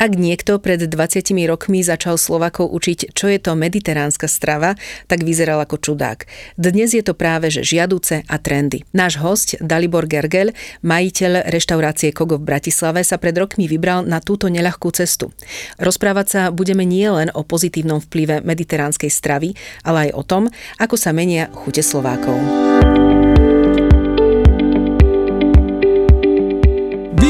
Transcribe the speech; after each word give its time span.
Ak 0.00 0.16
niekto 0.16 0.56
pred 0.56 0.80
20 0.80 1.28
rokmi 1.44 1.84
začal 1.84 2.16
Slovakov 2.16 2.72
učiť, 2.72 3.12
čo 3.12 3.28
je 3.28 3.36
to 3.36 3.52
mediteránska 3.52 4.32
strava, 4.32 4.72
tak 5.04 5.20
vyzeral 5.20 5.60
ako 5.60 5.76
čudák. 5.76 6.24
Dnes 6.56 6.96
je 6.96 7.04
to 7.04 7.12
práve 7.12 7.52
že 7.52 7.60
žiaduce 7.60 8.24
a 8.24 8.36
trendy. 8.40 8.88
Náš 8.96 9.20
host 9.20 9.60
Dalibor 9.60 10.08
Gergel, 10.08 10.56
majiteľ 10.80 11.52
reštaurácie 11.52 12.16
Kogo 12.16 12.40
v 12.40 12.48
Bratislave, 12.48 13.04
sa 13.04 13.20
pred 13.20 13.36
rokmi 13.36 13.68
vybral 13.68 14.08
na 14.08 14.24
túto 14.24 14.48
neľahkú 14.48 14.88
cestu. 14.88 15.36
Rozprávať 15.76 16.26
sa 16.32 16.42
budeme 16.48 16.88
nielen 16.88 17.28
o 17.36 17.44
pozitívnom 17.44 18.00
vplyve 18.00 18.40
mediteránskej 18.40 19.12
stravy, 19.12 19.52
ale 19.84 20.08
aj 20.08 20.10
o 20.16 20.22
tom, 20.24 20.42
ako 20.80 20.96
sa 20.96 21.12
menia 21.12 21.52
chute 21.52 21.84
Slovákov. 21.84 22.40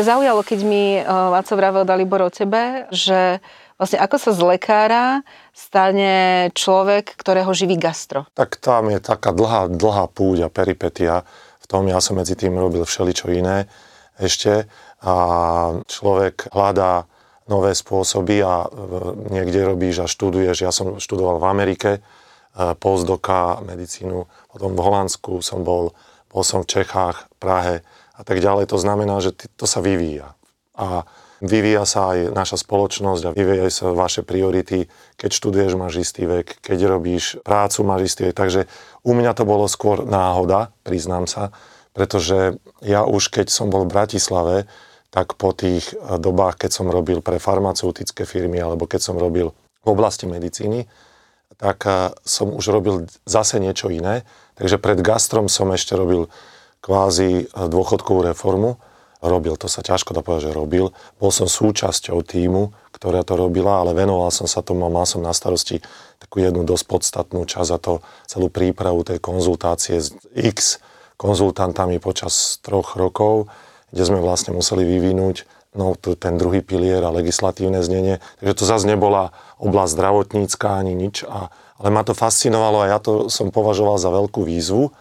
Mňa 0.00 0.16
zaujalo, 0.16 0.40
keď 0.40 0.60
mi 0.64 0.96
Laco 1.04 1.60
vravel 1.60 1.84
Dalibor 1.84 2.24
o 2.24 2.32
tebe, 2.32 2.88
že 2.88 3.36
vlastne 3.76 4.00
ako 4.00 4.16
sa 4.16 4.30
z 4.32 4.40
lekára 4.48 5.04
stane 5.52 6.48
človek, 6.56 7.12
ktorého 7.20 7.52
živí 7.52 7.76
gastro? 7.76 8.24
Tak 8.32 8.56
tam 8.64 8.88
je 8.88 8.96
taká 8.96 9.28
dlhá, 9.28 9.68
dlhá 9.68 10.08
púť 10.08 10.48
a 10.48 10.52
peripetia. 10.52 11.28
V 11.60 11.66
tom 11.68 11.84
ja 11.84 12.00
som 12.00 12.16
medzi 12.16 12.32
tým 12.32 12.56
robil 12.56 12.80
všeličo 12.88 13.28
iné 13.28 13.68
ešte. 14.16 14.64
A 15.04 15.14
človek 15.84 16.48
hľadá 16.48 17.04
nové 17.44 17.76
spôsoby 17.76 18.40
a 18.40 18.64
e, 18.64 18.68
niekde 19.36 19.68
robíš 19.68 20.00
a 20.00 20.08
študuješ. 20.08 20.64
Ja 20.64 20.72
som 20.72 20.96
študoval 20.96 21.44
v 21.44 21.48
Amerike, 21.52 21.90
e, 21.92 22.00
postdoka, 22.72 23.60
medicínu, 23.68 24.24
potom 24.48 24.72
v 24.72 24.80
Holandsku 24.80 25.44
som 25.44 25.60
bol, 25.60 25.92
bol 26.32 26.40
som 26.40 26.64
v 26.64 26.72
Čechách, 26.72 27.28
Prahe, 27.36 27.84
a 28.20 28.22
tak 28.22 28.44
ďalej. 28.44 28.68
To 28.68 28.76
znamená, 28.76 29.24
že 29.24 29.32
to 29.32 29.64
sa 29.64 29.80
vyvíja. 29.80 30.36
A 30.76 31.08
vyvíja 31.40 31.88
sa 31.88 32.12
aj 32.12 32.36
naša 32.36 32.60
spoločnosť 32.60 33.22
a 33.24 33.34
vyvíjajú 33.34 33.72
sa 33.72 33.96
vaše 33.96 34.20
priority. 34.20 34.92
Keď 35.16 35.30
študuješ, 35.32 35.72
máš 35.80 36.04
istý 36.04 36.28
vek, 36.28 36.60
keď 36.60 37.00
robíš 37.00 37.40
prácu, 37.40 37.80
máš 37.88 38.12
istý 38.12 38.28
vek. 38.28 38.36
Takže 38.36 38.60
u 39.00 39.12
mňa 39.16 39.32
to 39.32 39.48
bolo 39.48 39.64
skôr 39.64 40.04
náhoda, 40.04 40.76
priznám 40.84 41.24
sa, 41.24 41.48
pretože 41.96 42.60
ja 42.84 43.08
už 43.08 43.32
keď 43.32 43.48
som 43.48 43.72
bol 43.72 43.88
v 43.88 43.92
Bratislave, 43.96 44.56
tak 45.10 45.34
po 45.34 45.50
tých 45.50 45.90
dobách, 45.98 46.60
keď 46.62 46.70
som 46.70 46.86
robil 46.86 47.18
pre 47.18 47.42
farmaceutické 47.42 48.22
firmy 48.22 48.62
alebo 48.62 48.86
keď 48.86 49.10
som 49.10 49.16
robil 49.18 49.50
v 49.82 49.86
oblasti 49.90 50.30
medicíny, 50.30 50.86
tak 51.58 51.82
eh, 51.84 52.14
som 52.22 52.52
už 52.54 52.64
robil 52.70 53.10
zase 53.26 53.58
niečo 53.58 53.90
iné. 53.90 54.22
Takže 54.54 54.76
pred 54.78 55.00
gastrom 55.00 55.48
som 55.50 55.72
ešte 55.72 55.96
robil 55.96 56.28
kvázi 56.80 57.44
eh, 57.44 57.68
dôchodkovú 57.68 58.24
reformu. 58.24 58.80
Robil, 59.20 59.52
to 59.60 59.68
sa 59.68 59.84
ťažko 59.84 60.16
dá 60.16 60.24
povedať, 60.24 60.48
že 60.48 60.56
robil. 60.56 60.96
Bol 61.20 61.28
som 61.28 61.44
súčasťou 61.44 62.24
týmu, 62.24 62.72
ktorá 62.96 63.20
to 63.20 63.36
robila, 63.36 63.84
ale 63.84 63.92
venoval 63.92 64.32
som 64.32 64.48
sa 64.48 64.64
tomu 64.64 64.88
a 64.88 64.90
mal 64.90 65.04
som 65.04 65.20
na 65.20 65.36
starosti 65.36 65.84
takú 66.16 66.40
jednu 66.40 66.64
dosť 66.64 66.84
podstatnú 66.88 67.44
časť 67.44 67.70
a 67.76 67.78
to 67.78 67.92
celú 68.24 68.48
prípravu 68.48 69.04
tej 69.04 69.20
konzultácie 69.20 70.00
s 70.00 70.16
X 70.32 70.80
konzultantami 71.20 72.00
počas 72.00 72.56
troch 72.64 72.96
rokov, 72.96 73.52
kde 73.92 74.08
sme 74.08 74.24
vlastne 74.24 74.56
museli 74.56 74.88
vyvinúť 74.88 75.44
no, 75.76 75.92
ten 76.00 76.40
druhý 76.40 76.64
pilier 76.64 77.04
a 77.04 77.12
legislatívne 77.12 77.84
znenie. 77.84 78.24
Takže 78.40 78.56
to 78.56 78.64
zase 78.64 78.88
nebola 78.88 79.36
oblasť 79.60 80.00
zdravotnícka 80.00 80.80
ani 80.80 80.96
nič, 80.96 81.28
a, 81.28 81.52
ale 81.76 81.88
ma 81.92 82.08
to 82.08 82.16
fascinovalo 82.16 82.88
a 82.88 82.96
ja 82.96 82.98
to 83.04 83.28
som 83.28 83.52
považoval 83.52 84.00
za 84.00 84.08
veľkú 84.08 84.48
výzvu 84.48 84.96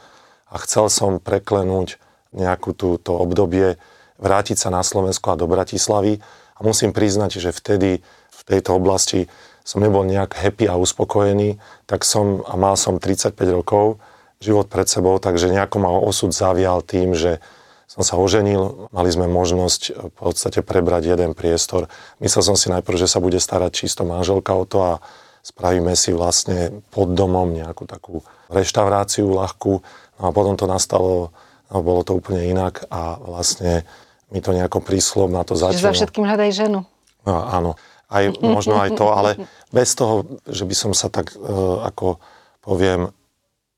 a 0.49 0.55
chcel 0.61 0.89
som 0.89 1.21
preklenúť 1.21 2.01
nejakú 2.33 2.73
túto 2.73 3.17
obdobie, 3.17 3.77
vrátiť 4.21 4.57
sa 4.57 4.69
na 4.69 4.85
Slovensko 4.85 5.33
a 5.33 5.39
do 5.39 5.49
Bratislavy. 5.49 6.21
A 6.57 6.59
musím 6.61 6.91
priznať, 6.91 7.39
že 7.39 7.55
vtedy 7.55 8.03
v 8.29 8.41
tejto 8.43 8.75
oblasti 8.75 9.31
som 9.63 9.79
nebol 9.79 10.03
nejak 10.03 10.33
happy 10.35 10.65
a 10.65 10.75
uspokojený, 10.75 11.61
tak 11.85 12.01
som 12.01 12.41
a 12.43 12.57
mal 12.57 12.73
som 12.73 12.97
35 12.97 13.38
rokov, 13.53 14.01
život 14.41 14.65
pred 14.71 14.89
sebou, 14.89 15.21
takže 15.21 15.51
nejako 15.51 15.77
ma 15.83 15.91
osud 15.93 16.33
zavial 16.33 16.81
tým, 16.81 17.13
že 17.13 17.38
som 17.89 18.05
sa 18.05 18.21
oženil, 18.21 18.89
mali 18.93 19.09
sme 19.09 19.25
možnosť 19.25 19.81
v 19.97 20.11
podstate 20.13 20.61
prebrať 20.61 21.09
jeden 21.09 21.33
priestor. 21.33 21.89
Myslel 22.21 22.45
som 22.45 22.55
si 22.57 22.69
najprv, 22.69 22.97
že 23.01 23.09
sa 23.09 23.17
bude 23.17 23.41
starať 23.41 23.71
čisto 23.73 24.05
manželka 24.05 24.53
o 24.53 24.63
to 24.65 24.77
a 24.81 24.93
spravíme 25.41 25.97
si 25.97 26.13
vlastne 26.13 26.85
pod 26.93 27.17
domom 27.17 27.49
nejakú 27.49 27.89
takú 27.89 28.21
reštauráciu 28.53 29.25
ľahkú. 29.33 29.81
No 30.19 30.30
a 30.30 30.31
potom 30.35 30.59
to 30.59 30.68
nastalo, 30.68 31.31
no 31.72 31.78
bolo 31.80 32.03
to 32.03 32.19
úplne 32.19 32.44
inak 32.52 32.84
a 32.91 33.16
vlastne 33.18 33.88
mi 34.30 34.44
to 34.44 34.53
nejako 34.53 34.84
príslo 34.84 35.25
na 35.25 35.47
to 35.47 35.57
začalo. 35.57 35.80
Že 35.80 35.90
za 35.90 35.96
všetkým 35.96 36.24
hľadaj 36.28 36.50
ženu. 36.53 36.80
No, 37.25 37.35
áno, 37.50 37.72
aj, 38.12 38.38
možno 38.44 38.78
aj 38.78 39.00
to, 39.00 39.06
ale 39.09 39.31
bez 39.74 39.94
toho, 39.97 40.40
že 40.46 40.66
by 40.66 40.75
som 40.75 40.91
sa 40.94 41.09
tak, 41.09 41.34
e, 41.34 41.40
ako 41.85 42.22
poviem, 42.62 43.09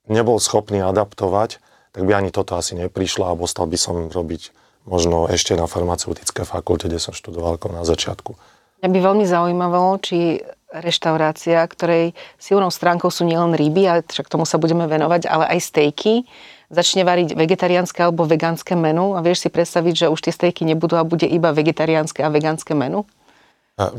nebol 0.10 0.42
schopný 0.42 0.84
adaptovať, 0.84 1.62
tak 1.92 2.02
by 2.08 2.12
ani 2.16 2.30
toto 2.32 2.56
asi 2.56 2.76
neprišlo 2.76 3.28
a 3.28 3.36
ostal 3.36 3.68
by 3.68 3.78
som 3.80 4.08
robiť 4.08 4.52
možno 4.88 5.30
ešte 5.30 5.54
na 5.54 5.70
farmaceutické 5.70 6.48
fakulte, 6.48 6.90
kde 6.90 6.98
som 6.98 7.14
študoval 7.14 7.60
ako 7.60 7.68
na 7.76 7.84
začiatku. 7.86 8.34
Mňa 8.82 8.90
by 8.90 9.00
veľmi 9.00 9.26
zaujímalo, 9.30 10.02
či 10.02 10.42
reštaurácia, 10.72 11.60
ktorej 11.68 12.16
silnou 12.40 12.72
stránkou 12.72 13.12
sú 13.12 13.28
nielen 13.28 13.54
ryby, 13.54 13.84
a 13.86 13.94
však 14.02 14.32
tomu 14.32 14.48
sa 14.48 14.56
budeme 14.56 14.88
venovať, 14.88 15.28
ale 15.28 15.46
aj 15.52 15.60
stejky. 15.60 16.24
Začne 16.72 17.04
variť 17.04 17.36
vegetariánske 17.36 18.00
alebo 18.00 18.24
vegánske 18.24 18.80
menu 18.80 19.14
a 19.14 19.20
vieš 19.20 19.44
si 19.44 19.50
predstaviť, 19.52 20.08
že 20.08 20.12
už 20.12 20.20
tie 20.24 20.32
stejky 20.32 20.64
nebudú 20.64 20.96
a 20.96 21.04
bude 21.04 21.28
iba 21.28 21.52
vegetariánske 21.52 22.24
a 22.24 22.32
vegánske 22.32 22.72
menu? 22.72 23.04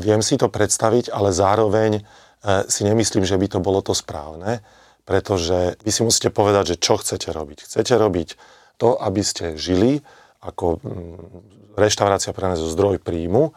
Viem 0.01 0.25
si 0.25 0.41
to 0.41 0.49
predstaviť, 0.49 1.13
ale 1.13 1.37
zároveň 1.37 2.01
e, 2.01 2.03
si 2.73 2.89
nemyslím, 2.89 3.29
že 3.29 3.37
by 3.37 3.47
to 3.53 3.59
bolo 3.61 3.85
to 3.85 3.93
správne, 3.93 4.65
pretože 5.05 5.77
vy 5.85 5.91
si 5.93 6.01
musíte 6.01 6.33
povedať, 6.33 6.77
že 6.77 6.81
čo 6.81 6.97
chcete 6.97 7.29
robiť. 7.29 7.69
Chcete 7.69 7.93
robiť 7.99 8.29
to, 8.81 8.97
aby 8.97 9.21
ste 9.21 9.59
žili 9.61 10.01
ako 10.41 10.81
mm, 10.81 11.77
reštaurácia 11.77 12.33
pre 12.33 12.49
nás 12.53 12.61
zdroj 12.61 13.01
príjmu 13.01 13.53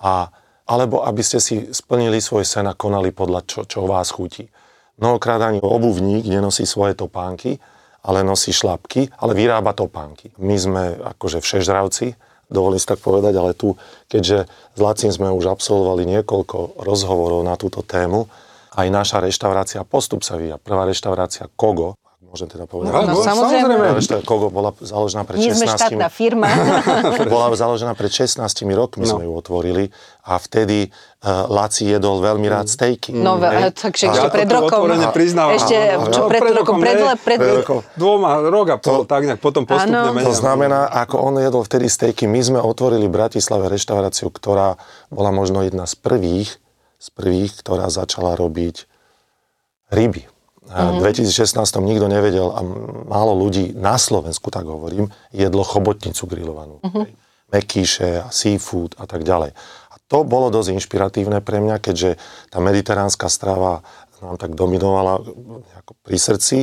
a 0.00 0.32
alebo 0.66 1.06
aby 1.06 1.22
ste 1.22 1.38
si 1.38 1.70
splnili 1.70 2.18
svoj 2.18 2.42
sen 2.42 2.66
a 2.66 2.74
konali 2.74 3.14
podľa 3.14 3.40
čo, 3.46 3.60
čo 3.64 3.86
vás 3.86 4.10
chutí. 4.10 4.50
Mnohokrát 4.98 5.38
ani 5.42 5.62
obuvník 5.62 6.26
nenosí 6.26 6.66
svoje 6.66 6.98
topánky, 6.98 7.62
ale 8.06 8.22
nosí 8.22 8.54
šlapky, 8.54 9.10
ale 9.18 9.34
vyrába 9.34 9.74
topánky. 9.74 10.30
My 10.38 10.56
sme 10.58 10.82
akože 11.16 11.42
všežravci, 11.42 12.14
dovolím 12.50 12.78
si 12.78 12.86
tak 12.86 13.02
povedať, 13.02 13.34
ale 13.34 13.52
tu, 13.54 13.74
keďže 14.06 14.46
s 14.46 14.78
Lacím 14.78 15.10
sme 15.10 15.34
už 15.34 15.50
absolvovali 15.50 16.06
niekoľko 16.06 16.82
rozhovorov 16.82 17.42
na 17.42 17.58
túto 17.58 17.82
tému, 17.82 18.30
aj 18.76 18.86
naša 18.92 19.18
reštaurácia 19.24 19.82
Postup 19.82 20.22
sa 20.22 20.38
vyja. 20.38 20.60
Prvá 20.60 20.86
reštaurácia 20.86 21.50
Kogo, 21.58 21.98
môžem 22.26 22.50
teda 22.50 22.66
povedať. 22.66 22.92
No, 22.92 23.16
no, 23.16 23.22
samozrejme. 23.22 23.96
Ešte 23.96 24.20
Kogo 24.26 24.50
bola 24.50 24.74
založená 24.76 25.22
pred 25.24 25.38
Nie 25.40 25.54
16 25.54 25.62
sme 25.62 25.66
štátna 25.72 26.08
firma. 26.10 26.46
bola 27.32 27.54
založená 27.54 27.96
pred 27.96 28.10
16 28.12 28.42
rokmi, 28.74 29.06
no. 29.06 29.16
sme 29.16 29.24
ju 29.24 29.32
otvorili 29.32 29.84
a 30.26 30.36
vtedy 30.36 30.90
uh, 30.90 31.46
Laci 31.46 31.86
jedol 31.86 32.18
veľmi 32.18 32.44
rád 32.50 32.66
stejky. 32.66 33.14
No, 33.14 33.38
hej. 33.38 33.72
takže 33.72 34.10
ešte 34.10 34.26
Ja 34.26 34.32
pred 34.34 34.50
rokom. 34.50 34.68
otvorene 34.90 35.06
priznávam. 35.14 35.54
Ešte, 35.54 35.76
Áno, 35.96 36.10
čo 36.10 36.20
pred, 36.26 36.42
rokom, 36.52 36.76
pred, 36.82 36.96
ne, 36.98 37.14
pred, 37.14 37.38
pred 37.38 37.56
rokom. 37.62 37.78
Dvoma, 37.94 38.42
rok 38.42 38.66
a 38.74 38.76
pol, 38.76 39.02
To- 39.02 39.08
tak 39.08 39.22
nejak 39.24 39.40
potom 39.40 39.64
postupne 39.64 39.96
Áno. 39.96 40.12
menej. 40.12 40.26
To 40.26 40.34
znamená, 40.34 40.90
ako 40.90 41.22
on 41.22 41.40
jedol 41.40 41.62
vtedy 41.62 41.86
stejky, 41.86 42.26
my 42.26 42.40
sme 42.42 42.58
otvorili 42.60 43.08
v 43.08 43.14
Bratislave 43.16 43.70
reštauráciu, 43.72 44.28
ktorá 44.28 44.76
bola 45.08 45.30
možno 45.32 45.64
jedna 45.64 45.88
z 45.88 45.94
prvých, 45.96 46.58
z 47.00 47.08
prvých, 47.14 47.62
ktorá 47.64 47.88
začala 47.88 48.34
robiť 48.34 48.84
ryby. 49.94 50.35
Mhm. 50.66 50.98
V 50.98 51.14
2016 51.14 51.84
nikto 51.86 52.06
nevedel 52.10 52.50
a 52.50 52.60
málo 53.06 53.38
ľudí 53.38 53.72
na 53.78 53.96
Slovensku, 53.96 54.50
tak 54.50 54.66
hovorím, 54.66 55.14
jedlo 55.30 55.62
chobotnicu 55.62 56.26
grillovanú. 56.26 56.82
Mhm. 56.82 57.06
Mekíše 57.54 58.26
seafood 58.34 58.98
a 58.98 59.06
tak 59.06 59.22
ďalej. 59.22 59.54
A 59.90 59.94
to 60.10 60.26
bolo 60.26 60.50
dosť 60.50 60.74
inšpiratívne 60.74 61.38
pre 61.38 61.62
mňa, 61.62 61.78
keďže 61.78 62.18
tá 62.50 62.58
mediteránska 62.58 63.30
strava 63.30 63.86
nám 64.18 64.40
tak 64.40 64.56
dominovala 64.58 65.22
ako 65.84 65.92
pri 66.02 66.18
srdci 66.18 66.58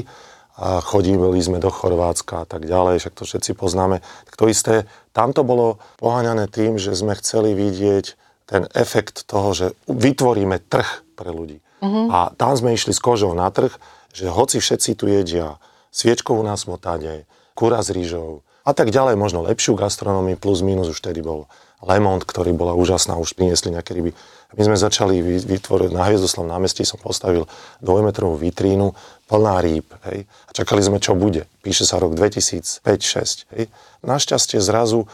a 0.54 0.84
chodili 0.86 1.18
sme 1.42 1.58
do 1.58 1.74
Chorvátska 1.74 2.44
a 2.44 2.48
tak 2.50 2.70
ďalej, 2.70 3.02
však 3.02 3.14
to 3.18 3.24
všetci 3.26 3.52
poznáme. 3.58 4.06
Tak 4.30 4.34
to 4.38 4.46
isté, 4.52 4.86
tam 5.10 5.34
to 5.34 5.42
bolo 5.42 5.82
poháňané 5.98 6.46
tým, 6.46 6.78
že 6.78 6.94
sme 6.94 7.18
chceli 7.18 7.58
vidieť 7.58 8.06
ten 8.46 8.70
efekt 8.78 9.26
toho, 9.26 9.56
že 9.56 9.68
vytvoríme 9.90 10.62
trh 10.62 10.90
pre 11.18 11.34
ľudí. 11.34 11.64
A 12.10 12.32
tam 12.40 12.56
sme 12.56 12.72
išli 12.72 12.96
s 12.96 13.04
kožou 13.04 13.36
na 13.36 13.52
trh, 13.52 13.76
že 14.16 14.32
hoci 14.32 14.64
všetci 14.64 14.96
tu 14.96 15.12
jedia 15.12 15.60
sviečkovú 15.92 16.40
na 16.42 16.56
smotane, 16.56 17.28
kura 17.54 17.84
s 17.84 17.92
rýžou 17.92 18.42
a 18.64 18.72
tak 18.72 18.96
ďalej, 18.96 19.20
možno 19.20 19.44
lepšiu 19.44 19.76
gastronómiu, 19.76 20.40
plus 20.40 20.64
minus 20.64 20.88
už 20.88 21.04
vtedy 21.04 21.20
bol 21.20 21.52
Lemont, 21.84 22.24
ktorý 22.24 22.56
bola 22.56 22.72
úžasná, 22.80 23.20
už 23.20 23.36
priniesli 23.36 23.76
nejaké 23.76 23.92
ryby. 23.92 24.16
My 24.56 24.62
sme 24.64 24.80
začali 24.80 25.20
vy- 25.20 25.44
vytvoriť, 25.44 25.92
na 25.92 26.08
Hviezdoslav 26.08 26.48
námestí 26.48 26.88
som 26.88 26.96
postavil 26.96 27.44
dvojmetrovú 27.84 28.40
vitrínu 28.40 28.96
plná 29.28 29.60
rýb, 29.60 29.84
hej. 30.08 30.24
A 30.48 30.52
čakali 30.56 30.80
sme, 30.80 31.04
čo 31.04 31.12
bude. 31.12 31.44
Píše 31.60 31.84
sa 31.84 32.00
rok 32.00 32.16
2005-2006, 32.16 33.52
hej. 33.52 33.68
Našťastie 34.00 34.64
zrazu 34.64 35.12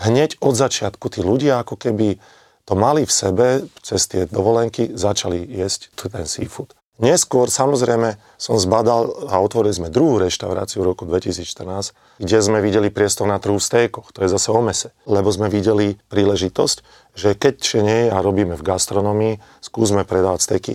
hneď 0.00 0.40
od 0.40 0.56
začiatku 0.56 1.12
tí 1.12 1.20
ľudia 1.20 1.60
ako 1.60 1.76
keby 1.76 2.16
to 2.68 2.76
mali 2.76 3.08
v 3.08 3.12
sebe, 3.12 3.46
cez 3.80 4.04
tie 4.04 4.28
dovolenky 4.28 4.92
začali 4.92 5.40
jesť 5.40 5.88
ten 6.12 6.28
seafood. 6.28 6.76
Neskôr 7.00 7.48
samozrejme 7.48 8.18
som 8.36 8.58
zbadal 8.58 9.30
a 9.30 9.38
otvorili 9.40 9.70
sme 9.70 9.88
druhú 9.88 10.18
reštauráciu 10.18 10.82
v 10.82 10.92
roku 10.92 11.06
2014, 11.06 11.94
kde 12.18 12.38
sme 12.42 12.58
videli 12.58 12.92
priestor 12.92 13.30
na 13.30 13.38
trhu 13.38 13.56
v 13.56 13.64
stejkoch, 13.64 14.12
to 14.12 14.26
je 14.26 14.28
zase 14.28 14.50
o 14.52 14.60
mese. 14.60 14.90
Lebo 15.06 15.30
sme 15.32 15.48
videli 15.48 15.96
príležitosť, 16.10 16.76
že 17.16 17.38
keď 17.38 17.56
nie 17.80 18.00
a 18.10 18.18
robíme 18.18 18.58
v 18.58 18.66
gastronomii, 18.66 19.34
skúsme 19.62 20.02
predávať 20.04 20.40
stejky. 20.44 20.72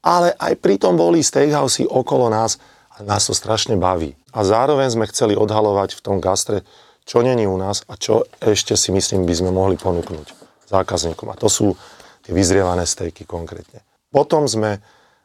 Ale 0.00 0.32
aj 0.38 0.62
pritom 0.62 0.94
boli 0.94 1.26
steakhousey 1.26 1.90
okolo 1.90 2.30
nás 2.30 2.56
a 2.94 3.02
nás 3.02 3.26
to 3.26 3.34
strašne 3.34 3.74
baví. 3.74 4.14
A 4.30 4.46
zároveň 4.46 4.94
sme 4.94 5.10
chceli 5.10 5.34
odhalovať 5.34 5.98
v 5.98 6.00
tom 6.06 6.16
gastre, 6.22 6.62
čo 7.02 7.20
není 7.26 7.50
u 7.50 7.58
nás 7.58 7.82
a 7.90 7.98
čo 7.98 8.30
ešte 8.38 8.78
si 8.78 8.94
myslím 8.94 9.26
by 9.26 9.34
sme 9.34 9.50
mohli 9.50 9.74
ponúknuť 9.74 10.43
zákazníkom. 10.68 11.32
A 11.32 11.36
to 11.36 11.48
sú 11.52 11.76
tie 12.24 12.32
vyzrievané 12.32 12.88
stejky 12.88 13.28
konkrétne. 13.28 13.84
Potom 14.08 14.46
sme 14.46 14.80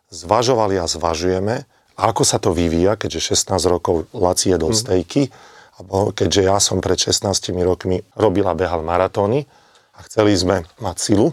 zvažovali 0.09 0.75
a 0.81 0.89
zvažujeme, 0.89 1.63
ako 1.99 2.23
sa 2.23 2.39
to 2.39 2.55
vyvíja, 2.55 2.95
keďže 2.95 3.35
16 3.35 3.59
rokov 3.67 4.07
Laci 4.15 4.55
jedol 4.55 4.71
stejky, 4.71 5.29
a 5.79 5.83
bol- 5.83 6.11
keďže 6.11 6.41
ja 6.43 6.57
som 6.59 6.83
pred 6.83 6.99
16 6.99 7.55
rokmi 7.63 8.03
robil 8.19 8.43
a 8.43 8.55
behal 8.55 8.83
maratóny 8.83 9.47
a 9.95 10.03
chceli 10.03 10.35
sme 10.35 10.67
mať 10.83 10.95
silu, 10.99 11.31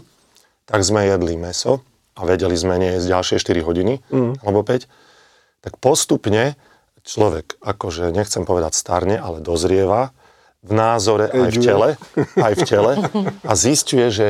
tak 0.63 0.83
sme 0.87 1.03
jedli 1.03 1.35
meso 1.35 1.83
a 2.15 2.23
vedeli 2.23 2.55
sme 2.55 2.79
nie 2.79 2.95
jesť 2.95 3.07
ďalšie 3.11 3.35
4 3.43 3.67
hodiny 3.67 3.99
alebo 4.43 4.63
5, 4.63 4.87
tak 5.63 5.73
postupne 5.83 6.55
človek, 7.03 7.59
akože 7.59 8.11
nechcem 8.11 8.43
povedať 8.43 8.75
starne, 8.75 9.15
ale 9.19 9.39
dozrieva 9.43 10.11
v 10.65 10.71
názore 10.73 11.29
aj 11.29 11.49
v 11.53 11.57
tele, 11.61 11.89
aj 12.37 12.53
v 12.57 12.61
tele 12.65 12.93
a 13.45 13.51
zistuje, 13.53 14.07
že 14.09 14.27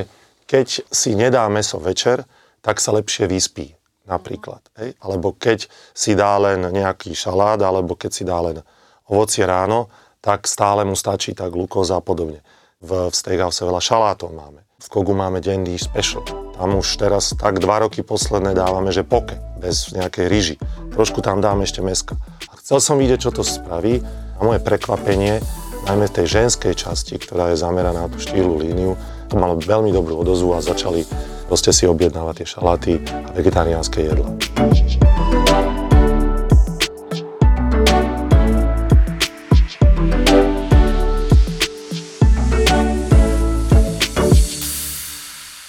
keď 0.48 0.88
si 0.92 1.16
nedá 1.16 1.48
meso 1.52 1.80
večer, 1.80 2.24
tak 2.64 2.80
sa 2.80 2.96
lepšie 2.96 3.28
vyspí 3.28 3.76
napríklad. 4.08 4.64
Hej? 4.80 4.96
Alebo 5.04 5.36
keď 5.36 5.68
si 5.92 6.16
dá 6.16 6.40
len 6.40 6.64
nejaký 6.72 7.12
šalát, 7.12 7.60
alebo 7.60 7.96
keď 8.00 8.12
si 8.12 8.24
dá 8.24 8.40
len 8.40 8.64
ovocie 9.12 9.44
ráno, 9.44 9.92
tak 10.24 10.48
stále 10.48 10.88
mu 10.88 10.96
stačí 10.96 11.36
tá 11.36 11.52
glukóza 11.52 12.00
a 12.00 12.04
podobne. 12.04 12.44
V, 12.80 13.12
v 13.12 13.16
steakhouse 13.16 13.64
veľa 13.64 13.82
šalátov 13.84 14.32
máme. 14.32 14.64
V 14.78 14.88
Kogu 14.94 15.18
máme 15.18 15.42
denný 15.42 15.74
special. 15.82 16.22
Tam 16.54 16.78
už 16.78 17.02
teraz 17.02 17.34
tak 17.34 17.58
dva 17.58 17.82
roky 17.82 18.06
posledné 18.06 18.54
dávame, 18.54 18.94
že 18.94 19.02
poke, 19.02 19.34
bez 19.58 19.90
nejakej 19.90 20.26
ryži. 20.30 20.56
Trošku 20.94 21.26
tam 21.26 21.42
dáme 21.42 21.66
ešte 21.66 21.82
meska. 21.82 22.14
A 22.50 22.54
chcel 22.62 22.78
som 22.78 23.02
vidieť, 23.02 23.20
čo 23.26 23.32
to 23.34 23.42
spraví. 23.42 24.06
A 24.38 24.40
moje 24.46 24.62
prekvapenie, 24.62 25.42
najmä 25.88 26.12
tej 26.12 26.28
ženskej 26.28 26.76
časti, 26.76 27.16
ktorá 27.16 27.56
je 27.56 27.64
zameraná 27.64 28.04
na 28.04 28.12
tú 28.12 28.20
štýlu 28.20 28.60
líniu, 28.60 29.00
to 29.32 29.40
malo 29.40 29.56
veľmi 29.56 29.96
dobrú 29.96 30.20
odozvu 30.20 30.52
a 30.52 30.60
začali 30.60 31.08
proste 31.48 31.72
si 31.72 31.88
objednávať 31.88 32.44
tie 32.44 32.48
šaláty 32.48 32.92
a 33.08 33.32
vegetariánske 33.32 34.04
jedla. 34.04 34.28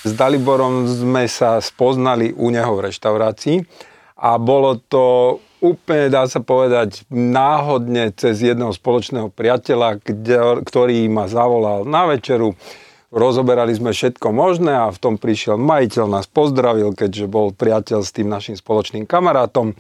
S 0.02 0.12
Daliborom 0.18 0.90
sme 0.90 1.30
sa 1.30 1.62
spoznali 1.62 2.34
u 2.34 2.50
neho 2.50 2.74
v 2.74 2.90
reštaurácii 2.90 3.56
a 4.18 4.34
bolo 4.34 4.82
to 4.82 5.38
úplne, 5.60 6.10
dá 6.10 6.26
sa 6.26 6.38
povedať, 6.43 7.06
náhodne 7.12 8.14
cez 8.14 8.43
jedného 8.43 8.70
spoločného 8.75 9.31
priateľa, 9.31 10.02
kde, 10.02 10.62
ktorý 10.64 11.06
ma 11.10 11.26
zavolal 11.26 11.87
na 11.87 12.08
večeru. 12.08 12.55
Rozoberali 13.08 13.72
sme 13.72 13.96
všetko 13.96 14.28
možné 14.37 14.76
a 14.76 14.93
v 14.93 15.00
tom 15.00 15.14
prišiel 15.16 15.56
majiteľ, 15.56 16.05
nás 16.12 16.28
pozdravil, 16.28 16.93
keďže 16.93 17.25
bol 17.25 17.56
priateľ 17.56 18.05
s 18.05 18.12
tým 18.12 18.28
našim 18.28 18.55
spoločným 18.55 19.08
kamarátom. 19.08 19.72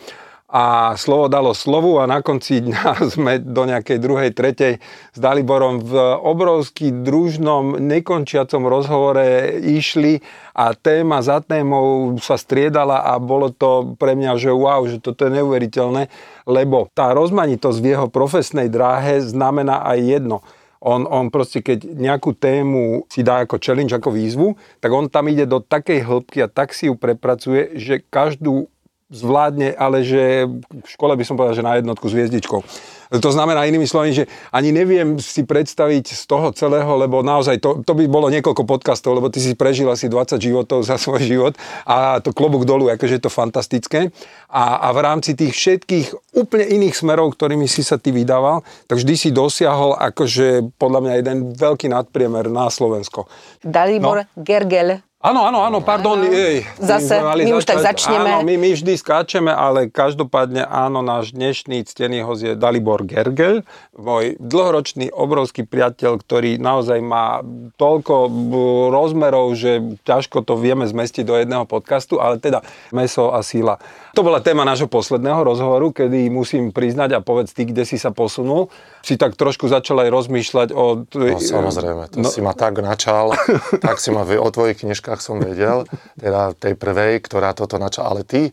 A 0.48 0.96
slovo 0.96 1.28
dalo 1.28 1.52
slovu 1.52 2.00
a 2.00 2.08
na 2.08 2.24
konci 2.24 2.64
dňa 2.64 3.04
sme 3.12 3.36
do 3.36 3.68
nejakej 3.68 4.00
druhej, 4.00 4.32
tretej 4.32 4.80
s 5.12 5.18
Daliborom 5.20 5.84
v 5.84 5.92
obrovský 6.24 6.88
družnom, 7.04 7.76
nekončiacom 7.76 8.64
rozhovore 8.64 9.60
išli 9.60 10.24
a 10.56 10.72
téma 10.72 11.20
za 11.20 11.44
témou 11.44 12.16
sa 12.16 12.40
striedala 12.40 13.04
a 13.04 13.20
bolo 13.20 13.52
to 13.52 13.92
pre 14.00 14.16
mňa, 14.16 14.40
že 14.40 14.48
wow, 14.48 14.88
že 14.88 15.04
toto 15.04 15.28
je 15.28 15.36
neuveriteľné, 15.36 16.08
lebo 16.48 16.88
tá 16.96 17.12
rozmanitosť 17.12 17.78
v 17.84 17.90
jeho 17.92 18.08
profesnej 18.08 18.72
dráhe 18.72 19.20
znamená 19.20 19.84
aj 19.84 19.98
jedno. 20.00 20.40
On, 20.80 21.04
on 21.04 21.28
proste, 21.28 21.60
keď 21.60 21.90
nejakú 21.90 22.38
tému 22.38 23.04
si 23.10 23.26
dá 23.26 23.44
ako 23.44 23.58
challenge, 23.60 23.92
ako 23.92 24.14
výzvu, 24.14 24.54
tak 24.78 24.94
on 24.94 25.10
tam 25.10 25.28
ide 25.28 25.44
do 25.44 25.58
takej 25.58 26.06
hĺbky 26.06 26.40
a 26.40 26.48
tak 26.48 26.70
si 26.70 26.86
ju 26.86 26.94
prepracuje, 26.94 27.76
že 27.76 28.00
každú 28.00 28.70
zvládne, 29.08 29.72
ale 29.72 30.04
že 30.04 30.44
v 30.68 30.88
škole 30.88 31.16
by 31.16 31.24
som 31.24 31.40
povedal, 31.40 31.56
že 31.56 31.64
na 31.64 31.80
jednotku 31.80 32.04
s 32.08 32.14
hviezdičkou. 32.14 32.60
To 33.08 33.30
znamená 33.32 33.64
inými 33.64 33.88
slovami, 33.88 34.12
že 34.12 34.28
ani 34.52 34.68
neviem 34.68 35.16
si 35.16 35.48
predstaviť 35.48 36.12
z 36.12 36.22
toho 36.28 36.52
celého, 36.52 36.92
lebo 37.00 37.24
naozaj 37.24 37.56
to, 37.56 37.80
to 37.80 37.96
by 37.96 38.04
bolo 38.04 38.28
niekoľko 38.28 38.68
podcastov, 38.68 39.16
lebo 39.16 39.32
ty 39.32 39.40
si 39.40 39.56
prežil 39.56 39.88
asi 39.88 40.12
20 40.12 40.36
životov 40.36 40.84
za 40.84 41.00
svoj 41.00 41.24
život 41.24 41.56
a 41.88 42.20
to 42.20 42.36
klobúk 42.36 42.68
dolu, 42.68 42.92
akože 42.92 43.16
je 43.16 43.24
to 43.24 43.32
fantastické. 43.32 44.12
A, 44.52 44.84
a 44.84 44.88
v 44.92 45.00
rámci 45.00 45.32
tých 45.32 45.56
všetkých 45.56 46.36
úplne 46.36 46.68
iných 46.68 47.00
smerov, 47.00 47.32
ktorými 47.32 47.64
si 47.64 47.80
sa 47.80 47.96
ty 47.96 48.12
vydával, 48.12 48.60
tak 48.84 49.00
vždy 49.00 49.14
si 49.16 49.28
dosiahol 49.32 49.96
akože 49.96 50.76
podľa 50.76 51.00
mňa 51.00 51.12
jeden 51.24 51.36
veľký 51.56 51.88
nadpriemer 51.88 52.52
na 52.52 52.68
Slovensko. 52.68 53.24
Dalibor 53.64 54.28
Gergel. 54.36 55.07
Áno, 55.18 55.42
áno, 55.42 55.66
áno, 55.66 55.82
pardon. 55.82 56.14
Jej, 56.22 56.62
Zase, 56.78 57.18
mali 57.18 57.42
my 57.42 57.58
už 57.58 57.66
tak 57.66 57.82
začneme. 57.82 58.38
Áno, 58.38 58.46
my, 58.46 58.54
my 58.54 58.70
vždy 58.70 58.94
skáčeme, 58.94 59.50
ale 59.50 59.90
každopádne 59.90 60.62
áno, 60.62 61.02
náš 61.02 61.34
dnešný 61.34 61.82
ctený 61.90 62.22
host 62.22 62.46
je 62.46 62.54
Dalibor 62.54 63.02
Gergel, 63.02 63.66
môj 63.98 64.38
dlhoročný 64.38 65.10
obrovský 65.10 65.66
priateľ, 65.66 66.22
ktorý 66.22 66.62
naozaj 66.62 67.02
má 67.02 67.42
toľko 67.74 68.30
b- 68.30 68.54
rozmerov, 68.94 69.58
že 69.58 69.98
ťažko 70.06 70.46
to 70.46 70.54
vieme 70.54 70.86
zmestiť 70.86 71.26
do 71.26 71.34
jedného 71.34 71.66
podcastu, 71.66 72.22
ale 72.22 72.38
teda 72.38 72.62
meso 72.94 73.34
a 73.34 73.42
síla. 73.42 73.82
To 74.18 74.26
bola 74.26 74.42
téma 74.42 74.66
nášho 74.66 74.90
posledného 74.90 75.46
rozhovoru, 75.46 75.94
kedy 75.94 76.26
musím 76.26 76.74
priznať 76.74 77.14
a 77.14 77.18
povedz 77.22 77.54
ty, 77.54 77.70
kde 77.70 77.86
si 77.86 78.02
sa 78.02 78.10
posunul, 78.10 78.66
si 78.98 79.14
tak 79.14 79.38
trošku 79.38 79.70
začal 79.70 80.02
aj 80.02 80.10
rozmýšľať 80.10 80.68
o... 80.74 81.06
No 81.06 81.38
samozrejme, 81.38 82.10
to 82.10 82.26
no. 82.26 82.30
si 82.34 82.42
ma 82.42 82.50
tak 82.50 82.82
načal, 82.82 83.38
tak 83.86 84.02
si 84.02 84.10
ma 84.10 84.26
o 84.26 84.48
tvojich 84.50 84.82
knižkách 84.82 85.22
som 85.22 85.38
vedel, 85.38 85.86
teda 86.18 86.50
tej 86.58 86.74
prvej, 86.74 87.22
ktorá 87.22 87.54
toto 87.54 87.78
načal, 87.78 88.10
ale 88.10 88.26
ty, 88.26 88.50
e, 88.50 88.52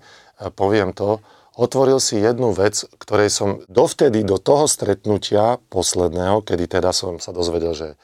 poviem 0.53 0.93
to, 0.93 1.17
otvoril 1.57 1.97
si 1.97 2.21
jednu 2.21 2.53
vec, 2.53 2.85
ktorej 3.01 3.33
som 3.33 3.57
dovtedy 3.65 4.21
do 4.21 4.37
toho 4.37 4.69
stretnutia 4.69 5.57
posledného, 5.73 6.45
kedy 6.45 6.77
teda 6.77 6.93
som 6.93 7.17
sa 7.17 7.33
dozvedel, 7.33 7.73
že 7.73 7.97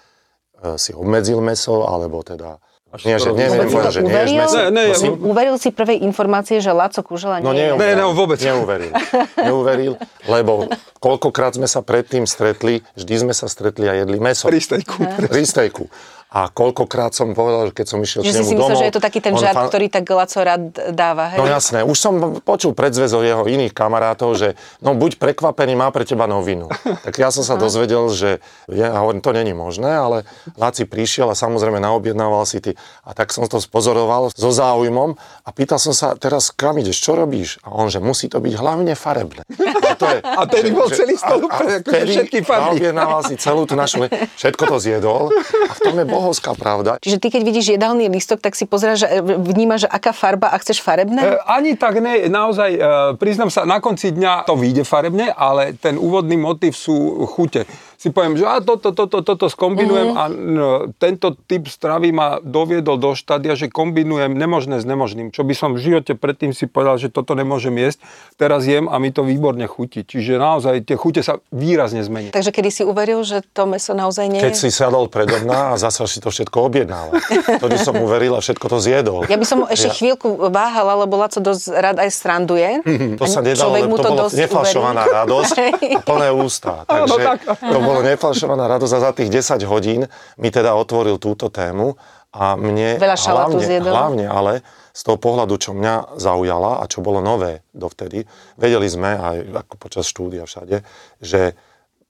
e, 0.65 0.81
si 0.81 0.97
obmedzil 0.97 1.37
meso, 1.45 1.85
alebo 1.85 2.25
teda 2.25 2.57
nie, 2.99 3.15
že 3.15 3.29
neviem, 3.31 3.65
to 3.65 3.87
že 3.89 3.99
nie 3.99 4.09
uveril? 4.09 4.35
meso. 4.37 4.57
Ne, 4.57 4.67
ne, 4.69 4.83
Prosím? 4.89 5.11
Uveril 5.23 5.55
si 5.55 5.69
prvej 5.69 5.97
informácie, 6.01 6.59
že 6.59 6.69
Laco 6.69 6.99
Kužela 6.99 7.39
No 7.39 7.51
nie 7.51 7.63
je. 7.63 7.71
neuveril. 7.71 7.95
Ne, 7.95 8.03
ne, 8.03 8.11
vôbec. 8.11 8.37
Neuveril. 8.37 8.91
Neuveril, 9.37 9.93
lebo 10.25 10.67
koľkokrát 10.97 11.53
sme 11.53 11.65
sa 11.65 11.79
predtým 11.79 12.23
stretli, 12.23 12.83
vždy 12.93 13.13
sme 13.17 13.33
sa 13.33 13.47
stretli 13.47 13.85
a 13.85 13.95
jedli 13.95 14.17
meso. 14.17 14.45
Pri 14.45 14.59
stejku. 14.59 14.99
Pri 15.25 15.43
stejku. 15.43 15.87
A 16.31 16.47
koľkokrát 16.47 17.11
som 17.11 17.35
povedal, 17.35 17.67
že 17.67 17.73
keď 17.75 17.85
som 17.91 17.99
išiel 17.99 18.23
Že 18.23 18.31
k 18.31 18.31
si 18.31 18.39
nemu 18.39 18.47
si 18.47 18.55
myslel, 18.55 18.71
domov... 18.71 18.79
že 18.79 18.87
je 18.87 18.95
to 18.95 19.03
taký 19.03 19.19
ten 19.19 19.35
žart, 19.35 19.51
fa- 19.51 19.67
ktorý 19.67 19.91
tak 19.91 20.07
Laco 20.07 20.39
rád 20.39 20.63
dáva, 20.95 21.35
hej? 21.35 21.37
No 21.37 21.43
jasné, 21.43 21.83
už 21.83 21.97
som 21.99 22.13
počul 22.39 22.71
predzvez 22.71 23.11
od 23.11 23.27
jeho 23.27 23.43
iných 23.43 23.75
kamarátov, 23.75 24.39
že 24.39 24.55
no 24.79 24.95
buď 24.95 25.19
prekvapený, 25.19 25.75
má 25.75 25.91
pre 25.91 26.07
teba 26.07 26.31
novinu. 26.31 26.71
Tak 27.03 27.17
ja 27.19 27.33
som 27.33 27.43
sa 27.43 27.59
dozvedel, 27.59 28.07
že 28.13 28.39
ja 28.71 28.95
hovorím, 28.95 29.19
to 29.19 29.35
není 29.35 29.51
možné, 29.51 29.91
ale 29.91 30.23
Laci 30.55 30.87
prišiel 30.87 31.27
a 31.27 31.35
samozrejme 31.35 31.81
naobjednával 31.83 32.47
si 32.47 32.63
ty. 32.63 32.79
A 33.03 33.11
tak 33.11 33.35
som 33.35 33.43
to 33.51 33.59
spozoroval 33.59 34.31
so 34.31 34.53
záujmom 34.53 35.17
a 35.43 35.49
pýtal 35.51 35.81
som 35.81 35.91
sa, 35.91 36.15
teraz 36.15 36.53
kam 36.53 36.79
ideš, 36.79 37.03
čo 37.03 37.19
robíš? 37.19 37.59
A 37.67 37.75
on, 37.75 37.91
že 37.91 37.99
musí 37.99 38.31
to 38.31 38.39
byť 38.39 38.53
hlavne 38.55 38.95
farebné. 38.95 39.43
Že 39.81 39.95
to 39.97 40.07
je, 40.07 40.17
A 40.23 40.41
tedy 40.47 40.69
bol 40.71 40.87
celý 40.87 41.17
stôl 41.17 41.41
úplne, 41.41 41.81
akože 41.81 42.05
všetky 42.05 42.45
farby. 42.47 42.79
Naobjednával 42.79 43.21
si 43.27 43.35
celú 43.35 43.65
tú 43.67 43.73
našu, 43.75 44.07
všetko 44.39 44.63
to 44.69 44.77
zjedol 44.79 45.27
a 45.67 45.73
v 45.73 45.79
tom 45.81 45.95
je 45.99 46.05
bohovská 46.21 46.53
pravda. 46.53 47.01
Čiže 47.01 47.17
ty, 47.17 47.27
keď 47.33 47.41
vidíš 47.41 47.73
jedálny 47.73 48.05
lístok, 48.05 48.37
tak 48.37 48.53
si 48.53 48.69
pozráš, 48.69 49.03
že 49.03 49.25
vnímaš, 49.25 49.89
že 49.89 49.89
aká 49.89 50.13
farba 50.13 50.53
a 50.53 50.57
chceš 50.61 50.77
E, 50.77 50.85
farebné? 50.85 51.21
Ani 51.49 51.73
tak 51.73 51.97
ne, 51.97 52.29
naozaj, 52.29 52.71
e, 52.77 52.79
priznám 53.17 53.49
sa, 53.49 53.65
na 53.65 53.81
konci 53.81 54.13
dňa 54.13 54.45
to 54.45 54.53
vyjde 54.53 54.85
farebne, 54.85 55.33
ale 55.33 55.73
ten 55.73 55.97
úvodný 55.97 56.37
motiv 56.37 56.77
sú 56.77 57.25
chute. 57.25 57.65
Si 58.01 58.09
poviem, 58.09 58.33
že 58.33 58.49
a 58.49 58.57
toto, 58.65 58.97
toto, 58.97 59.21
toto 59.21 59.45
skombinujem 59.45 60.17
a 60.17 60.25
no, 60.25 60.89
tento 60.97 61.37
typ 61.37 61.69
stravy 61.69 62.09
ma 62.09 62.41
doviedol 62.41 62.97
do 62.97 63.13
štádia, 63.13 63.53
že 63.53 63.69
kombinujem 63.69 64.33
nemožné 64.33 64.81
s 64.81 64.89
nemožným. 64.89 65.29
Čo 65.29 65.45
by 65.45 65.53
som 65.53 65.77
v 65.77 65.85
živote 65.85 66.17
predtým 66.17 66.49
si 66.49 66.65
povedal, 66.65 66.97
že 66.97 67.13
toto 67.13 67.37
nemôžem 67.37 67.77
jesť, 67.77 68.01
teraz 68.41 68.65
jem 68.65 68.89
a 68.89 68.97
mi 68.97 69.13
to 69.13 69.21
výborne 69.21 69.61
chutí. 69.69 70.01
Čiže 70.01 70.41
naozaj 70.41 70.81
tie 70.89 70.97
chute 70.97 71.21
sa 71.21 71.45
výrazne 71.53 72.01
zmenia. 72.01 72.33
Takže 72.33 72.49
kedy 72.49 72.69
si 72.73 72.81
uveril, 72.81 73.21
že 73.21 73.45
to 73.53 73.69
meso 73.69 73.93
naozaj 73.93 74.33
nie 74.33 74.41
Keď 74.41 74.57
si 74.57 74.73
sadol 74.73 75.05
predo 75.05 75.37
mňa 75.37 75.77
a 75.77 75.77
zasa 75.77 76.09
si 76.09 76.17
to 76.17 76.33
všetko 76.33 76.57
objednával. 76.57 77.21
Vtedy 77.61 77.77
som 77.85 77.93
uveril 78.01 78.33
a 78.33 78.41
všetko 78.41 78.65
to 78.65 78.81
zjedol. 78.81 79.29
Ja 79.29 79.37
by 79.37 79.45
som 79.45 79.69
ešte 79.69 79.93
chvíľku 79.93 80.49
váhala, 80.49 81.05
lebo 81.05 81.21
Laco 81.21 81.37
dosť 81.37 81.69
rád 81.69 82.01
aj 82.01 82.09
stranduje. 82.09 82.81
To 83.21 83.29
sa 83.29 83.45
nedalo, 83.45 83.77
lebo 83.77 83.93
mu 83.93 83.97
to, 84.01 84.09
bolo 84.09 84.25
nefalšovaná 84.33 85.05
uverí. 85.05 85.17
radosť 85.21 85.55
a 85.69 86.01
plné 86.01 86.29
ústa. 86.33 86.73
Takže 86.89 87.21
tak. 87.21 87.39
to 87.45 87.90
bolo 87.91 88.07
nefalšovaná 88.07 88.65
radosť 88.71 88.93
a 88.95 88.99
za 89.03 89.11
tých 89.11 89.29
10 89.29 89.67
hodín 89.67 90.07
mi 90.39 90.49
teda 90.49 90.71
otvoril 90.79 91.19
túto 91.19 91.51
tému 91.51 91.99
a 92.31 92.55
mne 92.55 92.95
Veľa 92.95 93.17
hlavne, 93.19 93.59
zjedol. 93.59 93.91
hlavne 93.91 94.25
ale 94.31 94.53
z 94.95 95.01
toho 95.03 95.19
pohľadu, 95.19 95.55
čo 95.59 95.71
mňa 95.75 96.15
zaujala 96.15 96.79
a 96.79 96.87
čo 96.87 97.03
bolo 97.03 97.19
nové 97.19 97.63
dovtedy, 97.75 98.23
vedeli 98.55 98.87
sme 98.87 99.15
aj 99.15 99.35
ako 99.67 99.75
počas 99.75 100.07
štúdia 100.07 100.47
všade, 100.47 100.83
že 101.19 101.55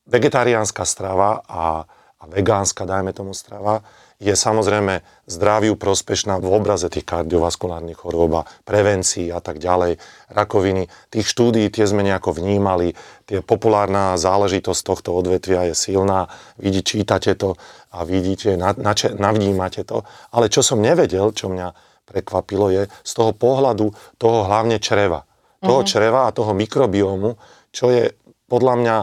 vegetariánska 0.09 0.85
strava 0.85 1.41
a, 1.45 1.85
a 2.17 2.23
vegánska, 2.29 2.85
dajme 2.85 3.13
tomu 3.13 3.33
strava, 3.37 3.85
je 4.21 4.37
samozrejme 4.37 5.01
zdraviu 5.25 5.73
prospešná 5.73 6.37
v 6.37 6.45
obraze 6.53 6.85
tých 6.93 7.09
kardiovaskulárnych 7.09 7.97
chorôb 8.05 8.45
a 8.45 8.47
prevencií 8.61 9.33
a 9.33 9.41
tak 9.41 9.57
ďalej, 9.57 9.97
rakoviny. 10.29 10.85
Tých 11.09 11.25
štúdií 11.25 11.73
tie 11.73 11.89
sme 11.89 12.05
nejako 12.05 12.37
vnímali, 12.37 12.93
tie 13.25 13.41
populárna 13.41 14.13
záležitosť 14.21 14.81
tohto 14.85 15.17
odvetvia 15.17 15.73
je 15.73 15.75
silná, 15.75 16.29
vidí, 16.61 16.85
čítate 16.85 17.33
to 17.33 17.57
a 17.97 18.05
vidíte, 18.05 18.61
na, 18.61 18.77
na, 18.77 18.93
navnímate 18.93 19.81
to. 19.89 20.05
Ale 20.37 20.53
čo 20.53 20.61
som 20.61 20.77
nevedel, 20.77 21.33
čo 21.33 21.49
mňa 21.49 21.73
prekvapilo, 22.05 22.69
je 22.69 22.83
z 23.01 23.11
toho 23.17 23.33
pohľadu 23.33 23.89
toho 24.21 24.45
hlavne 24.45 24.77
čreva. 24.77 25.25
Toho 25.61 25.81
čreva 25.85 26.29
a 26.29 26.33
toho 26.33 26.53
mikrobiomu, 26.57 27.37
čo 27.69 27.89
je 27.89 28.09
podľa 28.49 28.73
mňa 28.77 28.95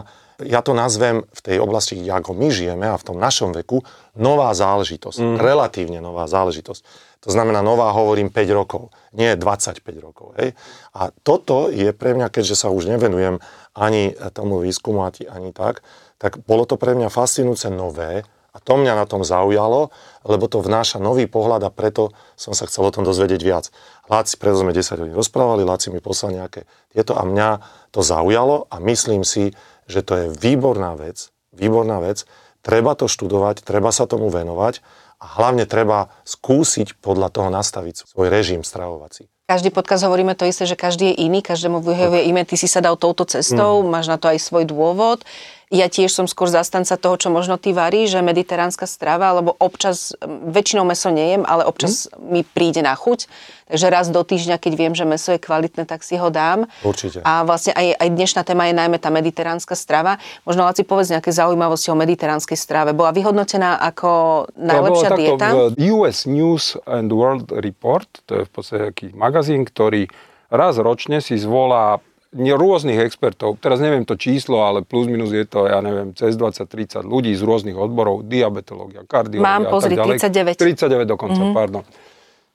ja 0.45 0.63
to 0.63 0.71
nazvem 0.71 1.27
v 1.27 1.41
tej 1.43 1.57
oblasti, 1.59 1.99
ako 1.99 2.31
my 2.31 2.47
žijeme 2.47 2.87
a 2.87 2.95
v 2.95 3.07
tom 3.07 3.17
našom 3.19 3.51
veku, 3.51 3.83
nová 4.15 4.51
záležitosť. 4.55 5.19
Mm. 5.19 5.35
Relatívne 5.39 5.99
nová 5.99 6.27
záležitosť. 6.27 6.81
To 7.27 7.29
znamená, 7.35 7.59
nová 7.59 7.91
hovorím 7.91 8.31
5 8.31 8.47
rokov, 8.55 8.95
nie 9.11 9.27
25 9.35 9.83
rokov. 9.99 10.39
Hej? 10.39 10.55
A 10.95 11.11
toto 11.11 11.67
je 11.67 11.91
pre 11.91 12.15
mňa, 12.15 12.31
keďže 12.31 12.55
sa 12.55 12.71
už 12.71 12.87
nevenujem 12.87 13.43
ani 13.75 14.15
tomu 14.31 14.63
výskumu, 14.63 15.03
ani 15.03 15.51
tak, 15.51 15.83
tak 16.15 16.39
bolo 16.47 16.63
to 16.63 16.79
pre 16.79 16.95
mňa 16.95 17.11
fascinujúce 17.11 17.67
nové 17.67 18.23
a 18.49 18.57
to 18.57 18.81
mňa 18.81 18.97
na 18.97 19.05
tom 19.05 19.21
zaujalo, 19.21 19.93
lebo 20.25 20.49
to 20.49 20.63
vnáša 20.63 20.97
nový 20.97 21.29
pohľad 21.29 21.61
a 21.63 21.71
preto 21.71 22.15
som 22.33 22.57
sa 22.57 22.65
chcel 22.65 22.89
o 22.89 22.93
tom 22.93 23.05
dozvedieť 23.05 23.41
viac. 23.45 23.65
Láci, 24.09 24.41
preto 24.41 24.65
sme 24.65 24.73
10 24.73 25.05
hodín 25.05 25.15
rozprávali, 25.15 25.61
Láci 25.61 25.93
mi 25.93 26.01
poslal 26.01 26.33
nejaké 26.33 26.65
tieto 26.89 27.13
a 27.13 27.21
mňa 27.23 27.49
to 27.93 28.01
zaujalo 28.01 28.65
a 28.73 28.81
myslím 28.81 29.21
si, 29.21 29.53
že 29.89 30.05
to 30.05 30.13
je 30.15 30.25
výborná 30.37 30.93
vec, 30.93 31.33
výborná 31.49 31.97
vec, 31.97 32.29
treba 32.61 32.93
to 32.93 33.09
študovať, 33.09 33.65
treba 33.65 33.89
sa 33.89 34.05
tomu 34.05 34.29
venovať 34.29 34.85
a 35.19 35.25
hlavne 35.41 35.65
treba 35.65 36.13
skúsiť 36.23 37.01
podľa 37.01 37.33
toho 37.33 37.49
nastaviť 37.49 38.07
svoj 38.07 38.29
režim 38.29 38.61
stravovací. 38.61 39.27
Každý 39.49 39.73
podcast 39.73 40.05
hovoríme 40.05 40.37
to 40.37 40.45
isté, 40.45 40.69
že 40.69 40.77
každý 40.77 41.09
je 41.09 41.25
iný, 41.25 41.41
každému 41.41 41.81
vyhovuje 41.81 42.29
iné. 42.29 42.45
Ty 42.45 42.53
si 42.53 42.69
sa 42.69 42.85
dal 42.85 42.93
touto 43.01 43.25
cestou, 43.25 43.81
mm. 43.81 43.89
máš 43.89 44.05
na 44.05 44.21
to 44.21 44.29
aj 44.29 44.37
svoj 44.37 44.69
dôvod. 44.69 45.25
Ja 45.69 45.85
tiež 45.85 46.09
som 46.09 46.25
skôr 46.25 46.49
zastanca 46.49 46.97
toho, 46.97 47.13
čo 47.13 47.29
možno 47.29 47.61
ty 47.61 47.77
varíš, 47.77 48.17
že 48.17 48.25
mediteránska 48.25 48.89
strava, 48.89 49.37
lebo 49.37 49.53
občas, 49.61 50.17
väčšinou 50.25 50.81
meso 50.81 51.13
nejem, 51.13 51.45
ale 51.45 51.61
občas 51.61 52.09
mm. 52.09 52.25
mi 52.25 52.41
príde 52.41 52.81
na 52.81 52.97
chuť. 52.97 53.29
Takže 53.69 53.85
raz 53.93 54.09
do 54.09 54.25
týždňa, 54.25 54.57
keď 54.57 54.73
viem, 54.73 54.93
že 54.97 55.05
meso 55.05 55.29
je 55.29 55.37
kvalitné, 55.37 55.85
tak 55.85 56.01
si 56.01 56.17
ho 56.17 56.33
dám. 56.33 56.65
Určite. 56.81 57.21
A 57.21 57.45
vlastne 57.45 57.77
aj, 57.77 58.01
aj 58.01 58.09
dnešná 58.09 58.41
téma 58.41 58.65
je 58.65 58.81
najmä 58.81 58.97
tá 58.97 59.13
mediteránska 59.13 59.77
strava. 59.77 60.17
Možno 60.41 60.65
Laci 60.65 60.81
povedz 60.81 61.13
nejaké 61.13 61.29
zaujímavosti 61.29 61.93
o 61.93 62.01
mediteránskej 62.01 62.57
strave. 62.57 62.97
Bola 62.97 63.13
vyhodnotená 63.13 63.77
ako 63.77 64.49
najlepšia 64.57 65.09
bolo 65.13 65.19
dieta? 65.21 65.47
US 65.93 66.25
News 66.25 66.81
and 66.89 67.13
World 67.13 67.53
Report, 67.53 68.09
to 68.25 68.41
je 68.41 68.43
v 68.49 68.51
podstate 68.51 68.81
taký 68.89 69.07
magazín, 69.13 69.69
ktorý 69.69 70.09
raz 70.49 70.81
ročne 70.81 71.21
si 71.21 71.37
zvolá 71.37 72.01
rôznych 72.33 73.01
expertov, 73.01 73.57
teraz 73.57 73.81
neviem 73.81 74.05
to 74.05 74.13
číslo, 74.13 74.61
ale 74.61 74.85
plus 74.85 75.09
minus 75.09 75.33
je 75.33 75.49
to, 75.49 75.65
ja 75.65 75.81
neviem, 75.81 76.13
cez 76.13 76.37
20-30 76.37 77.01
ľudí 77.01 77.33
z 77.33 77.41
rôznych 77.41 77.73
odborov, 77.73 78.29
diabetológia, 78.29 79.01
kardiológia 79.09 79.49
Mám, 79.49 79.63
a 79.65 79.71
pozri, 79.73 79.97
tak 79.97 80.05
ďalej. 80.05 80.55
39. 80.57 81.07
39 81.09 81.09
dokonca, 81.09 81.41
mm-hmm. 81.41 81.57
pardon. 81.57 81.83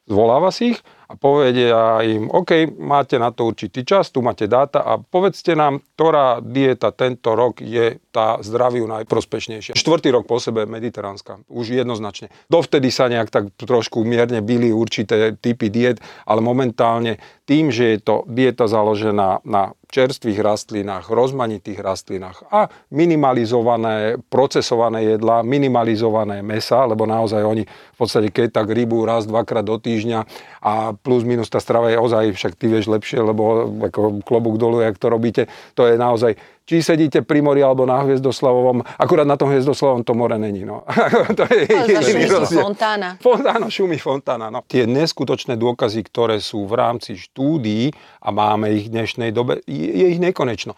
Zvoláva 0.04 0.52
si 0.52 0.76
ich 0.76 0.78
a 1.09 1.16
povedia 1.16 2.04
im, 2.04 2.28
OK, 2.28 2.76
máte 2.76 3.16
na 3.16 3.33
to 3.33 3.49
určitý 3.49 3.88
čas, 3.88 4.12
tu 4.12 4.21
máte 4.21 4.45
dáta 4.45 4.85
a 4.85 5.00
povedzte 5.00 5.57
nám, 5.57 5.81
ktorá 5.97 6.45
dieta 6.45 6.93
tento 6.93 7.33
rok 7.33 7.64
je 7.64 8.00
tá 8.12 8.37
zdraviu 8.45 8.85
najprospešnejšia. 8.85 9.73
Štvrtý 9.76 10.12
rok 10.12 10.28
po 10.28 10.37
sebe 10.40 10.69
mediteránska, 10.69 11.45
už 11.49 11.76
jednoznačne. 11.76 12.28
Dovtedy 12.52 12.93
sa 12.93 13.09
nejak 13.09 13.33
tak 13.33 13.45
trošku 13.57 14.04
mierne 14.04 14.45
byli 14.45 14.73
určité 14.76 15.33
typy 15.40 15.73
diet, 15.73 16.04
ale 16.28 16.45
momentálne 16.45 17.16
tým, 17.45 17.69
že 17.69 17.97
je 17.97 17.99
to 18.01 18.17
dieta 18.25 18.65
založená 18.65 19.45
na 19.45 19.77
čerstvých 19.93 20.43
rastlinách, 20.43 21.07
rozmanitých 21.07 21.79
rastlinách 21.79 22.43
a 22.51 22.67
minimalizované, 22.91 24.19
procesované 24.27 25.15
jedlá, 25.15 25.47
minimalizované 25.47 26.43
mesa, 26.43 26.83
lebo 26.83 27.07
naozaj 27.07 27.45
oni 27.45 27.63
v 27.69 27.97
podstate 27.97 28.35
keď 28.35 28.65
tak 28.65 28.75
rybu 28.75 29.07
raz, 29.07 29.29
dvakrát 29.29 29.63
do 29.63 29.79
týždňa 29.79 30.27
a 30.65 30.97
plus 30.99 31.23
minus 31.23 31.53
tá 31.53 31.63
strava 31.63 31.95
je 31.95 32.01
ozaj, 32.01 32.35
však 32.35 32.53
ty 32.59 32.67
vieš 32.67 32.91
lepšie, 32.91 33.23
lebo 33.23 33.71
ako 33.87 34.25
klobúk 34.27 34.59
dolu, 34.59 34.83
jak 34.83 34.99
to 34.99 35.07
robíte, 35.13 35.47
to 35.79 35.87
je 35.87 35.95
naozaj 35.95 36.35
či 36.64 36.80
sedíte 36.80 37.21
pri 37.21 37.44
mori 37.44 37.61
alebo 37.61 37.85
na 37.85 38.00
Hviezdoslavovom, 38.00 38.80
akurát 38.97 39.28
na 39.28 39.37
tom 39.37 39.52
Hviezdoslavom 39.52 40.00
to 40.00 40.16
more 40.16 40.40
není. 40.40 40.64
No. 40.64 40.88
to 41.38 41.44
je 41.52 41.68
jediný 41.68 42.25
rozdiel. 42.25 42.64
fontána. 42.64 43.21
Fontána, 43.21 43.68
šumí 43.68 44.00
fontána. 44.00 44.49
No. 44.49 44.64
Tie 44.64 44.88
neskutočné 44.88 45.61
dôkazy, 45.61 46.00
ktoré 46.09 46.40
sú 46.40 46.64
v 46.64 46.75
rámci 46.80 47.21
štúdií, 47.21 47.92
a 48.25 48.33
máme 48.33 48.73
ich 48.73 48.88
v 48.88 48.97
dnešnej 48.97 49.30
dobe, 49.37 49.61
je, 49.68 49.88
je 49.92 50.06
ich 50.16 50.21
nekonečno. 50.21 50.73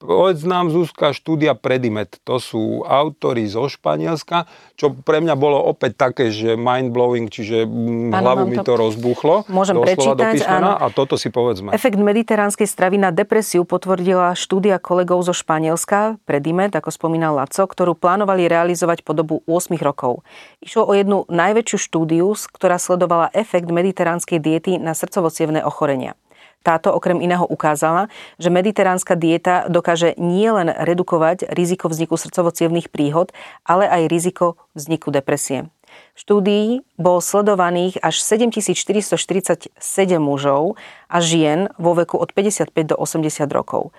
Povedz 0.00 0.48
nám, 0.48 0.72
Zuzka, 0.72 1.12
štúdia 1.12 1.52
Predimet. 1.52 2.24
To 2.24 2.40
sú 2.40 2.88
autory 2.88 3.44
zo 3.44 3.68
Španielska, 3.68 4.48
čo 4.72 4.96
pre 4.96 5.20
mňa 5.20 5.36
bolo 5.36 5.60
opäť 5.60 6.08
také, 6.08 6.32
že 6.32 6.56
mind-blowing, 6.56 7.28
čiže 7.28 7.68
Áno, 7.68 8.16
hlavu 8.16 8.48
mi 8.48 8.56
to- 8.56 8.64
to 8.64 8.74
rozbuchlo. 8.80 9.44
Môžem 9.52 9.76
do 9.76 9.84
prečítať, 9.84 10.40
písmena, 10.40 10.80
áno. 10.80 10.88
A 10.88 10.88
toto 10.88 11.20
si 11.20 11.28
povedzme. 11.28 11.76
Efekt 11.76 12.00
mediteránskej 12.00 12.64
stravy 12.64 12.96
na 12.96 13.12
depresiu 13.12 13.68
potvrdila 13.68 14.32
štúdia 14.32 14.80
kolegov 14.80 15.20
zo 15.20 15.36
Španielska, 15.36 16.16
Predimet, 16.24 16.72
ako 16.72 16.88
spomínal 16.88 17.36
Laco, 17.36 17.68
ktorú 17.68 17.92
plánovali 17.92 18.48
realizovať 18.48 19.04
po 19.04 19.12
dobu 19.12 19.44
8 19.44 19.84
rokov. 19.84 20.24
Išlo 20.64 20.88
o 20.88 20.96
jednu 20.96 21.28
najväčšiu 21.28 21.76
štúdiu, 21.76 22.32
ktorá 22.48 22.80
sledovala 22.80 23.28
efekt 23.36 23.68
mediteránskej 23.68 24.40
diety 24.40 24.72
na 24.80 24.96
srdcovo 24.96 25.28
ochorenia. 25.60 26.16
Táto 26.60 26.92
okrem 26.92 27.24
iného 27.24 27.48
ukázala, 27.48 28.12
že 28.36 28.52
mediteránska 28.52 29.16
dieta 29.16 29.64
dokáže 29.72 30.12
nielen 30.20 30.68
redukovať 30.68 31.48
riziko 31.48 31.88
vzniku 31.88 32.20
srdcovo 32.20 32.52
príhod, 32.92 33.32
ale 33.64 33.88
aj 33.88 34.12
riziko 34.12 34.60
vzniku 34.76 35.08
depresie. 35.08 35.72
V 36.14 36.18
štúdii 36.20 36.68
bol 37.00 37.18
sledovaných 37.24 37.98
až 38.04 38.20
7447 38.22 39.72
mužov 40.20 40.76
a 41.08 41.16
žien 41.18 41.72
vo 41.80 41.96
veku 41.96 42.20
od 42.20 42.30
55 42.36 42.70
do 42.92 42.96
80 43.00 43.48
rokov. 43.50 43.90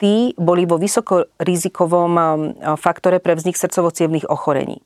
Tí 0.00 0.32
boli 0.40 0.64
vo 0.64 0.80
vysokorizikovom 0.80 2.12
um, 2.16 2.20
faktore 2.80 3.20
pre 3.20 3.36
vznik 3.36 3.56
srdcovo 3.56 3.92
ochorení. 4.28 4.80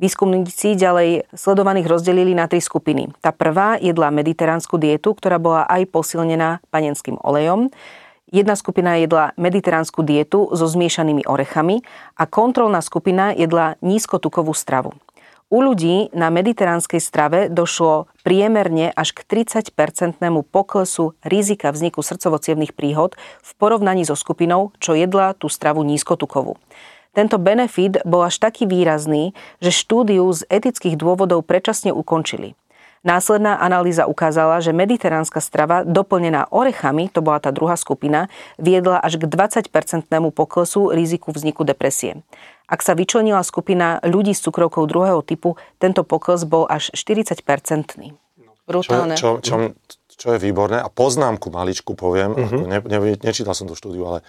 Výskumníci 0.00 0.80
ďalej 0.80 1.28
sledovaných 1.36 1.84
rozdelili 1.84 2.32
na 2.32 2.48
tri 2.48 2.64
skupiny. 2.64 3.12
Tá 3.20 3.36
prvá 3.36 3.76
jedla 3.76 4.08
mediteránsku 4.08 4.80
dietu, 4.80 5.12
ktorá 5.12 5.36
bola 5.36 5.68
aj 5.68 5.92
posilnená 5.92 6.64
panenským 6.72 7.20
olejom. 7.20 7.68
Jedna 8.32 8.56
skupina 8.56 8.96
jedla 8.96 9.36
mediteránsku 9.36 10.00
dietu 10.00 10.48
so 10.56 10.64
zmiešanými 10.64 11.28
orechami 11.28 11.84
a 12.16 12.24
kontrolná 12.24 12.80
skupina 12.80 13.36
jedla 13.36 13.76
nízkotukovú 13.84 14.56
stravu. 14.56 14.96
U 15.52 15.60
ľudí 15.60 16.08
na 16.16 16.32
mediteránskej 16.32 17.02
strave 17.02 17.52
došlo 17.52 18.08
priemerne 18.24 18.94
až 18.96 19.12
k 19.12 19.26
30-percentnému 19.26 20.48
poklesu 20.48 21.12
rizika 21.26 21.74
vzniku 21.74 22.00
srdcovo 22.00 22.40
príhod 22.72 23.18
v 23.44 23.50
porovnaní 23.60 24.08
so 24.08 24.16
skupinou, 24.16 24.72
čo 24.80 24.96
jedla 24.96 25.36
tú 25.36 25.52
stravu 25.52 25.84
nízkotukovú. 25.84 26.56
Tento 27.10 27.42
benefit 27.42 28.06
bol 28.06 28.22
až 28.22 28.38
taký 28.38 28.70
výrazný, 28.70 29.34
že 29.58 29.74
štúdiu 29.74 30.30
z 30.30 30.46
etických 30.46 30.94
dôvodov 30.94 31.42
predčasne 31.42 31.90
ukončili. 31.90 32.54
Následná 33.00 33.56
analýza 33.56 34.04
ukázala, 34.04 34.60
že 34.60 34.76
mediteránska 34.76 35.40
strava 35.40 35.88
doplnená 35.88 36.52
orechami, 36.52 37.08
to 37.08 37.24
bola 37.24 37.40
tá 37.40 37.48
druhá 37.48 37.72
skupina, 37.80 38.28
viedla 38.60 39.00
až 39.00 39.16
k 39.16 39.24
20-percentnému 39.24 40.36
poklesu 40.36 40.92
riziku 40.92 41.32
vzniku 41.32 41.64
depresie. 41.64 42.20
Ak 42.68 42.84
sa 42.84 42.92
vyčlenila 42.92 43.40
skupina 43.40 44.04
ľudí 44.04 44.36
s 44.36 44.44
cukrovkou 44.44 44.84
druhého 44.84 45.24
typu, 45.24 45.56
tento 45.80 46.04
pokles 46.04 46.44
bol 46.44 46.68
až 46.68 46.92
40-percentný. 46.92 48.14
Brutálne. 48.68 49.16
Čo, 49.16 49.40
čo, 49.40 49.74
čo, 49.88 49.96
čo 50.14 50.28
je 50.36 50.38
výborné, 50.38 50.78
a 50.78 50.92
poznámku 50.92 51.48
maličku 51.48 51.96
poviem, 51.96 52.36
uh-huh. 52.36 52.46
ako 52.52 52.62
ne, 52.68 52.78
ne, 52.84 52.98
nečítal 53.24 53.56
som 53.56 53.64
tú 53.64 53.72
štúdiu, 53.74 54.04
ale 54.06 54.20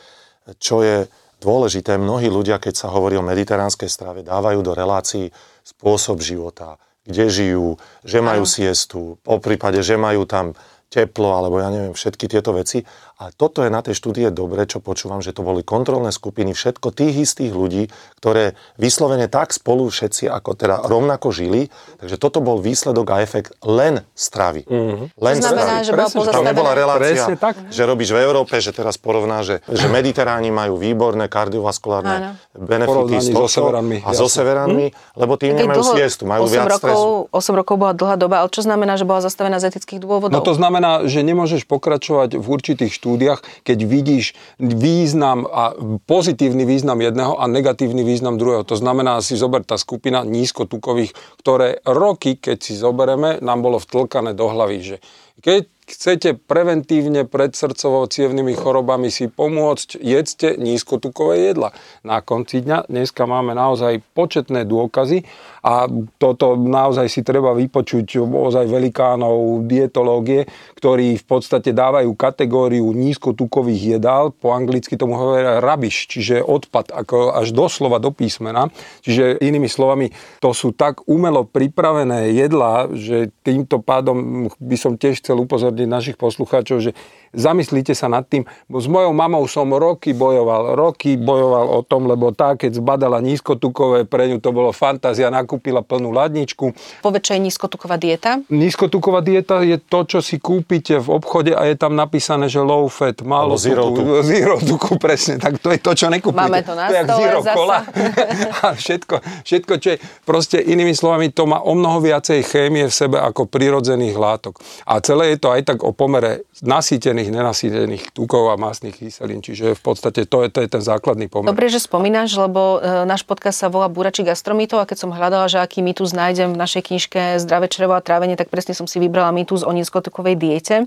čo 0.58 0.80
je 0.80 1.12
dôležité, 1.42 1.98
mnohí 1.98 2.30
ľudia, 2.30 2.62
keď 2.62 2.86
sa 2.86 2.88
hovorí 2.94 3.18
o 3.18 3.26
mediteránskej 3.26 3.90
strave, 3.90 4.22
dávajú 4.22 4.62
do 4.62 4.78
relácií 4.78 5.34
spôsob 5.66 6.22
života, 6.22 6.78
kde 7.02 7.26
žijú, 7.34 7.68
že 8.06 8.22
majú 8.22 8.46
siestu, 8.46 9.18
po 9.26 9.42
prípade, 9.42 9.82
že 9.82 9.98
majú 9.98 10.30
tam 10.30 10.54
teplo, 10.92 11.34
alebo 11.34 11.58
ja 11.58 11.74
neviem, 11.74 11.96
všetky 11.96 12.28
tieto 12.28 12.54
veci. 12.54 12.84
A 13.22 13.30
toto 13.30 13.62
je 13.62 13.70
na 13.70 13.86
tej 13.86 13.94
štúdie 13.94 14.34
dobre, 14.34 14.66
čo 14.66 14.82
počúvam, 14.82 15.22
že 15.22 15.30
to 15.30 15.46
boli 15.46 15.62
kontrolné 15.62 16.10
skupiny, 16.10 16.58
všetko 16.58 16.90
tých 16.90 17.30
istých 17.30 17.54
ľudí, 17.54 17.94
ktoré 18.18 18.58
vyslovene 18.82 19.30
tak 19.30 19.54
spolu 19.54 19.94
všetci, 19.94 20.26
ako 20.26 20.58
teda 20.58 20.90
rovnako 20.90 21.30
žili. 21.30 21.70
Takže 22.02 22.18
toto 22.18 22.42
bol 22.42 22.58
výsledok 22.58 23.06
a 23.14 23.22
efekt 23.22 23.54
len 23.62 24.02
stravy. 24.18 24.66
Mm-hmm. 24.66 25.06
Len 25.22 25.36
to 25.38 25.46
znamená, 25.46 25.74
stravy. 25.86 25.86
že 25.86 25.92
bola 26.18 26.32
Tam 26.34 26.46
nebola 26.50 26.72
relácia, 26.74 27.24
že 27.70 27.82
robíš 27.86 28.10
v 28.10 28.26
Európe, 28.26 28.58
že 28.58 28.74
teraz 28.74 28.98
porovná, 28.98 29.46
že, 29.46 29.62
že 29.70 29.86
Mediteráni 29.86 30.50
majú 30.50 30.82
výborné 30.82 31.30
kardiovaskulárne 31.30 32.42
benefity 32.58 33.22
so 33.22 33.46
severanmi, 33.46 34.02
a 34.02 34.18
so 34.18 34.26
severanmi, 34.26 34.90
hm? 34.90 35.22
lebo 35.22 35.38
tým 35.38 35.62
nemajú 35.62 35.94
siestu, 35.94 36.26
majú 36.26 36.50
8 36.50 36.54
viac 36.58 36.66
rokov, 36.74 36.82
stresu. 36.82 37.54
8 37.54 37.62
rokov 37.62 37.76
bola 37.78 37.94
dlhá 37.94 38.18
doba, 38.18 38.42
ale 38.42 38.50
čo 38.50 38.66
znamená, 38.66 38.98
že 38.98 39.06
bola 39.06 39.22
zastavená 39.22 39.62
z 39.62 39.70
etických 39.78 40.02
dôvodov? 40.02 40.34
No 40.34 40.42
to 40.42 40.58
znamená, 40.58 41.06
že 41.06 41.22
nemôžeš 41.22 41.70
pokračovať 41.70 42.42
v 42.42 42.48
určitých 42.50 42.90
štúdiách 42.90 43.11
štúdiách, 43.12 43.44
keď 43.68 43.80
vidíš 43.84 44.32
význam 44.56 45.44
a 45.44 45.76
pozitívny 46.08 46.64
význam 46.64 47.04
jedného 47.04 47.36
a 47.36 47.44
negatívny 47.52 48.08
význam 48.08 48.40
druhého. 48.40 48.64
To 48.64 48.80
znamená 48.80 49.20
si 49.20 49.36
zober 49.36 49.68
tá 49.68 49.76
skupina 49.76 50.24
nízkotukových, 50.24 51.12
ktoré 51.44 51.84
roky, 51.84 52.40
keď 52.40 52.58
si 52.64 52.80
zoberieme, 52.80 53.44
nám 53.44 53.60
bolo 53.60 53.84
vtlkané 53.84 54.32
do 54.32 54.48
hlavy, 54.48 54.80
že 54.80 54.96
keď 55.44 55.68
chcete 55.92 56.30
preventívne 56.48 57.28
pred 57.28 57.52
srdcovo 57.52 58.08
chorobami 58.56 59.12
si 59.12 59.28
pomôcť, 59.28 60.00
jedzte 60.00 60.56
nízkotukové 60.56 61.52
jedla. 61.52 61.76
Na 62.08 62.24
konci 62.24 62.64
dňa 62.64 62.88
dneska 62.88 63.28
máme 63.28 63.52
naozaj 63.52 64.00
početné 64.16 64.64
dôkazy 64.64 65.28
a 65.62 65.86
toto 66.18 66.58
naozaj 66.58 67.06
si 67.06 67.22
treba 67.22 67.54
vypočuť 67.54 68.18
ozaj 68.18 68.66
velikánov 68.66 69.70
dietológie, 69.70 70.50
ktorí 70.78 71.22
v 71.22 71.26
podstate 71.26 71.70
dávajú 71.70 72.18
kategóriu 72.18 72.90
nízkotukových 72.90 74.02
jedál, 74.02 74.34
po 74.34 74.58
anglicky 74.58 74.98
tomu 74.98 75.14
hovoria 75.14 75.62
rubbish, 75.62 76.10
čiže 76.10 76.42
odpad, 76.42 76.90
ako 76.90 77.38
až 77.38 77.54
doslova 77.54 78.02
do 78.02 78.10
písmena. 78.10 78.74
Čiže 79.06 79.38
inými 79.38 79.70
slovami, 79.70 80.10
to 80.42 80.50
sú 80.50 80.74
tak 80.74 81.06
umelo 81.06 81.46
pripravené 81.46 82.34
jedlá, 82.34 82.90
že 82.90 83.30
týmto 83.46 83.86
pádom 83.86 84.50
by 84.58 84.78
som 84.82 84.98
tiež 84.98 85.22
chcel 85.22 85.38
upozorniť 85.46 85.86
našich 85.86 86.18
poslucháčov, 86.18 86.90
že 86.90 86.92
zamyslíte 87.38 87.96
sa 87.96 88.12
nad 88.12 88.28
tým, 88.28 88.44
s 88.68 88.88
mojou 88.90 89.14
mamou 89.16 89.46
som 89.48 89.70
roky 89.72 90.12
bojoval, 90.12 90.76
roky 90.76 91.16
bojoval 91.16 91.70
o 91.70 91.82
tom, 91.86 92.10
lebo 92.10 92.36
tá, 92.36 92.60
keď 92.60 92.82
zbadala 92.82 93.24
nízkotukové, 93.24 94.04
pre 94.10 94.28
ňu 94.28 94.44
to 94.44 94.52
bolo 94.52 94.76
fantázia, 94.76 95.32
nakúpila 95.52 95.84
plnú 95.84 96.16
ladničku. 96.16 96.72
Čo 97.04 97.32
je 97.36 97.42
nízkotuková 97.44 98.00
dieta? 98.00 98.40
Nízkotuková 98.48 99.20
dieta 99.20 99.60
je 99.68 99.76
to, 99.76 100.08
čo 100.08 100.24
si 100.24 100.40
kúpite 100.40 100.96
v 101.04 101.08
obchode 101.12 101.52
a 101.52 101.68
je 101.68 101.76
tam 101.76 102.00
napísané, 102.00 102.48
že 102.48 102.64
low 102.64 102.88
fat, 102.88 103.20
málo 103.20 103.60
zero 103.60 103.92
tuku, 103.92 104.24
zero 104.24 104.56
tuku, 104.64 104.96
presne, 104.96 105.44
tak 105.44 105.60
to 105.60 105.76
je 105.76 105.80
to, 105.84 105.92
čo 105.92 106.08
nekúpite. 106.08 106.40
Máme 106.40 106.64
to 106.64 106.72
na 106.72 106.88
to 106.88 106.96
je 106.96 107.04
stole 107.04 107.20
zero 107.20 107.40
zasa. 107.44 107.56
kola. 107.60 107.78
a 108.64 108.68
všetko, 108.72 109.16
všetko, 109.44 109.74
čo 109.84 109.88
je, 109.92 109.98
proste 110.24 110.58
inými 110.64 110.96
slovami, 110.96 111.36
to 111.36 111.44
má 111.44 111.60
o 111.60 111.76
mnoho 111.76 112.00
viacej 112.00 112.48
chémie 112.48 112.88
v 112.88 112.94
sebe 112.96 113.20
ako 113.20 113.52
prirodzených 113.52 114.16
látok. 114.16 114.64
A 114.88 115.04
celé 115.04 115.36
je 115.36 115.38
to 115.44 115.52
aj 115.52 115.68
tak 115.68 115.84
o 115.84 115.92
pomere 115.92 116.48
nasýtených, 116.64 117.30
nenasýtených 117.34 118.16
tukov 118.16 118.54
a 118.54 118.56
masných 118.56 118.96
kyselín. 118.96 119.44
Čiže 119.44 119.76
v 119.76 119.82
podstate 119.82 120.30
to 120.30 120.46
je, 120.46 120.50
to 120.54 120.64
je 120.64 120.70
ten 120.70 120.82
základný 120.82 121.28
pomer. 121.28 121.50
Dobre, 121.50 121.68
že 121.68 121.82
spomínaš, 121.82 122.38
lebo 122.38 122.78
e, 122.78 123.04
náš 123.10 123.26
podcast 123.26 123.66
sa 123.66 123.68
volá 123.68 123.90
Búrači 123.90 124.22
gastromitov 124.22 124.78
a 124.82 124.86
keď 124.86 124.98
som 125.02 125.10
hľadala, 125.10 125.41
že 125.46 125.62
aký 125.62 125.86
mýtus 125.86 126.12
nájdem 126.12 126.54
v 126.54 126.62
našej 126.62 126.92
knižke 126.92 127.22
Zdravé 127.40 127.70
črevo 127.72 127.96
a 127.96 128.04
trávenie, 128.04 128.36
tak 128.36 128.50
presne 128.50 128.74
som 128.74 128.90
si 128.90 129.00
vybrala 129.00 129.30
mýtus 129.32 129.64
o 129.64 129.72
nízkotukovej 129.72 130.36
diete 130.36 130.76
e, 130.82 130.86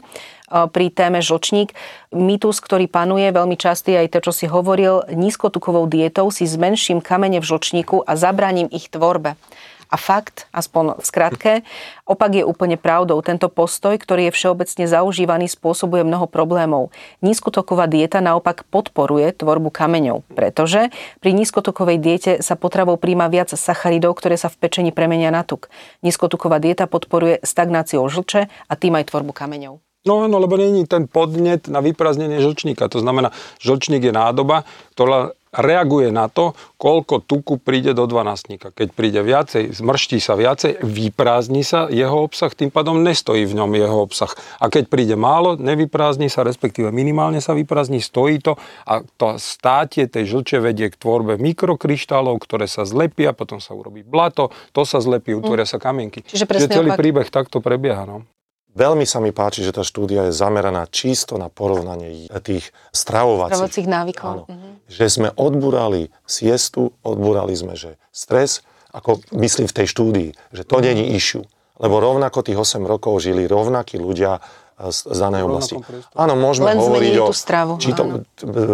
pri 0.50 0.86
téme 0.90 1.22
žlčník. 1.24 1.72
Mýtus, 2.12 2.60
ktorý 2.60 2.90
panuje 2.90 3.30
veľmi 3.30 3.56
častý, 3.56 3.96
aj 3.96 4.14
to, 4.14 4.30
čo 4.30 4.32
si 4.34 4.46
hovoril, 4.50 5.06
nízkotukovou 5.10 5.88
dietou 5.88 6.28
si 6.28 6.44
zmenším 6.44 7.00
kamene 7.00 7.40
v 7.40 7.48
žlčníku 7.48 8.04
a 8.04 8.14
zabraním 8.14 8.68
ich 8.70 8.90
tvorbe. 8.92 9.38
A 9.94 9.96
fakt, 9.96 10.50
aspoň 10.50 10.98
v 10.98 11.04
skratke, 11.06 11.52
opak 12.02 12.34
je 12.34 12.42
úplne 12.42 12.74
pravdou. 12.74 13.22
Tento 13.22 13.46
postoj, 13.46 13.94
ktorý 13.94 14.26
je 14.26 14.34
všeobecne 14.34 14.90
zaužívaný, 14.90 15.46
spôsobuje 15.46 16.02
mnoho 16.02 16.26
problémov. 16.26 16.90
Nízkotoková 17.22 17.86
dieta 17.86 18.18
naopak 18.18 18.66
podporuje 18.74 19.30
tvorbu 19.38 19.70
kameňov, 19.70 20.26
pretože 20.34 20.90
pri 21.22 21.30
nízkotokovej 21.38 22.02
diete 22.02 22.32
sa 22.42 22.58
potravou 22.58 22.98
príjma 22.98 23.30
viac 23.30 23.54
sacharidov, 23.54 24.18
ktoré 24.18 24.34
sa 24.34 24.50
v 24.50 24.58
pečení 24.66 24.90
premenia 24.90 25.30
na 25.30 25.46
tuk. 25.46 25.70
Nízkotuková 26.02 26.58
dieta 26.58 26.90
podporuje 26.90 27.38
stagnáciu 27.46 28.02
žlče 28.02 28.50
a 28.50 28.72
tým 28.74 28.98
aj 28.98 29.14
tvorbu 29.14 29.30
kameňov. 29.30 29.78
No 30.04 30.26
áno, 30.26 30.36
lebo 30.36 30.60
není 30.60 30.84
ten 30.84 31.08
podnet 31.08 31.64
na 31.70 31.80
vyprázdnenie 31.80 32.42
žlčníka. 32.42 32.92
To 32.92 33.00
znamená, 33.00 33.32
žlčník 33.62 34.04
je 34.04 34.12
nádoba, 34.12 34.68
ktorá 34.92 35.32
reaguje 35.54 36.10
na 36.10 36.26
to, 36.26 36.58
koľko 36.76 37.22
tuku 37.22 37.56
príde 37.62 37.94
do 37.94 38.04
dvanastníka. 38.04 38.74
Keď 38.74 38.88
príde 38.92 39.20
viacej, 39.22 39.70
zmrští 39.72 40.18
sa 40.18 40.34
viacej, 40.34 40.82
vyprázdni 40.82 41.62
sa 41.62 41.86
jeho 41.88 42.26
obsah, 42.26 42.50
tým 42.50 42.74
pádom 42.74 43.00
nestojí 43.00 43.46
v 43.46 43.54
ňom 43.54 43.70
jeho 43.78 43.98
obsah. 44.02 44.30
A 44.58 44.66
keď 44.66 44.90
príde 44.90 45.14
málo, 45.14 45.54
nevyprázdni 45.54 46.26
sa, 46.26 46.42
respektíve 46.42 46.90
minimálne 46.90 47.38
sa 47.38 47.54
vyprázdni, 47.54 48.02
stojí 48.02 48.42
to 48.42 48.58
a 48.84 49.06
to 49.16 49.38
státie 49.38 50.10
tej 50.10 50.34
žlče 50.34 50.58
vedie 50.58 50.90
k 50.90 50.98
tvorbe 50.98 51.38
mikrokryštálov, 51.38 52.36
ktoré 52.42 52.66
sa 52.66 52.82
zlepia, 52.82 53.30
potom 53.32 53.62
sa 53.62 53.72
urobí 53.72 54.02
blato, 54.02 54.50
to 54.74 54.82
sa 54.82 54.98
zlepí, 54.98 55.32
utvoria 55.32 55.64
sa 55.64 55.78
kamienky. 55.78 56.26
Čiže 56.26 56.44
Čiže 56.44 56.68
celý 56.68 56.90
opak. 56.92 57.00
príbeh 57.00 57.28
takto 57.30 57.62
prebieha. 57.62 58.04
No. 58.04 58.26
Veľmi 58.74 59.06
sa 59.06 59.22
mi 59.22 59.30
páči, 59.30 59.62
že 59.62 59.70
tá 59.70 59.86
štúdia 59.86 60.26
je 60.26 60.34
zameraná 60.34 60.90
čisto 60.90 61.38
na 61.38 61.46
porovnanie 61.46 62.26
tých 62.42 62.74
stravovacích. 62.90 63.86
Návykov. 63.86 64.26
Áno. 64.26 64.44
Že 64.90 65.06
sme 65.06 65.28
odburali 65.38 66.10
siestu, 66.26 66.90
odburali 67.06 67.54
sme, 67.54 67.78
že 67.78 67.94
stres, 68.10 68.66
ako 68.90 69.22
myslím 69.38 69.70
v 69.70 69.76
tej 69.78 69.86
štúdii, 69.86 70.30
že 70.50 70.66
to 70.66 70.82
není 70.82 71.14
issue. 71.14 71.46
Lebo 71.78 71.98
rovnako 71.98 72.46
tých 72.46 72.58
8 72.58 72.86
rokov 72.86 73.22
žili 73.22 73.50
rovnakí 73.50 73.98
ľudia 73.98 74.38
z, 74.74 74.98
z 75.06 75.18
danej 75.22 75.46
oblasti. 75.46 75.74
Áno, 76.18 76.34
môžeme 76.34 76.74
Len 76.74 76.82
hovoriť 76.82 77.14
o... 77.22 77.26
tú 77.30 77.34
stravu. 77.34 77.72
Či 77.78 77.94
to, 77.94 78.26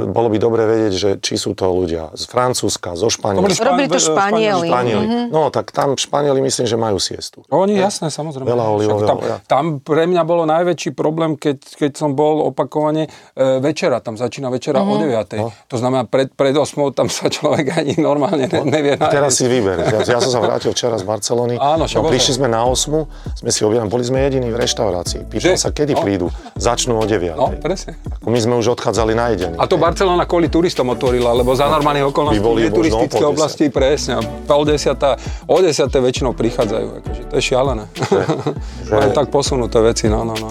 bolo 0.08 0.28
by 0.32 0.38
dobre 0.40 0.62
vedieť, 0.64 0.92
že 0.96 1.10
či 1.20 1.36
sú 1.36 1.52
to 1.52 1.68
ľudia 1.68 2.08
z 2.16 2.24
Francúzska, 2.24 2.96
zo 2.96 3.12
Španielska. 3.12 3.68
Robili 3.68 3.88
to 3.92 4.00
Španieli. 4.00 4.68
Španieli. 4.72 5.06
No, 5.28 5.52
tak 5.52 5.76
tam 5.76 6.00
Španieli 6.00 6.40
myslím, 6.40 6.64
že 6.64 6.76
majú 6.80 6.96
siestu. 6.96 7.44
Oni, 7.52 7.76
jasné, 7.76 8.08
samozrejme. 8.08 8.48
Veľa 8.48 8.66
olivového 8.72 9.08
tam, 9.08 9.18
tam 9.44 9.64
pre 9.84 10.08
mňa 10.08 10.22
bolo 10.24 10.48
najväčší 10.48 10.96
problém, 10.96 11.36
keď, 11.36 11.58
keď 11.76 11.92
som 12.00 12.16
bol 12.16 12.48
opakovane 12.48 13.06
e, 13.06 13.60
večera. 13.60 14.00
Tam 14.00 14.16
začína 14.16 14.48
večera 14.48 14.80
o 14.80 14.96
9. 14.96 15.36
No. 15.36 15.52
To 15.68 15.76
znamená, 15.76 16.08
pred, 16.08 16.32
pred 16.32 16.56
8 16.56 16.96
tam 16.96 17.12
sa 17.12 17.28
človek 17.28 17.76
ani 17.76 18.00
normálne 18.00 18.48
ne, 18.48 18.60
nevie 18.64 18.96
A 18.96 19.12
teraz 19.12 19.36
si 19.36 19.44
vyber. 19.46 19.84
Ja, 19.84 20.00
ja 20.00 20.18
som 20.18 20.32
sa 20.32 20.40
vrátil 20.40 20.72
včera 20.72 20.96
z 20.96 21.04
Barcelony. 21.04 21.60
Áno, 21.60 21.84
no, 21.84 22.00
prišli 22.08 22.40
sme 22.40 22.48
na 22.48 22.64
8, 22.64 23.44
sme 23.44 23.50
si 23.52 23.60
objednali, 23.62 23.92
boli 23.92 24.04
sme 24.04 24.24
jediní 24.24 24.48
v 24.48 24.56
reštaurácii. 24.58 25.28
Pýtal 25.28 25.60
sa, 25.60 25.70
kedy 25.70 25.89
No. 25.92 26.00
prídu. 26.00 26.26
Začnú 26.54 26.94
o 26.94 27.04
9. 27.04 27.32
No, 27.32 27.50
presne. 27.56 27.96
Ako 28.12 28.28
my 28.28 28.38
sme 28.38 28.54
už 28.56 28.74
odchádzali 28.74 29.12
na 29.12 29.30
jedení. 29.30 29.56
A 29.56 29.64
to 29.64 29.76
Barcelona 29.76 30.24
kvôli 30.24 30.46
turistom 30.46 30.88
otvorila, 30.88 31.32
lebo 31.32 31.50
za 31.52 31.66
normálnych 31.66 32.06
okolností 32.06 32.40
o 32.40 32.70
turistické 32.70 33.22
oblasti 33.22 33.68
presne. 33.68 34.18
Pol 34.44 34.62
desiatá, 34.64 35.16
o 35.44 35.56
desiaté 35.58 35.98
väčšinou 35.98 36.32
prichádzajú. 36.32 36.86
Akože, 37.00 37.22
to 37.26 37.34
je 37.34 37.42
šialené. 37.42 37.84
že- 37.96 38.92
Majú 38.92 39.10
tak 39.12 39.26
posunuté 39.28 39.80
veci, 39.80 40.06
no, 40.06 40.22
no, 40.22 40.34
no. 40.34 40.48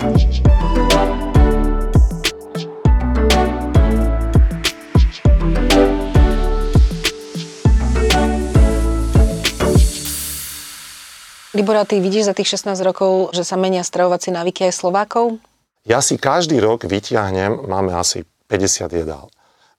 Libora, 11.59 11.83
ty 11.83 11.99
vidíš 11.99 12.31
za 12.31 12.33
tých 12.39 12.55
16 12.55 12.79
rokov, 12.87 13.35
že 13.35 13.43
sa 13.43 13.59
menia 13.59 13.83
stravovacie 13.83 14.31
návyky 14.31 14.71
aj 14.71 14.79
Slovákov? 14.79 15.43
Ja 15.83 15.99
si 15.99 16.15
každý 16.15 16.55
rok 16.63 16.87
vytiahnem, 16.87 17.67
máme 17.67 17.91
asi 17.99 18.23
50 18.47 18.87
jedál 18.95 19.27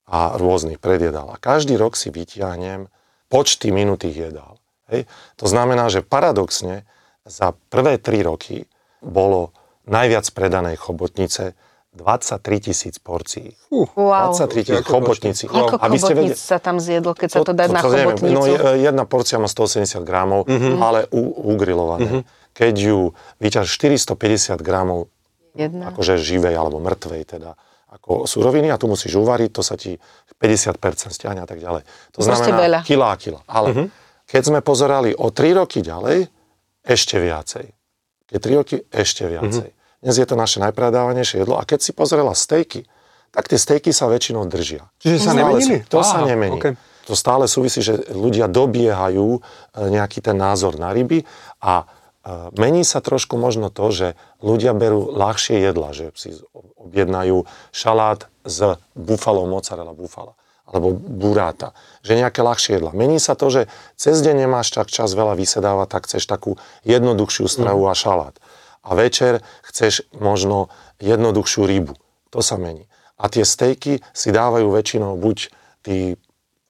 a 0.05 0.37
rôznych 0.37 0.77
predjedál. 0.77 1.33
A 1.33 1.41
každý 1.41 1.81
rok 1.81 1.97
si 1.97 2.13
vytiahnem 2.13 2.93
počty 3.33 3.73
minutých 3.73 4.29
jedál. 4.29 4.61
Hej. 4.93 5.09
To 5.41 5.49
znamená, 5.49 5.89
že 5.89 6.05
paradoxne 6.05 6.85
za 7.25 7.57
prvé 7.73 7.97
3 7.97 8.29
roky 8.29 8.69
bolo 9.01 9.57
najviac 9.89 10.29
predanej 10.37 10.77
chobotnice 10.77 11.57
23 11.93 12.39
tisíc 12.63 12.99
porcií. 12.99 13.59
Wow. 13.69 14.31
23 14.31 14.65
tisíc 14.65 14.85
chobotnici. 14.85 15.45
Aby 15.47 15.99
ste 15.99 16.15
chobotnic 16.15 16.33
vedeli- 16.33 16.39
sa 16.39 16.57
tam 16.57 16.79
zjedlo, 16.79 17.13
keď 17.13 17.29
sa 17.29 17.41
to 17.43 17.51
dá 17.51 17.67
na 17.67 17.83
neviem. 17.83 18.15
chobotnicu? 18.15 18.31
No, 18.33 18.41
je- 18.45 18.63
jedna 18.81 19.05
porcia 19.05 19.37
má 19.37 19.47
180 19.47 20.01
gramov, 20.01 20.47
ale 20.79 21.11
u, 21.11 21.23
ugrilované. 21.51 22.23
Keď 22.53 22.75
ju 22.77 22.99
vyťaž 23.37 23.67
450 23.69 24.59
gramov 24.59 25.11
Jedna. 25.53 25.91
akože 25.91 26.15
živej 26.17 26.55
alebo 26.55 26.79
mŕtvej 26.79 27.23
teda 27.29 27.59
ako 27.91 28.23
suroviny 28.25 28.71
a 28.71 28.79
tu 28.79 28.87
musíš 28.87 29.15
uvariť, 29.17 29.51
to 29.51 29.61
sa 29.61 29.75
ti 29.75 29.99
50% 30.37 30.79
stiahne 31.11 31.43
a 31.43 31.49
tak 31.49 31.59
ďalej. 31.59 31.83
To 32.15 32.19
Proste 32.23 32.31
znamená 32.47 32.59
veľa. 32.61 32.81
kilá 32.87 33.07
a 33.11 33.17
kilá. 33.19 33.41
Ale 33.45 33.91
keď 34.25 34.43
sme 34.45 34.61
pozerali 34.61 35.11
o 35.13 35.27
3 35.29 35.51
roky 35.53 35.79
ďalej, 35.81 36.31
ešte 36.81 37.19
viacej. 37.19 37.67
Keď 38.31 38.39
3 38.39 38.55
roky, 38.57 38.79
ešte 38.89 39.27
viacej. 39.27 39.69
Dnes 40.01 40.17
je 40.17 40.25
to 40.25 40.37
naše 40.37 40.65
najpredávanejšie 40.65 41.45
jedlo 41.45 41.61
a 41.61 41.69
keď 41.69 41.79
si 41.85 41.93
pozrela 41.93 42.33
stejky, 42.33 42.89
tak 43.31 43.47
tie 43.47 43.61
stejky 43.61 43.93
sa 43.93 44.09
väčšinou 44.09 44.49
držia. 44.49 44.89
Čiže 44.99 45.17
sa 45.21 45.33
nemenili? 45.37 45.85
To 45.93 46.01
sa 46.03 46.25
Aha, 46.25 46.35
nemení. 46.35 46.57
okej. 46.57 46.75
To 47.07 47.15
stále 47.19 47.45
súvisí, 47.51 47.83
že 47.83 48.01
ľudia 48.11 48.47
dobiehajú 48.47 49.29
e, 49.35 49.41
nejaký 49.93 50.23
ten 50.23 50.39
názor 50.39 50.79
na 50.79 50.95
ryby 50.95 51.27
a 51.63 51.83
e, 51.83 51.85
mení 52.57 52.87
sa 52.87 53.03
trošku 53.03 53.35
možno 53.35 53.69
to, 53.69 53.91
že 53.91 54.09
ľudia 54.41 54.73
berú 54.73 55.11
ľahšie 55.15 55.59
jedla, 55.59 55.91
že 55.91 56.15
si 56.15 56.33
objednajú 56.81 57.45
šalát 57.75 58.31
z 58.47 58.79
bufalo, 58.97 59.47
mozzarella 59.47 59.95
bufala 59.95 60.35
alebo 60.71 60.95
buráta, 60.95 61.75
že 62.07 62.15
nejaké 62.15 62.47
ľahšie 62.47 62.79
jedla. 62.79 62.95
Mení 62.95 63.19
sa 63.19 63.35
to, 63.35 63.51
že 63.51 63.67
cez 63.99 64.23
deň 64.23 64.47
nemáš 64.47 64.71
tak 64.71 64.87
čas 64.87 65.11
veľa 65.19 65.35
vysedávať, 65.35 65.89
tak 65.91 66.07
chceš 66.07 66.31
takú 66.31 66.63
jednoduchšiu 66.87 67.51
stravu 67.51 67.91
a 67.91 67.95
šalát. 67.99 68.39
A 68.81 68.95
večer 68.95 69.45
chceš 69.71 69.93
možno 70.13 70.69
jednoduchšiu 70.99 71.63
rybu. 71.65 71.95
To 72.31 72.41
sa 72.41 72.55
mení. 72.57 72.87
A 73.17 73.27
tie 73.27 73.43
stejky 73.43 74.03
si 74.11 74.29
dávajú 74.31 74.67
väčšinou 74.67 75.15
buď 75.15 75.39
tí 75.81 76.19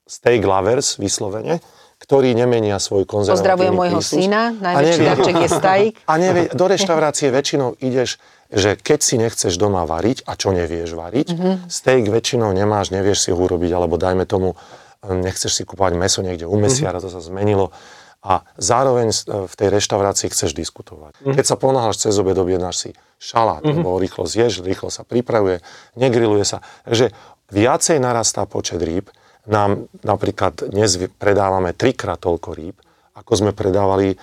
steak 0.05 0.43
lovers 0.43 0.97
vyslovene, 0.97 1.63
ktorí 1.99 2.33
nemenia 2.33 2.77
svoj 2.77 3.05
konzervatívny 3.05 3.39
Pozdravujem 3.39 3.75
môjho 3.75 4.01
prísluš. 4.01 4.21
syna, 4.25 4.43
najväčší 4.53 5.03
darček 5.05 5.35
je 5.37 5.49
stajík. 5.49 5.93
A 6.11 6.15
nevie, 6.17 6.43
do 6.51 6.65
reštaurácie 6.67 7.29
väčšinou 7.29 7.77
ideš, 7.79 8.17
že 8.49 8.75
keď 8.75 8.99
si 8.99 9.15
nechceš 9.17 9.55
doma 9.55 9.85
variť, 9.85 10.25
a 10.25 10.35
čo 10.35 10.51
nevieš 10.51 10.91
variť, 10.93 11.29
Mhm. 11.31 11.53
steak 11.69 12.05
väčšinou 12.05 12.51
nemáš, 12.51 12.91
nevieš 12.91 13.19
si 13.21 13.31
ho 13.31 13.39
urobiť, 13.39 13.71
alebo 13.71 13.95
dajme 13.95 14.25
tomu, 14.25 14.57
nechceš 15.03 15.53
si 15.53 15.63
kúpovať 15.63 15.95
meso 15.95 16.21
niekde 16.21 16.45
u 16.45 16.57
mesiara, 16.57 16.99
Mhm. 16.99 17.05
to 17.05 17.09
sa 17.11 17.21
zmenilo. 17.21 17.71
A 18.21 18.45
zároveň 18.61 19.11
s- 19.11 19.25
v 19.25 19.55
tej 19.57 19.69
reštaurácii 19.73 20.29
chceš 20.29 20.53
diskutovať. 20.53 21.17
Mhm. 21.25 21.35
Keď 21.41 21.45
sa 21.45 21.57
ponáhľaš 21.57 22.05
cez 22.05 22.15
obed, 22.21 22.37
objednáš 22.37 22.77
si 22.77 22.91
šalát, 23.17 23.65
lebo 23.65 23.97
ho 23.97 23.99
rýchlo 23.99 24.29
zješ, 24.29 24.61
rýchlo 24.61 24.93
sa 24.93 25.05
pripravuje, 25.05 25.65
negriluje 25.97 26.45
sa. 26.45 26.61
Takže 26.85 27.17
viacej 27.49 27.97
narastá 27.97 28.45
počet 28.45 28.81
rýb. 28.81 29.09
Nám 29.49 29.89
napríklad 30.05 30.69
dnes 30.69 31.01
predávame 31.17 31.73
trikrát 31.73 32.21
toľko 32.21 32.53
rýb, 32.53 32.77
ako 33.17 33.33
sme 33.33 33.53
predávali 33.57 34.21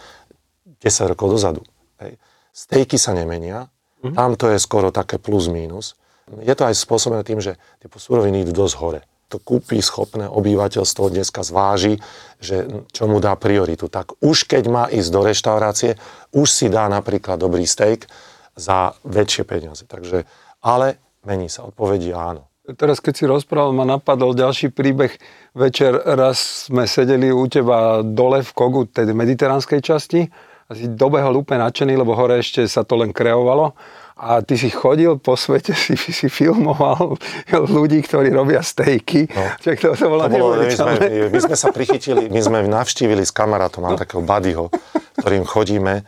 10 0.77 1.09
rokov 1.09 1.33
dozadu. 1.33 1.65
Hej. 1.97 2.21
Stejky 2.53 3.01
sa 3.01 3.17
nemenia, 3.17 3.65
tam 4.13 4.37
to 4.37 4.53
je 4.53 4.61
skoro 4.61 4.93
také 4.93 5.17
plus 5.17 5.49
mínus. 5.49 5.97
Je 6.45 6.53
to 6.53 6.69
aj 6.69 6.77
spôsobené 6.77 7.25
tým, 7.25 7.41
že 7.41 7.57
tie 7.81 7.89
suroviny 7.89 8.45
idú 8.45 8.53
dosť 8.53 8.75
hore. 8.77 9.01
To 9.27 9.43
kúpi 9.43 9.83
schopné 9.83 10.23
obyvateľstvo 10.31 11.11
dneska 11.11 11.43
zváži, 11.43 11.99
že 12.39 12.87
čo 12.95 13.11
mu 13.11 13.19
dá 13.19 13.35
prioritu. 13.35 13.91
Tak 13.91 14.23
už 14.23 14.47
keď 14.47 14.63
má 14.71 14.83
ísť 14.87 15.09
do 15.11 15.21
reštaurácie, 15.27 15.99
už 16.31 16.47
si 16.47 16.71
dá 16.71 16.87
napríklad 16.87 17.35
dobrý 17.35 17.67
steak 17.67 18.07
za 18.55 18.95
väčšie 19.03 19.43
peniaze. 19.43 19.83
Takže, 19.83 20.23
ale 20.63 21.03
mení 21.27 21.51
sa. 21.51 21.67
Odpovedí 21.67 22.15
áno. 22.15 22.47
Teraz, 22.67 22.99
keď 22.99 23.13
si 23.15 23.23
rozprával, 23.23 23.71
ma 23.71 23.87
napadol 23.87 24.35
ďalší 24.35 24.75
príbeh. 24.75 25.15
Večer 25.55 25.95
raz 26.03 26.67
sme 26.67 26.83
sedeli 26.83 27.31
u 27.31 27.47
teba 27.47 28.03
dole 28.03 28.43
v 28.43 28.51
Kogu, 28.51 28.87
tej 28.91 29.15
mediteránskej 29.15 29.79
časti 29.79 30.27
a 30.67 30.75
si 30.75 30.91
dobehol 30.91 31.39
úplne 31.39 31.63
nadšený, 31.63 31.95
lebo 31.95 32.11
hore 32.11 32.43
ešte 32.43 32.67
sa 32.67 32.83
to 32.83 32.99
len 32.99 33.15
kreovalo. 33.15 33.71
A 34.17 34.41
ty 34.41 34.57
si 34.57 34.73
chodil 34.73 35.21
po 35.21 35.37
svete, 35.37 35.77
si, 35.77 35.93
si 35.93 36.27
filmoval 36.27 37.21
ľudí, 37.53 38.01
ktorí 38.01 38.33
robia 38.33 38.65
stejky. 38.65 39.29
No. 39.29 39.43
Čak 39.61 39.75
to, 39.77 39.87
to 39.93 40.05
bolo 40.09 40.25
To 40.25 40.37
bolo, 40.41 40.53
my, 40.57 40.73
sme, 40.73 40.93
my 41.29 41.39
sme 41.39 41.55
sa 41.55 41.69
prichytili, 41.69 42.25
my 42.33 42.41
sme 42.41 42.65
navštívili 42.65 43.21
s 43.21 43.29
kamarátom, 43.29 43.85
mám 43.85 43.97
takého 44.01 44.25
buddyho, 44.25 44.73
ktorým 45.21 45.45
chodíme 45.45 46.01
e, 46.01 46.03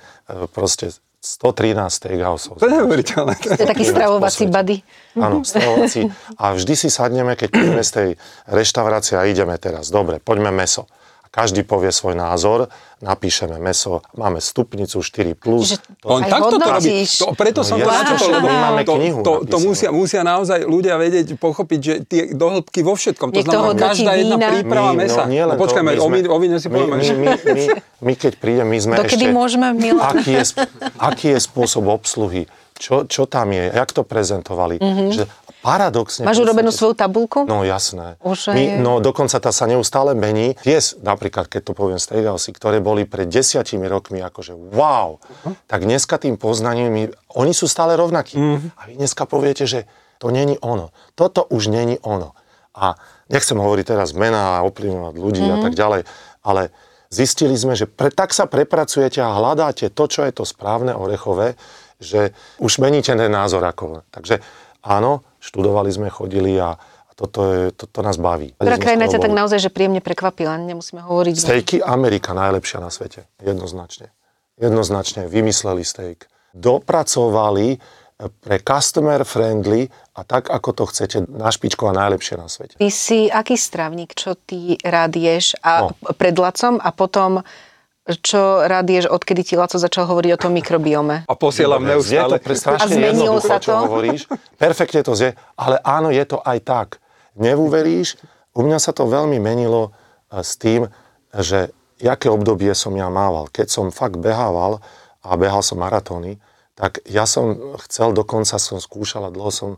proste 0.50 0.89
113 1.19 1.76
steakhouseov. 1.91 2.63
To 2.63 2.65
je 2.65 2.74
neuveriteľné. 2.80 3.34
To 3.43 3.60
je 3.60 3.67
taký 3.67 3.84
stravovací 3.84 4.48
buddy. 4.48 4.80
Áno, 5.19 5.43
stravovací. 5.43 6.08
A 6.39 6.56
vždy 6.56 6.74
si 6.80 6.88
sadneme, 6.88 7.36
keď 7.36 7.48
prídeme 7.52 7.84
z 7.84 7.91
tej 7.91 8.10
reštaurácie 8.48 9.19
a 9.19 9.28
ideme 9.28 9.54
teraz. 9.60 9.91
Dobre, 9.91 10.24
poďme 10.24 10.56
meso. 10.56 10.88
Každý 11.30 11.62
povie 11.62 11.94
svoj 11.94 12.18
názor, 12.18 12.74
napíšeme 13.00 13.62
meso, 13.62 14.02
máme 14.18 14.42
stupnicu 14.42 14.98
4+. 14.98 15.38
Plus, 15.38 15.78
Čiže 15.78 16.10
On 16.10 16.26
takto 16.26 16.58
to 16.58 16.65
robí. 16.65 17.06
To, 17.06 17.26
preto 17.38 17.62
No 17.62 17.70
som 17.70 17.78
to 17.78 17.86
jasné, 17.86 18.02
načetol, 18.02 18.30
lebo 18.34 18.48
my 18.50 18.58
máme 18.58 18.82
to, 18.82 18.94
knihu 18.98 19.20
to, 19.22 19.34
to 19.46 19.58
musia, 19.62 19.89
musia 19.94 20.22
naozaj 20.26 20.65
ľudia 20.65 20.98
vedieť, 20.98 21.38
pochopiť, 21.38 21.80
že 21.80 21.94
tie 22.10 22.22
dohĺbky 22.34 22.82
vo 22.82 22.98
všetkom. 22.98 23.30
To 23.30 23.36
Niekto 23.38 23.52
znamená, 23.54 23.68
hodnotí 23.70 23.86
každá 23.94 24.12
jedna 24.18 24.38
vína. 24.42 24.48
príprava 24.50 24.92
mesa. 24.98 25.22
nie 25.30 25.44
len 25.46 25.54
no, 25.54 25.62
počkajme, 25.62 25.89
to, 25.94 26.02
o, 26.02 26.10
víne- 26.10 26.32
o 26.34 26.38
víne 26.42 26.58
si 26.58 26.65
my, 26.65 26.74
povieme. 26.74 26.98
my, 26.98 27.06
my, 27.13 27.30
my, 27.46 27.63
my, 28.10 28.13
keď 28.18 28.34
prídem, 28.42 28.65
my 28.65 28.78
sme 28.82 28.94
Dokedy 28.98 29.26
ešte... 29.30 29.38
môžeme, 29.38 29.68
Milan? 29.78 30.02
aký 30.10 30.32
je, 30.34 30.44
aký 30.98 31.28
je 31.38 31.39
spôsob 31.46 31.86
obsluhy, 31.86 32.50
čo, 32.74 33.06
čo 33.06 33.30
tam 33.30 33.54
je, 33.54 33.70
jak 33.70 33.89
to 33.94 34.02
prezentovali. 34.02 34.82
Mm-hmm. 34.82 35.10
Že 35.13 35.24
paradoxne... 35.60 36.24
Máš 36.24 36.39
urobenú 36.39 36.72
svoju 36.72 36.95
tabulku? 36.95 37.43
No 37.43 37.67
jasné. 37.67 38.15
Už 38.24 38.56
My, 38.56 38.80
no 38.80 39.04
dokonca 39.04 39.39
tá 39.39 39.52
sa 39.52 39.67
neustále 39.67 40.15
mení. 40.15 40.56
Tie, 40.63 40.80
napríklad, 41.04 41.52
keď 41.52 41.72
to 41.72 41.74
poviem 41.76 42.00
steakhousey, 42.00 42.56
ktoré 42.56 42.80
boli 42.80 43.04
pred 43.04 43.28
desiatimi 43.28 43.86
rokmi 43.86 44.24
akože 44.24 44.56
wow, 44.56 45.19
tak 45.67 45.84
dneska 45.84 46.15
tým 46.19 46.39
poznaním, 46.39 47.12
oni 47.36 47.52
sú 47.52 47.67
stále 47.67 48.00
rovnakí. 48.00 48.39
A 48.80 48.82
vy 48.88 48.95
dneska 48.95 49.28
poviete, 49.28 49.67
že 49.67 49.86
to 50.19 50.32
není 50.32 50.60
ono. 50.60 50.91
Toto 51.15 51.48
už 51.48 51.72
není 51.72 52.00
ono. 52.04 52.36
A 52.76 52.95
nechcem 53.28 53.60
hovoriť 53.60 53.86
teraz 53.95 54.15
mená 54.15 54.60
a 54.60 54.65
ovplyvňovať 54.67 55.15
ľudí 55.15 55.43
a 55.48 55.58
tak 55.60 55.76
ďalej, 55.76 56.08
ale 56.43 56.72
zistili 57.12 57.58
sme, 57.58 57.76
že 57.76 57.89
pre, 57.89 58.13
tak 58.13 58.32
sa 58.32 58.45
prepracujete 58.48 59.19
a 59.19 59.36
hľadáte 59.36 59.89
to, 59.91 60.04
čo 60.08 60.24
je 60.24 60.32
to 60.32 60.43
správne 60.45 60.95
orechové, 60.95 61.60
že 62.00 62.32
už 62.63 62.80
meníte 62.80 63.12
ten 63.12 63.28
názor 63.28 63.60
ako. 63.65 64.08
Takže 64.13 64.39
áno, 64.84 65.24
študovali 65.39 65.89
sme, 65.89 66.08
chodili 66.08 66.56
a, 66.60 66.76
a 66.80 67.12
toto, 67.15 67.48
je, 67.48 67.62
toto 67.72 68.00
nás 68.00 68.15
baví. 68.15 68.56
Ktorá 68.56 68.80
krajina 68.80 69.08
ťa 69.08 69.20
tak 69.20 69.34
naozaj, 69.34 69.60
že 69.60 69.70
príjemne 69.72 70.00
prekvapila? 70.00 70.60
Nemusíme 70.60 71.04
hovoriť. 71.04 71.34
Stejky 71.36 71.78
Amerika 71.84 72.32
najlepšia 72.32 72.80
na 72.80 72.92
svete. 72.92 73.28
Jednoznačne. 73.39 74.12
Jednoznačne 74.60 75.28
vymysleli 75.32 75.84
steak. 75.84 76.28
Dopracovali 76.52 77.80
pre 78.20 78.60
customer 78.60 79.24
friendly 79.24 79.88
a 80.20 80.28
tak, 80.28 80.52
ako 80.52 80.70
to 80.76 80.84
chcete, 80.92 81.24
na 81.32 81.48
špičku 81.48 81.88
a 81.88 81.96
najlepšie 81.96 82.36
na 82.36 82.52
svete. 82.52 82.76
Ty 82.76 82.89
si 82.92 83.32
aký 83.32 83.56
stravník, 83.56 84.12
čo 84.12 84.36
ty 84.36 84.76
rád 84.84 85.15
ješ 85.15 85.56
a 85.63 85.88
No. 85.88 85.96
pred 86.20 86.36
lacom 86.36 86.84
a 86.84 86.92
potom 86.92 87.39
čo 88.17 88.65
rád 88.65 88.89
ješ, 88.89 89.06
odkedy 89.06 89.45
ti 89.45 89.54
Laco 89.54 89.78
začal 89.78 90.10
hovoriť 90.10 90.32
o 90.34 90.39
tom 90.41 90.58
mikrobiome? 90.58 91.30
A 91.30 91.34
posielam 91.38 91.86
neustále. 91.86 92.41
to 92.41 92.45
pre 92.45 92.56
strašne 92.58 92.82
A 92.82 92.89
zmenilo 92.89 93.38
jednoducho, 93.38 93.45
sa 93.45 93.58
čo 93.62 93.72
to? 93.76 93.80
hovoríš. 93.86 94.22
Perfektne 94.58 95.02
to 95.06 95.13
zje, 95.13 95.38
ale 95.54 95.78
áno, 95.86 96.10
je 96.10 96.26
to 96.26 96.41
aj 96.41 96.58
tak. 96.65 96.88
Neuveríš, 97.38 98.17
u 98.58 98.65
mňa 98.65 98.82
sa 98.82 98.91
to 98.91 99.06
veľmi 99.06 99.38
menilo 99.38 99.93
e, 100.34 100.41
s 100.41 100.58
tým, 100.58 100.89
že 101.30 101.69
aké 102.02 102.32
obdobie 102.32 102.74
som 102.74 102.95
ja 102.98 103.12
mával. 103.13 103.52
Keď 103.54 103.67
som 103.69 103.86
fakt 103.93 104.17
behával 104.17 104.82
a 105.22 105.36
behal 105.38 105.62
som 105.62 105.78
maratóny, 105.78 106.41
tak 106.74 107.04
ja 107.04 107.28
som 107.28 107.76
chcel, 107.86 108.15
dokonca 108.15 108.56
som 108.56 108.80
skúšal 108.80 109.28
a 109.28 109.34
dlho 109.36 109.52
som 109.52 109.69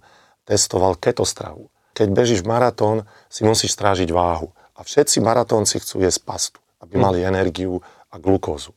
testoval 0.46 0.96
ketostravu. 1.02 1.67
Keď 1.98 2.08
bežíš 2.13 2.41
maratón, 2.46 3.10
si 3.28 3.41
musíš 3.44 3.74
strážiť 3.74 4.13
váhu. 4.13 4.54
A 4.78 4.86
všetci 4.86 5.20
maratónci 5.22 5.82
chcú 5.82 6.02
jesť 6.02 6.22
pastu, 6.24 6.60
aby 6.82 6.98
mali 6.98 7.26
energiu 7.26 7.82
a 8.12 8.15
glukózu. 8.19 8.76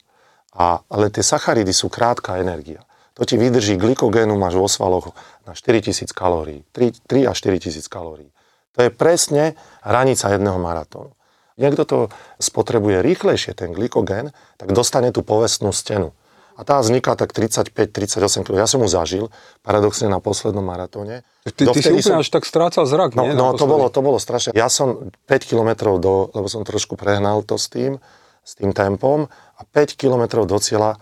A, 0.55 0.81
ale 0.87 1.11
tie 1.11 1.27
sacharidy 1.27 1.75
sú 1.75 1.90
krátka 1.90 2.38
energia. 2.38 2.87
To 3.14 3.23
ti 3.23 3.38
vydrží 3.38 3.79
glykogénu, 3.79 4.35
máš 4.35 4.59
vo 4.59 4.66
svaloch 4.66 5.14
na 5.47 5.55
4000 5.55 6.11
kalórií. 6.14 6.66
3, 6.75 7.07
3 7.07 7.31
až 7.31 7.37
4000 7.42 7.87
kalórií. 7.87 8.31
To 8.75 8.83
je 8.83 8.90
presne 8.90 9.55
hranica 9.87 10.35
jedného 10.35 10.59
maratónu. 10.59 11.14
Niekto 11.55 11.83
to 11.87 11.99
spotrebuje 12.42 13.07
rýchlejšie, 13.07 13.55
ten 13.55 13.70
glykogén, 13.70 14.35
tak 14.59 14.75
dostane 14.75 15.14
tú 15.14 15.23
povestnú 15.23 15.70
stenu. 15.70 16.11
A 16.55 16.62
tá 16.62 16.79
vzniká 16.79 17.14
tak 17.18 17.35
35-38 17.35 18.47
kg. 18.47 18.55
Ja 18.55 18.66
som 18.70 18.83
mu 18.83 18.90
zažil, 18.90 19.31
paradoxne 19.62 20.07
na 20.07 20.18
poslednom 20.23 20.62
maratóne. 20.62 21.27
Ty, 21.47 21.70
ty 21.75 21.83
si 21.83 21.90
úplne 21.90 22.23
až 22.23 22.31
tak 22.31 22.47
strácal 22.47 22.87
zrak, 22.87 23.18
No, 23.18 23.27
nie? 23.27 23.35
no 23.35 23.55
to, 23.59 23.66
bolo, 23.66 23.90
to 23.90 24.03
bolo 24.03 24.18
strašné. 24.23 24.55
Ja 24.55 24.70
som 24.70 25.11
5 25.27 25.51
kilometrov 25.51 25.99
do, 25.99 26.31
lebo 26.31 26.47
som 26.47 26.62
trošku 26.66 26.94
prehnal 26.94 27.42
to 27.47 27.59
s 27.59 27.70
tým, 27.70 27.99
s 28.45 28.53
tým 28.61 28.77
tempom 28.77 29.27
a 29.57 29.63
5 29.65 29.97
kilometrov 29.97 30.45
do 30.45 30.61
cieľa 30.61 31.01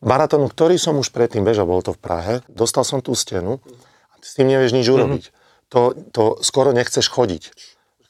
maratónu, 0.00 0.46
ktorý 0.46 0.78
som 0.78 0.94
už 1.00 1.10
predtým 1.10 1.42
bežal, 1.42 1.66
bolo 1.66 1.82
to 1.82 1.92
v 1.96 2.00
Prahe, 2.00 2.34
dostal 2.46 2.86
som 2.86 3.02
tú 3.02 3.18
stenu 3.18 3.58
a 4.12 4.14
s 4.22 4.38
tým 4.38 4.46
nevieš 4.46 4.72
nič 4.72 4.86
urobiť. 4.86 5.24
To, 5.72 5.96
to 6.14 6.38
skoro 6.44 6.70
nechceš 6.70 7.10
chodiť. 7.10 7.50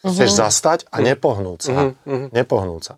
Chceš 0.05 0.31
zastať 0.37 0.85
a 0.93 1.01
nepohnúť 1.01 1.59
sa. 1.65 1.97
Nepohnúť 2.05 2.83
sa. 2.85 2.95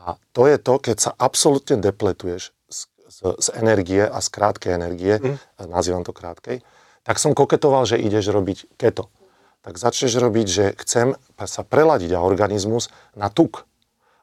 A 0.00 0.18
to 0.34 0.50
je 0.50 0.56
to, 0.58 0.80
keď 0.82 0.96
sa 0.98 1.10
absolútne 1.14 1.78
depletuješ 1.78 2.50
z, 2.66 2.78
z, 3.06 3.18
z 3.38 3.48
energie 3.54 4.02
a 4.02 4.18
z 4.18 4.28
krátkej 4.32 4.72
energie, 4.74 5.20
nazývam 5.60 6.02
to 6.02 6.10
krátkej, 6.10 6.64
tak 7.04 7.16
som 7.20 7.36
koketoval, 7.36 7.86
že 7.86 8.00
ideš 8.00 8.32
robiť 8.32 8.76
keto. 8.80 9.12
Tak 9.60 9.76
začneš 9.76 10.16
robiť, 10.16 10.46
že 10.48 10.64
chcem 10.80 11.20
sa 11.44 11.62
preladiť 11.62 12.16
a 12.16 12.24
organizmus 12.24 12.88
na 13.12 13.28
tuk. 13.28 13.68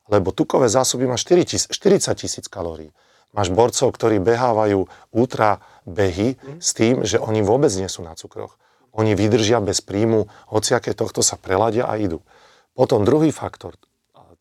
Lebo 0.08 0.32
tukové 0.32 0.72
zásoby 0.72 1.08
má 1.08 1.20
4 1.20 1.44
tis- 1.44 1.68
40 1.68 2.16
tisíc 2.16 2.48
kalórií. 2.48 2.96
Máš 3.36 3.52
borcov, 3.52 3.92
ktorí 3.92 4.24
behávajú 4.24 4.88
ultra 5.12 5.60
behy 5.84 6.40
s 6.64 6.72
tým, 6.72 7.04
že 7.04 7.20
oni 7.20 7.44
vôbec 7.44 7.70
nie 7.76 7.92
sú 7.92 8.02
na 8.02 8.16
cukroch. 8.16 8.56
Oni 8.96 9.14
vydržia 9.14 9.60
bez 9.60 9.84
príjmu, 9.84 10.32
hociaké 10.50 10.96
tohto 10.96 11.20
sa 11.20 11.36
preladia 11.36 11.86
a 11.86 12.00
idú. 12.00 12.24
Potom 12.72 13.04
druhý 13.04 13.36
faktor, 13.36 13.76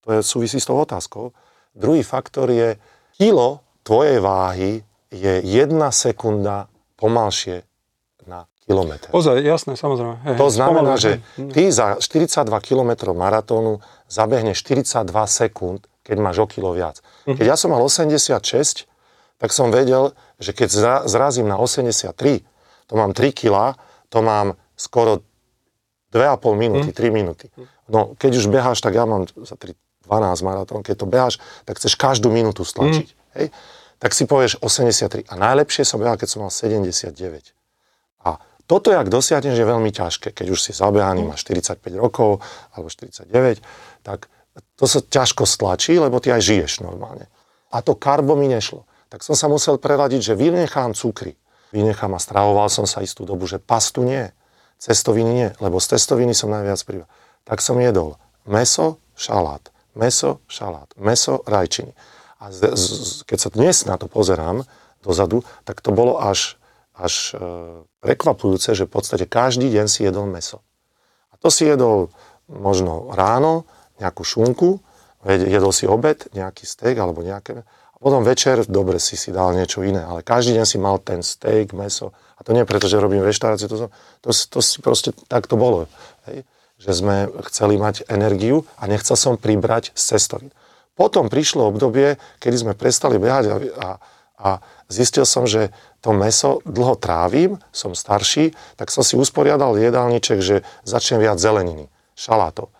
to 0.07 0.09
je 0.17 0.21
súvisí 0.23 0.63
s 0.63 0.71
tou 0.71 0.79
otázkou, 0.79 1.35
druhý 1.75 2.07
faktor 2.07 2.49
je, 2.49 2.79
kilo 3.19 3.67
tvojej 3.83 4.23
váhy 4.23 4.87
je 5.11 5.35
jedna 5.43 5.91
sekunda 5.91 6.71
pomalšie 6.95 7.66
kilometr. 8.67 9.09
Ozaj, 9.15 9.39
jasné, 9.41 9.79
samozrejme. 9.79 10.15
Hej, 10.27 10.37
To 10.37 10.49
znamená, 10.51 10.99
že 10.99 11.23
hej. 11.39 11.55
ty 11.55 11.63
za 11.71 11.97
42 12.03 12.51
km 12.61 13.15
maratónu 13.15 13.79
zabehneš 14.11 14.67
42 14.67 15.07
sekúnd, 15.27 15.87
keď 16.03 16.17
máš 16.19 16.43
o 16.43 16.47
kilo 16.51 16.75
viac. 16.75 16.99
Mhm. 17.27 17.39
Keď 17.39 17.47
ja 17.47 17.57
som 17.57 17.71
mal 17.71 17.81
86, 17.81 18.91
tak 19.39 19.51
som 19.55 19.71
vedel, 19.71 20.13
že 20.43 20.51
keď 20.51 20.69
zra- 20.69 21.05
zrazím 21.07 21.47
na 21.47 21.57
83, 21.57 22.43
to 22.91 22.95
mám 22.99 23.15
3 23.15 23.31
kg, 23.31 23.79
to 24.11 24.19
mám 24.23 24.59
skoro 24.75 25.23
2,5 26.13 26.55
minúty, 26.59 26.91
3 26.91 27.11
minúty. 27.11 27.51
No, 27.87 28.15
keď 28.19 28.43
už 28.43 28.47
beháš, 28.51 28.83
tak 28.83 28.95
ja 28.99 29.07
mám 29.07 29.27
za 29.31 29.55
3, 29.55 29.75
12 30.07 30.43
maratón, 30.43 30.81
keď 30.83 30.97
to 31.03 31.07
beháš, 31.07 31.35
tak 31.67 31.79
chceš 31.79 31.95
každú 31.99 32.31
minútu 32.31 32.63
stlačiť. 32.63 33.09
Hej? 33.39 33.47
Tak 33.99 34.13
si 34.15 34.29
povieš 34.29 34.61
83. 34.63 35.27
A 35.27 35.35
najlepšie 35.35 35.83
som 35.83 35.99
behal, 35.99 36.21
keď 36.21 36.29
som 36.31 36.41
mal 36.45 36.53
79. 36.53 37.56
Toto, 38.67 38.91
jak 38.91 39.07
dosiahneš, 39.07 39.55
je 39.55 39.67
veľmi 39.67 39.91
ťažké. 39.95 40.35
Keď 40.35 40.47
už 40.51 40.59
si 40.59 40.71
zabehaný, 40.75 41.23
máš 41.23 41.47
45 41.47 41.87
rokov 41.97 42.43
alebo 42.75 42.91
49, 42.91 43.63
tak 44.03 44.27
to 44.75 44.85
sa 44.91 44.99
ťažko 45.01 45.47
stlačí, 45.47 45.95
lebo 45.95 46.19
ty 46.19 46.35
aj 46.35 46.43
žiješ 46.43 46.73
normálne. 46.83 47.31
A 47.71 47.79
to 47.81 47.95
karbo 47.95 48.35
mi 48.35 48.51
nešlo. 48.51 48.83
Tak 49.07 49.23
som 49.23 49.39
sa 49.39 49.47
musel 49.47 49.79
preladiť, 49.79 50.21
že 50.21 50.35
vynechám 50.35 50.99
cukry. 50.99 51.39
Vynechám 51.71 52.15
a 52.15 52.21
stravoval 52.21 52.67
som 52.67 52.87
sa 52.91 53.03
istú 53.03 53.23
dobu, 53.23 53.47
že 53.47 53.63
pastu 53.63 54.03
nie, 54.03 54.31
cestoviny 54.83 55.31
nie, 55.31 55.49
lebo 55.63 55.79
z 55.79 55.95
cestoviny 55.97 56.35
som 56.35 56.51
najviac 56.51 56.79
pribral. 56.83 57.11
Tak 57.47 57.63
som 57.63 57.79
jedol 57.79 58.19
meso, 58.47 58.99
šalát, 59.15 59.63
meso, 59.95 60.43
šalát, 60.51 60.91
meso, 60.99 61.43
rajčiny. 61.47 61.95
A 62.43 62.51
z, 62.53 62.75
z- 62.77 63.23
keď 63.25 63.39
sa 63.39 63.51
dnes 63.55 63.77
na 63.87 63.97
to 63.97 64.11
pozerám 64.11 64.67
dozadu, 65.01 65.47
tak 65.65 65.81
to 65.81 65.91
bolo 65.95 66.19
až, 66.19 66.59
až 66.97 67.37
e, 67.37 67.41
prekvapujúce, 68.01 68.73
že 68.73 68.89
v 68.89 68.93
podstate 68.97 69.29
každý 69.29 69.69
deň 69.69 69.87
si 69.87 70.09
jedol 70.09 70.25
meso. 70.25 70.65
A 71.29 71.37
to 71.37 71.53
si 71.53 71.69
jedol 71.69 72.09
možno 72.49 73.13
ráno, 73.13 73.69
nejakú 74.01 74.25
šunku, 74.25 74.81
jed- 75.29 75.49
jedol 75.49 75.73
si 75.77 75.85
obed, 75.85 76.25
nejaký 76.33 76.65
steak 76.65 76.97
alebo 76.97 77.21
nejaké... 77.21 77.69
A 77.69 77.97
potom 77.97 78.21
večer, 78.25 78.65
dobre, 78.69 79.01
si 79.01 79.17
si 79.17 79.33
dal 79.33 79.57
niečo 79.57 79.81
iné, 79.81 80.05
ale 80.05 80.21
každý 80.21 80.57
deň 80.57 80.67
si 80.69 80.77
mal 80.77 81.01
ten 81.01 81.25
steak, 81.25 81.73
meso. 81.73 82.13
A 82.37 82.45
to 82.45 82.53
nie 82.53 82.69
preto, 82.69 82.89
že 82.89 83.01
robím 83.01 83.25
reštauráciu, 83.25 83.69
to, 83.69 83.77
som- 83.89 83.93
to, 84.21 84.31
to 84.33 84.59
si 84.61 84.81
proste 84.85 85.13
tak 85.33 85.49
to 85.49 85.57
bolo. 85.57 85.89
Hej? 86.29 86.45
Že 86.77 86.93
sme 86.93 87.17
chceli 87.49 87.81
mať 87.81 88.05
energiu 88.13 88.69
a 88.77 88.85
nechcel 88.85 89.17
som 89.17 89.41
pribrať 89.41 89.97
z 89.97 90.17
cestovín. 90.17 90.53
Potom 90.97 91.29
prišlo 91.29 91.69
obdobie, 91.73 92.17
kedy 92.41 92.57
sme 92.57 92.73
prestali 92.73 93.21
behať 93.21 93.45
a, 93.49 93.57
a, 93.81 93.89
a 94.37 94.49
zistil 94.89 95.25
som, 95.25 95.49
že 95.49 95.73
to 96.07 96.15
meso 96.15 96.63
dlho 96.63 96.95
trávim, 96.95 97.59
som 97.75 97.91
starší, 97.91 98.55
tak 98.79 98.95
som 98.95 99.03
si 99.03 99.19
usporiadal 99.19 99.75
jedálniček, 99.75 100.39
že 100.39 100.63
začnem 100.87 101.19
viac 101.19 101.43
zeleniny, 101.43 101.91
šalátov. 102.15 102.71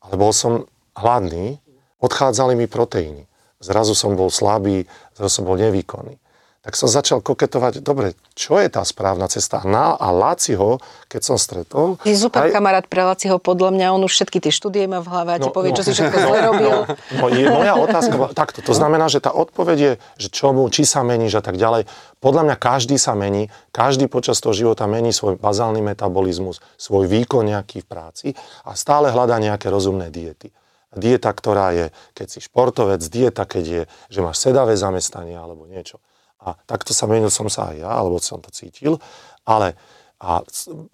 Ale 0.00 0.16
bol 0.16 0.32
som 0.32 0.64
hladný, 0.96 1.60
odchádzali 2.00 2.56
mi 2.56 2.64
proteíny. 2.64 3.28
Zrazu 3.60 3.92
som 3.92 4.16
bol 4.16 4.32
slabý, 4.32 4.88
zrazu 5.12 5.40
som 5.40 5.44
bol 5.44 5.60
nevýkonný. 5.60 6.16
Tak 6.60 6.76
som 6.76 6.92
začal 6.92 7.24
koketovať, 7.24 7.80
dobre, 7.80 8.12
čo 8.36 8.60
je 8.60 8.68
tá 8.68 8.84
správna 8.84 9.32
cesta? 9.32 9.64
Na, 9.64 9.96
a 9.96 10.12
Láciho, 10.12 10.76
keď 11.08 11.20
som 11.24 11.40
stretol... 11.40 11.96
Si 12.04 12.12
super 12.12 12.44
aj- 12.44 12.52
kamarát 12.52 12.84
pre 12.84 13.00
Laciho, 13.00 13.40
podľa 13.40 13.72
mňa 13.72 13.86
on 13.96 14.04
už 14.04 14.12
všetky 14.12 14.44
tie 14.44 14.52
štúdie 14.52 14.84
má 14.84 15.00
v 15.00 15.08
hlave 15.08 15.30
a 15.32 15.38
ti 15.40 15.48
No, 15.48 15.56
povie, 15.56 15.72
no. 15.72 15.80
čo 15.80 15.88
si 15.88 15.96
všetko 15.96 16.18
zle 16.20 16.38
robil. 16.44 16.70
No, 17.16 17.24
je, 17.32 17.48
moja 17.48 17.80
otázka 17.80 18.12
bola 18.12 18.36
takto. 18.36 18.60
To 18.60 18.76
znamená, 18.76 19.08
že 19.08 19.24
tá 19.24 19.32
odpoveď 19.32 19.78
je, 19.80 19.92
že 20.20 20.28
čomu, 20.28 20.68
či 20.68 20.84
sa 20.84 21.00
meníš 21.00 21.40
a 21.40 21.42
tak 21.42 21.56
ďalej. 21.56 21.88
Podľa 22.20 22.52
mňa 22.52 22.56
každý 22.60 23.00
sa 23.00 23.16
mení, 23.16 23.48
každý 23.72 24.04
počas 24.12 24.36
toho 24.44 24.52
života 24.52 24.84
mení 24.84 25.16
svoj 25.16 25.40
bazálny 25.40 25.80
metabolizmus, 25.80 26.60
svoj 26.76 27.08
výkon 27.08 27.48
nejaký 27.48 27.80
v 27.80 27.88
práci 27.88 28.26
a 28.68 28.76
stále 28.76 29.08
hľadá 29.08 29.40
nejaké 29.40 29.72
rozumné 29.72 30.12
diety. 30.12 30.52
Dieta, 30.92 31.32
ktorá 31.32 31.72
je, 31.72 31.86
keď 32.12 32.26
si 32.28 32.44
športovec, 32.44 33.00
dieta, 33.00 33.48
keď 33.48 33.64
je, 33.64 33.82
že 34.12 34.20
máš 34.20 34.44
sedavé 34.44 34.76
zamestnanie 34.76 35.40
alebo 35.40 35.64
niečo. 35.64 36.04
A 36.40 36.56
takto 36.64 36.96
sa 36.96 37.04
menil 37.04 37.28
som 37.28 37.52
sa 37.52 37.72
aj 37.72 37.76
ja, 37.84 37.90
alebo 37.92 38.16
som 38.20 38.40
to 38.40 38.48
cítil, 38.48 38.96
ale 39.44 39.76
a 40.20 40.44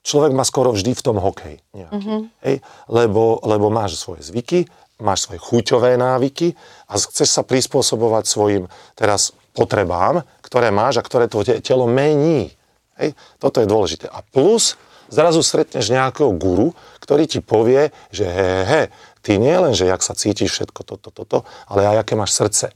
človek 0.07 0.31
má 0.39 0.47
skoro 0.47 0.71
vždy 0.71 0.95
v 0.95 1.03
tom 1.03 1.19
hokej 1.19 1.59
nejaký. 1.75 1.99
Mm-hmm. 1.99 2.21
Hej? 2.47 2.57
Lebo, 2.87 3.43
lebo 3.43 3.75
máš 3.75 3.99
svoje 3.99 4.23
zvyky, 4.23 4.71
máš 5.03 5.27
svoje 5.27 5.43
chuťové 5.43 5.99
návyky 5.99 6.55
a 6.87 6.95
chceš 6.95 7.35
sa 7.35 7.43
prispôsobovať 7.43 8.23
svojim 8.23 8.71
teraz 8.95 9.35
potrebám, 9.51 10.23
ktoré 10.47 10.71
máš 10.71 11.03
a 11.03 11.07
ktoré 11.07 11.27
tvoje 11.27 11.59
telo 11.59 11.91
mení. 11.91 12.55
Hej? 13.03 13.19
Toto 13.43 13.59
je 13.59 13.67
dôležité. 13.67 14.07
A 14.07 14.23
plus 14.23 14.79
zrazu 15.11 15.43
stretneš 15.43 15.91
nejakého 15.91 16.31
guru, 16.39 16.71
ktorý 17.03 17.27
ti 17.27 17.43
povie, 17.43 17.91
že 18.15 18.31
he, 18.31 18.51
he, 18.63 18.83
ty 19.27 19.43
nie 19.43 19.59
len, 19.59 19.75
že 19.75 19.91
jak 19.91 20.07
sa 20.07 20.15
cítiš 20.15 20.55
všetko 20.55 20.87
toto, 20.87 21.11
toto, 21.11 21.43
ale 21.67 21.83
aj 21.83 22.07
aké 22.07 22.15
máš 22.15 22.39
srdce 22.39 22.71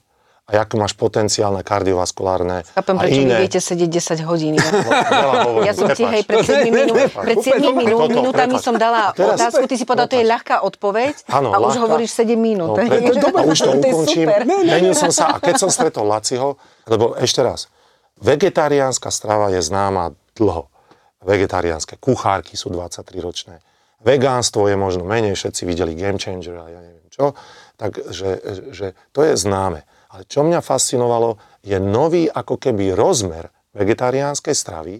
a 0.50 0.58
aké 0.58 0.74
máš 0.74 0.92
potenciálne 0.92 1.62
kardiovaskulárne 1.62 2.66
Chápem, 2.68 2.94
a 2.94 3.00
prečo 3.00 3.14
vy 3.14 3.24
iné. 3.24 3.36
viete 3.38 3.56
sedieť 3.56 3.86
10 4.18 4.26
hodín. 4.26 4.58
Veľa 4.58 5.36
hovorím, 5.46 5.62
Ja 5.62 5.72
som 5.72 5.86
ti, 5.90 6.02
hej, 6.02 6.22
pred 6.22 6.42
7 6.42 6.66
minút, 6.68 6.98
pred 7.08 7.38
7 7.38 7.62
minút, 7.70 8.00
Toto, 8.02 8.18
minútami 8.18 8.56
som 8.58 8.74
dala 8.74 9.14
teraz- 9.14 9.38
otázku, 9.38 9.64
ty 9.64 9.74
si 9.74 9.86
povedal, 9.86 10.06
to 10.06 10.18
je 10.18 10.26
ľahká 10.26 10.60
odpoveď 10.60 11.14
Áno, 11.28 11.50
a 11.50 11.56
už 11.56 11.70
ľahká. 11.72 11.82
hovoríš 11.86 12.10
7 12.12 12.34
minút. 12.34 12.74
No, 12.74 12.76
preto, 12.76 12.98
a 13.30 13.42
už 13.46 13.58
to 13.58 13.70
ukončím. 13.72 14.26
Menil 14.66 14.92
som 14.92 15.08
sa 15.08 15.32
a 15.32 15.36
keď 15.38 15.54
som 15.56 15.70
stretol 15.70 16.04
Laciho, 16.04 16.58
lebo 16.84 17.14
ešte 17.14 17.40
raz, 17.40 17.70
vegetariánska 18.18 19.08
strava 19.08 19.48
je 19.48 19.60
známa 19.60 20.12
dlho. 20.34 20.66
vegetariánske. 21.20 21.94
Kuchárky 21.96 22.56
sú 22.56 22.72
23 22.72 23.04
ročné. 23.20 23.60
Vegánstvo 24.00 24.64
je 24.64 24.74
možno 24.74 25.04
menej, 25.04 25.36
všetci 25.36 25.62
videli 25.62 25.92
Game 25.92 26.16
Changer 26.16 26.56
a 26.56 26.66
ja 26.66 26.80
neviem 26.80 27.04
čo. 27.12 27.36
Takže 27.76 28.28
že 28.72 28.96
to 29.12 29.20
je 29.22 29.36
známe. 29.36 29.84
Ale 30.10 30.26
čo 30.26 30.42
mňa 30.42 30.58
fascinovalo, 30.58 31.38
je 31.62 31.78
nový 31.78 32.26
ako 32.26 32.58
keby 32.58 32.96
rozmer 32.96 33.52
vegetariánskej 33.76 34.54
stravy 34.56 34.96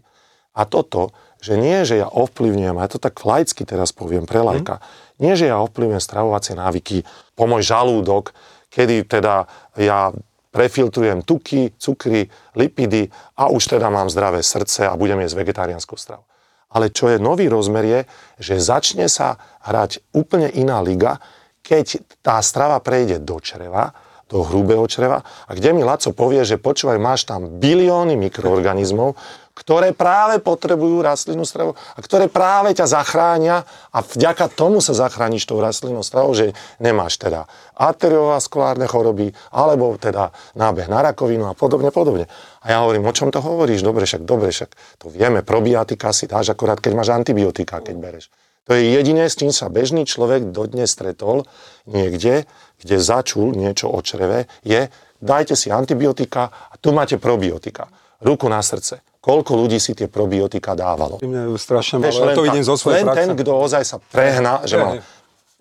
a 0.55 0.62
toto, 0.66 1.11
že 1.40 1.57
nie, 1.57 1.83
že 1.88 1.99
ja 1.99 2.09
ovplyvňujem, 2.11 2.77
a 2.77 2.85
ja 2.85 2.90
to 2.92 3.01
tak 3.01 3.16
laicky 3.25 3.64
teraz 3.64 3.90
poviem 3.90 4.29
pre 4.29 4.44
lajka, 4.44 4.79
mm. 4.79 4.85
nie, 5.25 5.33
že 5.35 5.49
ja 5.49 5.59
ovplyvňujem 5.64 6.03
stravovacie 6.05 6.55
návyky 6.55 7.03
po 7.35 7.49
môj 7.49 7.64
žalúdok, 7.64 8.37
kedy 8.70 9.09
teda 9.09 9.49
ja 9.81 10.14
prefiltrujem 10.51 11.23
tuky, 11.23 11.75
cukry, 11.79 12.27
lipidy 12.59 13.11
a 13.38 13.51
už 13.51 13.79
teda 13.79 13.90
mám 13.90 14.11
zdravé 14.11 14.42
srdce 14.42 14.87
a 14.87 14.99
budem 14.99 15.23
jesť 15.23 15.38
vegetariánskou 15.38 15.94
stravu. 15.94 16.27
Ale 16.70 16.94
čo 16.94 17.11
je 17.11 17.18
nový 17.18 17.51
rozmer 17.51 17.83
je, 17.83 18.01
že 18.38 18.62
začne 18.62 19.11
sa 19.11 19.38
hrať 19.66 20.14
úplne 20.14 20.46
iná 20.55 20.79
liga, 20.83 21.18
keď 21.62 22.03
tá 22.23 22.38
strava 22.42 22.79
prejde 22.79 23.23
do 23.23 23.42
čreva, 23.42 23.90
do 24.31 24.47
hrubého 24.47 24.87
čreva 24.87 25.27
a 25.27 25.51
kde 25.53 25.75
mi 25.75 25.83
Laco 25.83 26.14
povie, 26.14 26.47
že 26.47 26.57
počúvaj, 26.57 27.03
máš 27.03 27.27
tam 27.27 27.59
bilióny 27.59 28.14
mikroorganizmov, 28.14 29.19
ktoré 29.61 29.93
práve 29.93 30.40
potrebujú 30.40 31.05
rastlinnú 31.05 31.45
stravu 31.45 31.77
a 31.77 31.99
ktoré 32.01 32.33
práve 32.33 32.73
ťa 32.73 32.87
zachránia 32.88 33.69
a 33.93 33.99
vďaka 34.01 34.49
tomu 34.49 34.81
sa 34.81 34.97
zachrániš 34.97 35.45
tou 35.45 35.61
rastlinnou 35.61 36.01
stravou, 36.01 36.33
že 36.33 36.57
nemáš 36.81 37.21
teda 37.21 37.45
arteriovaskulárne 37.77 38.88
choroby 38.88 39.37
alebo 39.53 39.93
teda 40.01 40.33
nábeh 40.57 40.88
na 40.88 41.12
rakovinu 41.12 41.51
a 41.51 41.53
podobne, 41.53 41.93
podobne. 41.93 42.25
A 42.64 42.73
ja 42.73 42.79
hovorím, 42.81 43.05
o 43.05 43.12
čom 43.12 43.29
to 43.29 43.45
hovoríš? 43.45 43.85
Dobre, 43.85 44.09
však, 44.09 44.25
dobre, 44.25 44.49
však 44.49 44.71
to 44.97 45.12
vieme, 45.12 45.45
probiotika 45.45 46.14
si 46.16 46.25
dáš 46.25 46.57
akorát, 46.57 46.81
keď 46.81 46.97
máš 46.97 47.12
antibiotika, 47.12 47.85
keď 47.85 47.97
bereš. 48.01 48.33
To 48.69 48.79
je 48.79 48.93
jediné, 48.93 49.27
s 49.27 49.35
čím 49.35 49.51
sa 49.51 49.66
bežný 49.66 50.07
človek 50.07 50.55
dodnes 50.55 50.95
stretol 50.95 51.43
niekde, 51.90 52.47
kde 52.81 52.97
začul 52.97 53.53
niečo 53.53 53.93
o 53.93 54.01
čreve, 54.01 54.49
je 54.64 54.88
dajte 55.21 55.55
si 55.55 55.69
antibiotika 55.69 56.49
a 56.49 56.75
tu 56.81 56.97
máte 56.97 57.21
probiotika. 57.21 57.87
Ruku 58.21 58.49
na 58.49 58.61
srdce 58.64 59.05
koľko 59.21 59.53
ľudí 59.53 59.77
si 59.77 59.93
tie 59.93 60.09
probiotika 60.09 60.73
dávalo. 60.73 61.21
Mne 61.21 61.55
strašne 61.61 62.01
malo, 62.01 62.09
ja 62.09 62.33
to 62.33 62.45
vidím 62.45 62.64
zo 62.64 62.81
svojej 62.81 63.05
len 63.05 63.07
praxe. 63.12 63.21
ten, 63.21 63.29
kto 63.37 63.53
ozaj 63.53 63.83
sa 63.85 63.97
prehná, 64.01 64.64
že, 64.64 64.77
mal, 64.81 64.95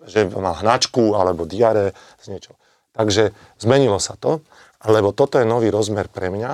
že 0.08 0.24
mal 0.32 0.56
hnačku 0.56 1.12
alebo 1.12 1.44
diare 1.44 1.92
z 2.24 2.26
niečo. 2.32 2.52
Takže 2.96 3.36
zmenilo 3.60 4.00
sa 4.00 4.16
to, 4.16 4.40
lebo 4.88 5.12
toto 5.12 5.36
je 5.36 5.44
nový 5.44 5.68
rozmer 5.68 6.08
pre 6.08 6.32
mňa 6.32 6.50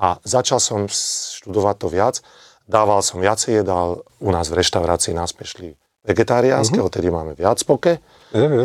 a 0.00 0.08
začal 0.24 0.58
som 0.60 0.88
študovať 0.88 1.76
to 1.76 1.88
viac. 1.92 2.16
Dával 2.66 3.04
som 3.04 3.22
viacej 3.22 3.62
jedál, 3.62 4.02
u 4.18 4.30
nás 4.32 4.48
v 4.50 4.58
reštaurácii 4.58 5.14
nás 5.14 5.36
šli 5.36 5.76
vegetariánske, 6.02 6.80
uh-huh. 6.80 6.88
odtedy 6.90 7.12
máme 7.12 7.36
viac 7.36 7.62
poke. 7.62 8.02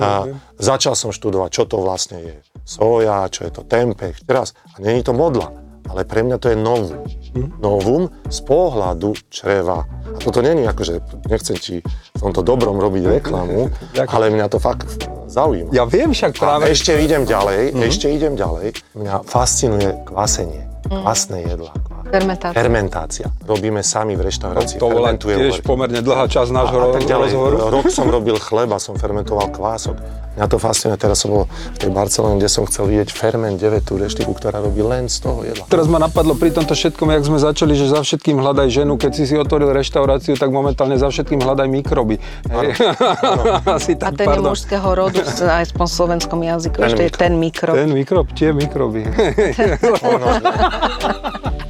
A 0.02 0.28
začal 0.60 0.94
som 0.94 1.16
študovať, 1.16 1.50
čo 1.52 1.64
to 1.66 1.82
vlastne 1.82 2.18
je 2.22 2.36
soja, 2.64 3.28
čo 3.32 3.48
je 3.48 3.52
to 3.52 3.64
tempeh, 3.66 4.16
teraz. 4.28 4.54
A 4.76 4.84
není 4.84 5.02
to 5.02 5.16
modla 5.16 5.62
ale 5.92 6.08
pre 6.08 6.24
mňa 6.24 6.38
to 6.40 6.48
je 6.54 6.58
novum. 6.58 7.04
Hm? 7.36 7.48
Novum 7.60 8.08
z 8.32 8.40
pohľadu 8.48 9.12
čreva. 9.28 9.84
A 9.88 10.18
toto 10.20 10.40
není 10.40 10.64
ako, 10.64 10.82
že 10.88 10.96
nechcem 11.28 11.58
ti 11.60 11.76
v 12.16 12.20
tomto 12.20 12.44
dobrom 12.44 12.80
robiť 12.80 13.20
reklamu, 13.20 13.68
ale 14.14 14.32
mňa 14.32 14.48
to 14.52 14.60
fakt 14.62 14.88
zaujíma. 15.28 15.76
Ja 15.76 15.84
viem 15.84 16.16
však 16.16 16.40
práve... 16.40 16.68
A 16.68 16.72
ešte 16.72 16.96
idem 16.96 17.28
ďalej, 17.28 17.76
mm-hmm. 17.76 17.88
ešte 17.88 18.08
idem 18.08 18.34
ďalej. 18.40 18.76
Mňa 18.96 19.16
fascinuje 19.28 19.90
kvasenie, 20.08 20.64
kvasné 20.88 21.48
jedlá. 21.48 21.76
Fermentácia. 22.08 22.58
Fermentácia. 22.58 23.28
Robíme 23.46 23.86
sami 23.86 24.18
v 24.18 24.26
reštaurácii. 24.26 24.78
To 24.82 24.90
bola 24.90 25.14
tiež 25.14 25.62
pomerne 25.62 26.02
dlhá 26.02 26.26
časť 26.26 26.50
nášho 26.50 26.78
a, 26.80 26.84
a 26.90 26.94
tak 26.98 27.04
ďalej. 27.06 27.30
rozhovoru. 27.30 27.56
Rok 27.70 27.86
som 27.94 28.08
robil 28.10 28.38
chleba, 28.42 28.82
som 28.82 28.98
fermentoval 28.98 29.54
kvások. 29.54 29.98
Mňa 30.32 30.48
to 30.48 30.58
fascinuje, 30.64 30.96
teraz 30.96 31.28
som 31.28 31.36
bol 31.36 31.44
v 31.52 31.78
tej 31.78 31.92
Barcelone, 31.92 32.40
kde 32.40 32.48
som 32.48 32.64
chcel 32.64 32.88
vidieť 32.88 33.12
Ferment 33.12 33.60
9, 33.60 33.84
tú 33.84 34.00
reštiku, 34.00 34.32
ktorá 34.32 34.64
robí 34.64 34.80
len 34.80 35.12
z 35.12 35.28
toho 35.28 35.44
jedla. 35.44 35.68
Teraz 35.68 35.92
ma 35.92 36.00
napadlo 36.00 36.40
pri 36.40 36.56
tomto 36.56 36.72
všetkom, 36.72 37.12
jak 37.12 37.24
sme 37.28 37.36
začali, 37.36 37.76
že 37.76 37.92
za 37.92 38.00
všetkým 38.00 38.40
hľadaj 38.40 38.72
ženu, 38.72 38.96
keď 38.96 39.12
si 39.12 39.28
si 39.28 39.36
otvoril 39.36 39.76
reštauráciu, 39.76 40.40
tak 40.40 40.48
momentálne 40.56 40.96
za 40.96 41.12
všetkým 41.12 41.44
hľadaj 41.44 41.68
mikroby. 41.68 42.24
Asi 43.76 44.00
tak, 44.00 44.16
a 44.16 44.16
ten 44.16 44.28
pardon. 44.32 44.56
je 44.56 44.56
mužského 44.56 44.90
rodu, 44.96 45.20
aj 45.52 45.68
v 45.68 45.84
slovenskom 45.84 46.40
jazyku, 46.48 46.80
ten 46.80 46.88
ešte 46.88 47.04
je 47.04 47.12
ten 47.12 47.34
mikrob. 47.36 47.76
Ten 47.76 47.92
mikrob, 47.92 48.26
tie 48.32 48.56
mikroby. 48.56 49.04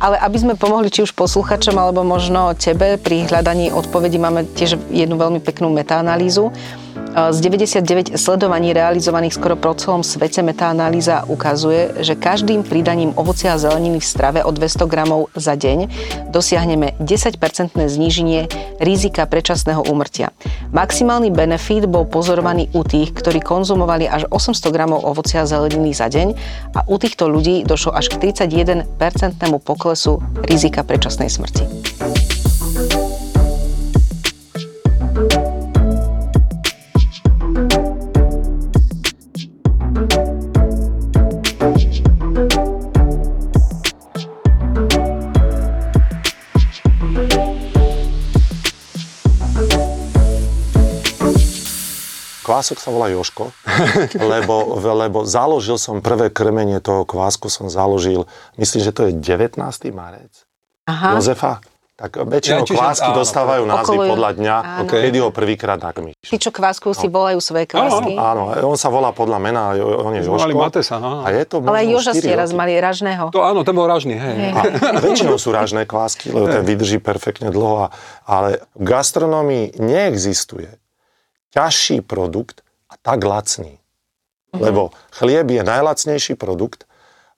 Ale 0.02 0.18
aby 0.18 0.38
sme 0.38 0.54
pomohli 0.58 0.90
či 0.90 1.06
už 1.06 1.14
posluchačom, 1.14 1.78
alebo 1.78 2.02
možno 2.02 2.58
tebe 2.58 2.98
pri 2.98 3.26
hľadaní 3.30 3.70
odpovedí, 3.70 4.18
máme 4.18 4.50
tiež 4.54 4.78
jednu 4.90 5.18
veľmi 5.18 5.38
peknú 5.42 5.70
metaanalýzu. 5.70 6.50
Z 7.12 7.44
99 7.44 8.16
sledovaní 8.16 8.72
realizovaných 8.72 9.36
skoro 9.36 9.60
po 9.60 9.76
celom 9.76 10.00
svete 10.00 10.40
metaanalýza 10.48 11.28
ukazuje, 11.28 12.00
že 12.00 12.16
každým 12.16 12.64
pridaním 12.64 13.12
ovocia 13.20 13.52
a 13.52 13.60
zeleniny 13.60 14.00
v 14.00 14.08
strave 14.08 14.40
o 14.48 14.52
200 14.52 14.88
gramov 14.88 15.28
za 15.36 15.60
deň 15.60 15.92
dosiahneme 16.32 16.96
10-percentné 17.04 17.92
zníženie 17.92 18.48
rizika 18.80 19.28
predčasného 19.28 19.84
úmrtia. 19.92 20.32
Maximálny 20.72 21.36
benefit 21.36 21.84
bol 21.92 22.08
pozorovaný 22.08 22.72
u 22.72 22.88
tých, 22.88 23.12
ktorí 23.12 23.44
konzumovali 23.44 24.08
až 24.08 24.32
800 24.32 24.72
gramov 24.72 25.04
ovocia 25.04 25.44
a 25.44 25.50
zeleniny 25.52 25.92
za 25.92 26.08
deň 26.08 26.28
a 26.80 26.88
u 26.88 26.96
týchto 26.96 27.28
ľudí 27.28 27.68
došlo 27.68 27.92
až 27.92 28.08
k 28.08 28.32
31-percentnému 28.32 29.60
poklesu 29.60 30.24
rizika 30.48 30.88
predčasnej 30.88 31.28
smrti. 31.28 31.68
Kvások 52.62 52.78
sa 52.78 52.94
volá 52.94 53.10
Joško, 53.10 53.50
lebo, 54.38 54.78
lebo 54.78 55.26
založil 55.26 55.82
som 55.82 55.98
prvé 55.98 56.30
krmenie 56.30 56.78
toho 56.78 57.10
kvásku, 57.10 57.50
som 57.50 57.74
založil, 57.74 58.30
myslím, 58.62 58.86
že 58.86 58.94
to 58.94 59.10
je 59.10 59.18
19. 59.18 59.58
marec. 59.90 60.46
Aha. 60.86 61.18
Jozefa. 61.18 61.58
Tak 61.98 62.18
väčšinou 62.18 62.66
ja, 62.66 62.74
kvásky 62.74 63.10
áno, 63.14 63.18
dostávajú 63.22 63.64
názvy 63.66 63.98
okolo... 63.98 64.10
podľa 64.18 64.32
dňa, 64.34 64.56
okay. 64.86 65.06
kedy 65.06 65.18
ho 65.22 65.30
prvýkrát 65.30 65.78
nakrmíš. 65.78 66.18
Tí, 66.18 66.38
čo 66.42 66.50
kvásku 66.50 66.90
si 66.98 67.06
no. 67.10 67.14
volajú 67.14 67.38
svoje 67.42 67.70
kvásky. 67.70 68.18
Áno, 68.18 68.54
áno, 68.58 68.74
on 68.74 68.78
sa 68.78 68.90
volá 68.90 69.14
podľa 69.14 69.38
mena, 69.38 69.78
on 69.78 70.14
je 70.18 70.26
Joško. 70.26 70.50
Mali 70.50 70.58
Matesa, 70.58 70.98
no. 70.98 71.22
A 71.22 71.30
je 71.30 71.46
to 71.46 71.62
Ale 71.62 71.86
Joža 71.94 72.18
ste 72.18 72.34
raz 72.34 72.58
mali 72.58 72.74
ražného. 72.74 73.30
To 73.30 73.46
áno, 73.46 73.62
ten 73.62 73.78
bol 73.78 73.86
ražný, 73.86 74.18
hej. 74.18 74.50
A, 74.50 74.62
a 74.98 75.00
väčšinou 75.02 75.38
sú 75.38 75.54
ražné 75.54 75.86
kvásky, 75.86 76.34
lebo 76.34 76.50
ten 76.50 76.66
vydrží 76.66 76.98
perfektne 76.98 77.54
dlho. 77.54 77.86
A, 77.86 77.88
ale 78.26 78.66
v 78.74 78.82
gastronomii 78.82 79.78
neexistuje 79.78 80.81
ťažší 81.52 82.04
produkt 82.04 82.64
a 82.88 82.96
tak 83.00 83.24
lacný. 83.24 83.78
Mm-hmm. 83.78 84.60
Lebo 84.60 84.92
chlieb 85.16 85.48
je 85.48 85.64
najlacnejší 85.64 86.36
produkt, 86.36 86.84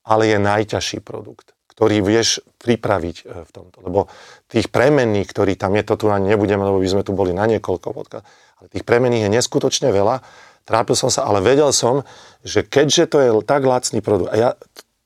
ale 0.01 0.33
je 0.33 0.37
najťažší 0.41 0.99
produkt, 1.05 1.53
ktorý 1.69 2.01
vieš 2.01 2.41
pripraviť 2.61 3.15
e, 3.21 3.45
v 3.45 3.51
tomto. 3.53 3.77
Lebo 3.85 4.09
tých 4.49 4.69
premenných, 4.73 5.29
ktorí 5.29 5.53
tam 5.57 5.77
je, 5.77 5.83
to 5.85 5.95
tu 5.97 6.05
ani 6.09 6.33
nebudeme, 6.33 6.65
lebo 6.65 6.81
by 6.81 6.89
sme 6.89 7.03
tu 7.05 7.13
boli 7.13 7.31
na 7.31 7.45
niekoľko 7.45 7.89
podcast, 7.93 8.25
ale 8.57 8.67
tých 8.69 8.85
premenných 8.85 9.29
je 9.29 9.31
neskutočne 9.33 9.89
veľa. 9.93 10.25
Trápil 10.63 10.95
som 10.95 11.11
sa, 11.11 11.27
ale 11.27 11.43
vedel 11.43 11.69
som, 11.75 12.07
že 12.41 12.63
keďže 12.63 13.03
to 13.11 13.17
je 13.19 13.29
tak 13.43 13.67
lacný 13.67 13.99
produkt, 13.99 14.31
a 14.31 14.35
ja, 14.39 14.49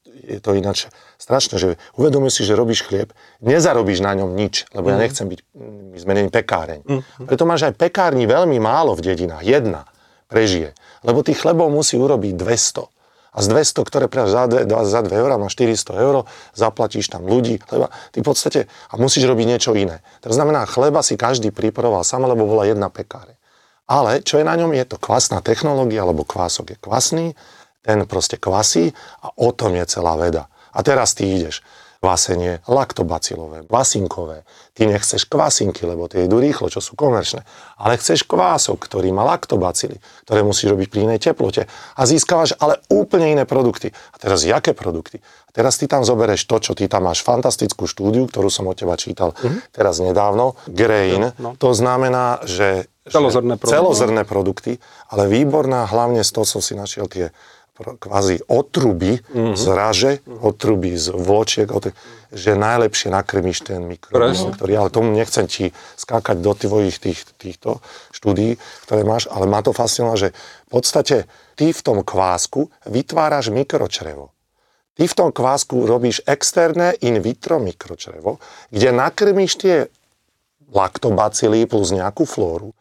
je 0.06 0.38
to 0.38 0.54
ináč 0.54 0.88
strašné, 1.18 1.56
že 1.58 1.70
uvedomuješ 1.98 2.42
si, 2.42 2.44
že 2.46 2.54
robíš 2.54 2.86
chlieb, 2.86 3.12
nezarobíš 3.42 4.06
na 4.06 4.14
ňom 4.14 4.38
nič, 4.38 4.70
lebo 4.72 4.88
mm. 4.88 4.92
ja 4.94 4.98
mhm. 4.98 5.04
nechcem 5.04 5.26
byť, 5.28 5.40
my 5.94 5.98
sme 5.98 6.14
není 6.14 6.30
pekáreň. 6.30 6.82
Mm. 6.86 7.02
Preto 7.26 7.44
máš 7.44 7.68
aj 7.68 7.74
pekárni 7.76 8.30
veľmi 8.30 8.58
málo 8.62 8.94
v 8.94 9.02
dedinách, 9.04 9.44
jedna 9.44 9.90
prežije. 10.30 10.78
Lebo 11.02 11.26
tých 11.26 11.42
chlebov 11.42 11.72
musí 11.74 11.98
urobiť 11.98 12.34
200. 12.38 12.86
A 13.38 13.46
z 13.46 13.54
200, 13.54 13.86
ktoré 13.86 14.06
predáš 14.10 14.34
za 14.34 14.44
2, 14.50 14.66
za 14.66 15.02
2 15.06 15.14
eur, 15.14 15.30
máš 15.38 15.54
400 15.54 15.94
eur, 16.02 16.16
zaplatíš 16.58 17.14
tam 17.14 17.30
ľudí, 17.30 17.62
chleba, 17.62 17.94
ty 18.10 18.26
v 18.26 18.26
podstate, 18.26 18.60
a 18.66 18.98
musíš 18.98 19.30
robiť 19.30 19.46
niečo 19.46 19.78
iné. 19.78 20.02
To 20.26 20.34
znamená, 20.34 20.66
chleba 20.66 21.06
si 21.06 21.22
každý 21.22 21.54
pripravoval 21.54 22.02
sama, 22.02 22.26
lebo 22.26 22.50
bola 22.50 22.66
jedna 22.66 22.90
pekáre. 22.90 23.38
Ale 23.86 24.26
čo 24.26 24.42
je 24.42 24.44
na 24.44 24.58
ňom, 24.58 24.74
je 24.74 24.86
to 24.90 24.98
kvasná 24.98 25.40
technológia, 25.46 26.02
lebo 26.04 26.26
kvások 26.26 26.76
je 26.76 26.78
kvasný, 26.82 27.26
ten 27.86 28.04
proste 28.10 28.42
kvasí 28.42 28.92
a 29.22 29.32
o 29.38 29.54
tom 29.54 29.78
je 29.78 29.86
celá 29.88 30.18
veda. 30.18 30.50
A 30.78 30.86
teraz 30.86 31.18
ty 31.18 31.26
ideš. 31.26 31.66
kvasenie 31.98 32.62
laktobacilové, 32.70 33.66
kvasinkové. 33.66 34.46
Ty 34.78 34.86
nechceš 34.86 35.26
kvasinky, 35.26 35.82
lebo 35.90 36.06
tie 36.06 36.30
idú 36.30 36.38
rýchlo, 36.38 36.70
čo 36.70 36.78
sú 36.78 36.94
komerčné. 36.94 37.42
Ale 37.82 37.98
chceš 37.98 38.22
kvások, 38.30 38.78
ktorý 38.86 39.10
má 39.10 39.26
laktobacily, 39.26 39.98
ktoré 40.30 40.46
musíš 40.46 40.78
robiť 40.78 40.88
pri 40.94 41.00
inej 41.10 41.20
teplote. 41.26 41.66
A 41.98 42.02
získavaš 42.06 42.54
ale 42.62 42.78
úplne 42.94 43.34
iné 43.34 43.44
produkty. 43.50 43.90
A 44.14 44.16
teraz 44.22 44.46
jaké 44.46 44.78
produkty? 44.78 45.18
A 45.20 45.50
teraz 45.50 45.82
ty 45.82 45.90
tam 45.90 46.06
zobereš 46.06 46.46
to, 46.46 46.62
čo 46.62 46.78
ty 46.78 46.86
tam 46.86 47.10
máš 47.10 47.26
fantastickú 47.26 47.90
štúdiu, 47.90 48.30
ktorú 48.30 48.54
som 48.54 48.70
od 48.70 48.78
teba 48.78 48.94
čítal 48.94 49.34
mm-hmm. 49.34 49.74
teraz 49.74 49.98
nedávno. 49.98 50.54
Grain. 50.70 51.34
No, 51.34 51.50
no. 51.50 51.52
To 51.58 51.74
znamená, 51.74 52.46
že 52.46 52.86
Celozrné 53.08 53.56
produkty. 53.56 53.72
Celozrné 53.72 54.24
produkty, 54.28 54.72
ale 55.08 55.32
výborná, 55.32 55.88
hlavne 55.88 56.28
z 56.28 56.32
toho 56.36 56.44
som 56.44 56.60
si 56.60 56.76
našiel 56.76 57.08
tie 57.08 57.32
kvázi 57.78 58.42
otruby 58.50 59.22
mm-hmm. 59.22 59.54
z 59.54 59.66
raže, 59.70 60.12
otruby 60.26 60.98
z 60.98 61.14
vločiek, 61.14 61.70
otruby, 61.70 61.96
že 62.34 62.60
najlepšie 62.60 63.08
nakrmiš 63.14 63.64
ten 63.64 63.88
ktorý, 64.52 64.74
ale 64.76 64.90
tomu 64.92 65.16
nechcem 65.16 65.48
ti 65.48 65.72
skákať 65.96 66.44
do 66.44 66.52
tvojich 66.52 67.00
tých, 67.00 67.24
týchto 67.40 67.80
štúdií, 68.12 68.60
ktoré 68.84 69.08
máš, 69.08 69.32
ale 69.32 69.48
ma 69.48 69.64
to 69.64 69.72
fascinuje, 69.72 70.28
že 70.28 70.30
v 70.68 70.70
podstate 70.70 71.16
ty 71.56 71.72
v 71.72 71.82
tom 71.82 72.04
kvásku 72.04 72.68
vytváraš 72.84 73.54
mikročrevo. 73.54 74.36
Ty 74.98 75.04
v 75.06 75.14
tom 75.14 75.30
kvásku 75.30 75.86
robíš 75.86 76.26
externé 76.26 76.98
in 77.06 77.22
vitro 77.22 77.62
mikročrevo, 77.62 78.42
kde 78.74 78.90
nakrmíš 78.90 79.54
tie 79.62 79.76
laktobacily 80.74 81.70
plus 81.70 81.96
nejakú 81.96 82.28
flóru 82.28 82.76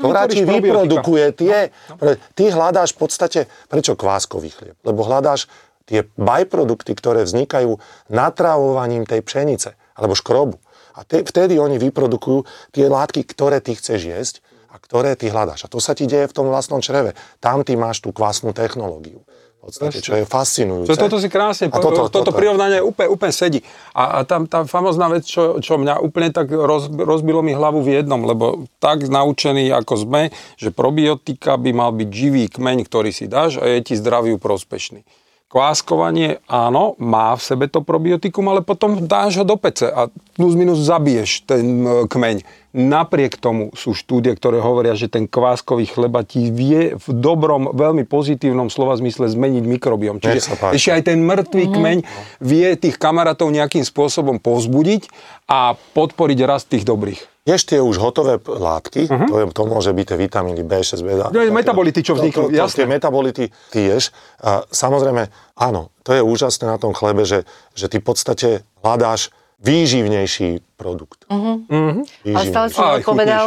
ktorá 0.00 0.24
ti 0.26 0.42
vyprodukuje 0.42 1.36
tie... 1.36 1.68
No, 1.92 2.00
no. 2.00 2.16
Ty 2.16 2.44
hľadáš 2.56 2.96
v 2.96 2.98
podstate, 3.04 3.40
prečo 3.68 3.92
kváskový 3.94 4.50
chlieb? 4.50 4.76
Lebo 4.80 5.04
hľadáš 5.04 5.52
tie 5.84 6.08
byprodukty, 6.16 6.96
ktoré 6.96 7.28
vznikajú 7.28 7.76
natrávovaním 8.08 9.04
tej 9.04 9.20
pšenice 9.20 9.76
alebo 9.92 10.16
škrobu. 10.16 10.56
A 10.96 11.04
te, 11.04 11.20
vtedy 11.20 11.60
oni 11.60 11.76
vyprodukujú 11.76 12.48
tie 12.72 12.88
látky, 12.88 13.28
ktoré 13.28 13.60
ty 13.60 13.76
chceš 13.76 14.00
jesť 14.08 14.34
a 14.72 14.80
ktoré 14.80 15.14
ty 15.18 15.28
hľadáš. 15.28 15.66
A 15.66 15.72
to 15.72 15.82
sa 15.82 15.92
ti 15.92 16.08
deje 16.08 16.30
v 16.30 16.36
tom 16.36 16.48
vlastnom 16.48 16.80
čreve. 16.80 17.12
Tam 17.42 17.60
ty 17.66 17.76
máš 17.76 18.00
tú 18.00 18.10
kvásnu 18.14 18.56
technológiu 18.56 19.20
podstate, 19.68 20.00
čo 20.00 20.16
je 20.16 20.24
fascinujúce. 20.24 20.88
To, 20.88 20.96
toto 20.96 21.20
si 21.20 21.28
krásne, 21.28 21.68
a 21.68 21.76
toto, 21.76 22.08
toto, 22.08 22.24
toto 22.24 22.30
prirovnanie 22.32 22.80
úplne, 22.80 23.12
úplne 23.12 23.32
sedí. 23.36 23.60
A, 23.92 24.24
a 24.24 24.24
tam 24.24 24.48
tá 24.48 24.64
famozná 24.64 25.12
vec, 25.12 25.28
čo, 25.28 25.60
čo 25.60 25.76
mňa 25.76 26.00
úplne 26.00 26.32
tak 26.32 26.48
roz, 26.48 26.88
rozbilo 26.88 27.44
mi 27.44 27.52
hlavu 27.52 27.84
v 27.84 28.00
jednom, 28.00 28.24
lebo 28.24 28.64
tak 28.80 29.04
naučený 29.04 29.68
ako 29.76 29.94
sme, 30.08 30.22
že 30.56 30.72
probiotika 30.72 31.60
by 31.60 31.70
mal 31.76 31.92
byť 31.92 32.08
živý 32.08 32.48
kmeň, 32.48 32.88
ktorý 32.88 33.12
si 33.12 33.28
dáš 33.28 33.60
a 33.60 33.68
je 33.68 33.84
ti 33.84 33.94
zdraviu 34.00 34.40
prospešný. 34.40 35.04
Kváskovanie, 35.50 36.38
áno, 36.46 36.94
má 37.02 37.34
v 37.34 37.42
sebe 37.42 37.66
to 37.66 37.82
probiotikum, 37.82 38.46
ale 38.54 38.62
potom 38.62 39.02
dáš 39.02 39.42
ho 39.42 39.44
do 39.44 39.58
pece 39.58 39.90
a 39.90 40.06
plus 40.38 40.54
minus 40.54 40.78
zabiješ 40.78 41.42
ten 41.42 41.66
e, 41.82 42.06
kmeň. 42.06 42.46
Napriek 42.70 43.34
tomu 43.34 43.74
sú 43.74 43.90
štúdie, 43.90 44.30
ktoré 44.38 44.62
hovoria, 44.62 44.94
že 44.94 45.10
ten 45.10 45.26
kváskový 45.26 45.90
chleba 45.90 46.22
ti 46.22 46.54
vie 46.54 46.94
v 46.94 47.06
dobrom, 47.10 47.74
veľmi 47.74 48.06
pozitívnom 48.06 48.70
slova 48.70 48.94
zmysle 48.94 49.26
zmeniť 49.26 49.64
mikrobiom. 49.66 50.22
Čiže 50.22 50.54
ešte 50.70 50.90
aj 50.94 51.02
ten 51.10 51.18
mŕtvý 51.18 51.64
mm. 51.66 51.72
kmeň 51.74 51.98
vie 52.38 52.66
tých 52.78 52.94
kamarátov 52.94 53.50
nejakým 53.50 53.82
spôsobom 53.82 54.38
povzbudiť 54.38 55.10
a 55.50 55.74
podporiť 55.74 56.38
rast 56.46 56.70
tých 56.70 56.86
dobrých. 56.86 57.39
Ješ 57.48 57.62
tie 57.64 57.80
už 57.80 57.96
hotové 57.96 58.36
látky, 58.36 59.08
uh-huh. 59.08 59.28
to, 59.32 59.34
je, 59.40 59.44
to 59.56 59.62
môže 59.64 59.90
byť 59.96 60.06
tie 60.12 60.18
vitamíny 60.20 60.60
B6, 60.60 61.00
B, 61.00 61.16
no, 61.16 61.40
metabolity, 61.48 62.04
čo 62.04 62.12
vzniknú, 62.12 62.52
to, 62.52 62.52
to, 62.52 62.68
to, 62.68 62.76
Tie 62.76 62.84
metabolity 62.84 63.48
ty 63.72 63.80
ješ. 63.88 64.12
A 64.44 64.68
samozrejme, 64.68 65.32
áno, 65.56 65.88
to 66.04 66.12
je 66.12 66.20
úžasné 66.20 66.68
na 66.68 66.76
tom 66.76 66.92
chlebe, 66.92 67.24
že, 67.24 67.48
že 67.72 67.88
ty 67.88 67.96
v 67.96 68.04
podstate 68.04 68.48
hľadáš 68.84 69.32
výživnejší 69.60 70.64
produkt. 70.80 71.28
Uh-huh. 71.28 71.64
Uh-huh. 71.68 72.04
Ale 72.28 72.44
stále 72.48 72.68
si 72.72 72.80
neodpovedal, 72.80 73.44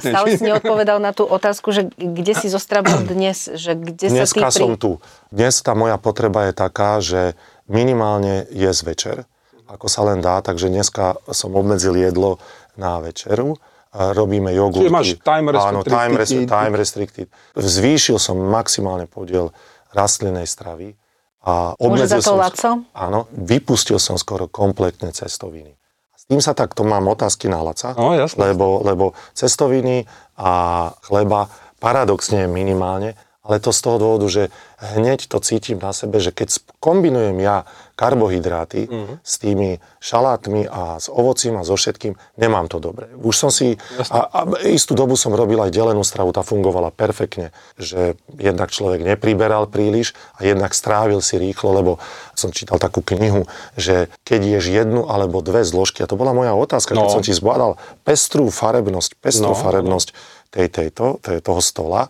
stále 0.00 0.26
si 0.36 0.42
neodpovedal 0.44 0.98
na 1.00 1.16
tú 1.16 1.24
otázku, 1.24 1.72
že 1.72 1.88
kde 1.96 2.32
si 2.36 2.52
zostrabol 2.52 3.04
dnes, 3.08 3.48
že 3.48 3.72
kde 3.72 4.12
Dneska 4.12 4.48
sa 4.48 4.52
ty 4.52 4.60
pri... 4.60 4.64
som 4.64 4.72
tu. 4.76 4.90
Dnes 5.32 5.56
tá 5.64 5.72
moja 5.72 5.96
potreba 5.96 6.48
je 6.48 6.52
taká, 6.52 7.00
že 7.00 7.36
minimálne 7.68 8.44
jesť 8.52 8.80
večer, 8.84 9.16
ako 9.64 9.86
sa 9.88 10.04
len 10.12 10.20
dá, 10.20 10.44
takže 10.44 10.68
dneska 10.68 11.16
som 11.32 11.56
obmedzil 11.56 11.96
jedlo 11.96 12.36
na 12.80 12.96
večeru. 13.04 13.60
Robíme 13.92 14.54
jogurty. 14.54 14.86
Čiže 14.86 14.94
máš 14.94 15.08
time 15.20 15.50
restricted. 15.50 15.74
Áno, 15.74 15.80
time, 15.82 16.14
time 16.46 16.74
restricted. 16.78 17.26
Zvýšil 17.58 18.16
som 18.22 18.38
maximálne 18.38 19.10
podiel 19.10 19.52
rastlinnej 19.90 20.46
stravy 20.46 20.94
a 21.42 21.74
Môže 21.74 22.06
za 22.06 22.22
to 22.22 22.32
som, 22.32 22.38
Laco? 22.38 22.70
Áno, 22.94 23.26
vypustil 23.34 23.98
som 23.98 24.14
skoro 24.14 24.46
kompletne 24.46 25.10
cestoviny. 25.10 25.74
S 26.14 26.28
tým 26.30 26.38
sa 26.38 26.54
takto 26.54 26.86
mám 26.86 27.10
otázky 27.10 27.50
na 27.50 27.64
Laca, 27.64 27.96
no, 27.98 28.14
jasne. 28.14 28.52
lebo, 28.52 28.84
lebo 28.86 29.18
cestoviny 29.34 30.06
a 30.38 30.52
chleba 31.02 31.50
paradoxne 31.80 32.46
minimálne, 32.46 33.16
ale 33.50 33.58
to 33.58 33.74
z 33.74 33.80
toho 33.82 33.98
dôvodu, 33.98 34.30
že 34.30 34.42
hneď 34.78 35.26
to 35.26 35.42
cítim 35.42 35.82
na 35.82 35.90
sebe, 35.90 36.22
že 36.22 36.30
keď 36.30 36.62
kombinujem 36.78 37.34
ja 37.42 37.66
karbohydráty 37.98 38.86
mm-hmm. 38.86 39.16
s 39.20 39.34
tými 39.42 39.82
šalátmi 39.98 40.70
a 40.70 41.02
s 41.02 41.10
ovocím 41.10 41.58
a 41.58 41.66
so 41.66 41.74
všetkým, 41.74 42.14
nemám 42.38 42.70
to 42.70 42.78
dobre. 42.78 43.10
Už 43.18 43.34
som 43.34 43.50
si, 43.50 43.74
a, 44.08 44.24
a 44.24 44.38
istú 44.70 44.94
dobu 44.94 45.18
som 45.18 45.34
robil 45.34 45.58
aj 45.58 45.74
delenú 45.74 46.06
stravu, 46.06 46.30
tá 46.30 46.46
fungovala 46.46 46.94
perfektne, 46.94 47.50
že 47.74 48.14
jednak 48.38 48.70
človek 48.70 49.02
nepriberal 49.02 49.66
príliš 49.66 50.14
a 50.38 50.46
jednak 50.46 50.72
strávil 50.72 51.18
si 51.20 51.36
rýchlo, 51.42 51.74
lebo 51.74 51.92
som 52.38 52.54
čítal 52.54 52.78
takú 52.78 53.02
knihu, 53.02 53.50
že 53.74 54.08
keď 54.22 54.62
ješ 54.62 54.64
jednu 54.70 55.10
alebo 55.10 55.42
dve 55.42 55.66
zložky, 55.66 56.00
a 56.00 56.08
to 56.08 56.14
bola 56.14 56.32
moja 56.32 56.54
otázka, 56.54 56.94
no. 56.94 57.04
keď 57.04 57.08
som 57.18 57.26
ti 57.26 57.34
zbádal 57.34 57.76
pestrú 58.06 58.46
farebnosť, 58.48 59.18
pestrú 59.18 59.52
no, 59.52 59.58
farebnosť 59.58 60.14
tej, 60.54 60.66
tejto, 60.72 61.20
tej, 61.20 61.44
toho 61.44 61.60
stola, 61.60 62.08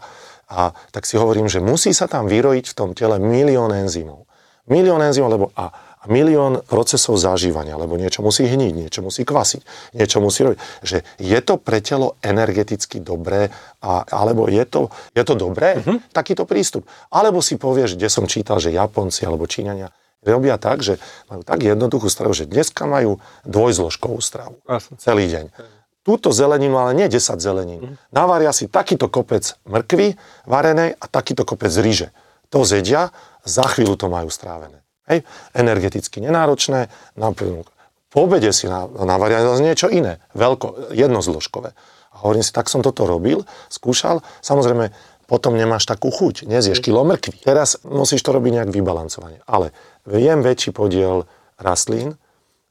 a 0.51 0.75
tak 0.91 1.07
si 1.07 1.15
hovorím, 1.15 1.47
že 1.47 1.63
musí 1.63 1.95
sa 1.95 2.11
tam 2.11 2.27
vyrojiť 2.27 2.67
v 2.67 2.77
tom 2.77 2.91
tele 2.91 3.23
milión 3.23 3.71
enzymov. 3.71 4.27
Milión 4.67 4.99
enzymov, 4.99 5.31
lebo 5.31 5.47
a, 5.55 5.71
a 5.71 6.05
milión 6.11 6.59
procesov 6.67 7.23
zažívania, 7.23 7.79
lebo 7.79 7.95
niečo 7.95 8.27
musí 8.27 8.51
hniť, 8.51 8.73
niečo 8.75 9.01
musí 9.07 9.23
kvasiť, 9.23 9.95
niečo 9.95 10.19
musí 10.19 10.43
robiť. 10.43 10.59
Že 10.83 10.99
je 11.23 11.39
to 11.39 11.55
pre 11.63 11.79
telo 11.79 12.19
energeticky 12.19 12.99
dobré, 12.99 13.55
a, 13.79 14.03
alebo 14.11 14.51
je 14.51 14.67
to, 14.67 14.91
je 15.15 15.23
to 15.23 15.39
dobré, 15.39 15.79
mm-hmm. 15.79 16.11
takýto 16.11 16.43
prístup. 16.51 16.83
Alebo 17.15 17.39
si 17.39 17.55
povieš, 17.55 17.95
kde 17.95 18.11
som 18.11 18.27
čítal, 18.27 18.59
že 18.59 18.75
Japonci 18.75 19.23
alebo 19.23 19.47
Číňania 19.47 19.95
robia 20.21 20.61
tak, 20.61 20.85
že 20.85 21.01
majú 21.33 21.41
tak 21.47 21.65
jednoduchú 21.65 22.13
stravu, 22.13 22.37
že 22.37 22.45
dneska 22.45 22.85
majú 22.85 23.23
dvojzložkovú 23.49 24.21
stravu. 24.21 24.61
Jasne. 24.69 24.95
Celý 25.01 25.25
deň. 25.33 25.47
Túto 26.01 26.33
zeleninu, 26.33 26.81
ale 26.81 26.97
nie 26.97 27.09
10 27.13 27.41
zelenín. 27.41 27.81
Mm. 27.85 27.95
Navaria 28.13 28.57
si 28.57 28.73
takýto 28.73 29.13
kopec 29.13 29.61
mrkvy 29.69 30.17
varenej 30.49 30.97
a 30.97 31.05
takýto 31.05 31.45
kopec 31.45 31.71
ryže. 31.77 32.09
To 32.49 32.65
zedia 32.65 33.13
za 33.45 33.69
chvíľu 33.69 34.01
to 34.01 34.09
majú 34.09 34.33
strávené. 34.33 34.81
Hej? 35.07 35.27
Energeticky 35.53 36.25
nenáročné, 36.25 36.89
naplnú. 37.21 37.69
Po 38.11 38.27
obede 38.27 38.51
si 38.51 38.67
navaria 38.67 39.45
zase 39.45 39.63
niečo 39.63 39.87
iné, 39.87 40.19
veľko, 40.35 40.91
jednozložkové. 40.91 41.71
A 42.11 42.17
hovorím 42.27 42.43
si, 42.43 42.51
tak 42.51 42.67
som 42.67 42.83
toto 42.83 43.07
robil, 43.07 43.47
skúšal. 43.71 44.19
Samozrejme, 44.43 44.91
potom 45.31 45.55
nemáš 45.55 45.87
takú 45.87 46.11
chuť, 46.11 46.51
nezieš 46.51 46.83
kilo 46.83 47.07
mrkvy. 47.07 47.47
Teraz 47.47 47.79
musíš 47.87 48.27
to 48.27 48.35
robiť 48.35 48.51
nejak 48.59 48.71
vybalancovanie. 48.75 49.39
Ale 49.47 49.71
viem 50.03 50.43
väčší 50.43 50.75
podiel 50.75 51.31
rastlín, 51.55 52.19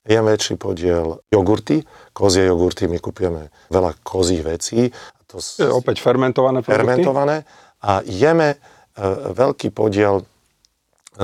jem 0.10 0.26
väčší 0.26 0.58
podiel 0.58 1.22
jogurty, 1.30 1.86
kozie 2.18 2.50
jogurty, 2.50 2.90
my 2.90 2.98
kupujeme 2.98 3.54
veľa 3.70 3.94
kozích 4.02 4.42
vecí. 4.42 4.90
To 5.30 5.38
je 5.38 5.70
opäť 5.70 6.02
fermentované 6.02 6.66
produkty? 6.66 6.82
Fermentované 6.82 7.46
a 7.86 8.02
jeme 8.02 8.58
E, 9.00 9.32
veľký 9.32 9.72
podiel 9.72 10.28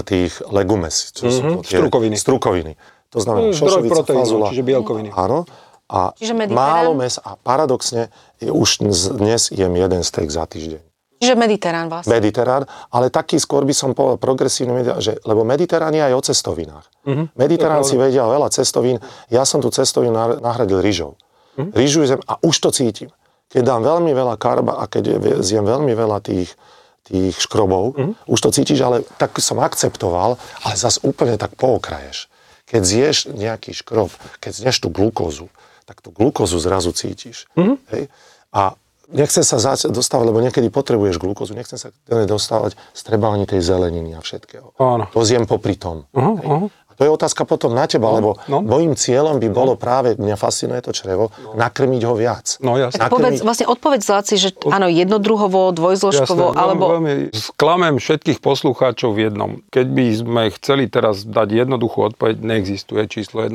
tých 0.04 0.44
legumes, 0.52 1.12
čo 1.16 1.28
mm-hmm. 1.28 1.36
sú 1.36 1.42
to 1.42 1.60
tie 1.64 1.78
strukoviny. 1.80 2.16
strukoviny. 2.16 2.74
To 3.16 3.20
znamená 3.24 3.48
mm, 3.52 3.56
šošovica, 3.56 3.94
proteínu, 3.96 4.20
fazula. 4.20 4.48
Čiže 4.52 4.64
bielkoviny. 4.64 5.10
Áno. 5.16 5.48
A 5.86 6.12
čiže 6.18 6.34
málo 6.50 6.98
mes 6.98 7.22
a 7.22 7.38
paradoxne 7.38 8.10
už 8.42 8.82
dnes 9.16 9.54
jem 9.54 9.74
jeden 9.78 10.02
steak 10.02 10.34
za 10.34 10.50
týždeň. 10.50 10.82
Čiže 11.16 11.36
mediterán 11.40 11.88
vlastne. 11.88 12.12
Mediterán, 12.12 12.64
ale 12.92 13.08
taký 13.08 13.40
skôr 13.40 13.64
by 13.64 13.72
som 13.72 13.96
povedal 13.96 14.20
progresívny, 14.20 14.84
že, 15.00 15.16
lebo 15.24 15.48
mediterán 15.48 15.96
je 15.96 16.04
aj 16.04 16.14
o 16.14 16.22
cestovinách. 16.22 16.86
Mm-hmm. 17.08 17.26
Mediterán 17.40 17.84
si 17.88 17.96
vedia 17.96 18.28
veľa 18.28 18.52
cestovín. 18.52 19.00
Ja 19.32 19.48
som 19.48 19.64
tu 19.64 19.72
cestovinu 19.72 20.12
nahradil 20.44 20.84
rýžou. 20.84 21.16
Mm-hmm. 21.56 21.72
Rýžu 21.72 22.00
zem 22.04 22.20
a 22.28 22.36
už 22.44 22.56
to 22.60 22.70
cítim. 22.76 23.10
Keď 23.48 23.64
dám 23.64 23.82
veľmi 23.88 24.12
veľa 24.12 24.36
karba 24.36 24.82
a 24.82 24.92
keď 24.92 25.40
zjem 25.40 25.64
veľmi 25.64 25.96
veľa 25.96 26.20
tých 26.20 26.52
tých 27.06 27.38
škrobov, 27.38 27.94
mm-hmm. 27.94 28.14
už 28.26 28.40
to 28.42 28.50
cítiš, 28.50 28.82
ale 28.82 29.06
tak 29.22 29.38
som 29.38 29.62
akceptoval, 29.62 30.42
ale 30.42 30.74
zase 30.74 30.98
úplne 31.06 31.38
tak 31.38 31.54
pookraješ. 31.54 32.26
Keď 32.66 32.82
zješ 32.82 33.18
nejaký 33.30 33.78
škrob, 33.78 34.10
keď 34.42 34.52
zješ 34.66 34.82
tú 34.82 34.90
glukózu, 34.90 35.54
tak 35.86 36.02
tú 36.02 36.10
glukózu 36.10 36.58
zrazu 36.58 36.90
cítiš. 36.98 37.46
Mm-hmm. 37.54 37.78
Hej? 37.94 38.04
A 38.50 38.74
nechcem 39.12 39.44
sa 39.44 39.58
zať, 39.58 39.92
dostávať, 39.92 40.26
lebo 40.30 40.42
niekedy 40.42 40.68
potrebuješ 40.70 41.18
glukózu, 41.18 41.54
nechcem 41.54 41.78
sa 41.78 41.90
dostávať 42.08 42.74
z 42.94 43.02
trebávaní 43.02 43.46
tej 43.46 43.62
zeleniny 43.62 44.16
a 44.16 44.22
všetkého. 44.22 44.74
Áno. 44.78 45.06
To 45.12 45.22
zjem 45.22 45.46
popri 45.46 45.76
tom. 45.76 46.10
Uh-huh, 46.14 46.38
uh-huh. 46.38 46.68
A 46.72 46.92
To 46.96 47.04
je 47.04 47.12
otázka 47.12 47.44
potom 47.44 47.76
na 47.76 47.92
teba, 47.92 48.08
No, 48.08 48.16
lebo 48.16 48.30
no. 48.48 48.64
môjim 48.64 48.96
cieľom 48.96 49.36
by 49.44 49.52
bolo 49.52 49.76
práve, 49.76 50.16
mňa 50.16 50.40
fascinuje 50.40 50.80
to 50.80 50.96
črevo, 50.96 51.28
nakrmiť 51.60 52.02
ho 52.08 52.16
viac. 52.16 52.56
No 52.64 52.80
jasne. 52.80 53.04
Nakrmiť- 53.04 53.12
Povedz, 53.12 53.40
vlastne 53.44 53.68
odpovedz 53.68 54.06
Laci, 54.08 54.36
že 54.40 54.56
áno, 54.72 54.88
jednodruhovo, 54.88 55.76
dvojzložkovo, 55.76 56.56
Jasné, 56.56 56.62
alebo... 56.64 56.84
Veľmi, 56.96 57.14
sklamem 57.36 58.00
všetkých 58.00 58.40
poslucháčov 58.40 59.12
v 59.12 59.28
jednom. 59.28 59.60
Keď 59.76 59.86
by 59.92 60.06
sme 60.16 60.44
chceli 60.56 60.88
teraz 60.88 61.28
dať 61.28 61.68
jednoduchú 61.68 62.16
odpoveď, 62.16 62.40
neexistuje 62.40 63.04
číslo 63.12 63.44
1. 63.44 63.52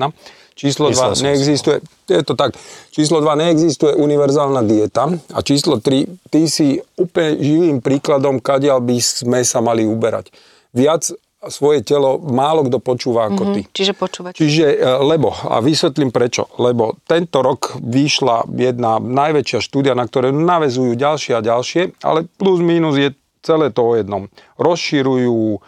Číslo 0.61 0.93
Myslel 0.93 1.09
2 1.09 1.17
som 1.17 1.17
si. 1.17 1.25
neexistuje, 1.25 1.77
je 2.05 2.21
to 2.21 2.37
tak, 2.37 2.53
číslo 2.93 3.25
2 3.25 3.33
neexistuje 3.33 3.97
univerzálna 3.97 4.61
dieta 4.61 5.09
a 5.33 5.41
číslo 5.41 5.81
3, 5.81 6.29
ty 6.29 6.45
si 6.53 6.77
úplne 7.01 7.41
živým 7.41 7.79
príkladom, 7.81 8.45
kadiaľ 8.45 8.85
by 8.85 9.01
sme 9.01 9.41
sa 9.41 9.65
mali 9.65 9.89
uberať. 9.89 10.29
Viac 10.77 11.17
svoje 11.49 11.81
telo 11.81 12.21
málo 12.21 12.69
kto 12.69 12.77
počúva 12.77 13.33
ako 13.33 13.57
ty. 13.57 13.61
Čiže 13.73 13.97
počúvať. 13.97 14.37
Čiže, 14.37 14.77
e, 14.77 15.01
lebo, 15.01 15.33
a 15.33 15.65
vysvetlím 15.65 16.13
prečo, 16.13 16.53
lebo 16.61 17.01
tento 17.09 17.41
rok 17.41 17.81
vyšla 17.81 18.45
jedna 18.53 19.01
najväčšia 19.01 19.65
štúdia, 19.65 19.97
na 19.97 20.05
ktoré 20.05 20.29
navezujú 20.29 20.93
ďalšie 20.93 21.41
a 21.41 21.41
ďalšie, 21.41 22.05
ale 22.05 22.29
plus 22.37 22.61
minus 22.61 23.01
je 23.01 23.17
celé 23.41 23.73
to 23.73 23.81
o 23.81 23.97
jednom. 23.97 24.29
Rozširujú 24.61 25.65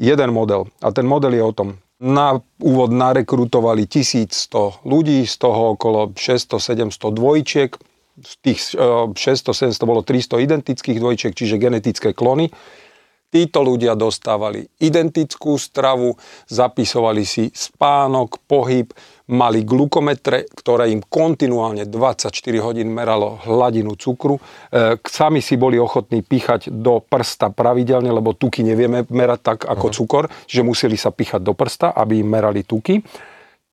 jeden 0.00 0.30
model 0.32 0.72
a 0.80 0.88
ten 0.96 1.04
model 1.04 1.36
je 1.36 1.44
o 1.44 1.52
tom, 1.52 1.76
na 2.00 2.40
úvod 2.64 2.90
narekrutovali 2.96 3.84
1100 3.84 4.88
ľudí, 4.88 5.28
z 5.28 5.34
toho 5.36 5.76
okolo 5.76 6.16
600-700 6.16 6.96
dvojčiek, 7.12 7.70
z 8.20 8.32
tých 8.40 8.58
e, 8.72 9.12
600-700 9.12 9.84
bolo 9.84 10.00
300 10.00 10.40
identických 10.40 10.98
dvojčiek, 10.98 11.32
čiže 11.36 11.60
genetické 11.60 12.16
klony. 12.16 12.48
Títo 13.30 13.62
ľudia 13.62 13.94
dostávali 13.94 14.66
identickú 14.82 15.54
stravu, 15.54 16.18
zapisovali 16.50 17.22
si 17.22 17.46
spánok, 17.54 18.42
pohyb, 18.50 18.90
mali 19.30 19.62
glukometre, 19.62 20.50
ktoré 20.50 20.90
im 20.90 21.00
kontinuálne 21.06 21.86
24 21.86 22.34
hodín 22.60 22.90
meralo 22.90 23.38
hladinu 23.46 23.94
cukru. 23.94 24.36
E, 24.36 24.98
sami 25.06 25.38
si 25.38 25.54
boli 25.54 25.78
ochotní 25.78 26.26
píchať 26.26 26.68
do 26.74 26.98
prsta 26.98 27.54
pravidelne, 27.54 28.10
lebo 28.10 28.34
tuky 28.34 28.66
nevieme 28.66 29.06
merať 29.06 29.40
tak 29.40 29.58
ako 29.70 29.86
cukor, 29.94 30.24
že 30.50 30.66
museli 30.66 30.98
sa 30.98 31.14
píchať 31.14 31.40
do 31.40 31.54
prsta, 31.54 31.94
aby 31.94 32.20
im 32.20 32.28
merali 32.28 32.66
tuky. 32.66 32.98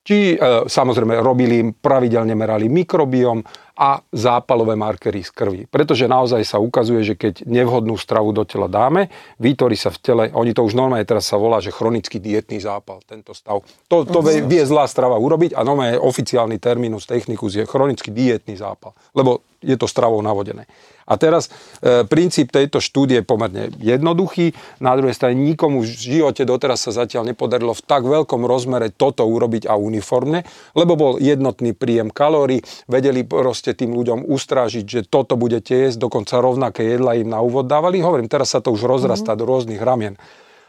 Či 0.08 0.40
e, 0.40 0.70
samozrejme 0.70 1.20
robili 1.20 1.60
im, 1.60 1.76
pravidelne 1.76 2.32
merali 2.32 2.72
mikrobiom 2.72 3.44
a 3.78 4.02
zápalové 4.10 4.74
markery 4.74 5.22
z 5.22 5.30
krvi. 5.30 5.62
Pretože 5.70 6.10
naozaj 6.10 6.42
sa 6.42 6.58
ukazuje, 6.58 7.06
že 7.06 7.14
keď 7.14 7.46
nevhodnú 7.46 7.94
stravu 7.94 8.34
do 8.34 8.42
tela 8.42 8.66
dáme, 8.66 9.14
vytvorí 9.38 9.78
sa 9.78 9.94
v 9.94 9.98
tele, 10.02 10.24
oni 10.34 10.58
to 10.58 10.66
už 10.66 10.74
normálne 10.74 11.06
teraz 11.06 11.30
sa 11.30 11.38
volá, 11.38 11.62
že 11.62 11.70
chronický 11.70 12.18
dietný 12.18 12.58
zápal, 12.58 13.06
tento 13.06 13.38
stav. 13.38 13.62
To, 13.88 14.02
to 14.02 14.20
vie, 14.26 14.42
vie 14.42 14.66
zlá 14.66 14.90
strava 14.90 15.22
urobiť 15.22 15.54
a 15.54 15.62
normálne 15.62 16.02
oficiálny 16.02 16.58
terminus 16.58 17.06
technicus 17.06 17.54
je 17.54 17.70
chronický 17.70 18.10
dietný 18.10 18.58
zápal, 18.58 18.98
lebo 19.14 19.46
je 19.62 19.76
to 19.76 19.90
stravou 19.90 20.22
navodené. 20.22 20.70
A 21.08 21.16
teraz 21.16 21.48
e, 21.80 22.04
princíp 22.04 22.52
tejto 22.52 22.84
štúdie 22.84 23.24
je 23.24 23.26
pomerne 23.26 23.72
jednoduchý. 23.80 24.52
Na 24.84 24.92
druhej 25.00 25.16
strane 25.16 25.40
nikomu 25.40 25.80
v 25.80 25.88
živote 25.88 26.44
doteraz 26.44 26.84
sa 26.84 26.92
zatiaľ 26.92 27.32
nepodarilo 27.32 27.72
v 27.72 27.86
tak 27.88 28.04
veľkom 28.04 28.44
rozmere 28.44 28.92
toto 28.92 29.24
urobiť 29.24 29.72
a 29.72 29.80
uniformne, 29.80 30.44
lebo 30.76 31.00
bol 31.00 31.14
jednotný 31.18 31.72
príjem 31.72 32.12
kalórií, 32.12 32.60
vedeli 32.92 33.24
proste 33.24 33.72
tým 33.72 33.96
ľuďom 33.96 34.28
ustrážiť, 34.28 34.84
že 34.84 35.02
toto 35.08 35.40
budete 35.40 35.88
jesť, 35.88 36.04
dokonca 36.04 36.44
rovnaké 36.44 36.84
jedla 36.84 37.16
im 37.16 37.32
na 37.32 37.40
úvod 37.40 37.72
dávali. 37.72 38.04
Hovorím, 38.04 38.28
teraz 38.28 38.52
sa 38.52 38.60
to 38.60 38.76
už 38.76 38.84
rozrastá 38.84 39.40
do 39.40 39.48
rôznych 39.48 39.80
ramien. 39.80 40.20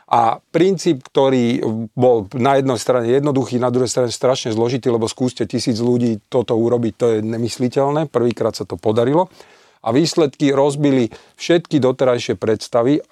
A 0.09 0.41
princíp, 0.41 1.05
ktorý 1.05 1.61
bol 1.93 2.33
na 2.33 2.57
jednej 2.57 2.81
strane 2.81 3.13
jednoduchý, 3.13 3.61
na 3.61 3.69
druhej 3.69 3.93
strane 3.93 4.09
strašne 4.09 4.57
zložitý, 4.57 4.89
lebo 4.89 5.05
skúste 5.05 5.45
tisíc 5.45 5.85
ľudí 5.85 6.25
toto 6.33 6.57
urobiť, 6.57 6.93
to 6.97 7.07
je 7.13 7.19
nemysliteľné. 7.21 8.09
Prvýkrát 8.09 8.57
sa 8.57 8.65
to 8.65 8.81
podarilo. 8.81 9.29
A 9.85 9.93
výsledky 9.93 10.51
rozbili 10.51 11.13
všetky 11.37 11.79
doterajšie 11.79 12.35
predstavy 12.41 12.99
e, 12.99 13.03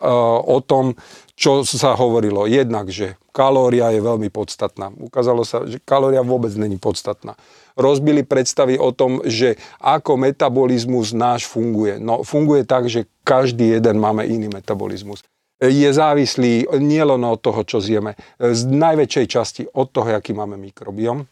o 0.40 0.58
tom, 0.64 0.96
čo 1.36 1.62
sa 1.68 1.94
hovorilo. 1.94 2.48
Jednak, 2.48 2.90
že 2.90 3.20
kalória 3.30 3.92
je 3.92 4.00
veľmi 4.00 4.32
podstatná. 4.32 4.88
Ukázalo 4.90 5.44
sa, 5.44 5.68
že 5.68 5.78
kalória 5.84 6.24
vôbec 6.24 6.50
není 6.56 6.80
podstatná. 6.80 7.36
Rozbili 7.76 8.24
predstavy 8.24 8.80
o 8.80 8.90
tom, 8.90 9.20
že 9.22 9.60
ako 9.84 10.16
metabolizmus 10.16 11.12
náš 11.12 11.44
funguje. 11.44 12.00
No 12.00 12.24
funguje 12.24 12.64
tak, 12.64 12.88
že 12.88 13.04
každý 13.20 13.76
jeden 13.76 14.00
máme 14.00 14.24
iný 14.24 14.48
metabolizmus 14.48 15.22
je 15.56 15.88
závislý 15.88 16.68
nielen 16.76 17.24
od 17.24 17.40
toho, 17.40 17.64
čo 17.64 17.80
zjeme, 17.80 18.16
z 18.36 18.60
najväčšej 18.68 19.26
časti 19.26 19.62
od 19.64 19.88
toho, 19.88 20.12
aký 20.12 20.36
máme 20.36 20.60
mikrobiom. 20.60 21.24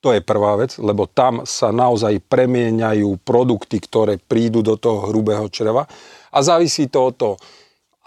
To 0.00 0.16
je 0.16 0.24
prvá 0.24 0.56
vec, 0.56 0.80
lebo 0.80 1.04
tam 1.04 1.44
sa 1.44 1.68
naozaj 1.70 2.24
premieňajú 2.24 3.20
produkty, 3.20 3.78
ktoré 3.84 4.16
prídu 4.16 4.64
do 4.64 4.80
toho 4.80 5.12
hrubého 5.12 5.44
čreva 5.52 5.84
a 6.32 6.38
závisí 6.40 6.88
to 6.88 7.12
od 7.12 7.14
toho, 7.14 7.34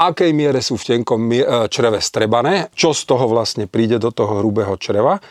akej 0.02 0.34
miere 0.34 0.60
sú 0.60 0.76
v 0.76 0.98
tenkom 0.98 1.22
mie- 1.22 1.46
e, 1.46 1.70
čreve 1.70 2.02
strebané, 2.02 2.74
čo 2.74 2.98
z 2.98 3.06
toho 3.06 3.30
vlastne 3.30 3.70
príde 3.70 4.02
do 4.02 4.10
toho 4.10 4.42
hrubého 4.42 4.74
čreva, 4.82 5.22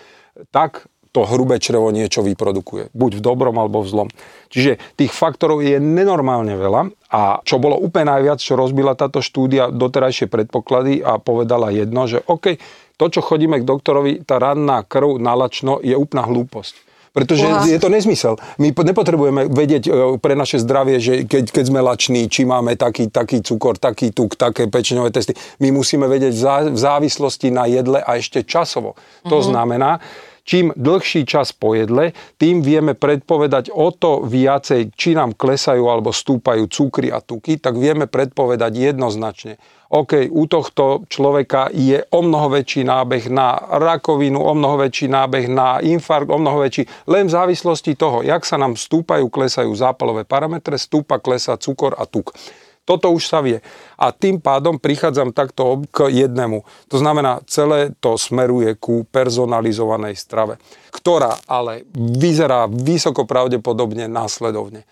tak 0.55 0.87
to 1.13 1.29
hrubé 1.29 1.61
črevo 1.61 1.93
niečo 1.93 2.25
vyprodukuje. 2.25 2.89
Buď 2.97 3.21
v 3.21 3.25
dobrom 3.25 3.57
alebo 3.61 3.85
v 3.85 3.89
zlom. 3.93 4.09
Čiže 4.49 4.81
tých 4.97 5.13
faktorov 5.13 5.61
je 5.61 5.77
nenormálne 5.77 6.57
veľa 6.57 6.89
a 7.13 7.45
čo 7.45 7.61
bolo 7.61 7.77
úplne 7.77 8.17
najviac, 8.17 8.41
čo 8.41 8.57
rozbila 8.57 8.97
táto 8.97 9.21
štúdia 9.21 9.69
doterajšie 9.69 10.33
predpoklady 10.33 11.05
a 11.05 11.21
povedala 11.21 11.69
jedno, 11.69 12.09
že 12.09 12.25
OK, 12.25 12.57
to, 12.97 13.05
čo 13.13 13.21
chodíme 13.21 13.61
k 13.61 13.69
doktorovi, 13.69 14.25
tá 14.25 14.41
ranná 14.41 14.81
krv 14.85 15.21
na 15.21 15.37
lačno 15.37 15.85
je 15.85 15.93
úplná 15.93 16.25
hlúposť. 16.25 16.93
Pretože 17.13 17.45
Uha. 17.45 17.69
je 17.69 17.77
to 17.77 17.93
nezmysel. 17.93 18.41
My 18.57 18.73
po- 18.73 18.89
nepotrebujeme 18.89 19.53
vedieť 19.53 19.85
e, 19.85 19.91
pre 20.17 20.33
naše 20.33 20.57
zdravie, 20.65 20.97
že 20.97 21.29
keď, 21.29 21.53
keď 21.53 21.65
sme 21.69 21.85
lační, 21.85 22.25
či 22.33 22.49
máme 22.49 22.73
taký, 22.73 23.13
taký 23.13 23.45
cukor, 23.45 23.77
taký 23.77 24.17
tuk, 24.17 24.33
také 24.41 24.65
pečeňové 24.65 25.13
testy. 25.13 25.37
My 25.61 25.77
musíme 25.77 26.09
vedieť 26.09 26.33
v 26.33 26.41
zá- 26.41 26.73
v 26.73 26.79
závislosti 26.81 27.53
na 27.53 27.69
jedle 27.69 28.01
a 28.01 28.17
ešte 28.17 28.49
časovo. 28.49 28.97
To 29.29 29.45
znamená, 29.45 30.01
čím 30.43 30.75
dlhší 30.75 31.27
čas 31.27 31.55
po 31.55 31.75
jedle, 31.75 32.13
tým 32.39 32.63
vieme 32.63 32.99
predpovedať 32.99 33.71
o 33.71 33.91
to 33.95 34.27
viacej, 34.27 34.95
či 34.95 35.15
nám 35.15 35.39
klesajú 35.39 35.87
alebo 35.87 36.11
stúpajú 36.11 36.67
cukry 36.67 37.09
a 37.15 37.23
tuky, 37.23 37.59
tak 37.59 37.79
vieme 37.79 38.11
predpovedať 38.11 38.73
jednoznačne. 38.75 39.57
OK, 39.93 40.25
u 40.33 40.49
tohto 40.49 41.05
človeka 41.05 41.69
je 41.69 42.01
o 42.17 42.25
mnoho 42.25 42.57
väčší 42.57 42.81
nábeh 42.81 43.29
na 43.29 43.61
rakovinu, 43.61 44.41
o 44.41 44.57
mnoho 44.57 44.89
väčší 44.89 45.05
nábeh 45.05 45.53
na 45.53 45.85
infarkt, 45.85 46.33
o 46.33 46.41
mnoho 46.41 46.65
väčší, 46.65 46.89
len 47.13 47.29
v 47.29 47.35
závislosti 47.37 47.93
toho, 48.01 48.25
jak 48.25 48.41
sa 48.49 48.57
nám 48.57 48.73
stúpajú, 48.73 49.29
klesajú 49.29 49.69
zápalové 49.77 50.25
parametre, 50.25 50.81
stúpa, 50.81 51.21
klesá 51.21 51.61
cukor 51.61 51.93
a 52.01 52.09
tuk. 52.09 52.33
Toto 52.83 53.15
už 53.15 53.31
sa 53.31 53.39
vie. 53.39 53.63
A 53.95 54.11
tým 54.11 54.43
pádom 54.43 54.75
prichádzam 54.75 55.31
takto 55.31 55.87
k 55.95 56.11
jednému. 56.11 56.67
To 56.91 56.97
znamená, 56.99 57.39
celé 57.47 57.95
to 58.03 58.19
smeruje 58.19 58.75
ku 58.75 59.07
personalizovanej 59.07 60.19
strave, 60.19 60.59
ktorá 60.91 61.39
ale 61.47 61.87
vyzerá 61.95 62.67
vysoko 62.67 63.23
pravdepodobne 63.23 64.11
následovne. 64.11 64.83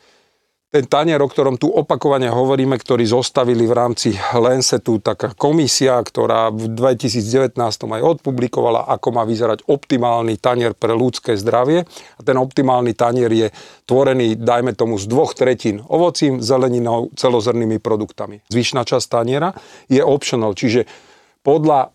Ten 0.71 0.87
tanier, 0.87 1.19
o 1.19 1.27
ktorom 1.27 1.59
tu 1.59 1.67
opakovane 1.67 2.31
hovoríme, 2.31 2.79
ktorý 2.79 3.03
zostavili 3.03 3.67
v 3.67 3.75
rámci 3.75 4.15
Lancetu 4.15 5.03
taká 5.03 5.35
komisia, 5.35 5.99
ktorá 5.99 6.55
v 6.55 6.71
2019 6.71 7.59
aj 7.59 8.03
odpublikovala, 8.07 8.87
ako 8.87 9.09
má 9.11 9.27
vyzerať 9.27 9.67
optimálny 9.67 10.39
tanier 10.39 10.79
pre 10.79 10.95
ľudské 10.95 11.35
zdravie. 11.35 11.91
A 11.91 12.21
ten 12.23 12.39
optimálny 12.39 12.95
tanier 12.95 13.35
je 13.35 13.49
tvorený, 13.83 14.39
dajme 14.39 14.71
tomu, 14.79 14.95
z 14.95 15.11
dvoch 15.11 15.35
tretín 15.35 15.83
ovocím, 15.91 16.39
zeleninou, 16.39 17.11
celozrnými 17.19 17.83
produktami. 17.83 18.47
Zvyšná 18.47 18.87
časť 18.87 19.11
taniera 19.11 19.51
je 19.91 20.07
optional, 20.07 20.55
čiže 20.55 20.87
podľa 21.43 21.91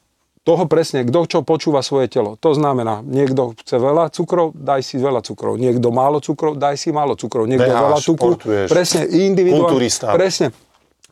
toho 0.46 0.70
presne, 0.70 1.02
kto 1.02 1.26
čo 1.26 1.40
počúva 1.42 1.82
svoje 1.82 2.06
telo. 2.06 2.38
To 2.38 2.54
znamená, 2.54 3.02
niekto 3.02 3.58
chce 3.58 3.82
veľa 3.82 4.14
cukrov, 4.14 4.54
daj 4.54 4.86
si 4.86 5.02
veľa 5.02 5.26
cukrov. 5.26 5.58
Niekto 5.58 5.90
málo 5.90 6.22
cukrov, 6.22 6.54
daj 6.54 6.78
si 6.78 6.94
málo 6.94 7.18
cukrov. 7.18 7.50
Niekto 7.50 7.66
Beháš, 7.66 7.82
veľa 7.82 8.00
cukru. 8.06 8.32
Presne, 8.70 9.10
individuálne. 9.10 9.66
kulturista. 9.66 10.14
Presne. 10.14 10.54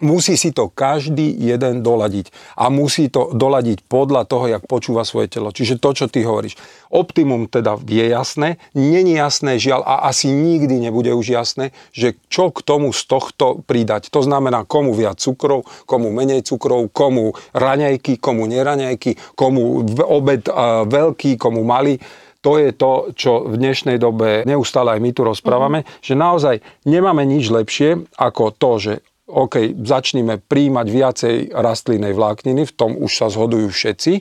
Musí 0.03 0.35
si 0.35 0.51
to 0.51 0.67
každý 0.67 1.31
jeden 1.31 1.79
doladiť. 1.79 2.27
A 2.59 2.67
musí 2.67 3.07
to 3.07 3.31
doladiť 3.31 3.87
podľa 3.87 4.27
toho, 4.27 4.51
jak 4.51 4.67
počúva 4.67 5.07
svoje 5.07 5.31
telo. 5.31 5.55
Čiže 5.55 5.79
to, 5.79 5.95
čo 5.95 6.05
ty 6.11 6.27
hovoríš. 6.27 6.59
Optimum 6.91 7.47
teda 7.47 7.79
je 7.87 8.05
jasné, 8.11 8.59
není 8.75 9.15
jasné 9.15 9.55
žiaľ 9.57 9.87
a 9.87 10.11
asi 10.11 10.27
nikdy 10.29 10.83
nebude 10.83 11.15
už 11.15 11.31
jasné, 11.31 11.71
že 11.95 12.19
čo 12.27 12.51
k 12.51 12.59
tomu 12.61 12.91
z 12.91 13.01
tohto 13.07 13.63
pridať. 13.63 14.11
To 14.11 14.19
znamená, 14.19 14.67
komu 14.67 14.91
viac 14.91 15.23
cukrov, 15.23 15.63
komu 15.87 16.11
menej 16.11 16.43
cukrov, 16.43 16.91
komu 16.91 17.31
raňajky, 17.55 18.19
komu 18.19 18.43
neraňajky, 18.45 19.39
komu 19.39 19.87
obed 20.03 20.45
veľký, 20.91 21.39
komu 21.39 21.63
malý. 21.63 21.97
To 22.43 22.59
je 22.59 22.75
to, 22.75 23.15
čo 23.15 23.47
v 23.47 23.55
dnešnej 23.55 23.95
dobe 23.95 24.43
neustále 24.43 24.91
aj 24.91 24.99
my 24.99 25.11
tu 25.15 25.23
rozprávame, 25.23 25.87
mm-hmm. 25.87 26.03
že 26.03 26.13
naozaj 26.19 26.55
nemáme 26.83 27.23
nič 27.23 27.47
lepšie 27.47 28.03
ako 28.19 28.51
to, 28.51 28.71
že 28.83 28.93
OK, 29.23 29.79
začneme 29.87 30.43
príjmať 30.43 30.87
viacej 30.91 31.35
rastlinnej 31.55 32.11
vlákniny, 32.11 32.67
v 32.67 32.73
tom 32.75 32.91
už 32.99 33.11
sa 33.23 33.27
zhodujú 33.31 33.71
všetci, 33.71 34.19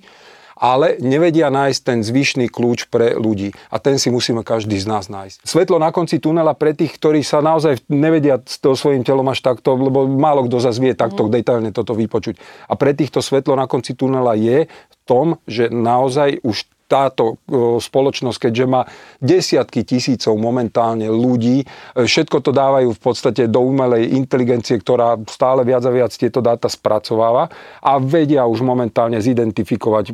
ale 0.63 0.95
nevedia 1.03 1.51
nájsť 1.51 1.81
ten 1.83 1.99
zvyšný 2.07 2.47
kľúč 2.47 2.87
pre 2.87 3.19
ľudí. 3.19 3.51
A 3.75 3.83
ten 3.83 3.99
si 3.99 4.15
musíme 4.15 4.47
každý 4.47 4.79
z 4.79 4.87
nás 4.87 5.11
nájsť. 5.11 5.43
Svetlo 5.43 5.83
na 5.83 5.91
konci 5.91 6.23
tunela 6.23 6.55
pre 6.55 6.71
tých, 6.71 6.95
ktorí 7.03 7.27
sa 7.27 7.43
naozaj 7.43 7.83
nevedia 7.91 8.39
s 8.39 8.63
to 8.63 8.79
svojím 8.79 9.03
telom 9.03 9.27
až 9.27 9.43
takto, 9.43 9.75
lebo 9.75 10.07
málo 10.07 10.47
kto 10.47 10.63
zase 10.63 10.79
vie 10.79 10.95
takto 10.95 11.27
mm. 11.27 11.31
detailne 11.35 11.71
toto 11.75 11.99
vypočuť. 11.99 12.39
A 12.71 12.79
pre 12.79 12.95
týchto 12.95 13.19
svetlo 13.19 13.59
na 13.59 13.67
konci 13.67 13.99
tunela 13.99 14.39
je 14.39 14.71
v 14.71 14.97
tom, 15.03 15.43
že 15.51 15.67
naozaj 15.67 16.47
už 16.47 16.63
táto 16.93 17.41
spoločnosť, 17.81 18.49
keďže 18.49 18.67
má 18.69 18.85
desiatky 19.25 19.89
tisícov 19.89 20.37
momentálne 20.37 21.09
ľudí, 21.09 21.65
e, 21.65 21.67
všetko 22.05 22.45
to 22.45 22.53
dávajú 22.53 22.93
v 22.93 23.01
podstate 23.01 23.49
do 23.49 23.65
umelej 23.65 24.13
inteligencie, 24.13 24.77
ktorá 24.77 25.17
stále 25.25 25.65
viac 25.65 25.81
a 25.89 25.93
viac 25.95 26.13
tieto 26.13 26.45
dáta 26.45 26.69
spracováva 26.69 27.49
a 27.81 27.93
vedia 27.97 28.45
už 28.45 28.61
momentálne 28.61 29.17
zidentifikovať 29.23 30.13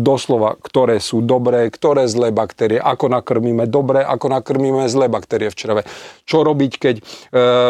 doslova, 0.00 0.56
ktoré 0.56 1.02
sú 1.02 1.20
dobré, 1.20 1.68
ktoré 1.68 2.06
zlé 2.06 2.32
baktérie, 2.32 2.80
ako 2.80 3.12
nakrmíme 3.12 3.68
dobré, 3.68 4.06
ako 4.06 4.32
nakrmíme 4.32 4.86
zlé 4.86 5.10
baktérie 5.10 5.50
v 5.52 5.58
čreve. 5.58 5.82
Čo 6.24 6.46
robiť, 6.46 6.72
keď 6.78 6.94
e, 6.96 7.02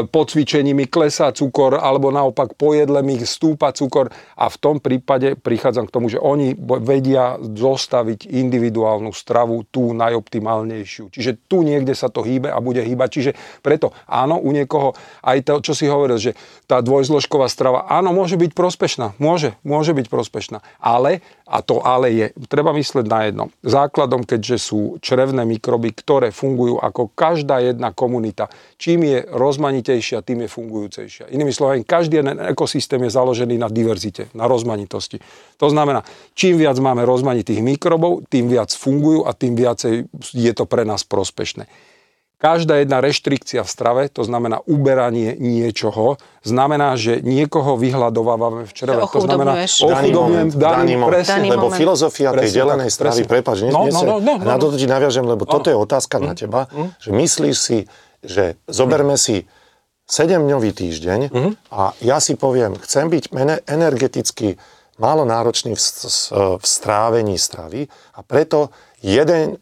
po 0.06 0.22
cvičení 0.28 0.76
mi 0.76 0.86
klesá 0.86 1.32
cukor, 1.32 1.80
alebo 1.80 2.12
naopak 2.12 2.54
po 2.54 2.76
jedle 2.76 3.00
mi 3.00 3.16
stúpa 3.24 3.72
cukor 3.72 4.12
a 4.36 4.46
v 4.46 4.56
tom 4.60 4.76
prípade 4.78 5.34
prichádzam 5.40 5.88
k 5.88 5.94
tomu, 5.94 6.06
že 6.12 6.20
oni 6.20 6.52
vedia 6.84 7.40
zostaviť 7.40 8.35
individuálnu 8.42 9.12
stravu, 9.12 9.64
tú 9.68 9.96
najoptimálnejšiu. 9.96 11.12
Čiže 11.12 11.48
tu 11.48 11.64
niekde 11.64 11.96
sa 11.96 12.12
to 12.12 12.20
hýbe 12.20 12.52
a 12.52 12.58
bude 12.60 12.84
hýbať. 12.84 13.08
Čiže 13.08 13.30
preto 13.64 13.96
áno, 14.04 14.36
u 14.40 14.52
niekoho 14.52 14.92
aj 15.24 15.44
to, 15.46 15.60
čo 15.60 15.72
si 15.72 15.88
hovoril, 15.88 16.20
že 16.20 16.36
tá 16.68 16.84
dvojzložková 16.84 17.48
strava, 17.48 17.88
áno, 17.88 18.12
môže 18.12 18.36
byť 18.36 18.52
prospešná. 18.52 19.16
Môže, 19.16 19.56
môže 19.64 19.96
byť 19.96 20.06
prospešná. 20.08 20.60
Ale, 20.80 21.24
a 21.46 21.62
to 21.62 21.78
ale 21.78 22.10
je, 22.10 22.26
treba 22.50 22.74
mysleť 22.74 23.06
na 23.06 23.20
jedno. 23.30 23.44
Základom, 23.62 24.26
keďže 24.26 24.56
sú 24.58 24.80
črevné 24.98 25.46
mikroby, 25.46 25.94
ktoré 25.94 26.34
fungujú 26.34 26.82
ako 26.82 27.14
každá 27.14 27.62
jedna 27.62 27.94
komunita. 27.94 28.50
Čím 28.74 29.06
je 29.06 29.18
rozmanitejšia, 29.30 30.26
tým 30.26 30.42
je 30.42 30.50
fungujúcejšia. 30.50 31.30
Inými 31.30 31.54
slovami, 31.54 31.86
každý 31.86 32.18
jeden 32.18 32.42
ekosystém 32.42 32.98
je 33.06 33.14
založený 33.14 33.62
na 33.62 33.70
diverzite, 33.70 34.26
na 34.34 34.50
rozmanitosti. 34.50 35.22
To 35.62 35.70
znamená, 35.70 36.02
čím 36.34 36.58
viac 36.58 36.74
máme 36.82 37.06
rozmanitých 37.06 37.62
mikrobov, 37.62 38.26
tým 38.26 38.50
viac 38.50 38.74
fungujú 38.74 39.22
a 39.22 39.30
tým 39.30 39.54
viacej 39.54 40.10
je 40.34 40.52
to 40.52 40.66
pre 40.66 40.82
nás 40.82 41.06
prospešné. 41.06 41.70
Každá 42.36 42.84
jedna 42.84 43.00
reštrikcia 43.00 43.64
v 43.64 43.70
strave, 43.72 44.02
to 44.12 44.20
znamená 44.20 44.60
uberanie 44.68 45.32
niečoho, 45.40 46.20
znamená, 46.44 46.92
že 47.00 47.24
niekoho 47.24 47.80
vyhľadovávame 47.80 48.68
v 48.68 48.72
čreve. 48.76 49.00
To 49.08 49.24
znamená, 49.24 49.64
ochudobňujem 49.64 50.48
daný, 50.52 51.00
daný 51.00 51.08
presne, 51.08 51.48
lebo 51.48 51.72
moment. 51.72 51.80
filozofia 51.80 52.36
tej 52.36 52.52
delenej 52.52 52.92
stravy, 52.92 53.24
prepáč, 53.24 53.64
nie, 53.64 53.72
no, 53.72 53.88
nie 53.88 53.96
no, 53.96 54.04
no, 54.04 54.16
no, 54.20 54.32
no, 54.36 54.44
na 54.44 54.60
to 54.60 54.68
ti 54.76 54.84
naviažem, 54.84 55.24
lebo 55.24 55.48
no. 55.48 55.52
toto 55.56 55.72
je 55.72 55.76
otázka 55.80 56.20
mm, 56.20 56.24
na 56.28 56.32
teba, 56.36 56.60
mm. 56.68 56.88
že 57.00 57.10
myslíš 57.16 57.56
si, 57.56 57.78
že 58.20 58.60
zoberme 58.68 59.16
mm. 59.16 59.20
si 59.20 59.36
7-dňový 60.04 60.70
týždeň 60.76 61.20
mm. 61.32 61.52
a 61.72 61.96
ja 62.04 62.20
si 62.20 62.36
poviem, 62.36 62.76
chcem 62.84 63.08
byť 63.08 63.32
energeticky 63.64 64.60
málo 65.00 65.24
náročný 65.24 65.72
v, 65.72 65.80
v 66.60 66.64
strávení 66.64 67.36
stravy 67.40 67.88
a 68.16 68.20
preto 68.20 68.72
jeden 69.00 69.56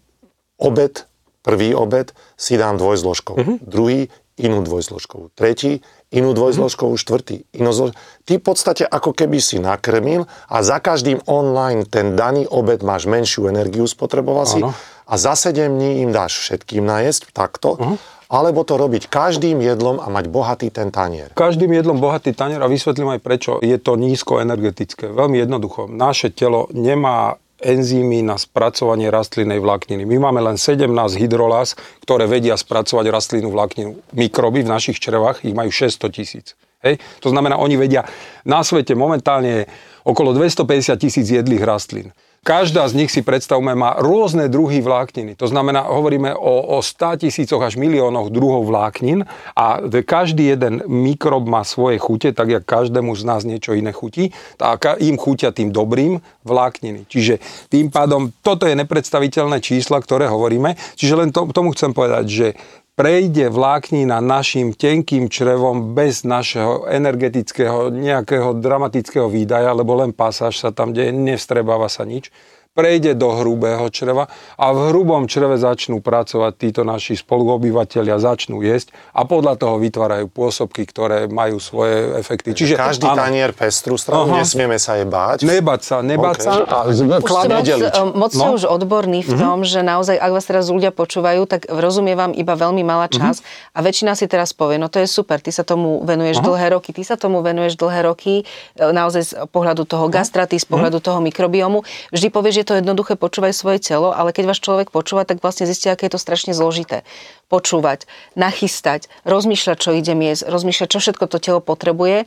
obed, 0.58 1.06
prvý 1.44 1.76
obed 1.76 2.16
si 2.40 2.56
dám 2.56 2.80
dvojzložkovú, 2.80 3.36
uh-huh. 3.36 3.56
druhý 3.60 4.08
inú 4.34 4.66
dvojzložkovú, 4.66 5.30
tretí 5.36 5.84
inú 6.10 6.34
dvojzložkovú, 6.34 6.98
štvrtý 6.98 7.46
inú 7.54 7.70
zložkovú. 7.70 8.02
Ty 8.26 8.32
v 8.38 8.42
podstate 8.42 8.82
ako 8.82 9.14
keby 9.14 9.38
si 9.38 9.62
nakrmil 9.62 10.26
a 10.50 10.56
za 10.66 10.82
každým 10.82 11.22
online 11.30 11.86
ten 11.86 12.18
daný 12.18 12.50
obed 12.50 12.82
máš 12.82 13.06
menšiu 13.06 13.46
energiu, 13.46 13.86
spotreboval 13.86 14.46
si 14.48 14.58
a 15.04 15.14
za 15.14 15.38
7 15.38 15.70
dní 15.70 16.02
im 16.02 16.10
dáš 16.10 16.42
všetkým 16.42 16.82
najesť 16.82 17.30
takto. 17.30 17.78
Uh-huh 17.78 17.98
alebo 18.34 18.66
to 18.66 18.74
robiť 18.74 19.06
každým 19.12 19.62
jedlom 19.62 20.02
a 20.02 20.10
mať 20.10 20.26
bohatý 20.26 20.66
ten 20.72 20.90
tanier? 20.90 21.30
Každým 21.38 21.70
jedlom 21.70 22.02
bohatý 22.02 22.34
tanier 22.34 22.58
a 22.58 22.66
vysvetlím 22.66 23.14
aj 23.14 23.20
prečo. 23.22 23.52
Je 23.62 23.76
to 23.78 23.94
nízko 23.94 24.42
energetické. 24.42 25.06
Veľmi 25.12 25.38
jednoducho. 25.38 25.86
Naše 25.86 26.34
telo 26.34 26.66
nemá 26.74 27.38
enzymy 27.64 28.20
na 28.20 28.36
spracovanie 28.36 29.08
rastlinnej 29.08 29.58
vlákniny. 29.58 30.04
My 30.04 30.30
máme 30.30 30.44
len 30.44 30.60
17 30.60 30.84
hydrolás, 31.16 31.74
ktoré 32.04 32.28
vedia 32.28 32.54
spracovať 32.54 33.08
rastlinnú 33.08 33.48
vlákninu. 33.50 33.96
Mikroby 34.12 34.62
v 34.62 34.72
našich 34.72 35.00
črevách 35.00 35.42
ich 35.48 35.56
majú 35.56 35.72
600 35.72 36.12
tisíc. 36.12 36.52
Hej? 36.84 37.00
To 37.24 37.32
znamená, 37.32 37.56
oni 37.56 37.80
vedia, 37.80 38.04
na 38.44 38.60
svete 38.60 38.92
momentálne 38.92 39.64
okolo 40.04 40.36
250 40.36 41.00
tisíc 41.00 41.26
jedlých 41.32 41.64
rastlín. 41.64 42.12
Každá 42.44 42.84
z 42.92 43.00
nich 43.00 43.08
si 43.08 43.24
predstavme 43.24 43.72
má 43.72 43.96
rôzne 43.96 44.52
druhy 44.52 44.84
vlákniny. 44.84 45.32
To 45.40 45.48
znamená, 45.48 45.88
hovoríme 45.88 46.36
o, 46.36 46.76
o 46.76 46.84
100 46.84 47.24
tisícoch 47.24 47.56
až 47.56 47.80
miliónoch 47.80 48.28
druhov 48.28 48.68
vláknin 48.68 49.24
a 49.56 49.80
každý 50.04 50.52
jeden 50.52 50.84
mikrob 50.84 51.48
má 51.48 51.64
svoje 51.64 51.96
chute, 51.96 52.36
tak 52.36 52.52
jak 52.52 52.68
každému 52.68 53.16
z 53.16 53.22
nás 53.24 53.48
niečo 53.48 53.72
iné 53.72 53.96
chutí, 53.96 54.28
tak 54.60 55.00
im 55.00 55.16
chutia 55.16 55.56
tým 55.56 55.72
dobrým 55.72 56.20
vlákniny. 56.44 57.08
Čiže 57.08 57.40
tým 57.72 57.88
pádom 57.88 58.28
toto 58.44 58.68
je 58.68 58.76
nepredstaviteľné 58.76 59.64
čísla, 59.64 59.96
ktoré 60.04 60.28
hovoríme. 60.28 60.76
Čiže 61.00 61.14
len 61.16 61.32
to, 61.32 61.48
tomu 61.48 61.72
chcem 61.72 61.96
povedať, 61.96 62.24
že 62.28 62.46
prejde 62.94 63.50
vláknina 63.50 64.22
našim 64.22 64.70
tenkým 64.70 65.26
črevom 65.26 65.98
bez 65.98 66.22
našeho 66.22 66.86
energetického 66.86 67.90
nejakého 67.90 68.54
dramatického 68.54 69.26
výdaja, 69.26 69.74
lebo 69.74 69.98
len 69.98 70.14
pasáž 70.14 70.62
sa 70.62 70.70
tam 70.70 70.94
deje, 70.94 71.10
nevstrebáva 71.10 71.90
sa 71.90 72.06
nič 72.06 72.30
prejde 72.74 73.14
do 73.14 73.30
hrubého 73.38 73.86
čreva 73.88 74.26
a 74.58 74.66
v 74.74 74.90
hrubom 74.90 75.30
čreve 75.30 75.56
začnú 75.56 76.02
pracovať 76.02 76.52
títo 76.58 76.82
naši 76.82 77.14
spoluobyvateľia, 77.14 78.18
začnú 78.18 78.60
jesť 78.66 78.90
a 79.14 79.22
podľa 79.22 79.54
toho 79.56 79.78
vytvárajú 79.78 80.26
pôsobky, 80.26 80.82
ktoré 80.84 81.30
majú 81.30 81.62
svoje 81.62 82.18
efekty. 82.18 82.50
Čiže 82.50 82.74
každý 82.74 83.06
áno. 83.06 83.18
tanier 83.22 83.54
pestru 83.54 83.94
stravu, 83.94 84.34
nesmieme 84.34 84.76
sa 84.82 84.98
je 84.98 85.06
báť. 85.06 85.46
Nebať 85.46 85.80
sa, 85.86 85.96
nebať 86.02 86.36
okay. 86.36 86.44
sa 86.44 86.52
a 86.66 86.78
kladne 87.22 87.62
deliť. 87.62 87.94
Moc 88.18 88.32
no? 88.34 88.58
už 88.58 88.66
odborný 88.66 89.22
v 89.22 89.32
mhm. 89.32 89.38
tom, 89.38 89.56
mm-hmm. 89.62 89.70
že 89.70 89.80
naozaj, 89.86 90.16
ak 90.18 90.30
vás 90.34 90.44
teraz 90.44 90.66
ľudia 90.66 90.90
počúvajú, 90.90 91.46
tak 91.46 91.70
rozumie 91.70 92.18
vám 92.18 92.34
iba 92.34 92.58
veľmi 92.58 92.82
malá 92.82 93.06
mhm. 93.06 93.14
časť 93.22 93.40
mm-hmm. 93.40 93.76
a 93.76 93.78
väčšina 93.78 94.12
si 94.18 94.26
teraz 94.26 94.50
povie, 94.50 94.82
no 94.82 94.90
to 94.90 94.98
je 94.98 95.06
super, 95.06 95.38
ty 95.38 95.54
sa 95.54 95.62
tomu 95.62 96.02
venuješ 96.02 96.42
uh-huh. 96.42 96.56
dlhé 96.56 96.66
roky, 96.74 96.90
ty 96.90 97.06
sa 97.06 97.14
tomu 97.14 97.38
venuješ 97.44 97.78
dlhé 97.78 98.10
roky, 98.10 98.42
e, 98.42 98.80
naozaj 98.80 99.22
z 99.22 99.32
pohľadu 99.54 99.86
toho 99.86 100.10
gastraty, 100.10 100.58
z 100.58 100.66
pohľadu 100.66 100.98
uh-huh. 100.98 101.08
toho 101.14 101.18
mikrobiomu. 101.22 101.86
Vždy 102.10 102.28
povieš, 102.34 102.54
že 102.62 102.63
je 102.64 102.72
to 102.72 102.80
jednoduché, 102.80 103.20
počúvaj 103.20 103.52
svoje 103.52 103.84
telo, 103.84 104.16
ale 104.16 104.32
keď 104.32 104.48
vás 104.48 104.58
človek 104.58 104.88
počúva, 104.88 105.28
tak 105.28 105.44
vlastne 105.44 105.68
zistí, 105.68 105.92
aké 105.92 106.08
je 106.08 106.16
to 106.16 106.20
strašne 106.24 106.56
zložité. 106.56 107.04
Počúvať, 107.52 108.08
nachystať, 108.32 109.12
rozmýšľať, 109.28 109.76
čo 109.76 109.92
ide 109.92 110.16
jesť, 110.16 110.48
rozmýšľať, 110.48 110.88
čo 110.88 110.98
všetko 111.04 111.24
to 111.28 111.38
telo 111.38 111.60
potrebuje 111.60 112.24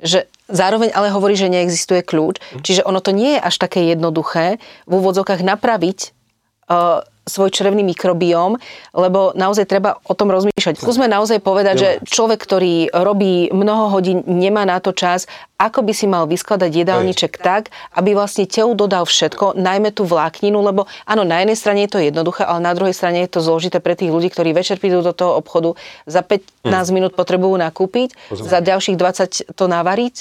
že 0.00 0.32
zároveň 0.48 0.96
ale 0.96 1.12
hovorí, 1.12 1.36
že 1.36 1.52
neexistuje 1.52 2.00
kľúč. 2.00 2.40
Čiže 2.64 2.88
ono 2.88 3.04
to 3.04 3.12
nie 3.12 3.36
je 3.36 3.40
až 3.44 3.60
také 3.60 3.84
jednoduché 3.84 4.56
v 4.88 4.92
úvodzokách 4.96 5.44
napraviť 5.44 6.16
uh, 6.72 7.04
svoj 7.28 7.54
črevný 7.54 7.86
mikrobióm, 7.86 8.58
lebo 8.90 9.30
naozaj 9.38 9.70
treba 9.70 10.02
o 10.02 10.14
tom 10.18 10.34
rozmýšľať. 10.34 10.82
Skúsme 10.82 11.06
naozaj 11.06 11.38
povedať, 11.38 11.74
že 11.78 11.88
človek, 12.08 12.42
ktorý 12.42 12.90
robí 12.90 13.52
mnoho 13.54 13.94
hodín, 13.94 14.26
nemá 14.26 14.66
na 14.66 14.82
to 14.82 14.90
čas, 14.90 15.30
ako 15.60 15.84
by 15.84 15.92
si 15.92 16.08
mal 16.08 16.24
vyskladať 16.24 16.72
jedálniček 16.72 17.36
Hej. 17.36 17.44
tak, 17.44 17.62
aby 17.92 18.16
vlastne 18.16 18.48
telu 18.48 18.72
dodal 18.72 19.04
všetko, 19.04 19.60
najmä 19.60 19.92
tú 19.92 20.08
vlákninu, 20.08 20.56
lebo 20.64 20.88
áno, 21.04 21.28
na 21.28 21.44
jednej 21.44 21.58
strane 21.60 21.84
je 21.84 21.92
to 21.92 22.00
jednoduché, 22.00 22.48
ale 22.48 22.64
na 22.64 22.72
druhej 22.72 22.96
strane 22.96 23.20
je 23.28 23.30
to 23.36 23.44
zložité 23.44 23.84
pre 23.84 23.92
tých 23.92 24.08
ľudí, 24.08 24.32
ktorí 24.32 24.56
večer 24.56 24.80
prídu 24.80 25.04
do 25.04 25.12
toho 25.12 25.36
obchodu, 25.36 25.76
za 26.08 26.24
15 26.24 26.64
hmm. 26.64 26.88
minút 26.96 27.12
potrebujú 27.12 27.60
nakúpiť, 27.60 28.16
Rozumiem. 28.32 28.48
za 28.48 28.58
ďalších 28.64 28.96
20 28.96 29.52
to 29.52 29.64
navariť, 29.68 30.16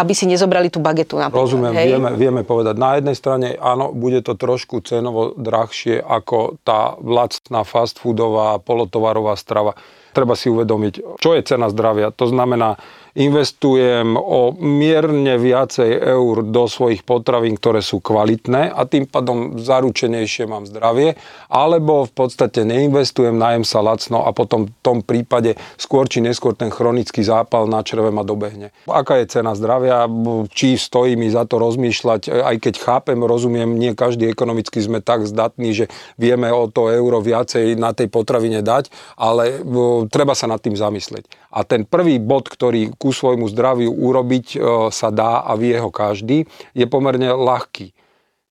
aby 0.00 0.12
si 0.16 0.24
nezobrali 0.24 0.72
tú 0.72 0.80
bagetu 0.80 1.20
napríklad. 1.20 1.44
Rozumiem, 1.44 1.74
Hej? 1.76 1.88
Vieme, 1.92 2.10
vieme 2.16 2.42
povedať. 2.42 2.74
Na 2.80 2.96
jednej 2.96 3.16
strane 3.18 3.60
áno, 3.60 3.92
bude 3.92 4.24
to 4.24 4.32
trošku 4.32 4.80
cenovo 4.80 5.36
drahšie 5.36 6.00
ako 6.00 6.56
tá 6.64 6.96
lacná 7.04 7.68
fast 7.68 8.00
foodová 8.00 8.56
polotovarová 8.62 9.36
strava. 9.36 9.76
Treba 10.10 10.34
si 10.34 10.50
uvedomiť, 10.50 11.22
čo 11.22 11.38
je 11.38 11.46
cena 11.46 11.70
zdravia. 11.70 12.10
To 12.18 12.26
znamená, 12.26 12.80
investujem 13.18 14.14
o 14.14 14.54
mierne 14.54 15.34
viacej 15.40 15.90
eur 16.14 16.46
do 16.46 16.64
svojich 16.70 17.02
potravín, 17.02 17.58
ktoré 17.58 17.82
sú 17.82 17.98
kvalitné 17.98 18.70
a 18.70 18.86
tým 18.86 19.08
pádom 19.08 19.58
zaručenejšie 19.58 20.46
mám 20.46 20.66
zdravie, 20.66 21.18
alebo 21.50 22.06
v 22.06 22.12
podstate 22.14 22.62
neinvestujem, 22.62 23.34
najem 23.34 23.66
sa 23.66 23.82
lacno 23.82 24.22
a 24.26 24.30
potom 24.30 24.70
v 24.70 24.72
tom 24.82 24.98
prípade 25.02 25.58
skôr 25.74 26.06
či 26.06 26.22
neskôr 26.22 26.54
ten 26.54 26.70
chronický 26.70 27.26
zápal 27.26 27.66
na 27.66 27.82
čreve 27.82 28.14
ma 28.14 28.22
dobehne. 28.22 28.70
Aká 28.86 29.18
je 29.18 29.30
cena 29.30 29.58
zdravia, 29.58 30.06
či 30.54 30.78
stojí 30.78 31.18
mi 31.18 31.30
za 31.30 31.46
to 31.46 31.58
rozmýšľať, 31.58 32.30
aj 32.30 32.56
keď 32.62 32.74
chápem, 32.78 33.18
rozumiem, 33.22 33.74
nie 33.74 33.94
každý 33.94 34.30
ekonomicky 34.30 34.78
sme 34.78 35.02
tak 35.02 35.26
zdatní, 35.26 35.74
že 35.74 35.84
vieme 36.14 36.50
o 36.54 36.70
to 36.70 36.90
euro 36.90 37.18
viacej 37.18 37.74
na 37.74 37.90
tej 37.90 38.06
potravine 38.06 38.62
dať, 38.62 38.88
ale 39.18 39.62
treba 40.08 40.38
sa 40.38 40.46
nad 40.46 40.62
tým 40.62 40.78
zamyslieť. 40.78 41.26
A 41.50 41.66
ten 41.66 41.82
prvý 41.82 42.22
bod, 42.22 42.46
ktorý 42.46 42.94
ku 43.00 43.16
svojmu 43.16 43.48
zdraviu 43.48 43.88
urobiť 43.88 44.46
e, 44.54 44.58
sa 44.92 45.08
dá 45.08 45.40
a 45.40 45.56
vie 45.56 45.72
ho 45.80 45.88
každý, 45.88 46.44
je 46.76 46.84
pomerne 46.84 47.32
ľahký. 47.32 47.96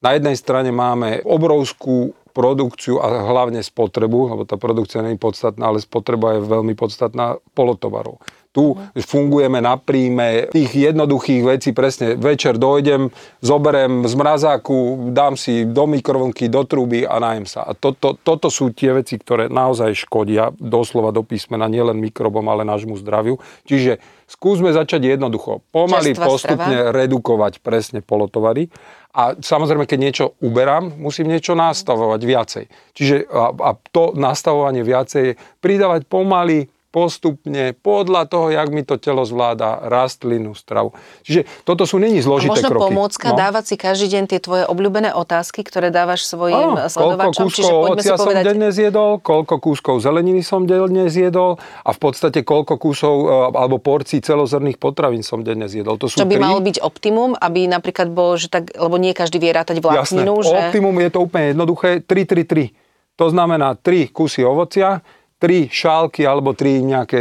Na 0.01 0.17
jednej 0.17 0.33
strane 0.33 0.73
máme 0.73 1.21
obrovskú 1.21 2.17
produkciu 2.33 2.97
a 2.97 3.29
hlavne 3.29 3.61
spotrebu, 3.61 4.33
lebo 4.33 4.43
tá 4.49 4.57
produkcia 4.57 5.05
nie 5.05 5.13
je 5.13 5.21
podstatná, 5.21 5.69
ale 5.69 5.83
spotreba 5.83 6.39
je 6.39 6.49
veľmi 6.49 6.73
podstatná 6.73 7.37
polotovarov. 7.53 8.17
Tu 8.49 8.73
fungujeme 9.05 9.61
na 9.61 9.77
príjme 9.77 10.49
tých 10.49 10.73
jednoduchých 10.73 11.41
vecí, 11.45 11.69
presne 11.69 12.17
večer 12.17 12.57
dojdem, 12.57 13.13
zoberiem 13.45 14.09
z 14.09 14.13
mrazáku, 14.17 15.13
dám 15.13 15.37
si 15.37 15.69
do 15.69 15.85
mikrovlnky, 15.85 16.49
do 16.49 16.65
truby 16.65 17.05
a 17.05 17.21
najem 17.21 17.45
sa. 17.45 17.61
A 17.61 17.77
to, 17.77 17.93
to, 17.93 18.17
toto 18.17 18.49
sú 18.49 18.73
tie 18.73 18.97
veci, 18.97 19.21
ktoré 19.21 19.53
naozaj 19.53 19.93
škodia 19.93 20.49
doslova 20.57 21.13
do 21.13 21.21
písmena 21.21 21.69
nielen 21.69 22.01
mikrobom, 22.01 22.41
ale 22.49 22.65
nášmu 22.65 22.97
zdraviu. 22.97 23.37
Čiže 23.69 24.01
skúsme 24.25 24.73
začať 24.73 25.13
jednoducho. 25.13 25.61
Pomaly 25.69 26.17
Čerstvá 26.17 26.25
postupne 26.25 26.77
strava. 26.89 26.93
redukovať 26.97 27.53
presne 27.61 28.01
polotovary. 28.01 28.65
A 29.13 29.37
samozrejme, 29.37 29.85
keď 29.85 29.99
niečo 30.01 30.25
uberám, 30.41 30.89
musím 30.97 31.29
niečo 31.29 31.53
nastavovať 31.53 32.21
viacej. 32.25 32.65
Čiže 32.97 33.29
a, 33.29 33.53
a 33.53 33.69
to 33.93 34.17
nastavovanie 34.17 34.81
viacej 34.81 35.21
je 35.21 35.37
pridávať 35.61 36.09
pomaly, 36.09 36.65
postupne, 36.89 37.77
podľa 37.77 38.25
toho, 38.25 38.49
jak 38.49 38.69
mi 38.73 38.81
to 38.81 38.97
telo 38.97 39.21
zvláda 39.21 39.77
rastlinu, 39.85 40.57
stravu. 40.57 40.97
Čiže 41.21 41.45
toto 41.61 41.85
sú 41.85 42.01
není 42.01 42.17
A 42.17 42.25
zložité 42.25 42.65
možno 42.65 42.69
kroky. 42.73 42.83
pomôcka 42.89 43.27
No. 43.29 43.37
dávať 43.37 43.63
si 43.69 43.75
každý 43.77 44.07
deň 44.17 44.23
tie 44.25 44.39
tvoje 44.41 44.63
obľúbené 44.65 45.13
otázky, 45.13 45.61
ktoré 45.61 45.93
dávaš 45.93 46.25
svojim 46.25 46.73
Áno, 46.73 46.81
koľko 46.81 46.89
sledovačom. 46.89 47.45
kúskov 47.45 47.53
Čiže 47.53 47.71
poďme 47.71 48.01
si 48.01 48.09
ocia 48.09 48.17
som 48.17 48.25
povedať, 48.25 48.43
denne 48.49 48.69
zjedol, 48.73 49.11
koľko 49.21 49.55
kúskov 49.61 49.95
zeleniny 50.01 50.41
som 50.41 50.61
denne 50.65 51.05
zjedol 51.13 51.61
a 51.61 51.89
v 51.93 51.99
podstate 52.01 52.41
koľko 52.41 52.73
kusov 52.81 53.15
e, 53.21 53.25
alebo 53.53 53.77
porcií 53.77 54.17
celozrných 54.19 54.81
potravín 54.81 55.21
som 55.21 55.45
denne 55.45 55.69
zjedol. 55.69 56.01
To 56.01 56.09
sú 56.09 56.17
čo 56.17 56.25
by 56.25 56.35
tri. 56.35 56.41
malo 56.41 56.57
byť 56.57 56.81
optimum, 56.81 57.37
aby 57.37 57.69
napríklad 57.69 58.09
bol, 58.09 58.33
že 58.33 58.49
tak, 58.49 58.73
lebo 58.73 58.97
nie 58.97 59.13
každý 59.13 59.37
vie 59.37 59.53
rátať 59.53 59.77
Jasné. 59.77 60.25
vlákninu, 60.25 60.33
že... 60.41 60.57
Optimum 60.73 60.95
je 60.97 61.09
to 61.13 61.19
úplne 61.21 61.53
jednoduché. 61.53 62.01
3-3-3. 62.01 62.73
To 63.19 63.27
znamená 63.29 63.75
3 63.77 64.09
kusy 64.09 64.41
ovocia, 64.41 65.03
3 65.39 65.71
šálky 65.71 66.27
alebo 66.27 66.51
3 66.51 66.83
nejaké 66.83 67.19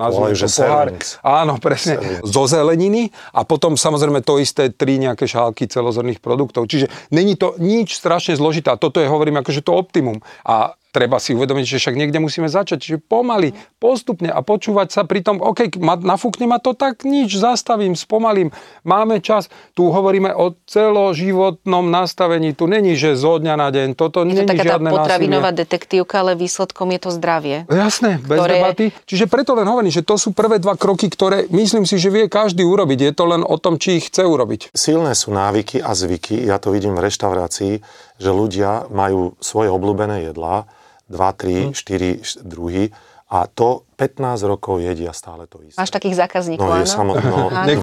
nazvime 0.00 0.32
to 0.32 0.48
pohár. 0.48 0.88
servings. 0.88 1.20
Áno, 1.20 1.60
presne. 1.60 2.00
Zo 2.24 2.48
zeleniny 2.48 3.12
a 3.36 3.44
potom 3.44 3.76
samozrejme 3.76 4.24
to 4.24 4.40
isté 4.40 4.72
3 4.72 5.04
nejaké 5.04 5.28
šálky 5.28 5.68
celozrných 5.68 6.24
produktov. 6.24 6.64
Čiže 6.64 6.88
není 7.12 7.36
to 7.36 7.60
nič 7.60 8.00
strašne 8.00 8.40
zložité. 8.40 8.72
A 8.72 8.80
toto 8.80 9.04
je, 9.04 9.06
hovorím, 9.06 9.44
akože 9.44 9.60
to 9.60 9.76
optimum. 9.76 10.24
A 10.48 10.72
treba 10.98 11.22
si 11.22 11.30
uvedomiť, 11.30 11.64
že 11.64 11.76
však 11.78 11.94
niekde 11.94 12.18
musíme 12.18 12.50
začať. 12.50 12.82
Čiže 12.82 12.98
pomaly, 12.98 13.54
postupne 13.78 14.34
a 14.34 14.42
počúvať 14.42 14.90
sa 14.90 15.06
pri 15.06 15.22
tom, 15.22 15.38
OK, 15.38 15.78
ma, 15.78 15.94
nafúkne 15.94 16.50
ma 16.50 16.58
to 16.58 16.74
tak, 16.74 17.06
nič, 17.06 17.38
zastavím, 17.38 17.94
spomalím. 17.94 18.50
Máme 18.82 19.22
čas. 19.22 19.46
Tu 19.78 19.86
hovoríme 19.86 20.34
o 20.34 20.58
celoživotnom 20.66 21.86
nastavení. 21.86 22.50
Tu 22.58 22.66
není, 22.66 22.98
že 22.98 23.14
zo 23.14 23.38
dňa 23.38 23.54
na 23.54 23.70
deň. 23.70 23.94
Toto 23.94 24.26
Je 24.26 24.34
to 24.34 24.42
není 24.42 24.48
taká 24.50 24.58
tá 24.58 24.68
žiadne 24.74 24.90
potravinová 24.90 25.50
násilie. 25.54 25.62
detektívka, 25.62 26.14
ale 26.18 26.34
výsledkom 26.34 26.90
je 26.90 27.00
to 27.00 27.10
zdravie. 27.14 27.56
Jasné, 27.70 28.18
bez 28.18 28.38
ktoré- 28.42 28.58
debaty. 28.58 28.84
Čiže 29.06 29.30
preto 29.30 29.54
len 29.54 29.70
hovorím, 29.70 29.94
že 29.94 30.02
to 30.02 30.18
sú 30.18 30.34
prvé 30.34 30.58
dva 30.58 30.74
kroky, 30.74 31.06
ktoré 31.06 31.46
myslím 31.54 31.86
si, 31.86 31.94
že 32.02 32.10
vie 32.10 32.26
každý 32.26 32.66
urobiť. 32.66 32.98
Je 32.98 33.12
to 33.14 33.24
len 33.30 33.46
o 33.46 33.54
tom, 33.62 33.78
či 33.78 34.02
ich 34.02 34.10
chce 34.10 34.26
urobiť. 34.26 34.74
Silné 34.74 35.14
sú 35.14 35.30
návyky 35.30 35.78
a 35.78 35.94
zvyky. 35.94 36.42
Ja 36.42 36.58
to 36.58 36.74
vidím 36.74 36.98
v 36.98 37.06
reštaurácii, 37.06 37.72
že 38.18 38.30
ľudia 38.34 38.90
majú 38.90 39.38
svoje 39.38 39.70
obľúbené 39.70 40.26
jedlá, 40.26 40.66
2, 41.08 41.72
3, 41.72 41.72
4 41.72 42.44
druhy 42.44 42.92
a 43.28 43.44
to 43.44 43.84
15 44.00 44.40
rokov 44.48 44.80
jedia 44.80 45.12
stále 45.12 45.44
to 45.44 45.60
isté. 45.60 45.76
Máš 45.76 45.92
takých 45.92 46.16
zákazníkov, 46.16 46.64
No 46.64 46.80
je 46.80 46.86
áno? 46.88 46.96
samotné. 46.96 47.28
No, 47.28 47.48
Áno. 47.64 47.82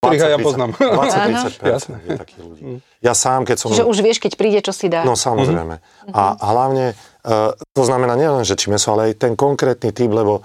Ktorých 0.00 0.32
ja 0.32 0.40
poznám. 0.40 0.70
20-30% 0.80 1.60
Jasné. 1.60 1.96
je 2.08 2.10
takých 2.16 2.40
ľudí. 2.40 2.62
Ja 3.04 3.12
sám, 3.12 3.44
keď 3.44 3.56
som... 3.60 3.68
Čiže 3.68 3.84
už 3.84 4.00
vieš, 4.00 4.16
keď 4.16 4.32
príde, 4.40 4.64
čo 4.64 4.72
si 4.72 4.88
dá. 4.88 5.04
No 5.04 5.12
samozrejme. 5.12 5.76
A 6.16 6.40
hlavne, 6.40 6.96
uh, 7.28 7.52
to 7.76 7.82
znamená 7.84 8.16
nielen, 8.16 8.40
že 8.48 8.56
či 8.56 8.72
meso, 8.72 8.96
ale 8.96 9.12
aj 9.12 9.20
ten 9.20 9.32
konkrétny 9.36 9.92
typ, 9.92 10.08
lebo 10.08 10.40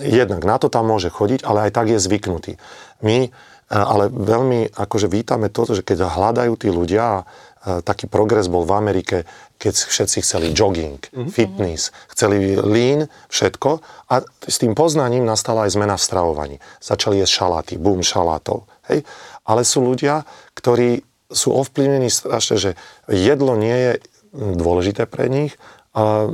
jednak 0.00 0.40
na 0.48 0.56
to 0.56 0.72
tam 0.72 0.88
môže 0.88 1.12
chodiť, 1.12 1.44
ale 1.44 1.68
aj 1.68 1.70
tak 1.76 1.92
je 1.92 2.00
zvyknutý. 2.00 2.56
My 3.04 3.28
uh, 3.28 3.76
ale 3.76 4.08
veľmi 4.08 4.72
akože 4.72 5.12
vítame 5.12 5.52
to, 5.52 5.68
že 5.68 5.84
keď 5.84 6.08
hľadajú 6.08 6.56
tí 6.56 6.72
ľudia, 6.72 7.28
uh, 7.28 7.84
taký 7.84 8.08
progres 8.08 8.48
bol 8.48 8.64
v 8.64 8.72
Amerike, 8.72 9.28
keď 9.64 9.74
všetci 9.88 10.18
chceli 10.20 10.52
jogging, 10.52 11.00
fitness, 11.32 11.88
chceli 12.12 12.52
lean, 12.60 13.08
všetko 13.32 13.80
a 14.12 14.20
s 14.44 14.60
tým 14.60 14.76
poznaním 14.76 15.24
nastala 15.24 15.64
aj 15.64 15.72
zmena 15.72 15.96
v 15.96 16.04
stravovaní. 16.04 16.56
Začali 16.84 17.24
jesť 17.24 17.32
šaláty, 17.40 17.74
boom 17.80 18.04
šalátov. 18.04 18.68
Hej? 18.92 19.08
Ale 19.48 19.64
sú 19.64 19.80
ľudia, 19.80 20.28
ktorí 20.52 21.00
sú 21.32 21.56
ovplyvnení 21.56 22.12
strašne, 22.12 22.56
že 22.60 22.70
jedlo 23.08 23.56
nie 23.56 23.72
je 23.72 23.92
dôležité 24.34 25.08
pre 25.08 25.32
nich, 25.32 25.56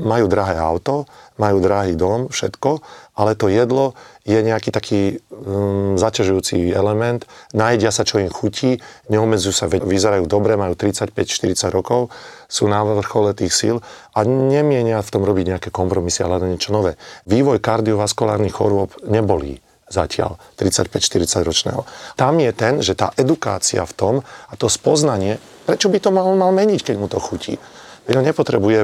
majú 0.01 0.25
drahé 0.25 0.57
auto, 0.57 1.05
majú 1.37 1.61
drahý 1.61 1.93
dom, 1.93 2.33
všetko, 2.33 2.81
ale 3.17 3.37
to 3.37 3.53
jedlo 3.53 3.93
je 4.25 4.41
nejaký 4.41 4.71
taký 4.73 5.01
um, 5.33 5.97
zaťažujúci 6.01 6.73
element, 6.73 7.25
najedia 7.53 7.93
sa, 7.93 8.05
čo 8.05 8.21
im 8.21 8.33
chutí, 8.33 8.81
neomedzujú 9.13 9.55
sa, 9.57 9.67
vyzerajú 9.69 10.25
dobre, 10.25 10.57
majú 10.57 10.77
35-40 10.77 11.73
rokov, 11.73 12.13
sú 12.49 12.69
na 12.69 12.81
vrchole 12.85 13.33
tých 13.37 13.53
síl 13.53 13.77
a 14.17 14.21
nemienia 14.25 15.01
v 15.05 15.13
tom 15.13 15.25
robiť 15.25 15.57
nejaké 15.57 15.69
kompromisy, 15.73 16.25
ale 16.25 16.41
niečo 16.45 16.73
nové. 16.73 17.01
Vývoj 17.29 17.61
kardiovaskulárnych 17.61 18.55
chorôb 18.55 18.97
nebolí 19.09 19.61
zatiaľ 19.91 20.39
35-40 20.55 21.43
ročného. 21.43 21.83
Tam 22.15 22.39
je 22.39 22.51
ten, 22.55 22.79
že 22.79 22.95
tá 22.95 23.11
edukácia 23.19 23.83
v 23.83 23.93
tom 23.93 24.15
a 24.23 24.55
to 24.55 24.71
spoznanie, 24.71 25.43
prečo 25.67 25.91
by 25.91 25.99
to 25.99 26.15
mal, 26.15 26.31
mal 26.39 26.55
meniť, 26.55 26.81
keď 26.87 26.97
mu 26.97 27.11
to 27.11 27.19
chutí. 27.19 27.59
Veď 28.09 28.15
on 28.17 28.25
nepotrebuje 28.27 28.79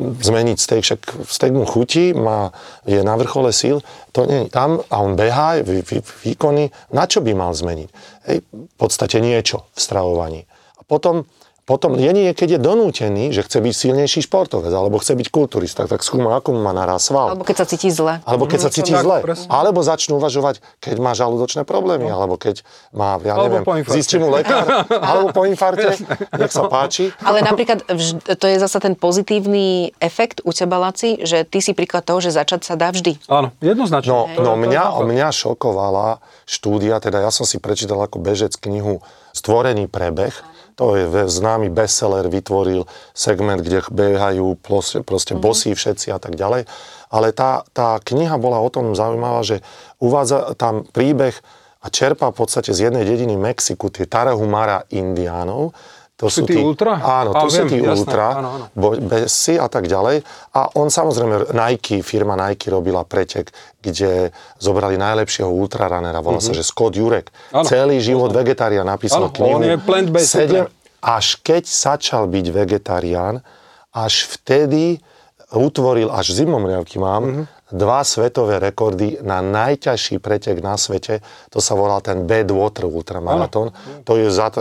zmeniť 0.00 0.56
steak, 0.58 0.82
však 0.82 1.00
steak 1.26 1.52
mu 1.52 1.66
chutí, 1.68 2.14
má, 2.16 2.50
je 2.86 3.02
na 3.02 3.14
vrchole 3.14 3.52
síl, 3.52 3.82
to 4.10 4.26
nie 4.26 4.48
tam 4.50 4.82
a 4.90 4.96
on 5.02 5.14
behá, 5.14 5.62
vý, 5.62 5.82
vý, 5.82 5.98
výkony, 6.00 6.70
na 6.90 7.04
čo 7.06 7.20
by 7.20 7.32
mal 7.34 7.52
zmeniť? 7.54 7.88
Hej, 8.30 8.38
v 8.50 8.76
podstate 8.78 9.20
niečo 9.22 9.68
v 9.74 9.78
stravovaní. 9.78 10.40
A 10.78 10.82
potom 10.86 11.28
potom 11.62 11.94
je 11.94 12.10
nie, 12.10 12.34
keď 12.34 12.58
je 12.58 12.60
donútený, 12.60 13.30
že 13.30 13.46
chce 13.46 13.62
byť 13.62 13.74
silnejší 13.74 14.26
športovec, 14.26 14.74
alebo 14.74 14.98
chce 14.98 15.14
byť 15.14 15.28
kulturista, 15.30 15.86
tak 15.86 16.02
skúma, 16.02 16.34
ako 16.42 16.58
mu 16.58 16.60
má 16.66 16.74
naraz 16.74 17.06
sval. 17.06 17.38
Alebo 17.38 17.46
keď 17.46 17.56
sa 17.62 17.66
cíti 17.70 17.86
zle. 17.94 18.18
Alebo 18.26 18.50
keď 18.50 18.66
sa 18.66 18.70
cíti 18.74 18.90
Tak, 18.90 19.06
zle. 19.06 19.18
presne. 19.22 19.46
Alebo 19.46 19.78
začnú 19.78 20.18
uvažovať, 20.18 20.58
keď 20.82 20.96
má 20.98 21.14
žalúdočné 21.14 21.62
problémy, 21.62 22.10
alebo 22.10 22.34
keď 22.34 22.66
má, 22.90 23.14
ja 23.22 23.38
neviem, 23.38 23.62
zistí 23.86 24.18
mu 24.18 24.34
lekár, 24.34 24.66
alebo 25.10 25.30
po 25.30 25.46
infarte, 25.46 25.94
nech 26.34 26.50
sa 26.50 26.66
páči. 26.66 27.14
Ale 27.22 27.46
napríklad 27.46 27.86
to 28.26 28.46
je 28.50 28.56
zasa 28.58 28.82
ten 28.82 28.98
pozitívny 28.98 29.94
efekt 30.02 30.42
u 30.42 30.50
teba, 30.50 30.82
Laci, 30.82 31.22
že 31.22 31.46
ty 31.46 31.62
si 31.62 31.78
príklad 31.78 32.02
toho, 32.02 32.18
že 32.18 32.34
začať 32.34 32.66
sa 32.66 32.74
dá 32.74 32.90
vždy. 32.90 33.22
Áno, 33.30 33.54
jednoznačne. 33.62 34.10
No, 34.10 34.26
je- 34.26 34.42
no 34.42 34.58
mňa, 34.58 34.98
mňa 34.98 35.28
šokovala 35.30 36.18
štúdia, 36.42 36.98
teda 36.98 37.22
ja 37.22 37.30
som 37.30 37.46
si 37.46 37.62
prečítal 37.62 38.02
ako 38.02 38.18
bežec 38.18 38.50
knihu 38.58 38.98
Stvorený 39.32 39.88
prebeh. 39.88 40.34
To 40.80 40.96
je 40.96 41.06
známy 41.08 41.68
bestseller, 41.68 42.28
vytvoril 42.32 42.88
segment, 43.12 43.60
kde 43.60 43.84
behajú 43.92 44.56
proste, 44.60 45.04
proste 45.04 45.36
bosí 45.36 45.76
všetci 45.76 46.12
a 46.12 46.18
tak 46.18 46.36
ďalej. 46.36 46.64
Ale 47.12 47.28
tá, 47.36 47.68
tá 47.76 48.00
kniha 48.00 48.40
bola 48.40 48.56
o 48.60 48.72
tom 48.72 48.96
zaujímavá, 48.96 49.44
že 49.44 49.60
uvádza 50.00 50.56
tam 50.56 50.88
príbeh 50.88 51.36
a 51.82 51.86
čerpá 51.90 52.30
v 52.30 52.38
podstate 52.46 52.70
z 52.70 52.88
jednej 52.88 53.02
dediny 53.02 53.34
Mexiku, 53.34 53.90
tie 53.90 54.06
Tarahumara 54.06 54.86
indiánov. 54.94 55.74
To 56.22 56.30
Sú 56.30 56.46
tí 56.46 56.54
ultra? 56.54 56.94
Áno, 56.96 57.34
to 57.34 57.50
sú 57.50 57.66
viem, 57.66 57.68
tí 57.68 57.78
jasné, 57.80 57.98
ultra, 57.98 58.26
áno, 58.32 58.48
áno. 58.54 58.66
besy 59.02 59.58
a 59.58 59.66
tak 59.66 59.84
ďalej. 59.84 60.22
A 60.54 60.70
on 60.72 60.86
samozrejme, 60.86 61.50
Nike, 61.50 61.98
firma 62.00 62.38
Nike 62.38 62.70
robila 62.70 63.02
pretek, 63.02 63.50
kde 63.76 64.30
zobrali 64.56 64.94
najlepšieho 64.94 65.50
ultraranera, 65.50 66.18
volá 66.18 66.38
sa, 66.38 66.52
že 66.52 66.62
Scott 66.62 66.94
Jurek. 66.94 67.26
Mhm. 67.26 67.54
Áno, 67.56 67.66
Celý 67.66 67.98
život 67.98 68.30
vegetarián 68.30 68.86
napísal 68.86 69.26
Áno, 69.26 69.34
knihu. 69.34 69.50
on 69.52 69.62
je 69.64 69.76
plant-based 69.76 70.30
Sedem- 70.30 70.70
super. 70.70 70.80
Až 71.02 71.26
keď 71.36 71.62
začal 71.66 72.22
byť 72.24 72.46
vegetarián, 72.48 73.42
až 73.90 74.14
vtedy 74.30 75.02
utvoril, 75.50 76.06
až 76.08 76.30
zimomriavky 76.32 76.96
mám, 76.96 77.22
Mhm. 77.24 77.44
Dva 77.72 78.04
svetové 78.04 78.60
rekordy 78.60 79.18
na 79.24 79.40
najťažší 79.40 80.20
pretek 80.20 80.60
na 80.60 80.76
svete. 80.76 81.24
To 81.50 81.58
sa 81.58 81.72
volá 81.72 81.98
ten 82.04 82.28
Badwater 82.28 82.86
ultramaratón. 82.86 83.72
To 84.04 84.12
je, 84.20 84.28
za, 84.28 84.52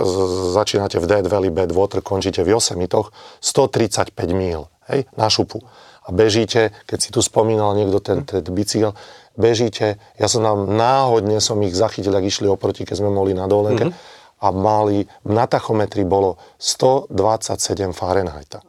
začínate 0.55 0.97
v 0.97 1.05
Dead 1.05 1.25
Valley 1.27 1.51
Badwater, 1.51 1.99
končíte 1.99 2.41
v 2.41 2.55
Yosemitoch, 2.55 3.11
135 3.43 4.15
míl, 4.31 4.71
hej, 4.87 5.05
na 5.19 5.27
šupu. 5.27 5.59
A 6.01 6.09
bežíte, 6.09 6.73
keď 6.89 6.97
si 6.97 7.09
tu 7.13 7.21
spomínal 7.21 7.77
niekto 7.77 8.01
ten, 8.01 8.25
ten 8.25 8.41
bicykel, 8.41 8.97
bežíte, 9.37 10.01
ja 10.17 10.27
som 10.31 10.41
tam 10.41 10.65
náhodne 10.73 11.37
som 11.37 11.61
ich 11.61 11.77
zachytil, 11.77 12.15
ak 12.15 12.25
išli 12.25 12.49
oproti, 12.49 12.87
keď 12.87 13.05
sme 13.05 13.13
boli 13.13 13.37
na 13.37 13.45
dovolenke, 13.45 13.93
a 14.41 14.47
mali, 14.49 15.05
na 15.29 15.45
tachometri 15.45 16.01
bolo 16.01 16.41
127 16.57 17.93
Fahrenheita. 17.93 18.65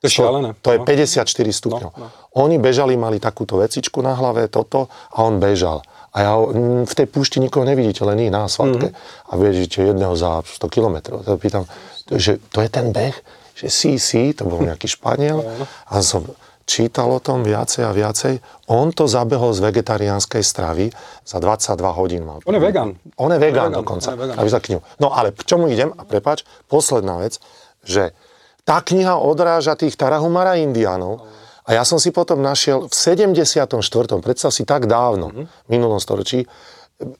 To 0.00 0.08
je 0.08 0.12
šialené. 0.18 0.48
To 0.64 0.68
je 0.72 0.78
No. 0.80 0.88
54 0.88 1.52
stupňov. 1.52 1.92
No, 1.94 2.08
no. 2.08 2.21
Oni 2.32 2.56
bežali, 2.56 2.96
mali 2.96 3.20
takúto 3.20 3.60
vecičku 3.60 4.00
na 4.00 4.16
hlave, 4.16 4.48
toto, 4.48 4.88
a 5.12 5.24
on 5.24 5.36
bežal. 5.36 5.84
A 6.12 6.16
ja 6.20 6.32
mm, 6.36 6.84
v 6.88 6.92
tej 6.92 7.06
púšti 7.08 7.40
nikoho 7.40 7.64
nevidíte, 7.64 8.04
len 8.04 8.20
iný 8.20 8.32
na 8.32 8.48
asfaltke. 8.48 8.92
Mm-hmm. 8.92 9.28
A 9.28 9.32
vidíte 9.40 9.80
jedného 9.84 10.12
za 10.16 10.44
100 10.44 10.68
kilometrov. 10.68 11.24
Tak 11.24 11.40
pýtam, 11.40 11.64
že 12.08 12.40
to 12.52 12.60
je 12.60 12.68
ten 12.68 12.92
beh? 12.92 13.16
Že 13.56 13.66
CC, 13.68 14.10
to 14.36 14.48
bol 14.48 14.60
nejaký 14.64 14.88
Španiel. 14.88 15.44
A 15.92 16.00
som 16.04 16.24
čítal 16.64 17.10
o 17.10 17.20
tom 17.20 17.42
viacej 17.42 17.82
a 17.84 17.90
viacej. 17.90 18.38
On 18.70 18.94
to 18.94 19.10
zabehol 19.10 19.50
z 19.50 19.66
vegetariánskej 19.66 20.40
stravy 20.46 20.94
za 21.26 21.42
22 21.42 21.74
hodín. 21.98 22.22
Mal. 22.22 22.38
On 22.46 22.54
je 22.54 22.62
vegan. 22.62 22.94
On 23.18 23.28
je 23.28 23.38
vegan, 23.42 23.68
dokonca. 23.74 24.14
On 24.14 24.16
je 24.16 24.20
vegan. 24.22 24.36
Aby 24.38 24.48
za 24.48 24.60
knihu. 24.62 24.80
No 25.02 25.10
ale 25.10 25.34
k 25.34 25.42
čomu 25.42 25.66
idem? 25.68 25.90
A 25.98 26.06
prepač, 26.06 26.46
posledná 26.70 27.18
vec, 27.18 27.42
že 27.82 28.14
tá 28.62 28.78
kniha 28.78 29.18
odráža 29.18 29.74
tých 29.74 29.98
Tarahumara 29.98 30.54
indiánov, 30.54 31.26
a 31.62 31.78
ja 31.78 31.86
som 31.86 32.02
si 32.02 32.10
potom 32.10 32.42
našiel 32.42 32.90
v 32.90 32.94
74. 32.94 33.78
predstav 34.18 34.50
si 34.50 34.66
tak 34.66 34.90
dávno, 34.90 35.46
v 35.46 35.68
minulom 35.70 36.02
storočí, 36.02 36.50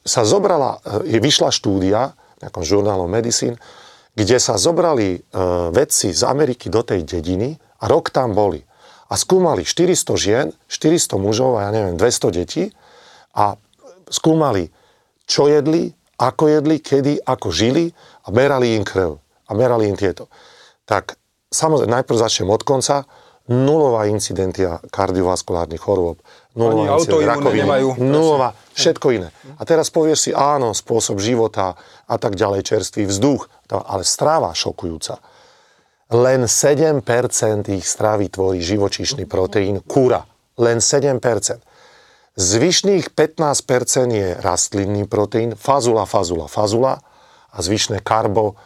sa 0.03 0.23
zobrala, 0.27 0.83
je 1.07 1.19
vyšla 1.19 1.51
štúdia 1.55 2.15
v 2.39 2.47
nejakom 2.47 2.65
žurnálu 2.67 3.07
Medicine, 3.07 3.59
kde 4.13 4.37
sa 4.39 4.61
zobrali 4.61 5.19
e, 5.19 5.21
vedci 5.73 6.13
z 6.13 6.23
Ameriky 6.27 6.69
do 6.69 6.85
tej 6.85 7.07
dediny 7.07 7.57
a 7.81 7.85
rok 7.89 8.13
tam 8.13 8.37
boli. 8.37 8.63
A 9.09 9.15
skúmali 9.19 9.65
400 9.65 10.15
žien, 10.21 10.47
400 10.69 11.19
mužov 11.19 11.59
a 11.59 11.69
ja 11.69 11.71
neviem, 11.73 11.97
200 11.97 12.39
detí 12.39 12.65
a 13.33 13.57
skúmali, 14.11 14.69
čo 15.25 15.49
jedli, 15.49 15.95
ako 16.21 16.45
jedli, 16.51 16.77
kedy, 16.79 17.25
ako 17.25 17.49
žili 17.51 17.91
a 18.27 18.29
merali 18.31 18.77
im 18.77 18.85
krv. 18.85 19.19
A 19.49 19.51
merali 19.57 19.89
im 19.89 19.97
tieto. 19.99 20.29
Tak 20.87 21.17
samozrejme, 21.51 21.91
najprv 22.03 22.17
začnem 22.21 22.53
od 22.53 22.63
konca 22.63 23.09
nulová 23.53 24.09
incidentia 24.09 24.81
kardiovaskulárnych 24.89 25.85
chorôb, 25.85 26.17
nulová 26.57 26.97
incidentia 26.97 27.29
rakoviny, 27.37 27.69
nemajú. 27.69 27.89
nulová, 28.01 28.57
všetko 28.73 29.07
iné. 29.13 29.29
A 29.61 29.63
teraz 29.69 29.93
povieš 29.93 30.19
si, 30.19 30.31
áno, 30.33 30.73
spôsob 30.73 31.21
života 31.21 31.77
a 32.09 32.17
tak 32.17 32.35
ďalej, 32.41 32.65
čerstvý 32.65 33.05
vzduch, 33.05 33.53
ale 33.69 34.03
stráva 34.09 34.57
šokujúca. 34.57 35.21
Len 36.13 36.45
7% 36.45 37.01
ich 37.73 37.89
stravy 37.89 38.29
tvorí 38.29 38.61
živočíšny 38.61 39.25
proteín 39.25 39.81
kura. 39.81 40.29
Len 40.61 40.85
7%. 40.85 41.21
Zvyšných 42.33 43.13
15% 43.13 44.13
je 44.13 44.29
rastlinný 44.41 45.05
proteín, 45.09 45.57
fazula, 45.57 46.09
fazula, 46.09 46.49
fazula 46.49 47.01
a 47.53 47.59
zvyšné 47.61 48.01
karbo, 48.01 48.57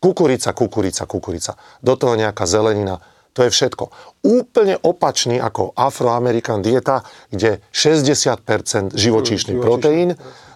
kukurica, 0.00 0.52
kukurica, 0.52 1.08
kukurica. 1.08 1.56
Do 1.80 1.96
toho 1.96 2.16
nejaká 2.20 2.44
zelenina, 2.44 3.00
to 3.34 3.42
je 3.44 3.50
všetko. 3.50 3.90
Úplne 4.24 4.80
opačný 4.80 5.42
ako 5.42 5.74
afroamerikan 5.74 6.62
dieta, 6.62 7.02
kde 7.28 7.60
60% 7.74 8.94
živočíšny 8.94 9.58
proteín 9.58 10.14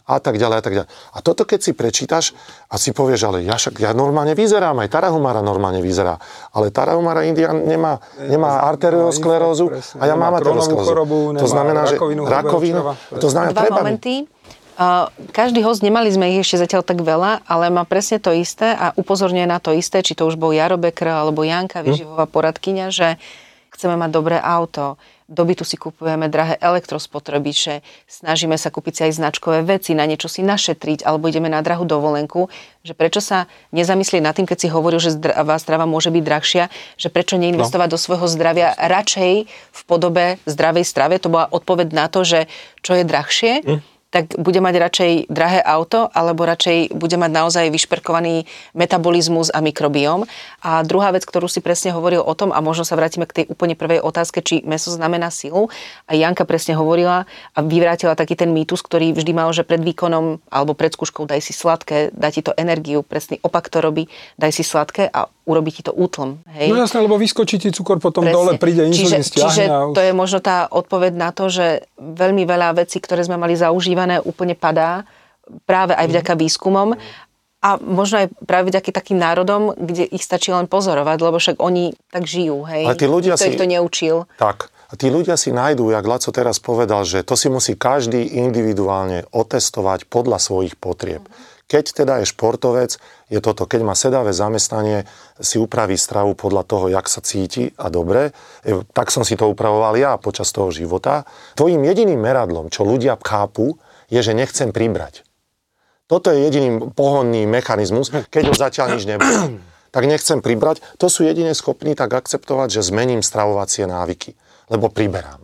a 0.09 0.17
tak 0.25 0.41
ďalej 0.41 0.57
a 0.57 0.63
tak 0.65 0.73
ďalej. 0.73 0.89
A 0.89 1.19
toto 1.21 1.45
keď 1.45 1.61
si 1.61 1.73
prečítaš 1.77 2.33
a 2.73 2.81
si 2.81 2.97
povieš, 2.97 3.21
ale 3.29 3.39
ja 3.45 3.61
však 3.61 3.77
ja 3.77 3.93
normálne 3.93 4.33
vyzerám, 4.33 4.81
aj 4.81 4.89
Tarahumara 4.89 5.45
normálne 5.45 5.85
vyzerá, 5.85 6.17
ale 6.57 6.73
Tarahumara 6.73 7.29
Indian 7.29 7.61
nemá, 7.69 8.01
nemá 8.17 8.65
arteriosklerózu 8.65 9.69
a 10.01 10.05
ja 10.09 10.17
mám 10.17 10.33
arteriosklerózu. 10.41 11.37
To 11.37 11.49
znamená, 11.51 11.85
že 11.85 12.01
rakovinu, 12.25 12.81
to 13.21 13.29
znamená, 13.29 13.53
Dva 13.53 13.63
treba 13.69 13.85
momenty. 13.85 14.25
Každý 15.35 15.59
host, 15.67 15.83
nemali 15.83 16.07
sme 16.07 16.31
ich 16.39 16.47
ešte 16.47 16.63
zatiaľ 16.63 16.87
tak 16.87 17.03
veľa, 17.03 17.43
ale 17.51 17.67
má 17.67 17.83
presne 17.83 18.23
to 18.23 18.31
isté 18.31 18.71
a 18.71 18.95
upozorňuje 18.95 19.47
na 19.51 19.59
to 19.59 19.75
isté, 19.75 20.07
či 20.07 20.15
to 20.15 20.23
už 20.23 20.39
bol 20.39 20.55
Jaro 20.55 20.79
Bekr 20.79 21.11
alebo 21.11 21.43
Janka, 21.43 21.83
vyživová 21.83 22.31
poradkyňa, 22.31 22.87
že 22.95 23.19
chceme 23.75 23.99
mať 23.99 24.11
dobré 24.15 24.39
auto, 24.39 24.95
do 25.29 25.45
bytu 25.45 25.61
si 25.61 25.77
kupujeme 25.77 26.33
drahé 26.33 26.57
elektrospotrebiče, 26.57 27.85
snažíme 28.09 28.57
sa 28.57 28.73
kúpiť 28.73 28.93
si 28.97 29.01
aj 29.05 29.13
značkové 29.21 29.61
veci, 29.61 29.93
na 29.93 30.09
niečo 30.09 30.25
si 30.25 30.41
našetriť, 30.41 31.05
alebo 31.05 31.29
ideme 31.29 31.53
na 31.53 31.61
drahú 31.61 31.85
dovolenku, 31.85 32.49
že 32.81 32.97
prečo 32.97 33.21
sa 33.21 33.45
nezamyslieť 33.77 34.25
nad 34.25 34.33
tým, 34.33 34.49
keď 34.49 34.57
si 34.57 34.69
hovoril, 34.73 34.97
že 34.97 35.13
zdravá 35.21 35.61
strava 35.61 35.85
môže 35.85 36.09
byť 36.09 36.25
drahšia, 36.25 36.65
že 36.97 37.13
prečo 37.13 37.37
neinvestovať 37.37 37.89
no. 37.91 37.93
do 37.93 37.99
svojho 38.01 38.25
zdravia 38.25 38.73
radšej 38.73 39.33
v 39.53 39.81
podobe 39.85 40.41
zdravej 40.49 40.85
strave. 40.89 41.21
To 41.21 41.29
bola 41.29 41.47
odpoveď 41.53 41.93
na 41.93 42.09
to, 42.09 42.25
že 42.25 42.49
čo 42.81 42.97
je 42.97 43.05
drahšie. 43.05 43.53
Hm 43.69 43.98
tak 44.09 44.41
bude 44.41 44.57
mať 44.65 44.75
radšej 44.81 45.13
drahé 45.29 45.61
auto, 45.61 46.09
alebo 46.17 46.49
radšej 46.49 46.97
bude 46.97 47.21
mať 47.21 47.31
naozaj 47.33 47.67
vyšperkovaný 47.69 48.49
metabolizmus 48.73 49.53
a 49.53 49.61
mikrobióm. 49.61 50.25
A 50.65 50.81
druhá 50.81 51.13
vec, 51.13 51.29
ktorú 51.29 51.45
si 51.45 51.61
presne 51.61 51.93
hovoril 51.93 52.25
o 52.25 52.33
tom, 52.33 52.49
a 52.49 52.65
možno 52.65 52.89
sa 52.89 52.97
vrátime 52.97 53.29
k 53.29 53.45
tej 53.45 53.45
úplne 53.53 53.77
prvej 53.77 54.01
otázke, 54.01 54.41
či 54.41 54.65
meso 54.65 54.89
znamená 54.89 55.29
silu. 55.29 55.69
A 56.09 56.17
Janka 56.17 56.49
presne 56.49 56.73
hovorila 56.73 57.29
a 57.53 57.59
vyvrátila 57.61 58.17
taký 58.17 58.33
ten 58.33 58.49
mýtus, 58.49 58.81
ktorý 58.81 59.13
vždy 59.13 59.33
mal, 59.37 59.53
že 59.53 59.69
pred 59.69 59.85
výkonom 59.85 60.41
alebo 60.49 60.73
pred 60.73 60.89
skúškou 60.97 61.29
daj 61.29 61.45
si 61.45 61.53
sladké, 61.53 62.09
dá 62.17 62.33
ti 62.33 62.41
to 62.41 62.57
energiu, 62.57 63.05
presný 63.05 63.37
opak 63.45 63.69
to 63.69 63.85
robí, 63.85 64.09
daj 64.41 64.57
si 64.57 64.65
sladké 64.65 65.05
a 65.13 65.29
urobí 65.49 65.73
ti 65.73 65.81
to 65.81 65.97
útlm. 65.97 66.45
Hej? 66.53 66.69
No 66.69 66.77
jasné, 66.77 67.01
lebo 67.01 67.17
vyskočí 67.17 67.57
ti 67.57 67.73
cukor 67.73 67.97
potom 67.97 68.29
Presne. 68.29 68.37
dole, 68.37 68.53
príde 68.61 68.85
inzulín, 68.85 69.25
čiže, 69.25 69.41
čiže 69.41 69.65
už... 69.65 69.97
to 69.97 70.01
je 70.05 70.13
možno 70.13 70.45
tá 70.45 70.69
odpoveď 70.69 71.13
na 71.17 71.33
to, 71.33 71.49
že 71.49 71.89
veľmi 71.97 72.45
veľa 72.45 72.77
vecí, 72.77 73.01
ktoré 73.01 73.25
sme 73.25 73.41
mali 73.41 73.57
zaužívané, 73.57 74.21
úplne 74.21 74.53
padá 74.53 75.09
práve 75.65 75.97
aj 75.97 76.07
vďaka 76.13 76.37
výskumom 76.37 76.93
a 77.59 77.69
možno 77.81 78.23
aj 78.23 78.29
práve 78.45 78.71
vďaka 78.71 78.93
takým 78.93 79.19
národom, 79.19 79.75
kde 79.75 80.07
ich 80.07 80.23
stačí 80.23 80.53
len 80.53 80.69
pozorovať, 80.71 81.19
lebo 81.19 81.41
však 81.41 81.57
oni 81.59 81.97
tak 82.13 82.29
žijú, 82.29 82.63
hej. 82.69 82.85
Ale 82.87 83.01
tí 83.01 83.09
ľudia 83.09 83.35
Nikto 83.35 83.45
si... 83.49 83.51
ich 83.51 83.59
to 83.59 83.67
neučil. 83.67 84.17
Tak. 84.37 84.71
A 84.89 84.97
tí 84.97 85.13
ľudia 85.13 85.37
si 85.37 85.53
nájdú, 85.53 85.93
jak 85.93 86.01
Laco 86.07 86.33
teraz 86.33 86.57
povedal, 86.65 87.05
že 87.05 87.21
to 87.21 87.37
si 87.37 87.53
musí 87.53 87.77
každý 87.77 88.41
individuálne 88.41 89.29
otestovať 89.37 90.09
podľa 90.09 90.41
svojich 90.41 90.81
potrieb. 90.81 91.29
Keď 91.69 92.01
teda 92.01 92.25
je 92.25 92.33
športovec, 92.33 92.97
je 93.29 93.39
toto, 93.45 93.69
keď 93.69 93.85
má 93.85 93.93
sedavé 93.93 94.33
zamestnanie, 94.33 95.05
si 95.37 95.61
upraví 95.61 96.01
stravu 96.01 96.33
podľa 96.33 96.65
toho, 96.65 96.89
jak 96.89 97.05
sa 97.13 97.21
cíti 97.21 97.77
a 97.77 97.93
dobre. 97.93 98.33
E, 98.65 98.83
tak 98.97 99.13
som 99.13 99.21
si 99.21 99.37
to 99.37 99.45
upravoval 99.53 99.93
ja 100.01 100.17
počas 100.17 100.49
toho 100.49 100.73
života. 100.73 101.29
Tvojim 101.61 101.85
jediným 101.85 102.25
meradlom, 102.25 102.73
čo 102.73 102.89
ľudia 102.89 103.21
chápu, 103.21 103.77
je, 104.09 104.17
že 104.25 104.33
nechcem 104.33 104.73
pribrať. 104.73 105.29
Toto 106.09 106.33
je 106.33 106.41
jediný 106.41 106.89
pohonný 106.97 107.45
mechanizmus, 107.45 108.09
keď 108.33 108.43
ho 108.49 108.55
zatiaľ 108.57 108.97
nič 108.97 109.05
nebude. 109.05 109.61
Tak 109.89 110.05
nechcem 110.05 110.45
pribrať, 110.45 110.85
to 111.01 111.09
sú 111.09 111.25
jedine 111.25 111.57
schopní 111.57 111.97
tak 111.97 112.13
akceptovať, 112.13 112.77
že 112.77 112.93
zmením 112.93 113.25
stravovacie 113.25 113.89
návyky, 113.89 114.37
lebo 114.69 114.93
priberám. 114.93 115.41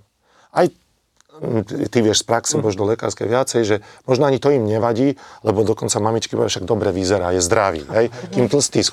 Aj 0.53 0.69
ty 1.91 1.99
vieš 1.99 2.23
z 2.23 2.25
praxe, 2.27 2.55
možno 2.59 2.87
lekárske 2.87 3.27
viacej, 3.27 3.63
že 3.67 3.77
možno 4.07 4.31
ani 4.31 4.39
to 4.39 4.55
im 4.55 4.67
nevadí, 4.67 5.19
lebo 5.43 5.67
dokonca 5.67 5.99
mamičky 5.99 6.39
povedia, 6.39 6.59
však 6.59 6.69
dobre 6.69 6.95
vyzerá, 6.95 7.35
je 7.35 7.43
zdravý. 7.43 7.83
Hej? 7.91 8.07
Kým 8.31 8.47
tlstý, 8.47 8.87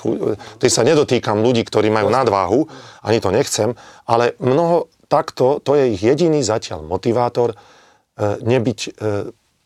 to 0.58 0.64
sa 0.66 0.82
nedotýkam 0.82 1.38
ľudí, 1.38 1.62
ktorí 1.62 1.88
majú 1.92 2.10
nadváhu, 2.10 2.66
ani 3.06 3.22
to 3.22 3.30
nechcem, 3.30 3.78
ale 4.10 4.34
mnoho 4.42 4.90
takto, 5.06 5.62
to 5.62 5.78
je 5.78 5.94
ich 5.94 6.02
jediný 6.02 6.42
zatiaľ 6.42 6.82
motivátor, 6.82 7.52
e, 7.52 7.56
nebyť, 8.42 8.80
e, 8.88 8.90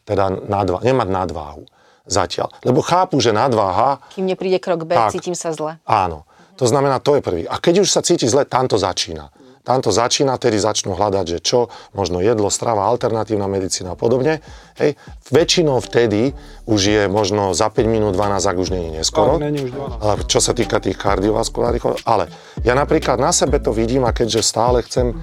teda 0.04 0.24
nadvá, 0.44 0.82
nemať 0.82 1.08
nadváhu 1.08 1.62
zatiaľ. 2.06 2.50
Lebo 2.62 2.82
chápu, 2.82 3.18
že 3.18 3.34
nadváha... 3.34 3.98
Kým 4.14 4.26
nepríde 4.26 4.62
krok 4.62 4.86
B, 4.86 4.94
tak, 4.94 5.14
cítim 5.14 5.34
sa 5.34 5.50
zle. 5.50 5.82
Áno. 5.86 6.26
To 6.56 6.64
znamená, 6.64 7.02
to 7.04 7.18
je 7.18 7.22
prvý. 7.22 7.44
A 7.44 7.60
keď 7.60 7.84
už 7.84 7.88
sa 7.92 8.00
cíti 8.00 8.24
zle, 8.24 8.48
tam 8.48 8.64
to 8.64 8.80
začína. 8.80 9.28
Tam 9.66 9.82
to 9.82 9.90
začína, 9.90 10.38
tedy 10.38 10.62
začnú 10.62 10.94
hľadať, 10.94 11.26
že 11.26 11.38
čo, 11.42 11.66
možno 11.90 12.22
jedlo, 12.22 12.54
strava, 12.54 12.86
alternatívna 12.86 13.50
medicína 13.50 13.92
a 13.92 13.98
podobne. 13.98 14.38
Hej. 14.78 14.94
Väčšinou 15.34 15.82
vtedy 15.82 16.30
už 16.70 16.80
je 16.86 17.02
možno 17.10 17.50
za 17.50 17.66
5 17.66 17.82
minút 17.90 18.14
12, 18.14 18.46
ak 18.46 18.56
už 18.62 18.70
je 18.70 18.94
neskoro. 19.02 19.42
Ale 19.42 19.50
už 19.50 19.74
12. 20.22 20.30
Čo 20.30 20.38
sa 20.38 20.54
týka 20.54 20.78
tých 20.78 20.94
kardiovaskulárnych 20.94 22.06
Ale 22.06 22.30
ja 22.62 22.78
napríklad 22.78 23.18
na 23.18 23.34
sebe 23.34 23.58
to 23.58 23.74
vidím 23.74 24.06
a 24.06 24.14
keďže 24.14 24.46
stále 24.46 24.86
chcem 24.86 25.10
e, 25.10 25.14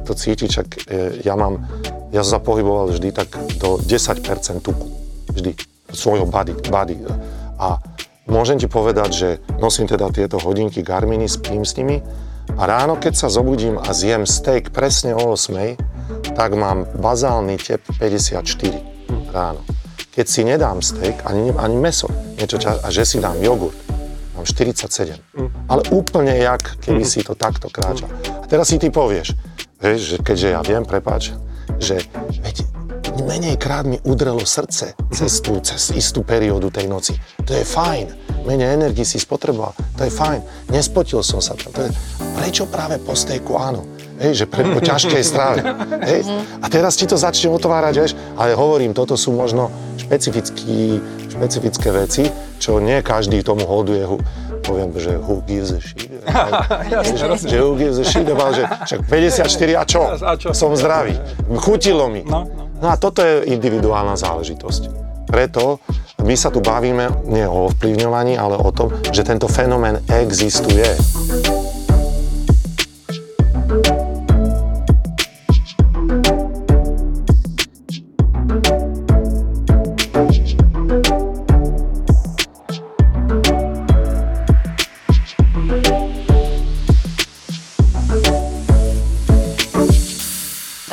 to 0.00 0.16
cítiť, 0.16 0.48
čak 0.48 0.66
e, 0.88 1.20
ja 1.28 1.36
mám, 1.36 1.60
ja 2.08 2.24
som 2.24 2.40
sa 2.40 2.40
pohyboval 2.40 2.88
vždy 2.88 3.12
tak 3.12 3.36
do 3.60 3.76
10% 3.84 4.64
tuku. 4.64 4.86
Vždy. 5.28 5.52
Svojho 5.92 6.24
body. 6.24 6.56
body. 6.72 7.04
A 7.60 7.76
môžem 8.32 8.56
ti 8.56 8.64
povedať, 8.64 9.10
že 9.12 9.28
nosím 9.60 9.84
teda 9.84 10.08
tieto 10.08 10.40
hodinky 10.40 10.80
Garminy, 10.80 11.28
spím 11.28 11.68
s 11.68 11.76
nimi 11.76 12.00
a 12.56 12.62
ráno, 12.64 12.96
keď 12.96 13.14
sa 13.14 13.28
zobudím 13.28 13.76
a 13.76 13.92
zjem 13.92 14.24
steak 14.24 14.72
presne 14.72 15.12
o 15.12 15.36
8, 15.36 15.76
tak 16.32 16.54
mám 16.56 16.88
bazálny 16.96 17.60
tep 17.60 17.82
54 18.00 18.40
ráno. 19.34 19.60
Keď 20.14 20.26
si 20.26 20.42
nedám 20.42 20.80
steak, 20.80 21.22
ani, 21.28 21.52
ani 21.54 21.76
meso, 21.76 22.08
niečo 22.40 22.58
čas, 22.58 22.80
a 22.82 22.88
že 22.88 23.04
si 23.04 23.20
dám 23.20 23.38
jogurt, 23.42 23.76
mám 24.34 24.46
47. 24.46 25.18
Ale 25.68 25.82
úplne 25.92 26.34
jak, 26.38 26.80
keby 26.80 27.04
si 27.04 27.20
to 27.22 27.36
takto 27.36 27.68
kráčal. 27.68 28.08
A 28.42 28.44
teraz 28.48 28.70
si 28.70 28.80
ty 28.80 28.88
povieš, 28.88 29.34
vieš, 29.78 30.00
že 30.14 30.16
keďže 30.22 30.48
ja 30.54 30.60
viem, 30.64 30.82
prepáč, 30.82 31.36
že 31.78 32.00
veď 32.42 32.66
menej 33.26 33.58
krát 33.58 33.86
mi 33.86 33.98
udrelo 34.06 34.42
srdce 34.46 34.94
cez, 35.10 35.42
tú, 35.42 35.58
cez 35.58 35.90
istú 35.94 36.22
periódu 36.22 36.70
tej 36.70 36.86
noci. 36.86 37.14
To 37.44 37.52
je 37.54 37.64
fajn 37.66 38.27
menej 38.46 38.78
energii 38.78 39.06
si 39.06 39.18
spotreboval. 39.18 39.74
To 39.98 40.02
je 40.06 40.12
fajn. 40.12 40.70
Nespotil 40.70 41.22
som 41.24 41.42
sa 41.42 41.58
tam. 41.58 41.72
To 41.74 41.80
je, 41.86 41.90
prečo 42.38 42.68
práve 42.68 42.98
po 43.02 43.16
stejku? 43.16 43.58
Áno. 43.58 43.82
Hej, 44.18 44.42
že 44.42 44.46
pre, 44.50 44.66
po 44.66 44.82
ťažkej 44.82 45.22
strave. 45.22 45.62
Hej. 46.02 46.26
A 46.58 46.66
teraz 46.66 46.98
ti 46.98 47.06
to 47.06 47.14
začne 47.14 47.54
otvárať, 47.54 47.94
vieš, 47.94 48.12
ale 48.34 48.58
hovorím, 48.58 48.90
toto 48.90 49.14
sú 49.14 49.30
možno 49.30 49.70
špecifické 49.94 51.90
veci, 51.94 52.26
čo 52.58 52.82
nie 52.82 52.98
každý 52.98 53.46
tomu 53.46 53.62
hoduje, 53.62 54.02
poviem, 54.66 54.90
že 54.98 55.14
who 55.22 55.38
gives 55.46 55.70
a 55.70 55.78
shit. 55.78 56.10
že 57.46 57.56
who 57.62 57.78
gives 57.78 58.02
a 58.02 58.04
shit, 58.04 58.26
že 58.26 58.62
však 58.66 59.00
54 59.06 59.78
a 59.78 59.82
čo? 59.86 60.00
A 60.18 60.34
čo? 60.34 60.50
Som 60.50 60.74
zdravý. 60.74 61.14
Chutilo 61.62 62.10
mi. 62.10 62.26
No, 62.26 62.42
no. 62.42 62.74
no 62.82 62.86
a 62.90 62.98
toto 62.98 63.22
je 63.22 63.46
individuálna 63.54 64.18
záležitosť. 64.18 65.08
Preto 65.28 65.84
my 66.24 66.34
sa 66.34 66.48
tu 66.48 66.64
bavíme 66.64 67.28
nie 67.28 67.44
o 67.44 67.70
ovplyvňovaní, 67.70 68.34
ale 68.40 68.56
o 68.58 68.72
tom, 68.72 68.90
že 69.12 69.22
tento 69.22 69.46
fenomén 69.46 70.00
existuje. 70.08 70.88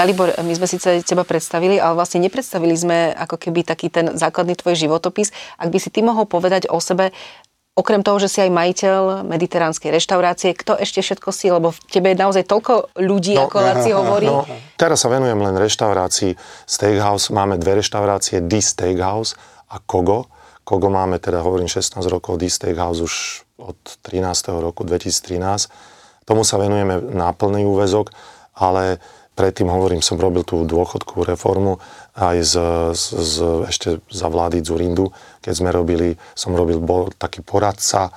Dalibor, 0.06 0.38
my 0.38 0.53
sme 0.53 0.70
síce 0.70 1.01
teba 1.01 1.26
predstavili, 1.26 1.82
ale 1.82 1.97
vlastne 1.97 2.22
nepredstavili 2.22 2.78
sme 2.78 3.10
ako 3.18 3.41
keby 3.41 3.66
taký 3.66 3.89
ten 3.89 4.14
základný 4.14 4.53
tvoj 4.53 4.78
životopis. 4.78 5.34
Ak 5.58 5.74
by 5.74 5.82
si 5.82 5.89
ty 5.89 6.06
mohol 6.06 6.30
povedať 6.30 6.70
o 6.70 6.78
sebe, 6.78 7.10
Okrem 7.76 8.08
toho, 8.08 8.24
že 8.24 8.32
si 8.32 8.39
aj 8.39 8.56
majiteľ 8.56 9.28
mediteránskej 9.28 9.91
reštaurácie, 9.91 10.56
kto 10.56 10.80
ešte 10.80 11.03
všetko 11.03 11.28
si, 11.36 11.51
lebo 11.51 11.76
v 11.76 11.80
tebe 11.91 12.16
je 12.16 12.24
naozaj 12.24 12.47
toľko 12.47 12.95
ľudí, 12.95 13.36
no, 13.36 13.51
ako 13.51 13.58
Laci 13.60 13.91
hovorí. 13.91 14.32
No, 14.32 14.47
teraz 14.80 15.03
sa 15.03 15.12
venujem 15.12 15.36
len 15.36 15.60
reštaurácii 15.60 16.39
Steakhouse. 16.64 17.36
Máme 17.36 17.60
dve 17.60 17.84
reštaurácie, 17.84 18.39
The 18.47 18.64
Steakhouse 18.64 19.36
a 19.68 19.84
Kogo. 19.84 20.32
Kogo 20.64 20.88
máme 20.88 21.20
teda, 21.20 21.43
hovorím, 21.43 21.68
16 21.68 21.99
rokov, 22.08 22.39
The 22.39 22.47
Steakhouse 22.47 23.03
už 23.03 23.43
od 23.60 23.76
13. 24.08 24.24
roku 24.56 24.88
2013. 24.88 25.68
Tomu 26.24 26.47
sa 26.47 26.56
venujeme 26.56 27.03
na 27.12 27.36
plný 27.36 27.68
úvezok, 27.68 28.16
ale 28.56 29.03
Predtým, 29.36 29.67
hovorím, 29.67 29.99
som 29.99 30.15
robil 30.15 30.47
tú 30.47 30.63
dôchodkovú 30.63 31.27
reformu 31.27 31.75
aj 32.15 32.38
z, 32.39 32.53
z, 32.95 33.03
z, 33.19 33.36
ešte 33.67 33.89
za 34.07 34.31
vlády 34.31 34.63
Zurindu, 34.63 35.11
keď 35.43 35.53
sme 35.53 35.69
robili, 35.75 36.15
som 36.31 36.55
robil, 36.55 36.79
bol 36.79 37.11
taký 37.11 37.43
poradca 37.43 38.07
e, 38.07 38.11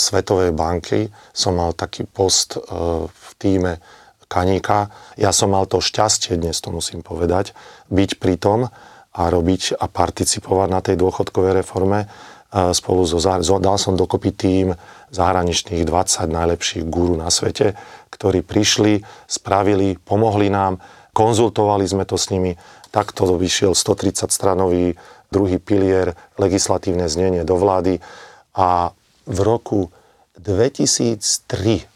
Svetovej 0.00 0.56
banky, 0.56 1.12
som 1.36 1.60
mal 1.60 1.76
taký 1.76 2.08
post 2.08 2.56
e, 2.56 2.64
v 3.12 3.28
týme 3.36 3.76
Kaníka. 4.24 4.88
Ja 5.20 5.36
som 5.36 5.52
mal 5.52 5.68
to 5.68 5.84
šťastie, 5.84 6.40
dnes 6.40 6.64
to 6.64 6.72
musím 6.72 7.04
povedať, 7.04 7.52
byť 7.92 8.10
pri 8.16 8.34
tom 8.40 8.72
a 9.14 9.22
robiť 9.28 9.78
a 9.78 9.86
participovať 9.86 10.68
na 10.72 10.80
tej 10.80 10.96
dôchodkovej 10.96 11.60
reforme 11.60 12.08
spolu 12.54 13.02
so, 13.02 13.18
dal 13.58 13.76
som 13.82 13.98
dokopy 13.98 14.30
tým 14.30 14.66
zahraničných 15.10 15.82
20 15.82 16.30
najlepších 16.30 16.84
guru 16.86 17.18
na 17.18 17.26
svete, 17.26 17.74
ktorí 18.14 18.46
prišli, 18.46 19.02
spravili, 19.26 19.98
pomohli 19.98 20.46
nám, 20.50 20.78
konzultovali 21.10 21.82
sme 21.82 22.06
to 22.06 22.14
s 22.14 22.30
nimi. 22.30 22.54
Takto 22.94 23.26
vyšiel 23.34 23.74
130 23.74 24.30
stranový 24.30 24.94
druhý 25.34 25.58
pilier, 25.58 26.14
legislatívne 26.38 27.10
znenie 27.10 27.42
do 27.42 27.58
vlády 27.58 27.98
a 28.54 28.94
v 29.26 29.38
roku 29.42 29.90
2003 30.38 31.90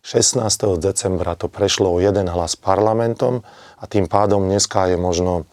16. 0.00 0.80
decembra 0.80 1.36
to 1.36 1.46
prešlo 1.46 1.92
o 1.92 2.02
jeden 2.02 2.24
hlas 2.26 2.56
parlamentom 2.56 3.44
a 3.78 3.84
tým 3.84 4.08
pádom 4.08 4.48
dneska 4.48 4.88
je 4.88 4.96
možno 4.96 5.44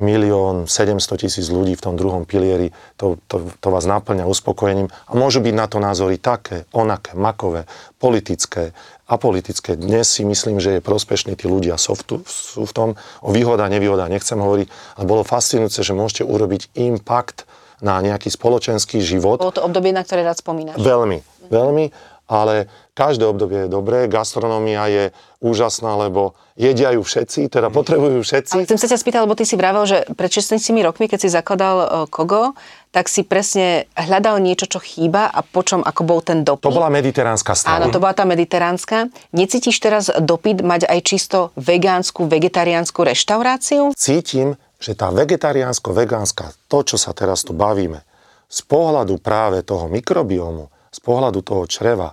milión 0.00 0.64
700 0.64 1.28
tisíc 1.28 1.52
ľudí 1.52 1.76
v 1.76 1.84
tom 1.84 1.94
druhom 2.00 2.24
pilieri, 2.24 2.72
to, 2.96 3.20
to, 3.28 3.52
to 3.60 3.68
vás 3.68 3.84
naplňa 3.84 4.24
uspokojením 4.24 4.88
a 4.88 5.12
môžu 5.12 5.44
byť 5.44 5.54
na 5.54 5.66
to 5.68 5.78
názory 5.82 6.16
také, 6.16 6.64
onaké, 6.72 7.12
makové, 7.12 7.68
politické, 8.00 8.72
apolitické. 9.04 9.76
Dnes 9.76 10.08
si 10.08 10.24
myslím, 10.24 10.58
že 10.58 10.78
je 10.78 10.80
prospešný, 10.80 11.36
tí 11.36 11.44
ľudia 11.44 11.76
sú 11.76 11.92
v, 11.92 12.24
sú 12.24 12.64
v 12.64 12.72
tom, 12.72 12.88
o 13.20 13.30
výhoda, 13.30 13.68
nevýhoda 13.68 14.08
nechcem 14.08 14.40
hovoriť, 14.40 14.96
ale 14.96 15.04
bolo 15.04 15.22
fascinujúce, 15.26 15.84
že 15.84 15.92
môžete 15.92 16.24
urobiť 16.24 16.72
impact 16.80 17.44
na 17.82 17.98
nejaký 17.98 18.30
spoločenský 18.30 19.02
život. 19.02 19.42
Bolo 19.42 19.52
to 19.52 19.66
obdobie, 19.66 19.90
na 19.90 20.06
ktoré 20.06 20.22
rád 20.22 20.38
spomínaš. 20.38 20.78
Veľmi, 20.78 21.20
veľmi 21.50 21.84
ale 22.32 22.70
každé 22.92 23.24
obdobie 23.24 23.66
je 23.66 23.68
dobré. 23.72 24.04
Gastronomia 24.04 24.84
je 24.88 25.04
úžasná, 25.40 25.96
lebo 25.96 26.36
jedia 26.54 26.92
ju 26.92 27.00
všetci, 27.00 27.48
teda 27.48 27.72
potrebujú 27.72 28.20
všetci. 28.20 28.52
Ale 28.52 28.68
chcem 28.68 28.80
sa 28.80 28.88
ťa 28.92 28.98
spýtať, 29.00 29.20
lebo 29.24 29.34
ty 29.34 29.48
si 29.48 29.56
vravel, 29.56 29.84
že 29.88 30.04
pred 30.12 30.28
16 30.28 30.60
rokmi, 30.84 31.08
keď 31.08 31.18
si 31.24 31.28
zakladal 31.32 31.76
e, 31.80 31.86
Kogo, 32.12 32.52
tak 32.92 33.08
si 33.08 33.24
presne 33.24 33.88
hľadal 33.96 34.36
niečo, 34.44 34.68
čo 34.68 34.76
chýba 34.76 35.32
a 35.32 35.40
po 35.40 35.64
čom 35.64 35.80
ako 35.80 36.02
bol 36.04 36.20
ten 36.20 36.44
dopyt. 36.44 36.68
To 36.68 36.76
bola 36.76 36.92
mediteránska 36.92 37.56
strana. 37.56 37.80
Áno, 37.80 37.86
to 37.88 37.98
bola 37.98 38.12
tá 38.12 38.28
mediteránska. 38.28 39.08
Necítiš 39.32 39.80
teraz 39.80 40.12
dopyt 40.12 40.60
mať 40.60 40.84
aj 40.84 40.98
čisto 41.00 41.38
vegánsku, 41.56 42.28
vegetariánsku 42.28 43.00
reštauráciu? 43.00 43.96
Cítim, 43.96 44.60
že 44.76 44.92
tá 44.92 45.08
vegetariánsko-vegánska, 45.08 46.52
to, 46.68 46.78
čo 46.84 47.00
sa 47.00 47.16
teraz 47.16 47.48
tu 47.48 47.56
bavíme, 47.56 48.04
z 48.52 48.60
pohľadu 48.68 49.16
práve 49.24 49.64
toho 49.64 49.88
mikrobiomu, 49.88 50.68
z 50.92 51.00
pohľadu 51.00 51.40
toho 51.40 51.64
čreva 51.64 52.12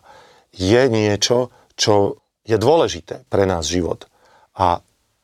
je 0.53 0.81
niečo, 0.89 1.53
čo 1.77 2.19
je 2.43 2.57
dôležité 2.57 3.27
pre 3.29 3.45
nás 3.45 3.69
život. 3.69 4.09
A 4.57 4.81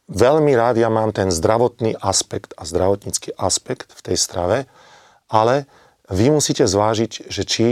veľmi 0.07 0.53
rád 0.53 0.77
ja 0.77 0.93
mám 0.93 1.09
ten 1.11 1.33
zdravotný 1.33 1.97
aspekt 1.97 2.53
a 2.55 2.63
zdravotnícky 2.63 3.33
aspekt 3.35 3.91
v 3.97 4.01
tej 4.11 4.17
strave, 4.21 4.57
ale 5.27 5.65
vy 6.13 6.29
musíte 6.29 6.69
zvážiť, 6.69 7.33
že 7.33 7.43
či 7.43 7.65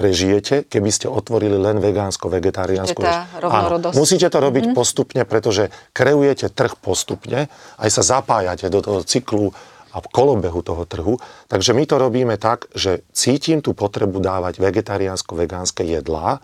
prežijete, 0.00 0.64
keby 0.64 0.88
ste 0.88 1.12
otvorili 1.12 1.60
len 1.60 1.76
vegánsko-vegetariánsku 1.76 3.04
Áno, 3.52 4.00
musíte 4.00 4.32
to 4.32 4.40
robiť 4.40 4.72
mm. 4.72 4.74
postupne, 4.76 5.28
pretože 5.28 5.68
kreujete 5.92 6.48
trh 6.48 6.72
postupne, 6.80 7.52
aj 7.76 7.88
sa 7.92 8.16
zapájate 8.16 8.72
do 8.72 8.80
toho 8.80 9.04
cyklu 9.04 9.52
a 9.92 10.00
kolobehu 10.00 10.64
toho 10.64 10.88
trhu. 10.88 11.20
Takže 11.52 11.76
my 11.76 11.84
to 11.84 12.00
robíme 12.00 12.40
tak, 12.40 12.72
že 12.72 13.04
cítim 13.12 13.60
tú 13.60 13.76
potrebu 13.76 14.24
dávať 14.24 14.56
vegetariánsko-vegánske 14.56 15.84
jedlá, 15.84 16.40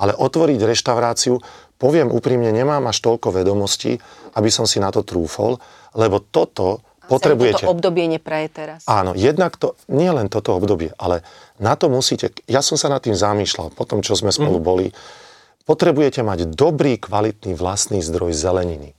ale 0.00 0.16
otvoriť 0.16 0.60
reštauráciu, 0.64 1.36
poviem 1.76 2.08
úprimne, 2.08 2.48
nemám 2.48 2.88
až 2.88 3.04
toľko 3.04 3.36
vedomostí, 3.36 4.00
aby 4.32 4.48
som 4.48 4.64
si 4.64 4.80
na 4.80 4.88
to 4.88 5.04
trúfol, 5.04 5.60
lebo 5.92 6.24
toto 6.24 6.80
potrebujete... 7.04 7.68
toto 7.68 7.76
obdobie 7.76 8.08
nepraje 8.08 8.48
teraz. 8.48 8.80
Áno, 8.88 9.12
jednak 9.12 9.60
to, 9.60 9.76
nie 9.92 10.08
len 10.08 10.32
toto 10.32 10.56
obdobie, 10.56 10.96
ale 10.96 11.20
na 11.60 11.76
to 11.76 11.92
musíte... 11.92 12.32
Ja 12.48 12.64
som 12.64 12.80
sa 12.80 12.88
nad 12.88 13.04
tým 13.04 13.18
zamýšľal, 13.18 13.76
po 13.76 13.84
tom, 13.84 14.00
čo 14.00 14.16
sme 14.16 14.32
spolu 14.32 14.56
mm. 14.56 14.64
boli. 14.64 14.86
Potrebujete 15.68 16.24
mať 16.24 16.48
dobrý, 16.50 16.96
kvalitný 16.96 17.52
vlastný 17.52 18.00
zdroj 18.00 18.32
zeleniny. 18.32 18.96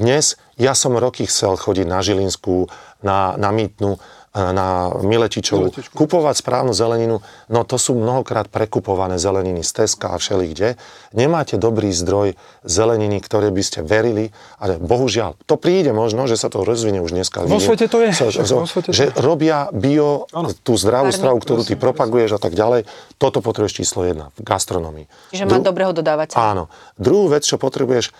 Dnes 0.00 0.40
ja 0.56 0.72
som 0.72 0.96
roky 0.96 1.28
chcel 1.28 1.60
chodiť 1.60 1.84
na 1.84 2.00
Žilinskú, 2.00 2.72
na, 3.04 3.36
na 3.36 3.52
Mýtnu, 3.52 4.00
na 4.30 4.94
Miletičovu, 5.02 5.74
Miletičku. 5.74 5.94
kupovať 5.98 6.38
správnu 6.38 6.70
zeleninu, 6.70 7.18
no 7.50 7.60
to 7.66 7.74
sú 7.82 7.98
mnohokrát 7.98 8.46
prekupované 8.46 9.18
zeleniny 9.18 9.66
z 9.66 9.82
Teska 9.82 10.14
a 10.14 10.22
všeli 10.22 10.46
kde. 10.54 10.68
Nemáte 11.10 11.58
dobrý 11.58 11.90
zdroj 11.90 12.38
zeleniny, 12.62 13.18
ktoré 13.18 13.50
by 13.50 13.62
ste 13.66 13.82
verili, 13.82 14.30
ale 14.62 14.78
bohužiaľ, 14.78 15.34
to 15.50 15.58
príde 15.58 15.90
možno, 15.90 16.30
že 16.30 16.38
sa 16.38 16.46
to 16.46 16.62
rozvinie 16.62 17.02
už 17.02 17.10
dneska. 17.10 17.42
Vo 17.42 17.58
svete 17.58 17.90
to 17.90 17.98
je. 18.06 18.14
So, 18.14 18.30
so, 18.30 18.62
svete 18.70 18.94
že 18.94 19.10
to. 19.10 19.18
robia 19.18 19.66
bio, 19.74 20.30
ano. 20.30 20.54
tú 20.54 20.78
zdravú 20.78 21.10
stravu, 21.10 21.42
ktorú 21.42 21.66
ty 21.66 21.74
propaguješ 21.74 22.38
a 22.38 22.40
tak 22.40 22.54
ďalej. 22.54 22.86
Toto 23.18 23.42
potrebuješ 23.42 23.82
číslo 23.82 24.06
jedna 24.06 24.30
v 24.38 24.46
gastronomii. 24.46 25.06
Čiže 25.34 25.50
má 25.50 25.58
dobrého 25.58 25.90
dodávateľa. 25.90 26.38
Áno. 26.38 26.64
Druhú 26.94 27.34
vec, 27.34 27.42
čo 27.42 27.58
potrebuješ, 27.58 28.14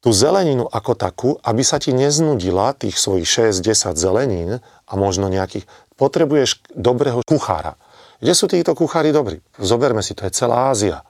tú 0.00 0.16
zeleninu 0.16 0.64
ako 0.64 0.96
takú, 0.96 1.30
aby 1.44 1.60
sa 1.60 1.76
ti 1.76 1.92
neznudila 1.92 2.72
tých 2.72 2.96
svojich 2.96 3.52
6-10 3.52 4.00
zelenín 4.00 4.50
a 4.90 4.98
možno 4.98 5.30
nejakých, 5.30 5.64
potrebuješ 5.94 6.66
dobrého 6.74 7.22
kuchára. 7.22 7.78
Kde 8.18 8.34
sú 8.34 8.50
títo 8.50 8.74
kuchári 8.74 9.14
dobrí? 9.14 9.38
Zoberme 9.56 10.02
si, 10.02 10.12
to 10.12 10.26
je 10.26 10.34
celá 10.34 10.74
Ázia. 10.74 11.06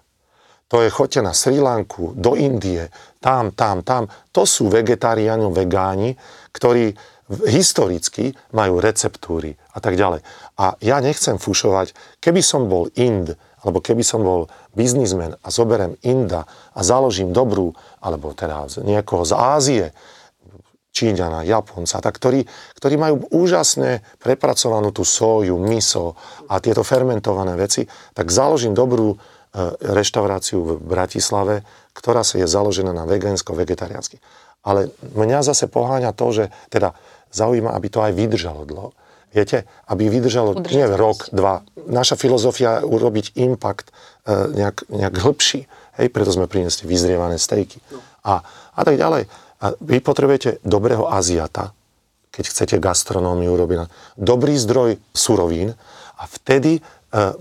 To 0.70 0.86
je 0.86 0.92
choďte 0.92 1.26
na 1.26 1.34
Sri 1.34 1.58
Lanku, 1.58 2.14
do 2.14 2.38
Indie, 2.38 2.94
tam, 3.18 3.50
tam, 3.50 3.82
tam. 3.82 4.06
To 4.30 4.46
sú 4.46 4.70
vegetariáni, 4.70 5.50
vegáni, 5.50 6.14
ktorí 6.54 6.94
historicky 7.50 8.30
majú 8.54 8.78
receptúry 8.78 9.58
a 9.74 9.78
tak 9.82 9.98
ďalej. 9.98 10.22
A 10.62 10.78
ja 10.78 11.02
nechcem 11.02 11.42
fušovať, 11.42 11.94
keby 12.22 12.42
som 12.42 12.70
bol 12.70 12.86
Ind, 12.94 13.34
alebo 13.66 13.82
keby 13.82 14.06
som 14.06 14.22
bol 14.22 14.46
biznismen 14.78 15.34
a 15.42 15.48
zoberem 15.50 15.98
Inda 16.06 16.46
a 16.74 16.80
založím 16.86 17.34
dobrú, 17.34 17.74
alebo 17.98 18.30
teda 18.34 18.70
niekoho 18.82 19.26
z 19.26 19.32
Ázie, 19.34 19.86
Číňana, 21.00 21.48
Japonca, 21.48 22.04
tak 22.04 22.20
ktorí, 22.20 22.44
ktorí 22.76 23.00
majú 23.00 23.24
úžasne 23.32 24.04
prepracovanú 24.20 24.92
tú 24.92 25.00
soju, 25.00 25.56
miso 25.56 26.12
a 26.52 26.60
tieto 26.60 26.84
fermentované 26.84 27.56
veci, 27.56 27.88
tak 28.12 28.28
založím 28.28 28.76
dobrú 28.76 29.16
reštauráciu 29.80 30.60
v 30.60 30.70
Bratislave, 30.76 31.64
ktorá 31.96 32.20
sa 32.20 32.36
je 32.36 32.44
založená 32.44 32.92
na 32.92 33.08
vegánsko-vegetariánsky. 33.08 34.20
Ale 34.60 34.92
mňa 35.16 35.40
zase 35.40 35.72
poháňa 35.72 36.12
to, 36.12 36.36
že 36.36 36.44
teda 36.68 36.92
zaujíma, 37.32 37.72
aby 37.72 37.88
to 37.88 38.04
aj 38.04 38.12
vydržalo 38.12 38.68
dlho. 38.68 38.92
Viete, 39.32 39.64
aby 39.88 40.10
vydržalo 40.10 40.58
nie 40.68 40.84
rok, 40.84 41.32
dva. 41.32 41.62
Naša 41.86 42.18
filozofia 42.18 42.82
je 42.82 42.86
urobiť 42.92 43.40
impact 43.40 43.88
e, 43.88 43.92
nejak, 44.52 44.90
nejak 44.90 45.14
hĺbší. 45.16 45.60
Hej, 46.02 46.06
preto 46.10 46.34
sme 46.34 46.50
priniesli 46.50 46.90
vyzrievané 46.90 47.38
stejky. 47.38 47.78
A, 48.26 48.42
a 48.74 48.80
tak 48.82 48.98
ďalej. 48.98 49.30
A 49.60 49.76
vy 49.76 50.00
potrebujete 50.00 50.60
dobrého 50.64 51.08
Aziata, 51.08 51.76
keď 52.32 52.44
chcete 52.48 52.76
gastronómiu 52.80 53.52
robiť. 53.54 53.90
Dobrý 54.16 54.56
zdroj 54.56 54.96
surovín 55.12 55.76
a 56.16 56.24
vtedy 56.24 56.78
e, 56.78 56.80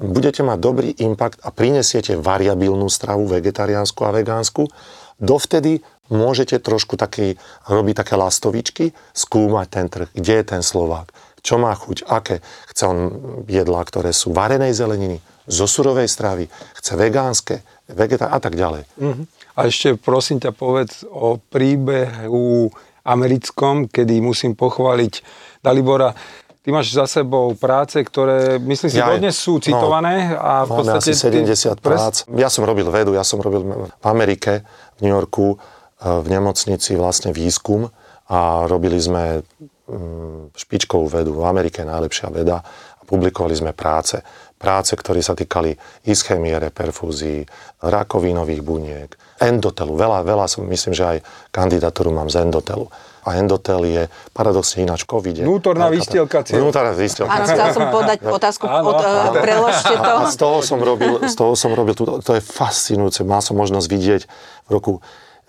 budete 0.03 0.43
mať 0.43 0.57
dobrý 0.59 0.89
impact 0.99 1.39
a 1.45 1.53
prinesiete 1.55 2.19
variabilnú 2.19 2.91
stravu, 2.91 3.29
vegetariánsku 3.29 4.01
a 4.03 4.11
vegánsku. 4.11 4.67
Dovtedy 5.15 5.79
môžete 6.11 6.59
trošku 6.59 6.99
taký, 6.99 7.39
robiť 7.69 7.95
také 8.03 8.13
lastovičky, 8.19 8.91
skúmať 9.15 9.67
ten 9.71 9.85
trh, 9.87 10.09
kde 10.11 10.33
je 10.41 10.45
ten 10.45 10.63
Slovák 10.65 11.15
čo 11.39 11.55
má 11.55 11.71
chuť, 11.71 12.03
aké. 12.07 12.43
Chce 12.71 12.83
on 12.85 12.99
jedlá, 13.47 13.83
ktoré 13.87 14.11
sú 14.11 14.35
varenej 14.35 14.75
zeleniny, 14.75 15.23
zo 15.49 15.65
surovej 15.65 16.05
stravy, 16.05 16.45
chce 16.77 16.93
vegánske, 16.93 17.55
vegetá 17.89 18.29
a 18.29 18.37
tak 18.37 18.53
ďalej. 18.53 18.85
Uh-huh. 19.01 19.25
A 19.59 19.67
ešte 19.67 19.99
prosím 19.99 20.39
ťa 20.39 20.55
povedz 20.55 21.03
o 21.03 21.35
príbehu 21.35 22.71
americkom, 23.03 23.91
kedy 23.91 24.23
musím 24.23 24.55
pochváliť 24.55 25.19
Dalibora. 25.59 26.15
Ty 26.63 26.69
máš 26.71 26.95
za 26.95 27.07
sebou 27.07 27.51
práce, 27.59 27.99
ktoré, 27.99 28.55
myslím 28.59 28.87
si, 28.91 28.99
ja, 28.99 29.11
dodnes 29.11 29.35
sú 29.35 29.59
no, 29.59 29.63
citované. 29.63 30.31
No, 30.31 30.39
a 30.39 30.53
v 30.63 30.71
podstate... 30.79 31.11
asi 31.11 31.27
70 31.27 31.75
ty... 31.75 31.83
prác. 31.83 32.15
Ja 32.31 32.47
som 32.47 32.63
robil 32.63 32.87
vedu, 32.87 33.11
ja 33.11 33.27
som 33.27 33.43
robil 33.43 33.91
v 33.91 34.05
Amerike, 34.07 34.63
v 34.95 34.99
New 35.03 35.11
Yorku, 35.11 35.55
eh, 35.55 36.07
v 36.07 36.27
nemocnici 36.31 36.95
vlastne 36.95 37.35
výskum 37.35 37.91
a 38.31 38.63
robili 38.63 38.95
sme 38.95 39.43
Mm, 39.89 40.53
špičkovú 40.53 41.09
vedu. 41.09 41.33
V 41.41 41.49
Amerike 41.49 41.81
najlepšia 41.81 42.29
veda 42.29 42.61
a 42.61 43.01
publikovali 43.09 43.57
sme 43.57 43.73
práce. 43.73 44.21
Práce, 44.59 44.91
ktoré 44.91 45.23
sa 45.23 45.39
týkali 45.39 45.79
ischemiere, 46.03 46.67
perfúzií, 46.67 47.47
rakovinových 47.79 48.59
buniek, 48.59 49.09
endotelu. 49.39 49.95
Veľa, 49.95 50.27
veľa 50.27 50.45
som, 50.51 50.67
myslím, 50.67 50.91
že 50.91 51.03
aj 51.15 51.17
kandidatúru 51.55 52.11
mám 52.11 52.27
z 52.27 52.43
endotelu. 52.43 52.91
A 53.23 53.35
endotel 53.39 53.81
je 53.87 54.03
paradoxne 54.35 54.83
ináč 54.83 55.07
COVID. 55.07 55.43
Vnútorná 55.43 55.87
výstielka 55.91 56.43
Vnútorná 56.43 56.91
výstielka 56.95 57.31
Áno, 57.31 57.45
chcel 57.47 57.67
som 57.75 57.85
podať 57.91 58.19
otázku, 58.25 58.65
áno, 58.67 58.95
od, 58.95 58.99
áno. 58.99 59.31
preložte 59.39 59.95
to. 59.95 60.13
A 60.23 60.27
z 60.27 60.37
toho 60.39 60.59
som 60.59 60.79
robil, 60.79 61.23
z 61.23 61.35
toho 61.35 61.53
som 61.55 61.71
robil 61.71 61.95
to, 61.95 62.19
to 62.19 62.31
je 62.35 62.41
fascinujúce. 62.43 63.23
Mal 63.23 63.43
som 63.43 63.55
možnosť 63.59 63.87
vidieť 63.87 64.21
v 64.67 64.69
roku 64.71 64.99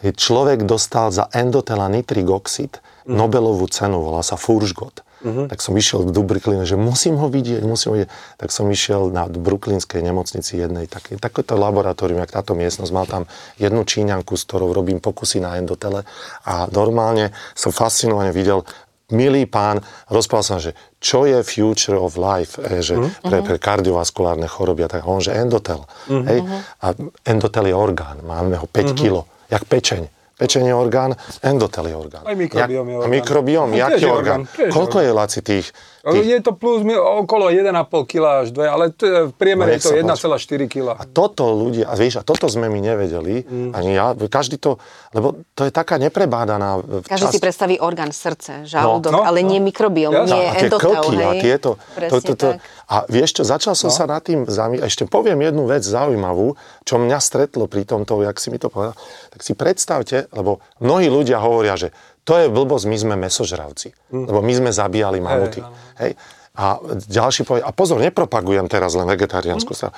človek 0.09 0.65
dostal 0.65 1.13
za 1.13 1.29
endotela 1.37 1.93
nitrigoxid 1.93 2.81
mm. 3.05 3.13
Nobelovú 3.13 3.69
cenu, 3.69 4.01
volá 4.01 4.25
sa 4.25 4.41
Furšgot. 4.41 5.05
Mm-hmm. 5.21 5.47
Tak 5.53 5.61
som 5.61 5.77
išiel 5.77 6.09
do 6.09 6.23
Brooklynu, 6.25 6.64
že 6.64 6.81
musím 6.81 7.21
ho 7.21 7.29
vidieť, 7.29 7.61
musím 7.64 7.89
ho 7.93 7.95
vidieť. 8.01 8.11
Tak 8.41 8.49
som 8.49 8.66
išiel 8.73 9.12
na 9.12 9.29
Brooklynskej 9.29 10.01
nemocnici 10.01 10.57
jednej, 10.57 10.89
také, 10.89 11.21
takéto 11.21 11.61
laboratórium, 11.61 12.25
jak 12.25 12.33
táto 12.33 12.57
miestnosť. 12.57 12.91
Mal 12.93 13.07
tam 13.07 13.23
jednu 13.61 13.85
číňanku, 13.85 14.33
s 14.33 14.49
ktorou 14.49 14.73
robím 14.73 14.99
pokusy 14.99 15.45
na 15.45 15.61
endotele 15.61 16.09
a 16.49 16.64
normálne 16.73 17.37
som 17.53 17.68
fascinovane 17.68 18.33
videl, 18.33 18.64
milý 19.11 19.45
pán, 19.45 19.83
rozprával 20.07 20.47
som, 20.47 20.59
že 20.62 20.73
čo 21.03 21.27
je 21.27 21.43
future 21.43 21.99
of 21.99 22.14
life, 22.14 22.57
e, 22.62 22.79
že 22.81 22.95
mm-hmm. 22.95 23.27
pre, 23.27 23.39
pre 23.43 23.57
kardiovaskulárne 23.59 24.47
choroby 24.47 24.87
a 24.87 24.89
tak, 24.89 25.03
on, 25.03 25.18
že 25.18 25.35
endotel. 25.35 25.83
Mm-hmm. 26.07 26.27
Hej? 26.31 26.39
A 26.81 26.87
endotel 27.27 27.64
je 27.68 27.75
orgán, 27.75 28.23
máme 28.23 28.55
ho 28.57 28.71
5 28.71 28.73
mm-hmm. 28.73 28.95
kilo 28.97 29.27
jak 29.51 29.66
pečeň. 29.66 30.20
Pečenie 30.41 30.72
orgán, 30.72 31.12
endotel 31.45 31.93
je 31.93 31.97
orgán. 32.01 32.24
Aj 32.24 32.32
mikrobióm 32.32 32.88
je 32.88 32.97
orgán. 32.97 33.05
A 33.05 33.12
mikrobióm, 33.12 33.68
jaký 33.76 34.05
orgán? 34.09 34.41
orgán? 34.49 34.72
Koľko 34.72 34.97
je 35.05 35.11
laci 35.12 35.41
tých 35.45 35.66
Tých... 36.01 36.24
Je 36.24 36.40
to 36.40 36.57
plus 36.57 36.80
okolo 36.96 37.53
1,5 37.53 37.76
kg 38.09 38.24
až 38.44 38.57
2, 38.57 38.64
ale 38.64 38.84
to 38.88 39.05
je, 39.05 39.18
v 39.28 39.34
priemere 39.36 39.76
no, 39.76 39.76
je 39.76 39.80
to 39.84 39.92
1,4 39.92 40.64
kg. 40.64 40.96
A 40.96 41.05
toto 41.05 41.53
ľudia, 41.53 41.92
a 41.92 41.94
vieš, 41.94 42.20
a 42.20 42.22
toto 42.24 42.48
sme 42.48 42.72
my 42.72 42.80
nevedeli, 42.80 43.44
mm. 43.44 43.70
ani 43.76 43.90
ja, 43.92 44.16
každý 44.16 44.57
to, 44.57 44.80
lebo 45.12 45.44
to 45.53 45.68
je 45.68 45.72
taká 45.72 46.01
neprebádaná 46.01 46.80
Každý 47.05 47.28
časť. 47.28 47.36
si 47.36 47.40
predstaví 47.44 47.76
orgán 47.76 48.16
srdce, 48.16 48.64
žalúdok, 48.64 49.12
no, 49.12 49.20
no, 49.20 49.28
ale 49.28 49.44
no. 49.44 49.53
nie 49.53 49.61
mikrobióm, 49.61 50.12
ja, 50.12 50.24
nie 50.24 50.44
a 50.48 50.57
tie 50.57 50.72
endotel, 50.72 50.92
klky, 51.05 51.16
hej? 51.20 51.28
A, 51.28 51.32
tieto, 51.36 51.70
to, 52.09 52.16
to, 52.24 52.32
to, 52.32 52.48
a 52.88 52.96
vieš 53.12 53.30
čo, 53.36 53.42
začal 53.44 53.76
som 53.76 53.92
no. 53.92 53.96
sa 54.01 54.09
nad 54.09 54.24
tým 54.24 54.48
zamýšľať, 54.48 54.88
ešte 54.88 55.05
poviem 55.05 55.44
jednu 55.44 55.68
vec 55.68 55.84
zaujímavú, 55.84 56.57
čo 56.88 56.96
mňa 56.96 57.18
stretlo 57.20 57.68
pri 57.68 57.84
tomto, 57.84 58.24
jak 58.24 58.40
si 58.40 58.48
mi 58.48 58.57
to 58.57 58.72
povedal, 58.72 58.96
tak 59.28 59.44
si 59.44 59.53
predstavte, 59.53 60.32
lebo 60.32 60.64
mnohí 60.80 61.12
ľudia 61.12 61.44
hovoria, 61.44 61.76
že 61.76 61.92
to 62.25 62.37
je 62.37 62.47
blbosť, 62.53 62.85
my 62.87 62.97
sme 62.97 63.14
mesožravci. 63.16 63.97
Mm. 64.12 64.25
Lebo 64.29 64.41
my 64.45 64.53
sme 64.53 64.71
zabíjali 64.71 65.18
mamuty. 65.18 65.61
Hej, 65.64 65.71
Hej? 65.99 66.12
A 66.61 66.77
ďalší 67.09 67.47
povie, 67.47 67.64
a 67.64 67.73
pozor, 67.73 68.03
nepropagujem 68.03 68.66
teraz 68.68 68.93
len 68.99 69.09
vegetariánsku 69.09 69.73
mm. 69.73 69.93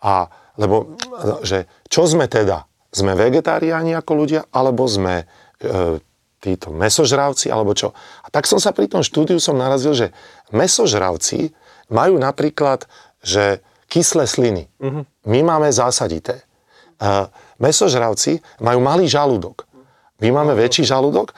A, 0.00 0.26
lebo, 0.56 0.96
že 1.44 1.68
čo 1.86 2.08
sme 2.08 2.26
teda? 2.26 2.64
Sme 2.90 3.14
vegetariáni 3.14 3.94
ako 3.94 4.12
ľudia, 4.16 4.40
alebo 4.50 4.88
sme 4.88 5.22
e, 5.22 5.24
títo 6.40 6.72
mesožravci, 6.72 7.52
alebo 7.52 7.76
čo? 7.76 7.92
A 8.24 8.26
tak 8.32 8.48
som 8.48 8.56
sa 8.56 8.72
pri 8.72 8.90
tom 8.90 9.04
štúdiu 9.04 9.38
som 9.38 9.60
narazil, 9.60 9.92
že 9.94 10.10
mesožravci 10.50 11.52
majú 11.92 12.16
napríklad, 12.16 12.88
že 13.20 13.60
kyslé 13.86 14.24
sliny. 14.24 14.64
Mm-hmm. 14.80 15.04
My 15.28 15.40
máme 15.44 15.68
zásadité. 15.70 16.42
E, 16.42 16.44
mesožravci 17.60 18.40
majú 18.58 18.80
malý 18.82 19.06
žalúdok. 19.06 19.68
My 20.24 20.32
máme 20.32 20.56
väčší 20.56 20.88
žalúdok 20.88 21.36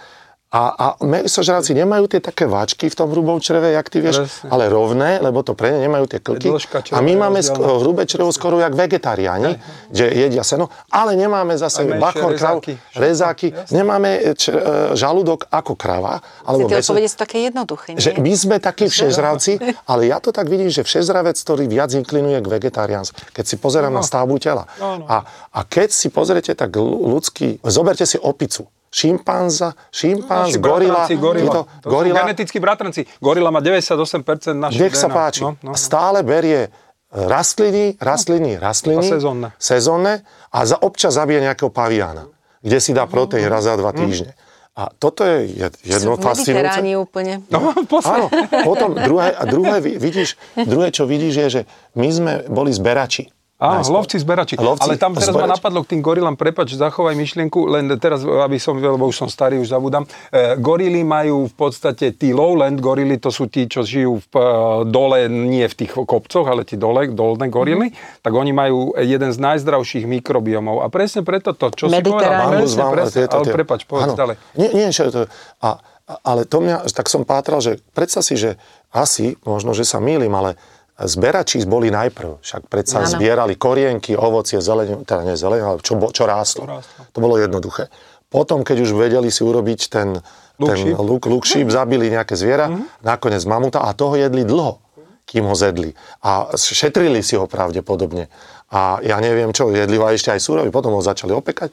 a, 0.53 0.63
a 0.77 0.87
mesožravci 1.01 1.73
nemajú 1.73 2.13
tie 2.13 2.21
také 2.21 2.45
váčky 2.45 2.93
v 2.93 2.95
tom 2.95 3.09
hrubom 3.09 3.41
čreve, 3.41 3.73
jak 3.73 3.89
ty 3.89 4.05
vieš, 4.05 4.21
Presne. 4.21 4.49
ale 4.53 4.69
rovné, 4.69 5.17
lebo 5.25 5.41
to 5.41 5.57
pre 5.57 5.73
ne 5.73 5.89
nemajú 5.89 6.05
tie 6.13 6.21
klky. 6.21 6.53
A 6.93 7.01
my 7.01 7.13
máme 7.17 7.41
sk- 7.41 7.57
hrubé 7.57 8.05
črevo 8.05 8.29
skoro 8.37 8.61
jak 8.61 8.77
vegetariáni, 8.77 9.57
že 9.89 10.13
jedia 10.13 10.45
seno, 10.45 10.69
ale 10.93 11.17
nemáme 11.17 11.57
zase 11.57 11.89
bachor, 11.97 12.37
krav, 12.37 12.61
rezáky, 12.93 13.49
nemáme 13.73 14.37
č- 14.37 14.53
e, 14.53 14.93
žalúdok 14.93 15.49
ako 15.49 15.73
krava. 15.73 16.21
Alebo 16.45 16.69
tie 16.69 16.85
odpovede 16.85 17.09
sú 17.09 17.17
také 17.17 17.49
jednoduché, 17.49 17.97
nie? 17.97 18.05
Že 18.05 18.21
my 18.21 18.33
sme 18.37 18.57
takí 18.61 18.93
všežravci, 18.93 19.57
ale 19.91 20.13
ja 20.13 20.21
to 20.21 20.37
tak 20.37 20.53
vidím, 20.53 20.69
že 20.69 20.85
všežravec, 20.85 21.41
ktorý 21.41 21.65
viac 21.65 21.97
inklinuje 21.97 22.45
k 22.45 22.47
vegetariánsku, 22.61 23.33
keď 23.33 23.45
si 23.49 23.57
pozerám 23.57 23.89
no. 23.89 23.99
na 23.99 24.03
stavbu 24.05 24.37
tela. 24.37 24.69
No, 24.77 25.01
no. 25.01 25.09
A, 25.09 25.25
a 25.49 25.61
keď 25.65 25.97
si 25.97 26.13
pozriete 26.13 26.53
tak 26.53 26.77
ľudský, 26.77 27.57
zoberte 27.65 28.05
si 28.05 28.21
opicu 28.21 28.69
šimpanza, 28.93 29.73
šimpanz, 29.89 30.61
gorila, 30.61 31.09
gorila. 31.09 31.65
To 31.81 31.89
gorila. 31.89 32.21
genetickí 32.21 32.61
bratranci. 32.61 33.09
Gorila 33.25 33.49
má 33.49 33.65
98% 33.65 34.53
našich 34.53 34.81
Nech 34.85 34.95
sa 34.95 35.09
páči. 35.09 35.41
No, 35.43 35.57
no, 35.65 35.73
no. 35.73 35.75
Stále 35.75 36.21
berie 36.21 36.69
rastliny, 37.09 37.97
rastliny, 37.97 38.61
rastliny. 38.61 39.09
A 39.09 39.13
sezónne. 39.17 39.49
Sezónne 39.57 40.15
a 40.53 40.59
za 40.69 40.77
občas 40.77 41.17
zabije 41.17 41.41
nejakého 41.41 41.73
paviána, 41.73 42.29
kde 42.61 42.79
si 42.81 42.93
dá 42.93 43.09
proteín 43.09 43.49
raz 43.49 43.65
za 43.65 43.81
dva 43.81 43.97
týždne. 43.97 44.37
A 44.73 44.89
toto 44.89 45.21
je 45.21 45.69
jedno 45.85 46.17
fascinujúce. 46.17 46.81
úplne. 46.97 47.45
No, 47.53 47.77
Áno, 48.09 48.33
potom 48.65 48.97
druhé, 48.97 49.37
a 49.37 49.45
druhé, 49.45 49.85
vidíš, 49.85 50.41
druhé, 50.57 50.89
čo 50.89 51.05
vidíš, 51.05 51.35
je, 51.37 51.47
že 51.49 51.63
my 51.93 52.09
sme 52.09 52.33
boli 52.49 52.73
zberači. 52.73 53.29
Áno, 53.63 54.03
lovci 54.03 54.19
zberači. 54.19 54.59
Lovci, 54.59 54.91
Ale 54.91 54.99
tam 54.99 55.15
teraz 55.15 55.31
zberači. 55.31 55.47
ma 55.47 55.55
napadlo 55.55 55.87
k 55.87 55.95
tým 55.95 56.03
gorilám, 56.03 56.35
prepač, 56.35 56.75
zachovaj 56.75 57.15
myšlienku, 57.15 57.71
len 57.71 57.87
teraz, 58.03 58.27
aby 58.27 58.59
som, 58.59 58.75
lebo 58.75 59.07
už 59.07 59.15
som 59.23 59.29
starý, 59.31 59.63
už 59.63 59.71
zabudám. 59.71 60.03
E, 60.35 60.59
gorily 60.59 61.07
majú 61.07 61.47
v 61.47 61.55
podstate, 61.55 62.11
tí 62.19 62.35
lowland 62.35 62.83
gorily, 62.83 63.23
to 63.23 63.31
sú 63.31 63.47
tí, 63.47 63.71
čo 63.71 63.87
žijú 63.87 64.19
v 64.19 64.27
e, 64.35 64.43
dole, 64.91 65.31
nie 65.31 65.63
v 65.63 65.75
tých 65.79 65.95
kopcoch, 65.95 66.43
ale 66.43 66.67
tí 66.67 66.75
dole, 66.75 67.07
dolné 67.15 67.47
gorily, 67.47 67.95
mm. 67.95 68.27
tak 68.27 68.35
oni 68.35 68.51
majú 68.51 68.99
jeden 68.99 69.31
z 69.31 69.39
najzdravších 69.39 70.11
mikrobiomov. 70.11 70.83
A 70.83 70.91
presne 70.91 71.23
preto 71.23 71.55
to, 71.55 71.71
čo 71.71 71.87
si 71.87 72.03
povedal, 72.03 72.51
presne, 72.51 72.83
presne, 72.91 73.15
tieto, 73.23 73.39
ale 73.39 73.47
prepač, 73.55 73.87
povedz 73.87 74.19
ďalej. 74.19 74.37
Nie, 74.59 74.71
nie, 74.75 74.89
čo 74.91 75.07
to, 75.15 75.31
a, 75.63 75.79
ale 76.27 76.45
to 76.51 76.59
mňa, 76.59 76.91
tak 76.91 77.07
som 77.07 77.23
pátral, 77.23 77.63
že 77.63 77.79
predsa 77.95 78.27
si, 78.27 78.35
že 78.35 78.59
asi, 78.91 79.39
možno, 79.47 79.73
že 79.73 79.87
sa 79.87 80.03
mýlim, 80.03 80.35
ale 80.35 80.59
Zberači 80.93 81.65
boli 81.65 81.89
najprv, 81.89 82.45
však 82.45 82.69
predsa 82.69 83.03
ano. 83.03 83.11
zbierali 83.17 83.57
korienky, 83.57 84.13
ovocie, 84.13 84.61
zeleninu, 84.61 85.09
teda 85.09 85.25
nie 85.25 85.37
zeleninu, 85.41 85.77
ale 85.77 85.79
čo, 85.81 85.97
čo 86.13 86.25
rástlo. 86.29 86.69
To 87.17 87.19
bolo 87.19 87.41
jednoduché. 87.41 87.89
Potom, 88.29 88.65
keď 88.65 88.85
už 88.85 88.97
vedeli 88.97 89.29
si 89.33 89.45
urobiť 89.45 89.81
ten, 89.93 90.21
ten 90.57 90.79
luk, 90.97 91.25
luk 91.29 91.45
šíp, 91.45 91.69
zabili 91.69 92.13
nejaké 92.13 92.37
zviera, 92.37 92.69
mm-hmm. 92.69 93.05
nakoniec 93.05 93.45
mamuta 93.45 93.85
a 93.85 93.93
toho 93.97 94.17
jedli 94.17 94.45
dlho, 94.45 94.81
kým 95.25 95.49
ho 95.49 95.57
zedli. 95.57 95.97
A 96.25 96.53
šetrili 96.57 97.25
si 97.25 97.37
ho 97.37 97.49
pravdepodobne. 97.49 98.29
A 98.73 99.01
ja 99.05 99.21
neviem 99.21 99.53
čo, 99.53 99.69
jedli 99.69 99.97
ho 100.01 100.09
ešte 100.09 100.33
aj 100.33 100.41
súrový, 100.41 100.73
potom 100.73 100.97
ho 100.97 101.05
začali 101.05 101.33
opekať. 101.33 101.73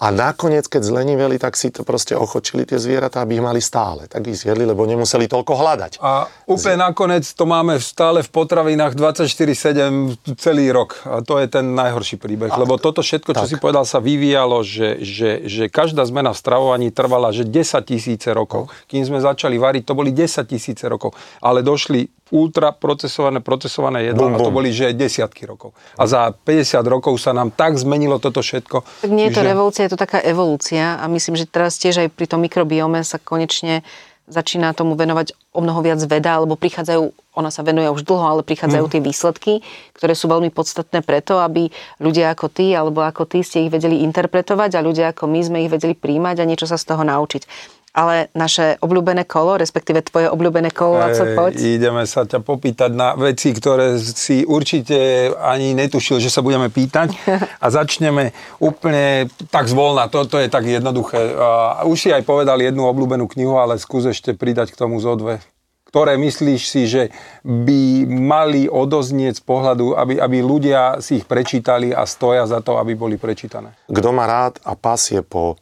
A 0.00 0.08
nakoniec, 0.08 0.64
keď 0.64 0.80
zleniveli, 0.80 1.36
tak 1.36 1.60
si 1.60 1.68
to 1.68 1.84
proste 1.84 2.16
ochočili 2.16 2.64
tie 2.64 2.80
zvieratá, 2.80 3.20
aby 3.20 3.36
ich 3.36 3.44
mali 3.44 3.60
stále. 3.60 4.08
Tak 4.08 4.24
ich 4.32 4.40
zjedli, 4.40 4.64
lebo 4.64 4.88
nemuseli 4.88 5.28
toľko 5.28 5.52
hľadať. 5.52 5.92
A 6.00 6.24
úplne 6.48 6.88
nakoniec 6.88 7.28
to 7.28 7.44
máme 7.44 7.76
stále 7.76 8.24
v 8.24 8.30
potravinách 8.32 8.96
24-7 8.96 10.40
celý 10.40 10.72
rok. 10.72 11.04
A 11.04 11.20
to 11.20 11.36
je 11.36 11.52
ten 11.52 11.76
najhorší 11.76 12.16
príbeh. 12.16 12.48
A, 12.48 12.56
lebo 12.56 12.80
toto 12.80 13.04
všetko, 13.04 13.36
čo 13.36 13.44
tak. 13.44 13.50
si 13.52 13.56
povedal, 13.60 13.84
sa 13.84 14.00
vyvíjalo, 14.00 14.64
že, 14.64 15.04
že, 15.04 15.44
že 15.44 15.68
každá 15.68 16.08
zmena 16.08 16.32
v 16.32 16.40
stravovaní 16.40 16.88
trvala 16.88 17.28
že 17.36 17.44
10 17.44 17.84
tisíce 17.84 18.32
rokov. 18.32 18.72
Kým 18.88 19.04
sme 19.04 19.20
začali 19.20 19.60
variť, 19.60 19.84
to 19.84 19.92
boli 19.92 20.16
10 20.16 20.48
tisíce 20.48 20.88
rokov. 20.88 21.12
Ale 21.44 21.60
došli 21.60 22.08
ultra 22.30 22.70
procesované, 22.70 23.42
procesované 23.42 24.10
jedlo 24.10 24.30
bum, 24.30 24.38
bum. 24.38 24.42
a 24.42 24.46
to 24.46 24.50
boli 24.54 24.70
že 24.70 24.94
desiatky 24.94 25.46
rokov. 25.46 25.74
A 25.98 26.06
za 26.06 26.30
50 26.30 26.82
rokov 26.86 27.18
sa 27.18 27.34
nám 27.34 27.50
tak 27.50 27.76
zmenilo 27.76 28.22
toto 28.22 28.40
všetko. 28.40 29.06
Tak 29.06 29.10
nie 29.10 29.28
je 29.28 29.34
to 29.34 29.42
že... 29.42 29.48
revolúcia, 29.50 29.82
je 29.86 29.92
to 29.92 30.00
taká 30.00 30.22
evolúcia 30.22 30.96
a 30.98 31.04
myslím, 31.10 31.36
že 31.36 31.50
teraz 31.50 31.76
tiež 31.76 32.06
aj 32.06 32.08
pri 32.14 32.26
tom 32.30 32.40
mikrobiome 32.42 33.02
sa 33.02 33.18
konečne 33.18 33.82
začína 34.30 34.72
tomu 34.78 34.94
venovať 34.94 35.34
o 35.50 35.58
mnoho 35.58 35.82
viac 35.82 35.98
veda, 36.06 36.38
alebo 36.38 36.54
prichádzajú, 36.54 37.34
ona 37.34 37.50
sa 37.50 37.66
venuje 37.66 37.90
už 37.90 38.06
dlho, 38.06 38.22
ale 38.22 38.46
prichádzajú 38.46 38.86
mm. 38.86 38.92
tie 38.94 39.02
výsledky, 39.02 39.52
ktoré 39.98 40.14
sú 40.14 40.30
veľmi 40.30 40.54
podstatné 40.54 41.02
preto, 41.02 41.42
aby 41.42 41.66
ľudia 41.98 42.30
ako 42.30 42.46
ty, 42.46 42.70
alebo 42.70 43.02
ako 43.02 43.26
ty 43.26 43.42
ste 43.42 43.66
ich 43.66 43.74
vedeli 43.74 44.06
interpretovať 44.06 44.78
a 44.78 44.86
ľudia 44.86 45.10
ako 45.10 45.26
my 45.26 45.40
sme 45.42 45.58
ich 45.66 45.70
vedeli 45.74 45.98
príjmať 45.98 46.36
a 46.38 46.48
niečo 46.48 46.70
sa 46.70 46.78
z 46.78 46.86
toho 46.86 47.02
naučiť 47.02 47.42
ale 47.90 48.30
naše 48.38 48.78
obľúbené 48.78 49.26
kolo, 49.26 49.58
respektíve 49.58 50.06
tvoje 50.06 50.30
obľúbené 50.30 50.70
kolo, 50.70 51.02
a 51.02 51.10
co 51.10 51.26
poď? 51.34 51.58
Ideme 51.58 52.06
sa 52.06 52.22
ťa 52.22 52.38
popýtať 52.38 52.90
na 52.94 53.18
veci, 53.18 53.50
ktoré 53.50 53.98
si 53.98 54.46
určite 54.46 55.30
ani 55.42 55.74
netušil, 55.74 56.22
že 56.22 56.30
sa 56.30 56.40
budeme 56.40 56.70
pýtať 56.70 57.10
a 57.64 57.66
začneme 57.66 58.30
úplne 58.62 59.26
tak 59.50 59.66
zvolna, 59.66 60.06
toto 60.06 60.38
je 60.38 60.46
tak 60.46 60.66
jednoduché. 60.66 61.34
Už 61.82 61.98
si 61.98 62.10
aj 62.14 62.22
povedal 62.22 62.62
jednu 62.62 62.86
obľúbenú 62.86 63.26
knihu, 63.26 63.58
ale 63.58 63.78
skús 63.82 64.06
ešte 64.06 64.38
pridať 64.38 64.70
k 64.70 64.78
tomu 64.78 65.02
zo 65.02 65.18
dve 65.18 65.42
ktoré 65.90 66.14
myslíš 66.14 66.62
si, 66.70 66.86
že 66.86 67.10
by 67.42 68.06
mali 68.06 68.70
odoznieť 68.70 69.42
z 69.42 69.44
pohľadu, 69.44 69.98
aby, 69.98 70.22
aby 70.22 70.38
ľudia 70.38 71.02
si 71.02 71.18
ich 71.18 71.26
prečítali 71.26 71.90
a 71.90 72.06
stoja 72.06 72.46
za 72.46 72.62
to, 72.62 72.78
aby 72.78 72.94
boli 72.94 73.18
prečítané? 73.18 73.74
Kto 73.90 74.14
má 74.14 74.30
rád 74.30 74.62
a 74.62 74.78
pasie 74.78 75.26
po 75.26 75.58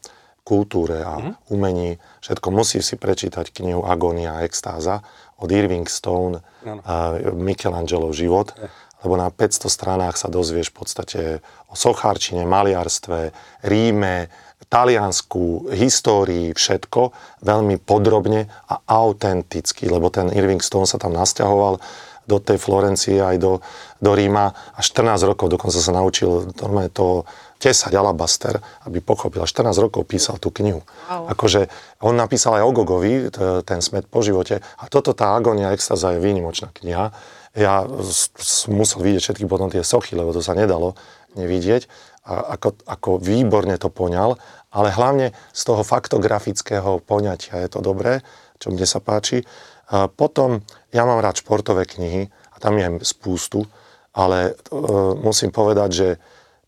kultúre 0.48 1.04
a 1.04 1.20
mm. 1.20 1.52
umení, 1.52 2.00
všetko 2.24 2.48
musí 2.48 2.80
si 2.80 2.96
prečítať 2.96 3.52
knihu 3.52 3.84
Agonia 3.84 4.40
a 4.40 4.48
extáza 4.48 5.04
od 5.36 5.52
Irving 5.52 5.84
Stone, 5.84 6.40
no. 6.64 6.80
a 6.88 7.20
Michelangelo 7.36 8.08
život, 8.16 8.56
je. 8.56 8.64
lebo 9.04 9.20
na 9.20 9.28
500 9.28 9.68
stranách 9.68 10.16
sa 10.16 10.32
dozvieš 10.32 10.72
v 10.72 10.76
podstate 10.80 11.20
o 11.68 11.76
sochárčine, 11.76 12.48
maliarstve, 12.48 13.36
Ríme, 13.68 14.32
taliansku 14.68 15.72
histórii, 15.72 16.52
všetko 16.52 17.14
veľmi 17.44 17.80
podrobne 17.80 18.48
a 18.68 18.80
autenticky, 18.84 19.88
lebo 19.88 20.12
ten 20.12 20.28
Irving 20.32 20.60
Stone 20.60 20.88
sa 20.88 21.00
tam 21.00 21.16
nasťahoval 21.16 21.80
do 22.28 22.36
tej 22.36 22.60
Florencie 22.60 23.24
aj 23.24 23.40
do, 23.40 23.64
do 24.04 24.12
Ríma 24.12 24.52
a 24.52 24.80
14 24.84 25.16
rokov 25.24 25.48
dokonca 25.48 25.80
sa 25.80 25.96
naučil 25.96 26.52
normálne 26.60 26.92
to 26.92 27.24
tesať 27.58 27.92
alabaster, 27.98 28.62
aby 28.86 29.02
pochopil. 29.02 29.42
A 29.42 29.50
14 29.50 29.74
rokov 29.82 30.06
písal 30.06 30.38
tú 30.38 30.54
knihu. 30.54 30.86
Wow. 31.10 31.34
Akože 31.34 31.66
on 32.00 32.14
napísal 32.14 32.62
aj 32.62 32.64
o 32.64 32.70
Gogovi, 32.70 33.28
ten 33.66 33.82
smet 33.82 34.06
po 34.06 34.22
živote. 34.22 34.62
A 34.62 34.86
toto, 34.86 35.12
tá 35.12 35.34
Agonia 35.34 35.74
extaza 35.74 36.14
je 36.14 36.22
výnimočná 36.22 36.70
kniha. 36.70 37.10
Ja 37.58 37.82
musel 38.70 39.02
vidieť 39.02 39.22
všetky 39.22 39.44
potom 39.50 39.68
tie 39.68 39.82
sochy, 39.82 40.14
lebo 40.14 40.30
to 40.30 40.38
sa 40.38 40.54
nedalo 40.54 40.94
nevidieť. 41.34 41.90
A 42.28 42.54
ako, 42.54 42.78
ako 42.86 43.10
výborne 43.18 43.74
to 43.80 43.90
poňal, 43.90 44.38
ale 44.70 44.88
hlavne 44.92 45.32
z 45.50 45.62
toho 45.64 45.82
faktografického 45.82 47.00
poňatia 47.02 47.64
je 47.64 47.68
to 47.72 47.80
dobré, 47.80 48.20
čo 48.60 48.70
mne 48.70 48.84
sa 48.84 49.00
páči. 49.00 49.42
A 49.88 50.06
potom, 50.12 50.60
ja 50.92 51.08
mám 51.08 51.24
rád 51.24 51.40
športové 51.40 51.88
knihy 51.88 52.28
a 52.28 52.56
tam 52.60 52.76
je 52.76 53.00
spústu, 53.00 53.64
ale 54.12 54.52
e, 54.52 54.82
musím 55.16 55.48
povedať, 55.48 55.90
že 55.90 56.08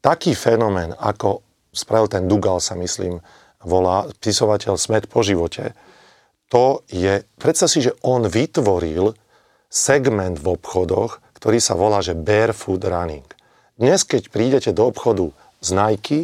taký 0.00 0.32
fenomén, 0.36 0.92
ako 0.96 1.44
spravil 1.70 2.08
ten 2.10 2.24
Dugal, 2.26 2.58
sa 2.58 2.74
myslím, 2.76 3.20
volá, 3.62 4.08
spisovateľ 4.08 4.80
Smet 4.80 5.06
po 5.06 5.20
živote, 5.20 5.76
to 6.50 6.82
je, 6.90 7.22
predstav 7.38 7.70
si, 7.70 7.78
že 7.78 7.94
on 8.02 8.26
vytvoril 8.26 9.14
segment 9.70 10.34
v 10.34 10.58
obchodoch, 10.58 11.22
ktorý 11.38 11.62
sa 11.62 11.78
volá, 11.78 12.02
že 12.02 12.18
barefoot 12.18 12.82
running. 12.82 13.24
Dnes, 13.78 14.02
keď 14.02 14.28
prídete 14.34 14.70
do 14.74 14.90
obchodu 14.90 15.30
z 15.62 15.68
Nike, 15.72 16.20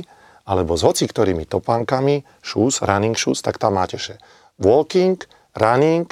alebo 0.47 0.75
s 0.75 0.83
hoci 0.83 1.07
ktorými 1.07 1.47
topánkami, 1.47 2.27
shoes, 2.43 2.83
running 2.83 3.15
shoes, 3.15 3.39
tak 3.39 3.63
tam 3.63 3.79
máte 3.79 3.99
že 3.99 4.19
walking, 4.59 5.19
running, 5.55 6.11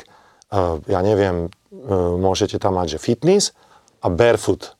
uh, 0.54 0.78
ja 0.86 1.02
neviem, 1.02 1.50
uh, 1.50 2.14
môžete 2.16 2.62
tam 2.62 2.78
mať, 2.78 2.96
že 2.96 3.02
fitness 3.02 3.50
a 3.98 4.10
barefoot. 4.10 4.78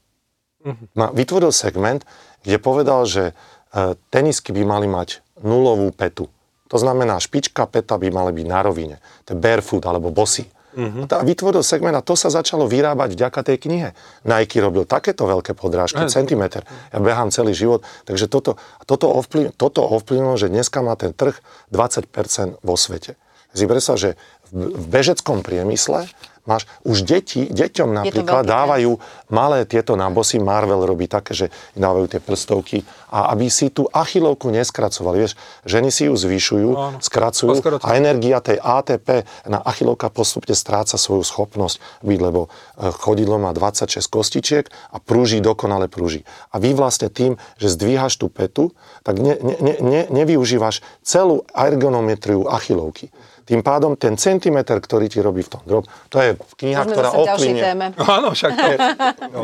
Uh-huh. 0.65 1.12
vytvoril 1.12 1.52
segment, 1.52 2.09
kde 2.44 2.56
povedal, 2.60 3.08
že 3.08 3.32
e, 3.32 3.96
tenisky 4.12 4.52
by 4.52 4.62
mali 4.62 4.86
mať 4.86 5.24
nulovú 5.40 5.90
petu. 5.90 6.28
To 6.68 6.76
znamená, 6.76 7.20
špička 7.20 7.64
peta 7.68 7.96
by 7.96 8.08
mala 8.12 8.30
byť 8.30 8.46
na 8.46 8.60
rovine. 8.60 8.96
To 9.28 9.34
je 9.34 9.38
barefoot 9.40 9.84
alebo 9.84 10.12
bossy. 10.12 10.48
Uh-huh. 10.74 11.06
A 11.06 11.22
vytvoril 11.22 11.62
segment 11.62 11.94
a 11.94 12.02
to 12.02 12.18
sa 12.18 12.34
začalo 12.34 12.66
vyrábať 12.66 13.14
vďaka 13.14 13.40
tej 13.46 13.62
knihe. 13.62 13.88
Nike 14.26 14.58
robil 14.58 14.82
takéto 14.82 15.22
veľké 15.22 15.54
podrážky, 15.54 16.02
uh-huh. 16.02 16.10
centimeter. 16.10 16.66
Ja 16.90 16.98
behám 16.98 17.30
celý 17.30 17.54
život, 17.54 17.86
takže 18.02 18.26
toto, 18.26 18.58
toto, 18.82 19.06
ovplyv, 19.06 19.54
toto 19.54 19.86
ovplyvnilo, 19.86 20.34
že 20.34 20.50
dneska 20.50 20.82
má 20.82 20.98
ten 20.98 21.14
trh 21.14 21.38
20% 21.70 22.58
vo 22.58 22.74
svete. 22.74 23.14
Si 23.54 23.70
predstav, 23.70 23.94
že 24.02 24.18
v 24.50 24.86
bežeckom 24.90 25.46
priemysle 25.46 26.10
máš, 26.44 26.68
už 26.84 27.04
deti, 27.08 27.48
deťom 27.48 27.90
napríklad 27.90 28.44
dávajú 28.44 29.00
malé 29.32 29.64
tieto 29.64 29.96
nábosy, 29.96 30.36
Marvel 30.38 30.84
robí 30.84 31.08
také, 31.08 31.32
že 31.32 31.46
dávajú 31.74 32.06
tie 32.06 32.20
prstovky 32.20 32.78
a 33.08 33.32
aby 33.32 33.48
si 33.48 33.72
tú 33.72 33.88
achilovku 33.88 34.52
neskracovali. 34.52 35.24
Vieš, 35.24 35.34
ženy 35.64 35.88
si 35.88 36.10
ju 36.10 36.14
zvyšujú, 36.14 36.70
no, 36.74 36.98
skracujú 37.00 37.62
a 37.80 37.88
energia 37.96 38.42
tej 38.44 38.60
ATP 38.60 39.24
na 39.48 39.62
achilovka 39.62 40.12
postupne 40.12 40.52
stráca 40.52 41.00
svoju 41.00 41.24
schopnosť 41.24 42.04
byť, 42.04 42.20
lebo 42.20 42.46
e, 42.46 42.92
chodidlo 42.92 43.40
má 43.40 43.56
26 43.56 44.02
kostičiek 44.10 44.64
a 44.92 45.00
prúži, 45.00 45.40
dokonale 45.40 45.88
prúži. 45.88 46.26
A 46.52 46.60
vy 46.60 46.76
vlastne 46.76 47.08
tým, 47.08 47.40
že 47.56 47.72
zdvíhaš 47.72 48.20
tú 48.20 48.28
petu, 48.28 48.74
tak 49.06 49.22
ne, 49.22 49.38
ne, 49.40 49.74
ne, 49.80 50.02
nevyužívaš 50.12 50.82
celú 51.06 51.46
ergonometriu 51.54 52.50
achilovky. 52.50 53.14
Tým 53.44 53.60
pádom 53.60 53.92
ten 53.94 54.16
centimetr, 54.16 54.80
ktorý 54.80 55.06
ti 55.12 55.20
robí 55.20 55.44
v 55.44 55.50
tom 55.52 55.62
drop, 55.68 55.84
to 56.08 56.16
je 56.20 56.32
kniha, 56.56 56.80
Môžeme 56.80 56.94
ktorá 56.96 57.08
ovplyvne... 57.12 57.68
Áno, 58.00 58.28
však 58.32 58.50
to 58.56 58.66
je... 58.72 58.76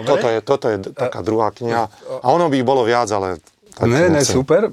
toto, 0.09 0.27
je, 0.27 0.39
toto 0.41 0.67
je 0.73 0.77
taká 0.97 1.21
druhá 1.21 1.53
kniha. 1.53 1.93
A 2.25 2.27
ono 2.33 2.49
by 2.49 2.59
bolo 2.65 2.89
viac, 2.89 3.13
ale... 3.13 3.41
Ne, 3.85 4.13
ne, 4.13 4.25
super. 4.25 4.69
E, 4.69 4.71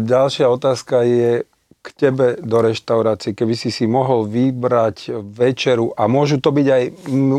ďalšia 0.00 0.48
otázka 0.48 1.04
je 1.06 1.48
k 1.80 1.88
tebe 1.96 2.36
do 2.44 2.60
reštaurácie, 2.60 3.32
keby 3.32 3.56
si 3.56 3.72
si 3.72 3.88
mohol 3.88 4.28
vybrať 4.28 5.16
večeru 5.24 5.96
a 5.96 6.04
môžu 6.12 6.36
to 6.36 6.52
byť 6.52 6.66
aj 6.68 6.82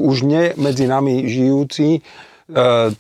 už 0.02 0.18
nie 0.26 0.50
medzi 0.58 0.90
nami 0.90 1.30
žijúci, 1.30 1.88
e, 1.94 2.02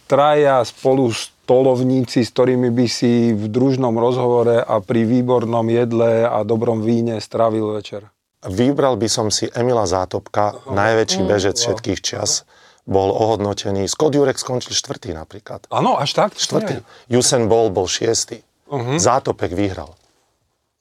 traja 0.05 0.61
spolu 0.61 1.09
stolovníci, 1.09 2.21
s 2.21 2.29
ktorými 2.29 2.69
by 2.69 2.85
si 2.85 3.33
v 3.33 3.49
družnom 3.49 3.97
rozhovore 3.97 4.61
a 4.61 4.77
pri 4.85 5.01
výbornom 5.01 5.65
jedle 5.65 6.29
a 6.29 6.45
dobrom 6.45 6.85
víne 6.85 7.17
strávil 7.17 7.73
večer. 7.73 8.05
Vybral 8.41 8.97
by 8.97 9.05
som 9.05 9.27
si 9.29 9.45
Emila 9.53 9.85
Zátopka, 9.85 10.57
uh-huh. 10.57 10.73
najväčší 10.73 11.21
mm, 11.21 11.29
bežec 11.29 11.55
wow. 11.57 11.63
všetkých 11.69 11.99
čias. 12.01 12.43
Bol 12.89 13.13
ohodnotený. 13.13 13.85
Scott 13.85 14.17
Jurek 14.17 14.41
skončil 14.41 14.73
štvrtý 14.73 15.13
napríklad. 15.13 15.69
Áno, 15.69 16.01
až 16.01 16.17
tak? 16.17 16.33
Štvrtý. 16.33 16.81
Usain 17.13 17.45
Ball 17.45 17.69
bol 17.69 17.85
šiestý. 17.85 18.41
Uh-huh. 18.65 18.97
Zátopek 18.97 19.53
vyhral. 19.53 19.93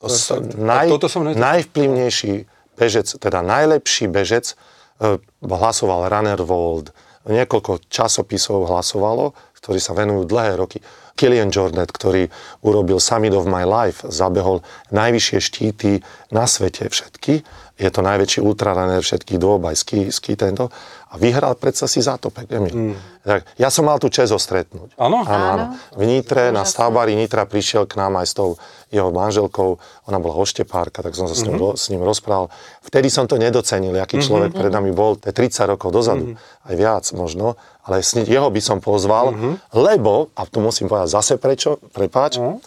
S, 0.01 0.33
naj, 0.57 0.89
najvplyvnejší 1.37 2.49
bežec, 2.81 3.13
teda 3.21 3.45
najlepší 3.45 4.09
bežec, 4.09 4.57
eh, 5.05 5.21
hlasoval 5.45 6.09
Runner 6.09 6.41
World. 6.41 6.97
Niekoľko 7.29 7.85
časopisov 7.93 8.65
hlasovalo, 8.65 9.37
ktorí 9.61 9.77
sa 9.77 9.93
venujú 9.93 10.25
dlhé 10.25 10.57
roky. 10.57 10.81
Killian 11.19 11.51
Jornet, 11.51 11.91
ktorý 11.91 12.29
urobil 12.63 12.99
Summit 13.03 13.35
of 13.35 13.49
My 13.49 13.67
Life, 13.67 14.07
zabehol 14.07 14.63
najvyššie 14.95 15.39
štíty 15.41 15.91
na 16.31 16.45
svete 16.45 16.91
všetky. 16.91 17.43
Je 17.81 17.89
to 17.89 18.05
najväčší 18.05 18.45
ultrarunner 18.45 19.01
všetkých 19.01 19.41
dôb, 19.41 19.65
aj 19.65 19.77
ski, 19.81 20.01
ski 20.13 20.37
tento. 20.37 20.69
A 21.11 21.19
vyhral 21.19 21.59
predsa 21.59 21.91
si 21.91 21.99
zátopek, 21.99 22.47
Emil. 22.55 22.71
Mm. 22.71 22.95
Tak, 23.27 23.43
ja 23.59 23.67
som 23.67 23.83
mal 23.83 23.99
tu 23.99 24.07
čest 24.07 24.31
ho 24.31 24.39
stretnúť. 24.39 24.95
Áno? 24.95 25.27
Áno, 25.27 25.47
áno. 25.51 25.65
V 25.99 26.07
Nitre, 26.07 26.55
na 26.55 26.63
stavbári 26.63 27.19
Nitra 27.19 27.51
prišiel 27.51 27.91
k 27.91 27.99
nám 27.99 28.15
aj 28.23 28.27
s 28.31 28.35
tou 28.39 28.49
jeho 28.95 29.11
manželkou. 29.11 29.83
Ona 30.07 30.19
bola 30.23 30.39
oštepárka, 30.39 31.03
tak 31.03 31.19
som 31.19 31.27
sa 31.27 31.35
mm-hmm. 31.35 31.43
s, 31.43 31.49
ním, 31.51 31.57
mhm. 31.59 31.75
s 31.75 31.85
ním 31.91 32.03
rozprával. 32.07 32.47
Vtedy 32.87 33.11
som 33.11 33.27
to 33.27 33.43
nedocenil, 33.43 33.91
aký 33.99 34.23
mhm, 34.23 34.25
človek 34.25 34.51
mm-hmm. 34.55 34.63
pred 34.63 34.71
nami 34.71 34.91
bol. 34.95 35.19
To 35.19 35.27
je 35.27 35.35
30 35.35 35.75
rokov 35.75 35.91
dozadu, 35.91 36.25
mm-hmm. 36.31 36.69
aj 36.71 36.75
viac 36.79 37.05
možno. 37.19 37.59
Ale 37.91 38.07
jeho 38.07 38.47
by 38.47 38.61
som 38.63 38.79
pozval, 38.79 39.35
mm-hmm. 39.35 39.55
lebo, 39.83 40.31
a 40.39 40.47
tu 40.47 40.63
musím 40.63 40.87
povedať 40.87 41.11
zase 41.11 41.35
prečo, 41.43 41.83
prepáč, 41.91 42.39
mm-hmm. 42.39 42.63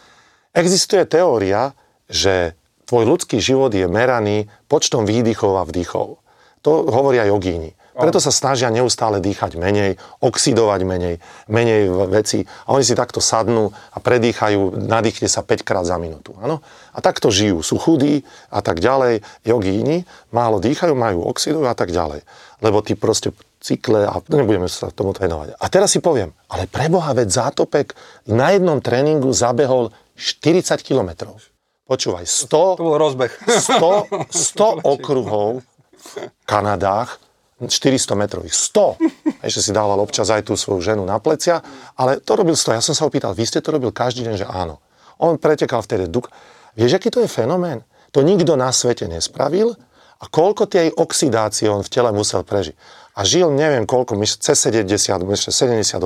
existuje 0.52 1.08
teória, 1.08 1.72
že 2.12 2.60
tvoj 2.92 3.08
ľudský 3.08 3.40
život 3.40 3.72
je 3.72 3.88
meraný 3.88 4.52
počtom 4.68 5.08
výdychov 5.08 5.56
a 5.56 5.64
vdychov. 5.64 6.20
To 6.68 6.72
hovoria 6.92 7.24
jogíni. 7.24 7.72
Preto 7.94 8.18
sa 8.18 8.34
snažia 8.34 8.74
neustále 8.74 9.22
dýchať 9.22 9.54
menej, 9.54 10.02
oxidovať 10.18 10.82
menej, 10.82 11.16
menej 11.46 11.94
veci. 12.10 12.42
A 12.66 12.74
oni 12.74 12.82
si 12.82 12.98
takto 12.98 13.22
sadnú 13.22 13.70
a 13.70 13.98
predýchajú, 14.02 14.82
nadýchne 14.82 15.30
sa 15.30 15.46
5 15.46 15.62
krát 15.62 15.86
za 15.86 16.02
minútu. 16.02 16.34
Ano? 16.42 16.66
A 16.90 17.00
takto 17.06 17.30
žijú. 17.30 17.62
Sú 17.62 17.78
chudí 17.78 18.26
a 18.50 18.66
tak 18.66 18.82
ďalej. 18.82 19.22
Jogíni 19.46 20.10
málo 20.34 20.58
dýchajú, 20.58 20.98
majú 20.98 21.22
oxidu 21.30 21.70
a 21.70 21.78
tak 21.78 21.94
ďalej. 21.94 22.26
Lebo 22.66 22.82
ty 22.82 22.98
proste 22.98 23.30
cykle 23.64 24.04
a 24.10 24.20
nebudeme 24.28 24.68
sa 24.68 24.92
tomu 24.92 25.16
venovať. 25.16 25.56
A 25.56 25.66
teraz 25.72 25.96
si 25.96 26.04
poviem, 26.04 26.36
ale 26.52 26.68
preboha, 26.68 27.16
veď 27.16 27.30
Zátopek 27.32 27.96
na 28.28 28.52
jednom 28.52 28.84
tréningu 28.84 29.32
zabehol 29.32 29.96
40 30.20 30.84
kilometrov. 30.84 31.40
Počúvaj, 31.88 32.26
100, 32.28 32.80
To 32.80 32.84
bol 32.84 32.98
rozbeh. 33.00 33.32
100, 33.48 34.34
100 34.34 34.82
okruhov 34.98 35.64
v 35.94 36.12
Kanadách 36.44 37.23
400 37.68 38.16
metrových. 38.16 38.56
100! 38.56 39.44
Ešte 39.44 39.60
si 39.60 39.72
dával 39.76 40.00
občas 40.00 40.32
aj 40.32 40.48
tú 40.48 40.56
svoju 40.56 40.80
ženu 40.80 41.04
na 41.04 41.20
plecia, 41.20 41.60
ale 42.00 42.24
to 42.24 42.40
robil 42.40 42.56
100. 42.56 42.80
Ja 42.80 42.84
som 42.84 42.96
sa 42.96 43.04
opýtal, 43.04 43.36
vy 43.36 43.44
ste 43.44 43.60
to 43.60 43.76
robil 43.76 43.92
každý 43.92 44.24
deň, 44.28 44.36
že 44.40 44.48
áno. 44.48 44.80
On 45.20 45.36
pretekal 45.36 45.84
vtedy 45.84 46.08
duk. 46.08 46.32
Vieš, 46.74 46.98
aký 46.98 47.14
to 47.14 47.22
je 47.22 47.30
fenomén? 47.30 47.84
To 48.14 48.22
nikto 48.22 48.54
na 48.56 48.70
svete 48.70 49.10
nespravil 49.10 49.74
a 50.22 50.26
koľko 50.30 50.70
tej 50.70 50.94
oxidácie 50.96 51.68
on 51.68 51.84
v 51.84 51.92
tele 51.92 52.10
musel 52.16 52.46
prežiť. 52.46 52.76
A 53.14 53.28
žil 53.28 53.52
neviem 53.54 53.86
koľko, 53.86 54.18
cez 54.26 54.58
70, 54.58 54.90
78. 54.90 56.00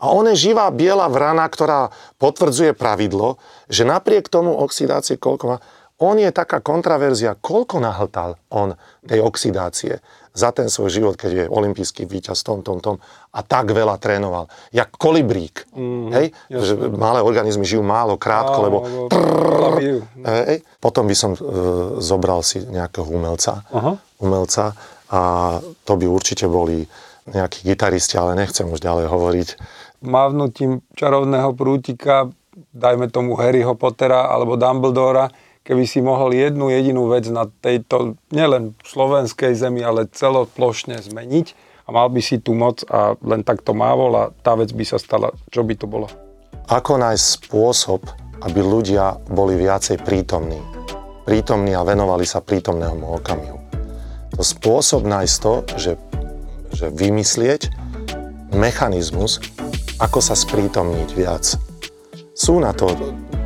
A 0.00 0.04
on 0.08 0.24
je 0.32 0.48
živá 0.48 0.72
biela 0.72 1.04
vrana, 1.12 1.44
ktorá 1.44 1.92
potvrdzuje 2.16 2.72
pravidlo, 2.72 3.36
že 3.68 3.84
napriek 3.84 4.32
tomu 4.32 4.56
oxidácie, 4.56 5.20
koľko 5.20 5.44
má, 5.44 5.56
on 6.00 6.16
je 6.16 6.32
taká 6.32 6.64
kontraverzia, 6.64 7.36
koľko 7.36 7.84
nahltal 7.84 8.40
on 8.48 8.72
tej 9.04 9.20
oxidácie 9.20 10.00
za 10.30 10.54
ten 10.54 10.70
svoj 10.70 10.90
život, 10.90 11.14
keď 11.18 11.30
je 11.30 11.44
olimpijský 11.50 12.06
víťaz 12.06 12.46
tom, 12.46 12.62
tom, 12.62 12.78
tom 12.78 13.02
a 13.34 13.40
tak 13.42 13.74
veľa 13.74 13.98
trénoval. 13.98 14.46
Jak 14.70 14.94
kolibrík. 14.94 15.66
Mm, 15.74 16.08
hej? 16.14 16.26
Že 16.50 16.72
malé 16.94 17.20
organizmy 17.22 17.66
žijú 17.66 17.82
málo, 17.82 18.14
krátko, 18.14 18.58
lebo... 18.62 18.78
Trrr, 19.10 20.02
hej? 20.46 20.58
Potom 20.78 21.10
by 21.10 21.16
som 21.18 21.34
e, 21.34 21.38
zobral 21.98 22.42
si 22.46 22.62
nejakého 22.62 23.06
umelca, 23.10 23.66
Aha. 23.74 23.98
umelca 24.22 24.74
a 25.10 25.20
to 25.82 25.92
by 25.98 26.06
určite 26.06 26.46
boli 26.46 26.86
nejakí 27.26 27.66
gitaristi, 27.66 28.18
ale 28.18 28.38
nechcem 28.38 28.66
už 28.70 28.78
ďalej 28.82 29.06
hovoriť. 29.10 29.48
Mávnutím 30.06 30.80
čarovného 30.96 31.52
prútika, 31.52 32.30
dajme 32.72 33.10
tomu 33.12 33.36
Harryho 33.36 33.76
Pottera 33.76 34.30
alebo 34.30 34.56
Dumbledora, 34.56 35.28
keby 35.64 35.84
si 35.84 36.00
mohol 36.00 36.32
jednu 36.32 36.72
jedinú 36.72 37.08
vec 37.12 37.28
na 37.28 37.46
tejto 37.48 38.16
nielen 38.32 38.74
slovenskej 38.82 39.52
zemi, 39.54 39.84
ale 39.84 40.08
celoplošne 40.08 40.98
zmeniť 40.98 41.46
a 41.86 41.88
mal 41.90 42.08
by 42.08 42.20
si 42.22 42.38
tú 42.38 42.54
moc 42.54 42.86
a 42.86 43.18
len 43.20 43.42
takto 43.42 43.74
mávol 43.74 44.12
a 44.16 44.24
tá 44.46 44.54
vec 44.54 44.70
by 44.72 44.84
sa 44.86 44.96
stala, 44.96 45.34
čo 45.50 45.66
by 45.66 45.74
to 45.74 45.86
bolo? 45.90 46.06
Ako 46.70 47.02
nájsť 47.02 47.26
spôsob, 47.42 48.06
aby 48.46 48.60
ľudia 48.62 49.18
boli 49.26 49.58
viacej 49.58 50.00
prítomní. 50.06 50.62
Prítomní 51.26 51.74
a 51.76 51.82
venovali 51.84 52.24
sa 52.24 52.40
prítomnému 52.40 53.04
okamihu. 53.20 53.58
To 54.38 54.42
spôsob 54.46 55.04
nájsť 55.04 55.36
to, 55.42 55.54
že, 55.76 55.92
že 56.72 56.86
vymyslieť 56.94 57.68
mechanizmus, 58.54 59.42
ako 60.00 60.18
sa 60.24 60.32
sprítomniť 60.32 61.08
viac. 61.12 61.44
Sú 62.32 62.56
na 62.62 62.72
to 62.72 62.88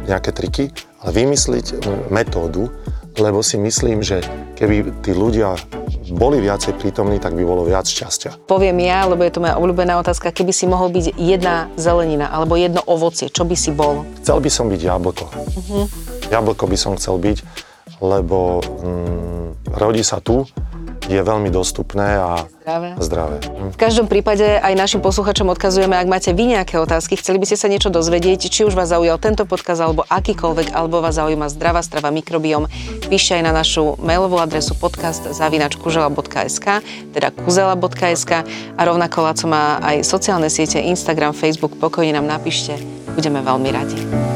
nejaké 0.06 0.30
triky, 0.30 0.70
ale 1.04 1.12
vymysliť 1.12 1.84
metódu, 2.08 2.72
lebo 3.20 3.44
si 3.44 3.60
myslím, 3.60 4.00
že 4.00 4.24
keby 4.56 5.04
tí 5.04 5.12
ľudia 5.12 5.54
boli 6.16 6.40
viacej 6.40 6.80
prítomní, 6.80 7.20
tak 7.20 7.36
by 7.36 7.44
bolo 7.44 7.62
viac 7.64 7.86
šťastia. 7.86 8.48
Poviem 8.48 8.82
ja, 8.82 9.04
lebo 9.04 9.22
je 9.22 9.32
to 9.32 9.40
moja 9.44 9.54
obľúbená 9.60 10.00
otázka, 10.00 10.32
keby 10.32 10.52
si 10.52 10.64
mohol 10.64 10.90
byť 10.90 11.16
jedna 11.16 11.68
zelenina 11.76 12.32
alebo 12.32 12.56
jedno 12.56 12.82
ovocie, 12.84 13.28
čo 13.28 13.44
by 13.46 13.56
si 13.56 13.70
bol? 13.70 14.02
Chcel 14.24 14.40
by 14.40 14.50
som 14.50 14.66
byť 14.72 14.80
jablko. 14.80 15.24
Uh-huh. 15.28 15.86
Jablko 16.32 16.64
by 16.66 16.76
som 16.76 16.96
chcel 16.96 17.20
byť, 17.20 17.38
lebo 17.98 18.62
mm, 18.62 19.74
rodí 19.74 20.02
sa 20.06 20.22
tu, 20.22 20.46
je 21.04 21.20
veľmi 21.20 21.52
dostupné 21.52 22.16
a 22.16 22.48
zdravé. 22.64 22.88
zdravé. 22.96 23.36
Hm. 23.44 23.70
V 23.76 23.78
každom 23.78 24.06
prípade 24.08 24.44
aj 24.44 24.72
našim 24.72 25.00
posluchačom 25.04 25.52
odkazujeme, 25.52 25.96
ak 25.96 26.08
máte 26.08 26.30
vy 26.32 26.56
nejaké 26.56 26.80
otázky, 26.80 27.20
chceli 27.20 27.36
by 27.36 27.46
ste 27.48 27.60
sa 27.60 27.68
niečo 27.68 27.92
dozvedieť, 27.92 28.48
či 28.48 28.64
už 28.64 28.72
vás 28.72 28.88
zaujal 28.88 29.20
tento 29.20 29.44
podkaz 29.44 29.84
alebo 29.84 30.08
akýkoľvek, 30.08 30.72
alebo 30.72 31.04
vás 31.04 31.20
zaujíma 31.20 31.52
zdravá 31.52 31.84
strava 31.84 32.08
mikrobiom, 32.08 32.68
píšte 33.08 33.36
aj 33.36 33.42
na 33.44 33.52
našu 33.52 34.00
mailovú 34.00 34.40
adresu 34.40 34.72
podcast 34.76 35.28
zavinačkužela.sk, 35.28 36.66
teda 37.12 37.28
kuzela.sk 37.44 38.32
a 38.74 38.80
rovnako 38.80 39.18
Laco 39.20 39.46
má 39.48 39.80
aj 39.84 40.08
sociálne 40.08 40.48
siete 40.48 40.80
Instagram, 40.80 41.36
Facebook, 41.36 41.76
pokojne 41.76 42.16
nám 42.16 42.40
napíšte, 42.40 42.80
budeme 43.12 43.44
veľmi 43.44 43.68
radi. 43.68 44.33